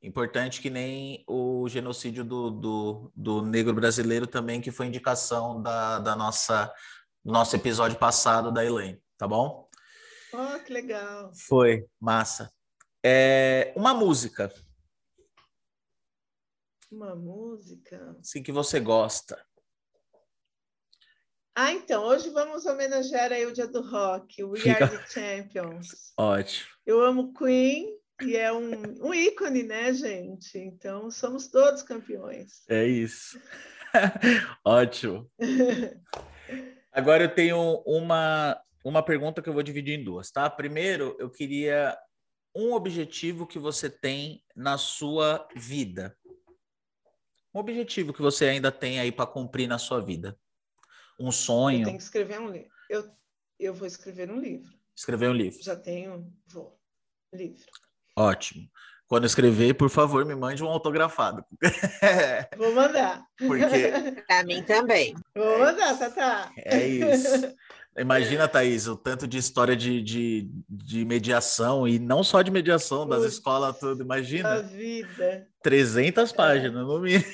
importante 0.04 0.62
que 0.62 0.70
nem 0.70 1.24
o 1.28 1.68
genocídio 1.68 2.24
do, 2.24 2.52
do, 2.52 3.12
do, 3.16 3.42
negro 3.42 3.74
brasileiro 3.74 4.28
também, 4.28 4.62
que 4.62 4.70
foi 4.70 4.86
indicação 4.86 5.60
da, 5.60 5.98
da 5.98 6.16
nossa 6.16 6.72
nosso 7.26 7.56
episódio 7.56 7.98
passado 7.98 8.52
da 8.52 8.64
Elaine, 8.64 9.02
tá 9.18 9.28
bom? 9.28 9.63
Oh, 10.34 10.60
que 10.64 10.74
legal. 10.74 11.32
Foi, 11.36 11.86
massa. 12.00 12.52
É, 13.06 13.72
uma 13.76 13.94
música. 13.94 14.52
Uma 16.92 17.16
música? 17.16 18.18
Sim, 18.24 18.42
que 18.42 18.52
você 18.52 18.80
gosta. 18.80 19.40
Ah, 21.56 21.72
então, 21.72 22.04
hoje 22.04 22.32
vamos 22.32 22.66
homenagear 22.66 23.32
aí 23.32 23.46
o 23.46 23.54
dia 23.54 23.68
do 23.68 23.82
rock, 23.82 24.44
We 24.44 24.60
Fica... 24.60 24.86
Are 24.86 24.98
the 24.98 25.06
Champions. 25.08 26.14
Ótimo. 26.18 26.68
Eu 26.84 27.00
amo 27.02 27.32
Queen 27.34 27.96
e 28.24 28.36
é 28.36 28.52
um, 28.52 28.72
um 29.08 29.14
ícone, 29.14 29.62
né, 29.62 29.94
gente? 29.94 30.58
Então, 30.58 31.12
somos 31.12 31.48
todos 31.48 31.84
campeões. 31.84 32.64
É 32.68 32.84
isso. 32.86 33.40
Ótimo. 34.66 35.30
Agora 36.92 37.24
eu 37.24 37.36
tenho 37.36 37.84
uma, 37.86 38.60
uma 38.84 39.04
pergunta 39.04 39.42
que 39.42 39.50
eu 39.50 39.54
vou 39.54 39.64
dividir 39.64 40.00
em 40.00 40.04
duas, 40.04 40.32
tá? 40.32 40.50
Primeiro, 40.50 41.16
eu 41.20 41.30
queria 41.30 41.98
um 42.56 42.74
objetivo 42.74 43.48
que 43.48 43.58
você 43.58 43.90
tem 43.90 44.44
na 44.56 44.78
sua 44.78 45.48
vida. 45.56 46.18
Um 47.54 47.60
objetivo 47.60 48.14
que 48.14 48.22
você 48.22 48.46
ainda 48.46 48.72
tem 48.72 49.00
aí 49.00 49.12
para 49.12 49.26
cumprir 49.26 49.68
na 49.68 49.78
sua 49.78 50.00
vida 50.00 50.38
um 51.20 51.32
sonho. 51.32 51.82
Eu 51.82 51.86
tenho 51.86 51.98
que 51.98 52.04
escrever 52.04 52.40
um 52.40 52.50
livro. 52.50 52.70
Eu, 52.90 53.10
eu 53.60 53.74
vou 53.74 53.88
escrever 53.88 54.30
um 54.30 54.40
livro. 54.40 54.72
Escrever 54.96 55.30
um 55.30 55.34
livro. 55.34 55.62
Já 55.62 55.76
tenho, 55.76 56.32
vou. 56.48 56.78
Livro. 57.34 57.66
Ótimo. 58.16 58.70
Quando 59.08 59.26
escrever, 59.26 59.74
por 59.74 59.90
favor, 59.90 60.26
me 60.26 60.36
mande 60.36 60.64
um 60.64 60.68
autografado. 60.68 61.46
Vou 62.58 62.74
mandar. 62.74 63.24
Porque. 63.38 63.66
Para 64.28 64.44
mim 64.44 64.64
também. 64.64 65.14
Vou 65.36 65.60
mandar, 65.60 65.98
Tata. 65.98 66.52
É 66.58 66.88
isso. 66.88 67.56
Imagina, 67.98 68.48
Thaís, 68.48 68.88
o 68.88 68.96
tanto 68.96 69.28
de 69.28 69.38
história 69.38 69.76
de, 69.76 70.02
de, 70.02 70.50
de 70.68 71.06
mediação, 71.06 71.88
e 71.88 72.00
não 72.00 72.24
só 72.24 72.42
de 72.42 72.50
mediação, 72.50 73.08
das 73.08 73.24
escolas 73.24 73.78
tudo, 73.78 74.02
imagina. 74.02 74.54
A 74.54 74.62
vida. 74.62 75.48
300 75.62 76.32
páginas, 76.32 76.82
é. 76.82 76.86
no 76.86 77.00
mínimo. 77.00 77.26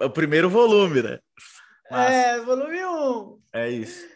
É 0.00 0.04
o 0.04 0.10
primeiro 0.10 0.50
volume, 0.50 1.02
né? 1.02 1.18
Massa. 1.90 2.12
É, 2.12 2.40
volume 2.40 2.84
1. 2.84 3.38
É 3.54 3.70
isso. 3.70 4.09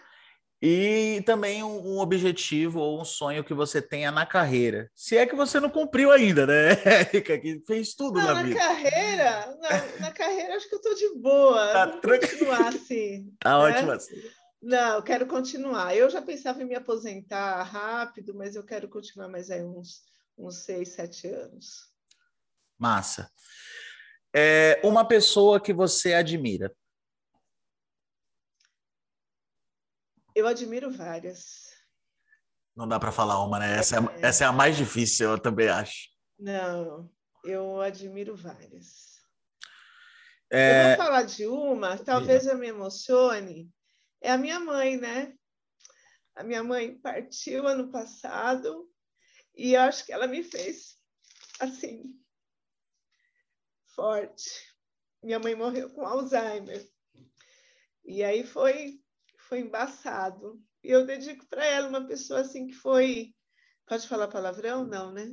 E 0.67 1.21
também 1.27 1.63
um, 1.63 1.89
um, 1.89 1.99
objetivo 1.99 2.81
ou 2.81 2.99
um 2.99 3.05
sonho 3.05 3.45
que 3.45 3.53
você 3.53 3.83
tenha 3.83 4.11
na 4.11 4.25
carreira. 4.25 4.91
Se 4.95 5.15
é 5.15 5.27
que 5.27 5.37
você 5.37 5.61
não 5.61 5.69
cumpriu 5.69 6.11
ainda, 6.11 6.47
né, 6.47 6.71
Érica? 7.13 7.39
Que 7.39 7.63
fez 7.67 7.93
tudo 7.95 8.19
não, 8.19 8.29
na, 8.29 8.33
na 8.33 8.43
vida. 8.45 8.59
Carreira, 8.59 9.59
na, 9.61 10.01
na 10.01 10.11
carreira, 10.11 10.57
acho 10.57 10.67
que 10.67 10.75
eu 10.75 10.81
tô 10.81 10.95
de 10.95 11.17
boa. 11.17 11.69
Tá 11.71 12.01
continuar 12.01 12.69
assim. 12.69 13.31
Tá 13.39 13.51
né? 13.51 13.57
ótimo 13.57 13.93
assim. 13.93 14.17
Não, 14.63 15.03
quero 15.03 15.27
continuar. 15.27 15.95
Eu 15.95 16.09
já 16.09 16.23
pensava 16.23 16.63
em 16.63 16.67
me 16.67 16.75
aposentar 16.75 17.63
rápido, 17.65 18.35
mas 18.35 18.57
eu 18.57 18.65
quero 18.65 18.89
continuar 18.89 19.29
mais 19.29 19.51
aí 19.51 19.63
uns, 19.63 20.01
uns 20.39 20.65
seis, 20.65 20.95
sete 20.95 21.27
anos. 21.27 21.91
Massa. 22.79 23.31
É 24.35 24.81
uma 24.83 25.07
pessoa 25.07 25.61
que 25.61 25.75
você 25.75 26.15
admira. 26.15 26.75
Eu 30.35 30.47
admiro 30.47 30.91
várias. 30.91 31.73
Não 32.75 32.89
dá 32.89 32.99
para 32.99 33.13
falar 33.13 33.45
uma, 33.45 33.59
né? 33.59 33.79
Essa 33.79 33.97
é, 33.97 33.99
é, 33.99 34.27
essa 34.27 34.45
é 34.45 34.47
a 34.47 34.53
mais 34.53 34.77
difícil, 34.77 35.31
eu 35.31 35.39
também 35.39 35.69
acho. 35.69 36.09
Não, 36.39 37.09
eu 37.45 37.81
admiro 37.81 38.37
várias. 38.37 39.21
É... 40.51 40.93
Eu 40.93 40.97
vou 40.97 41.07
falar 41.07 41.23
de 41.23 41.47
uma, 41.47 41.97
talvez 41.99 42.47
eu 42.47 42.59
me 42.59 42.69
emocione. 42.69 43.71
É 44.21 44.33
a 44.33 44.39
minha 44.39 44.59
mãe, 44.59 44.97
né? 44.97 45.35
A 46.35 46.43
minha 46.43 46.65
mãe 46.65 46.99
partiu 46.99 47.67
ano 47.67 47.93
passado 47.93 48.91
e 49.55 49.77
acho 49.77 50.05
que 50.05 50.13
ela 50.13 50.27
me 50.27 50.43
fez 50.43 50.99
assim 51.61 52.19
forte. 53.95 54.51
Minha 55.23 55.39
mãe 55.39 55.55
morreu 55.55 55.89
com 55.91 56.05
Alzheimer. 56.05 56.85
E 58.05 58.23
aí 58.23 58.45
foi 58.45 59.01
foi 59.49 59.61
embaçado. 59.61 60.63
E 60.83 60.91
eu 60.91 61.07
dedico 61.07 61.47
para 61.49 61.65
ela 61.65 61.89
uma 61.89 62.07
pessoa 62.07 62.41
assim 62.41 62.67
que 62.67 62.75
foi. 62.75 63.35
Pode 63.87 64.07
falar 64.09 64.29
palavrão? 64.29 64.87
Não, 64.87 65.13
né? 65.13 65.27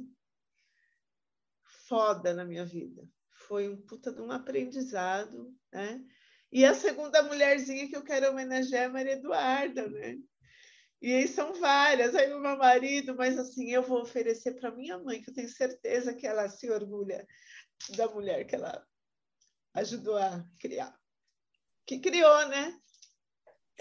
Foda 1.87 2.33
na 2.33 2.45
minha 2.45 2.65
vida. 2.65 3.07
Foi 3.47 3.67
um 3.69 3.81
puta 3.81 4.11
de 4.11 4.21
um 4.21 4.31
aprendizado, 4.31 5.53
né? 5.71 6.03
E 6.51 6.65
a 6.65 6.73
segunda 6.73 7.23
mulherzinha 7.23 7.87
que 7.87 7.95
eu 7.95 8.03
quero 8.03 8.29
homenagear 8.29 8.83
é 8.83 8.89
Maria 8.89 9.13
Eduarda, 9.13 9.87
né? 9.89 10.17
E 11.01 11.13
aí 11.13 11.27
são 11.27 11.53
várias, 11.53 12.13
aí 12.13 12.31
o 12.31 12.39
meu 12.39 12.57
marido, 12.57 13.15
mas 13.15 13.39
assim, 13.39 13.71
eu 13.71 13.81
vou 13.81 14.01
oferecer 14.01 14.53
para 14.53 14.75
minha 14.75 14.99
mãe, 14.99 15.21
que 15.21 15.31
eu 15.31 15.33
tenho 15.33 15.49
certeza 15.49 16.13
que 16.13 16.27
ela 16.27 16.47
se 16.47 16.69
orgulha 16.69 17.25
da 17.95 18.07
mulher 18.07 18.45
que 18.45 18.53
ela 18.53 18.85
ajudou 19.73 20.17
a 20.17 20.45
criar. 20.59 20.95
Que 21.87 21.99
criou, 21.99 22.47
né? 22.49 22.79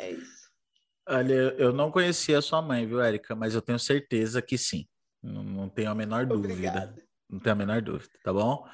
É 0.01 0.13
isso. 0.13 0.49
Olha, 1.09 1.35
eu 1.35 1.73
não 1.73 1.91
conhecia 1.91 2.39
a 2.39 2.43
sua 2.43 2.63
mãe, 2.63 2.87
viu, 2.87 3.01
Érica? 3.01 3.35
Mas 3.35 3.55
eu 3.55 3.61
tenho 3.61 3.79
certeza 3.79 4.41
que 4.41 4.57
sim. 4.57 4.87
Não, 5.23 5.43
não 5.43 5.69
tenho 5.69 5.91
a 5.91 5.95
menor 5.95 6.25
Obrigada. 6.31 6.87
dúvida. 6.87 7.07
Não 7.29 7.39
tenho 7.39 7.53
a 7.53 7.59
menor 7.59 7.83
dúvida, 7.83 8.13
tá 8.25 8.33
bom? 8.33 8.67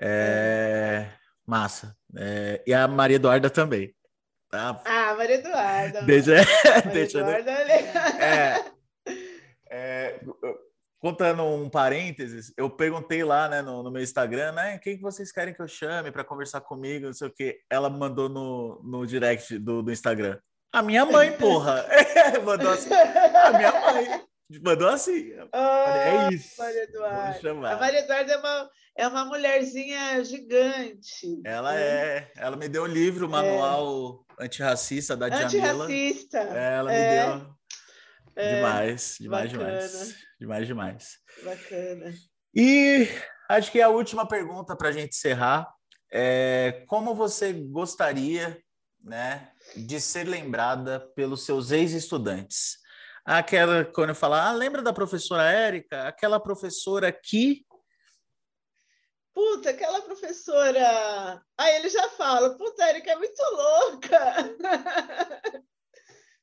É... 0.00 1.12
Massa. 1.46 1.96
É... 2.16 2.62
E 2.66 2.74
a 2.74 2.88
Maria 2.88 3.16
Eduarda 3.16 3.48
também. 3.48 3.94
Tá? 4.50 4.82
Ah, 4.84 5.14
Maria 5.14 5.36
Eduarda. 5.36 6.02
Deixa, 6.02 6.34
Maria 6.64 6.92
deixa, 6.92 7.18
Eduarda, 7.20 7.50
é, 7.52 8.64
é, 9.70 10.20
contando 11.00 11.42
um 11.42 11.68
parênteses, 11.68 12.52
eu 12.56 12.68
perguntei 12.68 13.24
lá 13.24 13.48
né, 13.48 13.62
no, 13.62 13.82
no 13.82 13.90
meu 13.90 14.02
Instagram, 14.02 14.52
né? 14.52 14.78
Quem 14.78 14.96
que 14.96 15.02
vocês 15.02 15.32
querem 15.32 15.54
que 15.54 15.62
eu 15.62 15.66
chame 15.66 16.12
para 16.12 16.22
conversar 16.22 16.60
comigo, 16.60 17.06
não 17.06 17.14
sei 17.14 17.28
o 17.28 17.32
quê. 17.32 17.60
Ela 17.70 17.88
mandou 17.88 18.28
no, 18.28 18.80
no 18.84 19.06
direct 19.06 19.58
do, 19.58 19.82
do 19.82 19.90
Instagram. 19.90 20.38
A 20.70 20.82
minha 20.82 21.06
mãe, 21.06 21.32
porra. 21.38 21.86
mandou 22.44 22.70
assim. 22.70 22.92
A 22.92 23.52
minha 23.52 23.72
mãe. 23.72 24.24
Mandou 24.62 24.88
assim. 24.88 25.32
Oh, 25.54 25.90
é 25.90 26.34
isso. 26.34 26.60
Maria 26.60 26.82
Eduarda. 26.82 27.70
A 27.70 27.76
Maria 27.78 28.00
Eduarda 28.00 28.32
é 28.32 28.36
uma, 28.36 28.70
é 28.98 29.08
uma 29.08 29.24
mulherzinha 29.24 30.22
gigante. 30.24 31.40
Ela 31.44 31.72
né? 31.72 31.80
é. 31.80 32.32
Ela 32.36 32.56
me 32.56 32.68
deu 32.68 32.82
o 32.82 32.86
um 32.86 32.88
livro, 32.88 33.26
o 33.26 33.28
é. 33.28 33.32
manual 33.32 34.26
é. 34.38 34.44
antirracista 34.44 35.16
da. 35.16 35.26
Antirracista. 35.26 36.38
Ela 36.38 36.92
é. 36.92 37.36
me 37.36 37.46
É. 38.36 38.56
Demais, 38.56 39.16
demais, 39.20 39.52
Bacana. 39.52 39.70
demais. 39.70 40.14
Demais, 40.38 40.66
demais. 40.66 41.18
Bacana. 41.44 42.14
E 42.54 43.08
acho 43.48 43.70
que 43.70 43.80
a 43.80 43.88
última 43.88 44.26
pergunta 44.26 44.76
para 44.76 44.88
a 44.88 44.92
gente 44.92 45.10
encerrar 45.10 45.72
é 46.12 46.84
como 46.88 47.14
você 47.14 47.52
gostaria 47.52 48.60
né, 49.02 49.52
de 49.76 50.00
ser 50.00 50.24
lembrada 50.26 51.00
pelos 51.14 51.44
seus 51.44 51.70
ex-estudantes? 51.70 52.78
Aquela, 53.24 53.84
quando 53.84 54.10
eu 54.10 54.14
falar, 54.14 54.48
ah, 54.48 54.52
lembra 54.52 54.82
da 54.82 54.92
professora 54.92 55.50
Érica? 55.50 56.08
Aquela 56.08 56.40
professora 56.40 57.12
que. 57.12 57.64
Puta, 59.32 59.70
aquela 59.70 60.02
professora. 60.02 61.40
Aí 61.56 61.76
ele 61.76 61.88
já 61.88 62.08
fala, 62.10 62.56
puta, 62.56 62.82
Érica 62.84 63.12
é 63.12 63.16
muito 63.16 63.42
louca. 63.52 64.34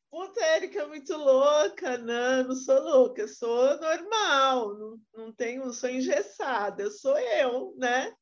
puta, 0.09 0.41
Érica 0.43 0.81
é 0.81 0.87
muito 0.87 1.15
louca. 1.15 1.97
Não, 1.97 2.43
não 2.43 2.55
sou 2.55 2.79
louca, 2.81 3.21
eu 3.21 3.27
sou 3.27 3.79
normal, 3.79 4.77
não, 4.77 5.01
não 5.13 5.33
tenho, 5.33 5.65
não 5.65 5.73
sou 5.73 5.89
engessada, 5.89 6.83
eu 6.83 6.91
sou 6.91 7.17
eu, 7.17 7.75
né? 7.77 8.13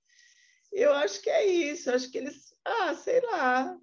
Eu 0.71 0.93
acho 0.93 1.21
que 1.21 1.29
é 1.29 1.45
isso, 1.45 1.89
eu 1.89 1.95
acho 1.95 2.11
que 2.11 2.17
eles, 2.17 2.53
ah, 2.65 2.93
sei 2.95 3.21
lá, 3.21 3.77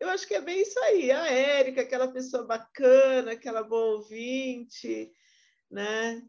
eu 0.00 0.08
acho 0.08 0.26
que 0.26 0.34
é 0.34 0.40
bem 0.40 0.60
isso 0.60 0.78
aí. 0.80 1.10
A 1.10 1.26
Érica, 1.30 1.82
aquela 1.82 2.08
pessoa 2.12 2.44
bacana, 2.44 3.32
aquela 3.32 3.62
boa 3.62 3.96
ouvinte, 3.96 5.12
né? 5.70 6.22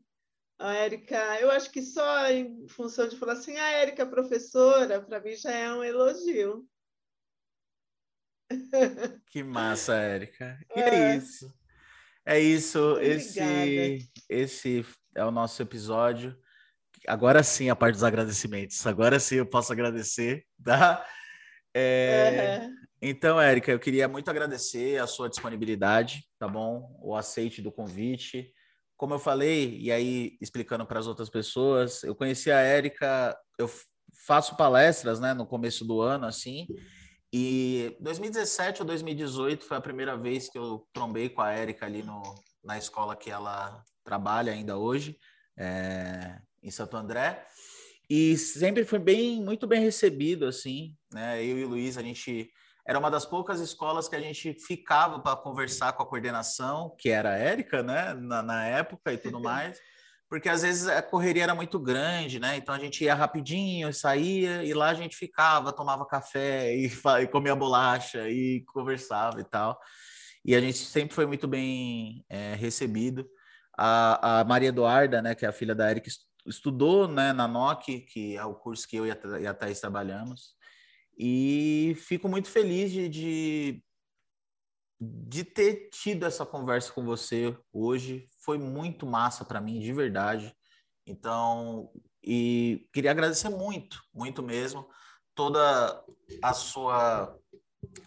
A 0.58 0.74
Érica, 0.76 1.18
eu 1.42 1.52
acho 1.52 1.72
que 1.72 1.82
só 1.82 2.28
em 2.30 2.68
função 2.70 3.08
de 3.10 3.18
falar 3.18 3.34
assim, 3.34 3.58
a 3.58 3.72
Érica 3.72 4.04
é 4.04 4.06
professora, 4.06 5.02
para 5.02 5.20
mim 5.20 5.36
já 5.36 5.52
é 5.52 5.74
um 5.74 5.84
elogio. 5.84 6.66
Que 9.32 9.44
massa, 9.44 9.96
Érica. 9.96 10.58
E 10.76 10.80
é, 10.80 10.90
é 10.90 11.18
isso. 11.18 11.54
É 12.26 12.40
isso. 12.40 12.98
Esse, 13.00 14.10
esse 14.30 14.86
é 15.16 15.24
o 15.24 15.32
nosso 15.32 15.62
episódio. 15.62 16.38
Agora 17.08 17.44
sim, 17.44 17.70
a 17.70 17.76
parte 17.76 17.96
dos 17.96 18.04
agradecimentos. 18.04 18.86
Agora 18.88 19.20
sim 19.20 19.36
eu 19.36 19.46
posso 19.46 19.72
agradecer, 19.72 20.46
tá? 20.64 21.06
É, 21.74 22.62
uhum. 22.62 22.76
Então, 23.02 23.40
Érica, 23.40 23.72
eu 23.72 23.80
queria 23.80 24.08
muito 24.08 24.30
agradecer 24.30 25.00
a 25.00 25.06
sua 25.06 25.30
disponibilidade, 25.30 26.24
tá 26.40 26.48
bom? 26.48 26.98
O 27.02 27.16
aceite 27.16 27.62
do 27.62 27.72
convite. 27.72 28.52
Como 28.98 29.14
eu 29.14 29.20
falei, 29.20 29.78
e 29.78 29.92
aí 29.92 30.38
explicando 30.42 30.86
para 30.86 31.00
as 31.00 31.06
outras 31.06 31.30
pessoas, 31.30 32.02
eu 32.04 32.16
conheci 32.16 32.50
a 32.50 32.60
Érica, 32.60 33.38
eu 33.60 33.70
faço 34.26 34.56
palestras, 34.56 35.20
né, 35.20 35.34
no 35.34 35.46
começo 35.46 35.86
do 35.86 36.02
ano, 36.02 36.26
assim, 36.26 36.66
e 37.38 37.98
2017 38.00 38.82
ou 38.82 38.88
2018 38.88 39.66
foi 39.66 39.76
a 39.76 39.82
primeira 39.82 40.16
vez 40.16 40.48
que 40.48 40.58
eu 40.58 40.88
trombei 40.94 41.28
com 41.28 41.42
a 41.42 41.52
Érica 41.52 41.86
ali 41.86 42.02
no, 42.02 42.24
na 42.64 42.78
escola 42.78 43.14
que 43.14 43.30
ela 43.30 43.84
trabalha 44.06 44.54
ainda 44.54 44.78
hoje, 44.78 45.20
é, 45.58 46.40
em 46.64 46.72
Santo 46.72 46.96
André. 46.96 47.46
E 48.10 48.38
sempre 48.38 48.86
foi 48.86 49.00
bem, 49.00 49.44
muito 49.44 49.68
bem 49.68 49.82
recebido, 49.82 50.46
assim, 50.46 50.96
né? 51.12 51.44
Eu 51.44 51.58
e 51.58 51.66
o 51.66 51.68
Luiz, 51.68 51.98
a 51.98 52.02
gente 52.02 52.50
era 52.88 52.98
uma 52.98 53.12
das 53.12 53.26
poucas 53.26 53.60
escolas 53.60 54.08
que 54.08 54.16
a 54.16 54.22
gente 54.22 54.54
ficava 54.66 55.20
para 55.20 55.36
conversar 55.36 55.92
com 55.92 56.04
a 56.04 56.06
coordenação, 56.06 56.96
que 56.98 57.10
era 57.10 57.32
a 57.34 57.38
Érica, 57.38 57.84
né, 57.84 58.14
na, 58.14 58.42
na 58.42 58.66
época 58.66 59.12
e 59.12 59.18
tudo 59.18 59.42
mais, 59.44 59.78
porque 60.30 60.50
às 60.50 60.64
vezes 60.64 60.88
a 60.88 61.02
correria 61.02 61.44
era 61.44 61.56
muito 61.56 61.80
grande, 61.80 62.40
né? 62.40 62.58
Então 62.58 62.74
a 62.74 62.80
gente 62.80 63.04
ia 63.04 63.14
rapidinho, 63.14 63.94
saía 63.94 64.64
e 64.64 64.74
lá 64.74 64.90
a 64.90 64.94
gente 64.94 65.16
ficava, 65.16 65.72
tomava 65.72 66.06
café 66.06 66.76
e, 66.76 66.90
e 67.22 67.28
comia 67.28 67.56
bolacha 67.56 68.30
e 68.30 68.62
conversava 68.74 69.40
e 69.40 69.44
tal. 69.44 69.80
E 70.44 70.56
a 70.56 70.62
gente 70.62 70.78
sempre 70.78 71.16
foi 71.16 71.26
muito 71.26 71.48
bem 71.48 72.24
é, 72.30 72.56
recebido. 72.56 73.28
A, 73.78 74.42
a 74.42 74.44
Maria 74.44 74.70
Eduarda, 74.70 75.22
né, 75.22 75.36
que 75.36 75.46
é 75.46 75.50
a 75.50 75.54
filha 75.54 75.76
da 75.76 75.90
Érica, 75.90 76.10
estudou 76.46 77.08
né, 77.08 77.34
na 77.34 77.48
NOC, 77.48 78.02
que 78.02 78.38
é 78.38 78.46
o 78.46 78.54
curso 78.54 78.88
que 78.88 78.96
eu 78.96 79.06
e 79.06 79.12
a, 79.12 79.50
a 79.50 79.54
Thaís 79.54 79.80
trabalhamos. 79.80 80.56
E 81.18 81.96
fico 82.00 82.28
muito 82.28 82.50
feliz 82.50 82.92
de, 82.92 83.10
de, 83.10 83.84
de 85.00 85.44
ter 85.44 85.90
tido 85.90 86.26
essa 86.26 86.46
conversa 86.46 86.92
com 86.92 87.04
você 87.04 87.58
hoje. 87.74 88.30
Foi 88.46 88.60
muito 88.60 89.08
massa 89.08 89.44
para 89.44 89.60
mim, 89.60 89.80
de 89.80 89.92
verdade. 89.92 90.56
Então, 91.06 91.92
e 92.24 92.88
queria 92.94 93.12
agradecer 93.12 93.50
muito, 93.50 94.00
muito 94.14 94.44
mesmo, 94.44 94.88
toda 95.34 96.04
a 96.42 96.54
sua 96.54 97.36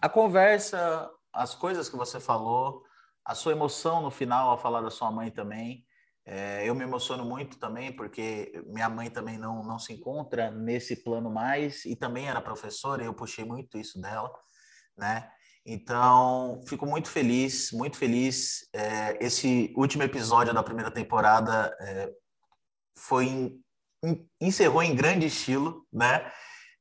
a 0.00 0.08
conversa, 0.08 1.10
as 1.32 1.54
coisas 1.54 1.88
que 1.88 1.96
você 1.96 2.18
falou, 2.18 2.82
a 3.24 3.34
sua 3.34 3.52
emoção 3.52 4.02
no 4.02 4.10
final 4.10 4.50
ao 4.50 4.58
falar 4.58 4.80
da 4.80 4.90
sua 4.90 5.10
mãe 5.10 5.30
também. 5.30 5.84
É, 6.24 6.68
eu 6.68 6.74
me 6.74 6.84
emociono 6.84 7.24
muito 7.24 7.58
também, 7.58 7.94
porque 7.94 8.52
minha 8.66 8.88
mãe 8.88 9.10
também 9.10 9.38
não, 9.38 9.62
não 9.62 9.78
se 9.78 9.92
encontra 9.92 10.50
nesse 10.50 11.02
plano 11.02 11.30
mais, 11.30 11.84
e 11.84 11.96
também 11.96 12.28
era 12.28 12.40
professora, 12.40 13.02
e 13.02 13.06
eu 13.06 13.14
puxei 13.14 13.44
muito 13.44 13.78
isso 13.78 14.00
dela, 14.00 14.30
né? 14.96 15.30
Então, 15.70 16.62
fico 16.66 16.86
muito 16.86 17.10
feliz, 17.10 17.70
muito 17.72 17.98
feliz. 17.98 18.66
É, 18.72 19.18
esse 19.24 19.70
último 19.76 20.02
episódio 20.02 20.54
da 20.54 20.62
primeira 20.62 20.90
temporada 20.90 21.76
é, 21.78 22.10
foi 22.96 23.26
em, 23.26 23.60
em, 24.02 24.30
encerrou 24.40 24.82
em 24.82 24.96
grande 24.96 25.26
estilo, 25.26 25.86
né? 25.92 26.32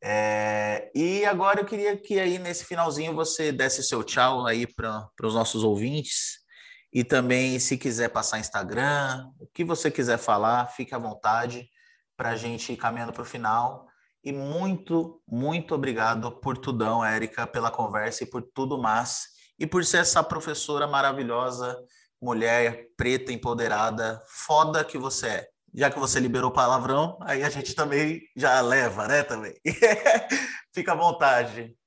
É, 0.02 0.90
e 0.96 1.26
agora 1.26 1.60
eu 1.60 1.66
queria 1.66 1.98
que 1.98 2.18
aí 2.18 2.40
nesse 2.40 2.64
finalzinho 2.64 3.14
você 3.14 3.52
desse 3.52 3.84
seu 3.84 4.04
tchau 4.04 4.46
aí 4.46 4.66
para 4.66 5.10
os 5.24 5.34
nossos 5.34 5.66
ouvintes, 5.66 6.46
e 6.94 7.04
também, 7.04 7.60
se 7.60 7.78
quiser 7.78 8.10
passar 8.10 8.40
Instagram, 8.40 9.30
o 9.40 9.48
que 9.48 9.64
você 9.64 9.92
quiser 9.92 10.18
falar, 10.18 10.68
fique 10.68 10.96
à 10.96 10.98
vontade 10.98 11.70
para 12.16 12.30
a 12.30 12.36
gente 12.36 12.72
ir 12.72 12.78
caminhando 12.78 13.12
para 13.12 13.22
o 13.22 13.26
final. 13.26 13.87
E 14.28 14.34
muito, 14.34 15.24
muito 15.26 15.74
obrigado 15.74 16.30
por 16.42 16.58
tudão, 16.58 17.02
Érica, 17.06 17.48
pela 17.48 17.72
conversa 17.72 18.26
e 18.26 18.30
por 18.30 18.42
tudo 18.44 18.78
mais. 18.78 19.28
E 19.58 19.66
por 19.66 19.86
ser 19.86 20.00
essa 20.00 20.22
professora 20.22 20.86
maravilhosa, 20.86 21.82
mulher 22.22 22.90
preta, 22.98 23.32
empoderada, 23.32 24.22
foda 24.28 24.84
que 24.84 24.98
você 24.98 25.28
é. 25.30 25.50
Já 25.74 25.90
que 25.90 25.98
você 25.98 26.20
liberou 26.20 26.52
palavrão, 26.52 27.18
aí 27.22 27.42
a 27.42 27.50
gente 27.50 27.74
também 27.74 28.22
já 28.36 28.60
leva, 28.60 29.08
né? 29.08 29.24
Também. 29.24 29.54
Fica 30.76 30.92
à 30.92 30.96
vontade. 30.96 31.78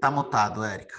Tá 0.00 0.10
mutado, 0.10 0.64
Érica. 0.64 0.96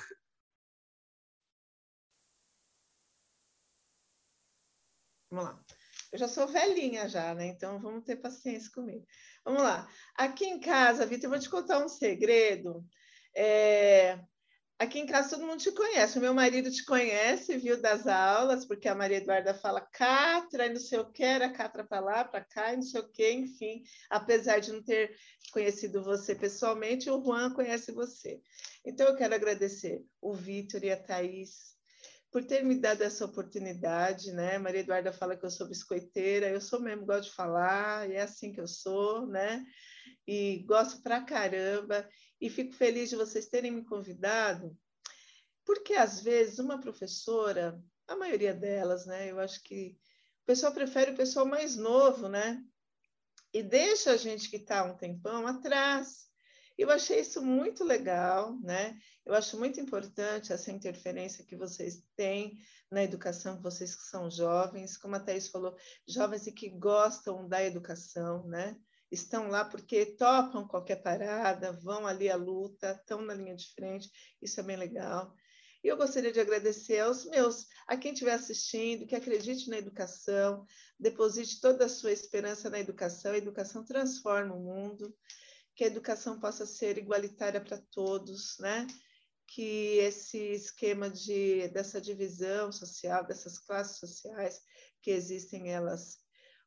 Vamos 5.32 5.46
lá. 5.46 5.69
Eu 6.12 6.18
já 6.18 6.28
sou 6.28 6.48
velhinha 6.48 7.08
já, 7.08 7.36
né? 7.36 7.48
Então 7.48 7.80
vamos 7.80 8.04
ter 8.04 8.16
paciência 8.16 8.72
comigo. 8.74 9.06
Vamos 9.46 9.62
lá. 9.62 9.88
Aqui 10.16 10.46
em 10.46 10.60
casa, 10.60 11.06
Vitor, 11.06 11.26
eu 11.26 11.30
vou 11.30 11.40
te 11.40 11.50
contar 11.50 11.84
um 11.84 11.90
segredo. 11.90 12.84
É... 13.36 14.20
Aqui 14.80 14.98
em 14.98 15.06
casa 15.06 15.32
todo 15.32 15.46
mundo 15.46 15.60
te 15.60 15.72
conhece. 15.74 16.18
O 16.18 16.22
meu 16.22 16.34
marido 16.34 16.72
te 16.72 16.86
conhece, 16.86 17.58
viu 17.58 17.82
das 17.82 18.08
aulas, 18.08 18.66
porque 18.66 18.88
a 18.88 18.96
Maria 18.96 19.18
Eduarda 19.18 19.54
fala 19.54 19.82
catra 19.82 20.68
e 20.68 20.70
não 20.70 20.80
sei 20.80 21.00
o 21.00 21.12
que, 21.12 21.22
era 21.22 21.52
catra 21.52 21.84
para 21.84 22.00
lá, 22.00 22.24
para 22.24 22.46
cá 22.46 22.74
e 22.74 22.78
não 22.78 22.84
sei 22.84 23.02
o 23.02 23.10
que, 23.10 23.30
enfim. 23.32 23.84
Apesar 24.10 24.60
de 24.60 24.72
não 24.72 24.82
ter 24.82 25.14
conhecido 25.52 26.02
você 26.02 26.34
pessoalmente, 26.34 27.10
o 27.10 27.22
Juan 27.22 27.54
conhece 27.54 27.92
você. 27.92 28.42
Então 28.86 29.06
eu 29.06 29.18
quero 29.18 29.36
agradecer 29.36 30.02
o 30.22 30.34
Vitor 30.34 30.82
e 30.84 30.92
a 30.92 30.98
Thaís 30.98 31.78
por 32.32 32.44
ter 32.44 32.64
me 32.64 32.76
dado 32.76 33.02
essa 33.02 33.26
oportunidade, 33.26 34.32
né? 34.32 34.58
Maria 34.58 34.82
Eduarda 34.82 35.12
fala 35.12 35.36
que 35.36 35.46
eu 35.46 35.50
sou 35.50 35.68
biscoiteira, 35.68 36.50
eu 36.50 36.62
sou 36.62 36.80
mesmo, 36.80 37.06
gosto 37.06 37.30
de 37.30 37.36
falar, 37.36 38.10
e 38.10 38.14
é 38.14 38.22
assim 38.22 38.52
que 38.52 38.62
eu 38.62 38.68
sou, 38.68 39.26
né? 39.26 39.66
E 40.28 40.64
gosto 40.68 41.02
pra 41.02 41.22
caramba 41.22 42.08
e 42.40 42.50
fico 42.50 42.74
feliz 42.74 43.10
de 43.10 43.16
vocês 43.16 43.48
terem 43.48 43.72
me 43.72 43.84
convidado, 43.84 44.78
porque 45.66 45.94
às 45.94 46.22
vezes 46.22 46.60
uma 46.60 46.80
professora 46.80 47.82
a 48.08 48.16
maioria 48.16 48.54
delas, 48.54 49.06
né? 49.06 49.30
Eu 49.32 49.40
acho 49.40 49.64
que 49.64 49.98
o 50.44 50.46
pessoal 50.46 50.74
prefere 50.74 51.12
o 51.12 51.16
pessoal 51.16 51.46
mais 51.46 51.76
novo, 51.76 52.28
né? 52.28 52.64
E 53.54 53.62
deixa 53.62 54.12
a 54.12 54.18
gente 54.18 54.50
que 54.50 54.58
está 54.58 54.84
um 54.84 54.98
tempão 54.98 55.46
atrás. 55.46 56.29
Eu 56.80 56.90
achei 56.90 57.20
isso 57.20 57.42
muito 57.42 57.84
legal, 57.84 58.58
né? 58.62 58.98
Eu 59.26 59.34
acho 59.34 59.60
muito 59.60 59.82
importante 59.82 60.54
essa 60.54 60.72
interferência 60.72 61.44
que 61.44 61.58
vocês 61.58 62.02
têm 62.16 62.58
na 62.90 63.04
educação, 63.04 63.62
vocês 63.62 63.94
que 63.94 64.04
são 64.04 64.32
jovens, 64.32 64.96
como 64.96 65.14
a 65.14 65.20
Thais 65.20 65.50
falou, 65.50 65.76
jovens 66.08 66.48
e 66.48 66.54
que 66.54 66.70
gostam 66.70 67.50
da 67.50 67.62
educação, 67.62 68.48
né? 68.48 68.78
Estão 69.12 69.50
lá 69.50 69.66
porque 69.66 70.06
topam 70.06 70.66
qualquer 70.66 71.04
parada, 71.04 71.74
vão 71.74 72.08
ali 72.08 72.30
à 72.30 72.38
luta, 72.38 72.92
estão 72.92 73.22
na 73.22 73.34
linha 73.34 73.58
de 73.58 73.74
frente, 73.74 74.10
isso 74.42 74.58
é 74.62 74.64
bem 74.64 74.78
legal. 74.78 75.36
E 75.84 75.88
eu 75.90 75.98
gostaria 75.98 76.32
de 76.32 76.40
agradecer 76.40 77.00
aos 77.00 77.26
meus, 77.26 77.68
a 77.88 77.98
quem 77.98 78.14
estiver 78.14 78.36
assistindo, 78.36 79.06
que 79.06 79.18
acredite 79.18 79.70
na 79.70 79.78
educação, 79.78 80.66
deposite 80.98 81.60
toda 81.60 81.86
a 81.86 81.90
sua 81.90 82.14
esperança 82.14 82.70
na 82.70 82.80
educação. 82.80 83.34
A 83.34 83.38
educação 83.38 83.84
transforma 83.84 84.56
o 84.56 84.64
mundo, 84.64 85.14
que 85.80 85.86
a 85.86 85.88
educação 85.88 86.38
possa 86.38 86.66
ser 86.66 86.98
igualitária 86.98 87.62
para 87.62 87.78
todos, 87.78 88.58
né? 88.60 88.86
Que 89.48 90.00
esse 90.00 90.38
esquema 90.38 91.10
de, 91.10 91.70
dessa 91.70 92.02
divisão 92.02 92.70
social, 92.70 93.26
dessas 93.26 93.58
classes 93.60 93.98
sociais 93.98 94.60
que 95.02 95.10
existem, 95.10 95.72
elas 95.72 96.18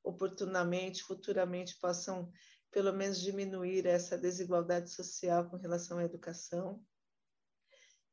oportunamente, 0.02 1.02
futuramente 1.02 1.78
possam 1.78 2.32
pelo 2.70 2.90
menos 2.90 3.20
diminuir 3.20 3.84
essa 3.84 4.16
desigualdade 4.16 4.90
social 4.90 5.50
com 5.50 5.58
relação 5.58 5.98
à 5.98 6.04
educação. 6.04 6.82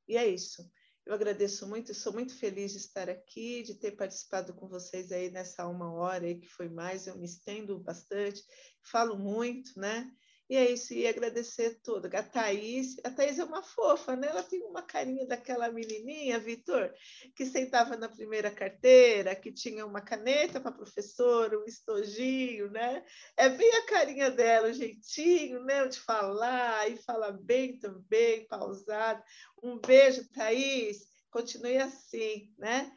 E 0.05 0.17
é 0.17 0.27
isso. 0.27 0.69
Eu 1.05 1.13
agradeço 1.13 1.65
muito, 1.65 1.93
sou 1.93 2.11
muito 2.11 2.35
feliz 2.37 2.73
de 2.73 2.77
estar 2.79 3.09
aqui, 3.09 3.63
de 3.63 3.75
ter 3.75 3.91
participado 3.91 4.53
com 4.53 4.67
vocês 4.67 5.13
aí 5.13 5.31
nessa 5.31 5.65
uma 5.65 5.93
hora 5.93 6.25
aí 6.25 6.41
que 6.41 6.49
foi 6.49 6.67
mais, 6.67 7.07
eu 7.07 7.17
me 7.17 7.25
estendo 7.25 7.79
bastante, 7.79 8.43
falo 8.83 9.17
muito, 9.17 9.79
né? 9.79 10.13
E 10.49 10.57
é 10.57 10.71
isso, 10.71 10.95
e 10.95 11.05
agradecer 11.07 11.79
tudo. 11.83 12.07
A 12.07 12.23
Thaís, 12.23 12.95
a 13.03 13.11
Thaís 13.11 13.37
é 13.37 13.43
uma 13.43 13.61
fofa, 13.61 14.15
né? 14.15 14.29
Ela 14.29 14.41
tem 14.41 14.63
uma 14.63 14.81
carinha 14.81 15.23
daquela 15.27 15.71
menininha, 15.71 16.39
Vitor, 16.39 16.91
que 17.35 17.45
sentava 17.45 17.95
na 17.95 18.09
primeira 18.09 18.49
carteira, 18.49 19.35
que 19.35 19.51
tinha 19.51 19.85
uma 19.85 20.01
caneta 20.01 20.59
para 20.59 20.71
professor, 20.71 21.53
um 21.53 21.65
estojinho, 21.65 22.71
né? 22.71 23.05
É 23.37 23.47
bem 23.47 23.71
a 23.75 23.85
carinha 23.85 24.31
dela, 24.31 24.69
o 24.69 24.73
jeitinho, 24.73 25.63
né? 25.63 25.87
De 25.87 25.99
falar, 25.99 26.89
e 26.89 26.97
fala 26.97 27.31
bem 27.31 27.77
também, 27.77 28.47
pausado. 28.47 29.21
Um 29.61 29.77
beijo, 29.77 30.27
Thaís. 30.29 31.07
Continue 31.29 31.77
assim, 31.77 32.51
né? 32.57 32.91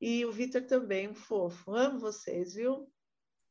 E 0.00 0.24
o 0.24 0.30
Vitor 0.30 0.62
também, 0.62 1.08
um 1.08 1.16
fofo. 1.16 1.74
Amo 1.74 1.98
vocês, 1.98 2.54
viu? 2.54 2.88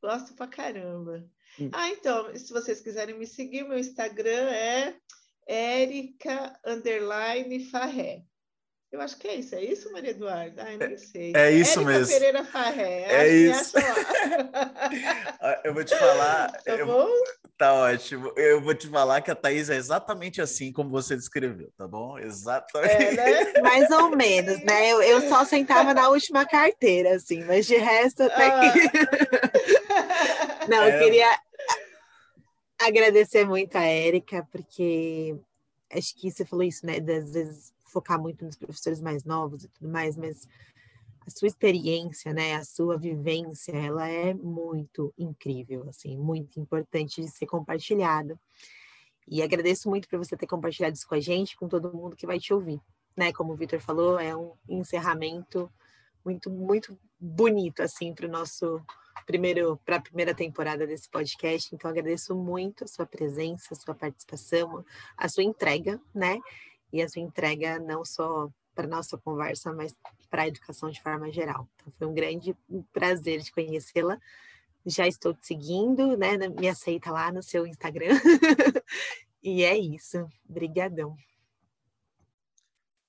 Gosto 0.02 0.34
pra 0.36 0.48
caramba. 0.48 1.30
Hum. 1.62 1.70
Ah, 1.74 1.90
então, 1.90 2.36
se 2.36 2.52
vocês 2.52 2.82
quiserem 2.82 3.18
me 3.18 3.28
seguir, 3.28 3.64
meu 3.64 3.78
Instagram 3.78 4.50
é 4.50 4.96
Érica 5.48 6.58
Underline 6.66 7.66
Farré. 7.66 8.24
Eu 8.92 9.00
acho 9.00 9.18
que 9.18 9.26
é 9.28 9.36
isso, 9.36 9.56
é 9.56 9.64
isso, 9.64 9.90
Maria 9.94 10.12
Eduarda? 10.12 10.64
Ai, 10.64 10.76
nem 10.76 10.98
sei. 10.98 11.32
É 11.34 11.50
isso 11.50 11.80
Érica 11.80 11.92
mesmo. 11.94 12.14
Pereira 12.14 12.44
Farré. 12.44 13.04
É 13.04 13.28
isso. 13.30 13.78
eu 15.64 15.74
vou 15.74 15.84
te 15.84 15.96
falar. 15.96 16.52
Tá 16.66 16.74
eu, 16.76 16.86
bom? 16.86 17.08
Tá 17.58 17.74
ótimo. 17.74 18.34
Eu 18.36 18.60
vou 18.62 18.74
te 18.76 18.88
falar 18.90 19.22
que 19.22 19.32
a 19.32 19.36
Thaís 19.36 19.70
é 19.70 19.76
exatamente 19.78 20.42
assim 20.42 20.74
como 20.74 20.90
você 20.90 21.16
descreveu, 21.16 21.72
tá 21.78 21.88
bom? 21.88 22.18
Exatamente. 22.20 22.92
É, 22.92 23.14
né? 23.14 23.54
Mais 23.64 23.90
ou 23.92 24.10
menos, 24.10 24.62
né? 24.64 24.92
Eu, 24.92 25.02
eu 25.02 25.22
só 25.30 25.46
sentava 25.46 25.94
na 25.94 26.10
última 26.10 26.46
carteira, 26.46 27.16
assim, 27.16 27.46
mas 27.46 27.66
de 27.66 27.78
resto 27.78 28.24
até 28.24 28.46
Ah. 28.48 28.74
que. 28.74 28.80
Não, 30.70 30.84
eu 30.84 30.90
É. 30.96 31.00
queria 31.04 31.40
agradecer 32.88 33.46
muito 33.46 33.76
a 33.76 33.84
Érica, 33.84 34.48
porque 34.52 35.36
acho 35.92 36.16
que 36.16 36.32
você 36.32 36.46
falou 36.46 36.64
isso, 36.64 36.86
né? 36.86 37.00
Das 37.00 37.34
vezes 37.34 37.74
focar 37.86 38.20
muito 38.20 38.46
nos 38.46 38.56
professores 38.56 39.02
mais 39.02 39.24
novos 39.24 39.64
e 39.64 39.68
tudo 39.68 39.90
mais, 39.90 40.16
mas 40.16 40.48
a 41.26 41.30
sua 41.30 41.48
experiência, 41.48 42.34
né? 42.34 42.56
A 42.56 42.64
sua 42.64 42.98
vivência, 42.98 43.74
ela 43.74 44.08
é 44.08 44.34
muito 44.34 45.14
incrível, 45.18 45.86
assim, 45.90 46.18
muito 46.18 46.60
importante 46.60 47.22
de 47.22 47.30
ser 47.30 47.46
compartilhada. 47.46 48.40
E 49.28 49.42
agradeço 49.42 49.90
muito 49.90 50.08
por 50.10 50.18
você 50.18 50.36
ter 50.36 50.48
compartilhado 50.48 50.96
isso 50.96 51.08
com 51.08 51.16
a 51.16 51.20
gente, 51.20 51.56
com 51.56 51.68
todo 51.68 51.94
mundo 51.94 52.16
que 52.16 52.26
vai 52.26 52.40
te 52.40 52.54
ouvir, 52.54 52.82
né? 53.16 53.32
Como 53.32 53.54
o 53.54 53.56
Vitor 53.56 53.80
falou, 53.80 54.20
é 54.20 54.36
um 54.36 54.54
encerramento 54.68 55.72
muito, 56.26 56.50
muito 56.50 56.98
bonito, 57.20 57.82
assim, 57.82 58.14
para 58.14 58.28
o 58.28 58.32
nosso 58.32 58.82
primeiro, 59.26 59.78
para 59.86 59.98
a 59.98 60.02
primeira 60.02 60.34
temporada 60.34 60.86
desse 60.86 61.10
podcast. 61.10 61.74
Então, 61.74 61.90
agradeço 61.90 62.36
muito 62.36 62.84
a 62.84 62.88
sua 62.88 63.06
presença, 63.06 63.74
a 63.74 63.76
sua 63.76 63.96
participação, 63.96 64.86
a 65.18 65.30
sua 65.30 65.44
entrega, 65.44 66.00
né? 66.14 66.40
E 66.92 67.02
a 67.02 67.08
sua 67.08 67.22
entrega 67.22 67.80
não 67.80 68.04
só 68.04 68.50
para 68.74 68.88
nossa 68.88 69.18
conversa, 69.18 69.74
mas 69.74 69.96
para 70.30 70.44
a 70.44 70.48
educação 70.48 70.90
de 70.90 71.02
forma 71.02 71.32
geral. 71.32 71.68
Então, 71.76 71.94
foi 71.98 72.08
um 72.08 72.14
grande 72.14 72.56
prazer 72.94 73.42
de 73.42 73.52
conhecê-la. 73.52 74.20
Já 74.86 75.08
estou 75.08 75.34
te 75.34 75.46
seguindo, 75.46 76.18
né? 76.18 76.38
Me 76.38 76.68
aceita 76.68 77.12
lá 77.12 77.32
no 77.32 77.44
seu 77.44 77.68
Instagram. 77.68 78.20
e 79.44 79.64
é 79.64 79.78
isso. 79.78 80.28
Obrigadão. 80.50 81.16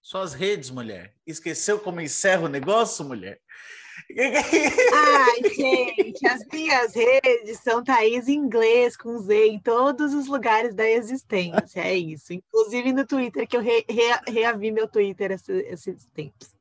Suas 0.02 0.34
redes, 0.34 0.68
mulher. 0.68 1.14
Esqueceu 1.26 1.78
como 1.78 2.00
encerra 2.00 2.42
o 2.42 2.48
negócio, 2.48 3.04
mulher? 3.04 3.40
Ai, 4.94 5.54
gente, 5.54 6.26
as 6.26 6.44
minhas 6.52 6.94
redes 6.94 7.60
são 7.60 7.82
Thaís 7.82 8.28
em 8.28 8.34
inglês, 8.34 8.96
com 8.96 9.18
Z, 9.18 9.46
em 9.46 9.58
todos 9.58 10.14
os 10.14 10.26
lugares 10.26 10.74
da 10.74 10.88
existência. 10.88 11.80
É 11.80 11.96
isso. 11.96 12.32
Inclusive 12.32 12.92
no 12.92 13.06
Twitter, 13.06 13.46
que 13.46 13.56
eu 13.56 13.60
re, 13.60 13.84
re, 13.88 14.32
reavi 14.32 14.70
meu 14.70 14.88
Twitter 14.88 15.32
esses, 15.32 15.48
esses 15.48 16.06
tempos. 16.14 16.54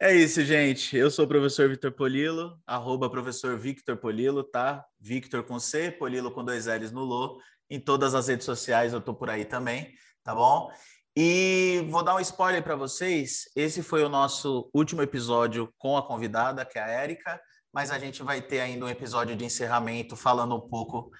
É 0.00 0.14
isso, 0.14 0.44
gente. 0.44 0.96
Eu 0.96 1.10
sou 1.10 1.24
o 1.24 1.28
professor 1.28 1.68
Vitor 1.68 1.92
Polilo, 1.92 2.60
arroba 2.66 3.08
professor 3.08 3.56
Victor 3.56 3.96
Polilo, 3.96 4.42
tá? 4.42 4.84
Victor 5.00 5.44
com 5.44 5.58
C, 5.58 5.90
Polilo 5.90 6.30
com 6.30 6.44
dois 6.44 6.66
L's 6.66 6.90
no 6.90 7.04
Lô. 7.04 7.40
Em 7.70 7.80
todas 7.80 8.14
as 8.14 8.28
redes 8.28 8.44
sociais 8.44 8.92
eu 8.92 9.00
tô 9.00 9.14
por 9.14 9.30
aí 9.30 9.44
também, 9.44 9.94
tá 10.22 10.34
bom? 10.34 10.70
E 11.16 11.86
vou 11.90 12.02
dar 12.02 12.16
um 12.16 12.20
spoiler 12.20 12.62
para 12.62 12.74
vocês. 12.74 13.48
Esse 13.54 13.82
foi 13.82 14.02
o 14.02 14.08
nosso 14.08 14.68
último 14.74 15.00
episódio 15.00 15.72
com 15.78 15.96
a 15.96 16.06
convidada, 16.06 16.64
que 16.64 16.78
é 16.78 16.82
a 16.82 16.88
Érica, 16.88 17.40
mas 17.72 17.90
a 17.92 17.98
gente 17.98 18.22
vai 18.22 18.42
ter 18.42 18.60
ainda 18.60 18.84
um 18.84 18.88
episódio 18.88 19.36
de 19.36 19.44
encerramento 19.44 20.16
falando 20.16 20.56
um 20.56 20.68
pouco 20.68 21.10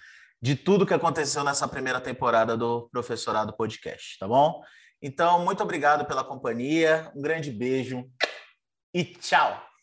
de 0.43 0.57
tudo 0.57 0.85
que 0.87 0.95
aconteceu 0.95 1.45
nessa 1.45 1.69
primeira 1.69 2.01
temporada 2.01 2.57
do 2.57 2.89
Professorado 2.91 3.57
Podcast, 3.57 4.19
tá 4.19 4.27
bom? 4.27 4.63
Então, 5.01 5.45
muito 5.45 5.63
obrigado 5.63 6.05
pela 6.07 6.25
companhia, 6.25 7.11
um 7.15 7.23
grande 7.23 7.51
beijo 7.51 8.05
e 8.93 9.05
tchau! 9.05 9.74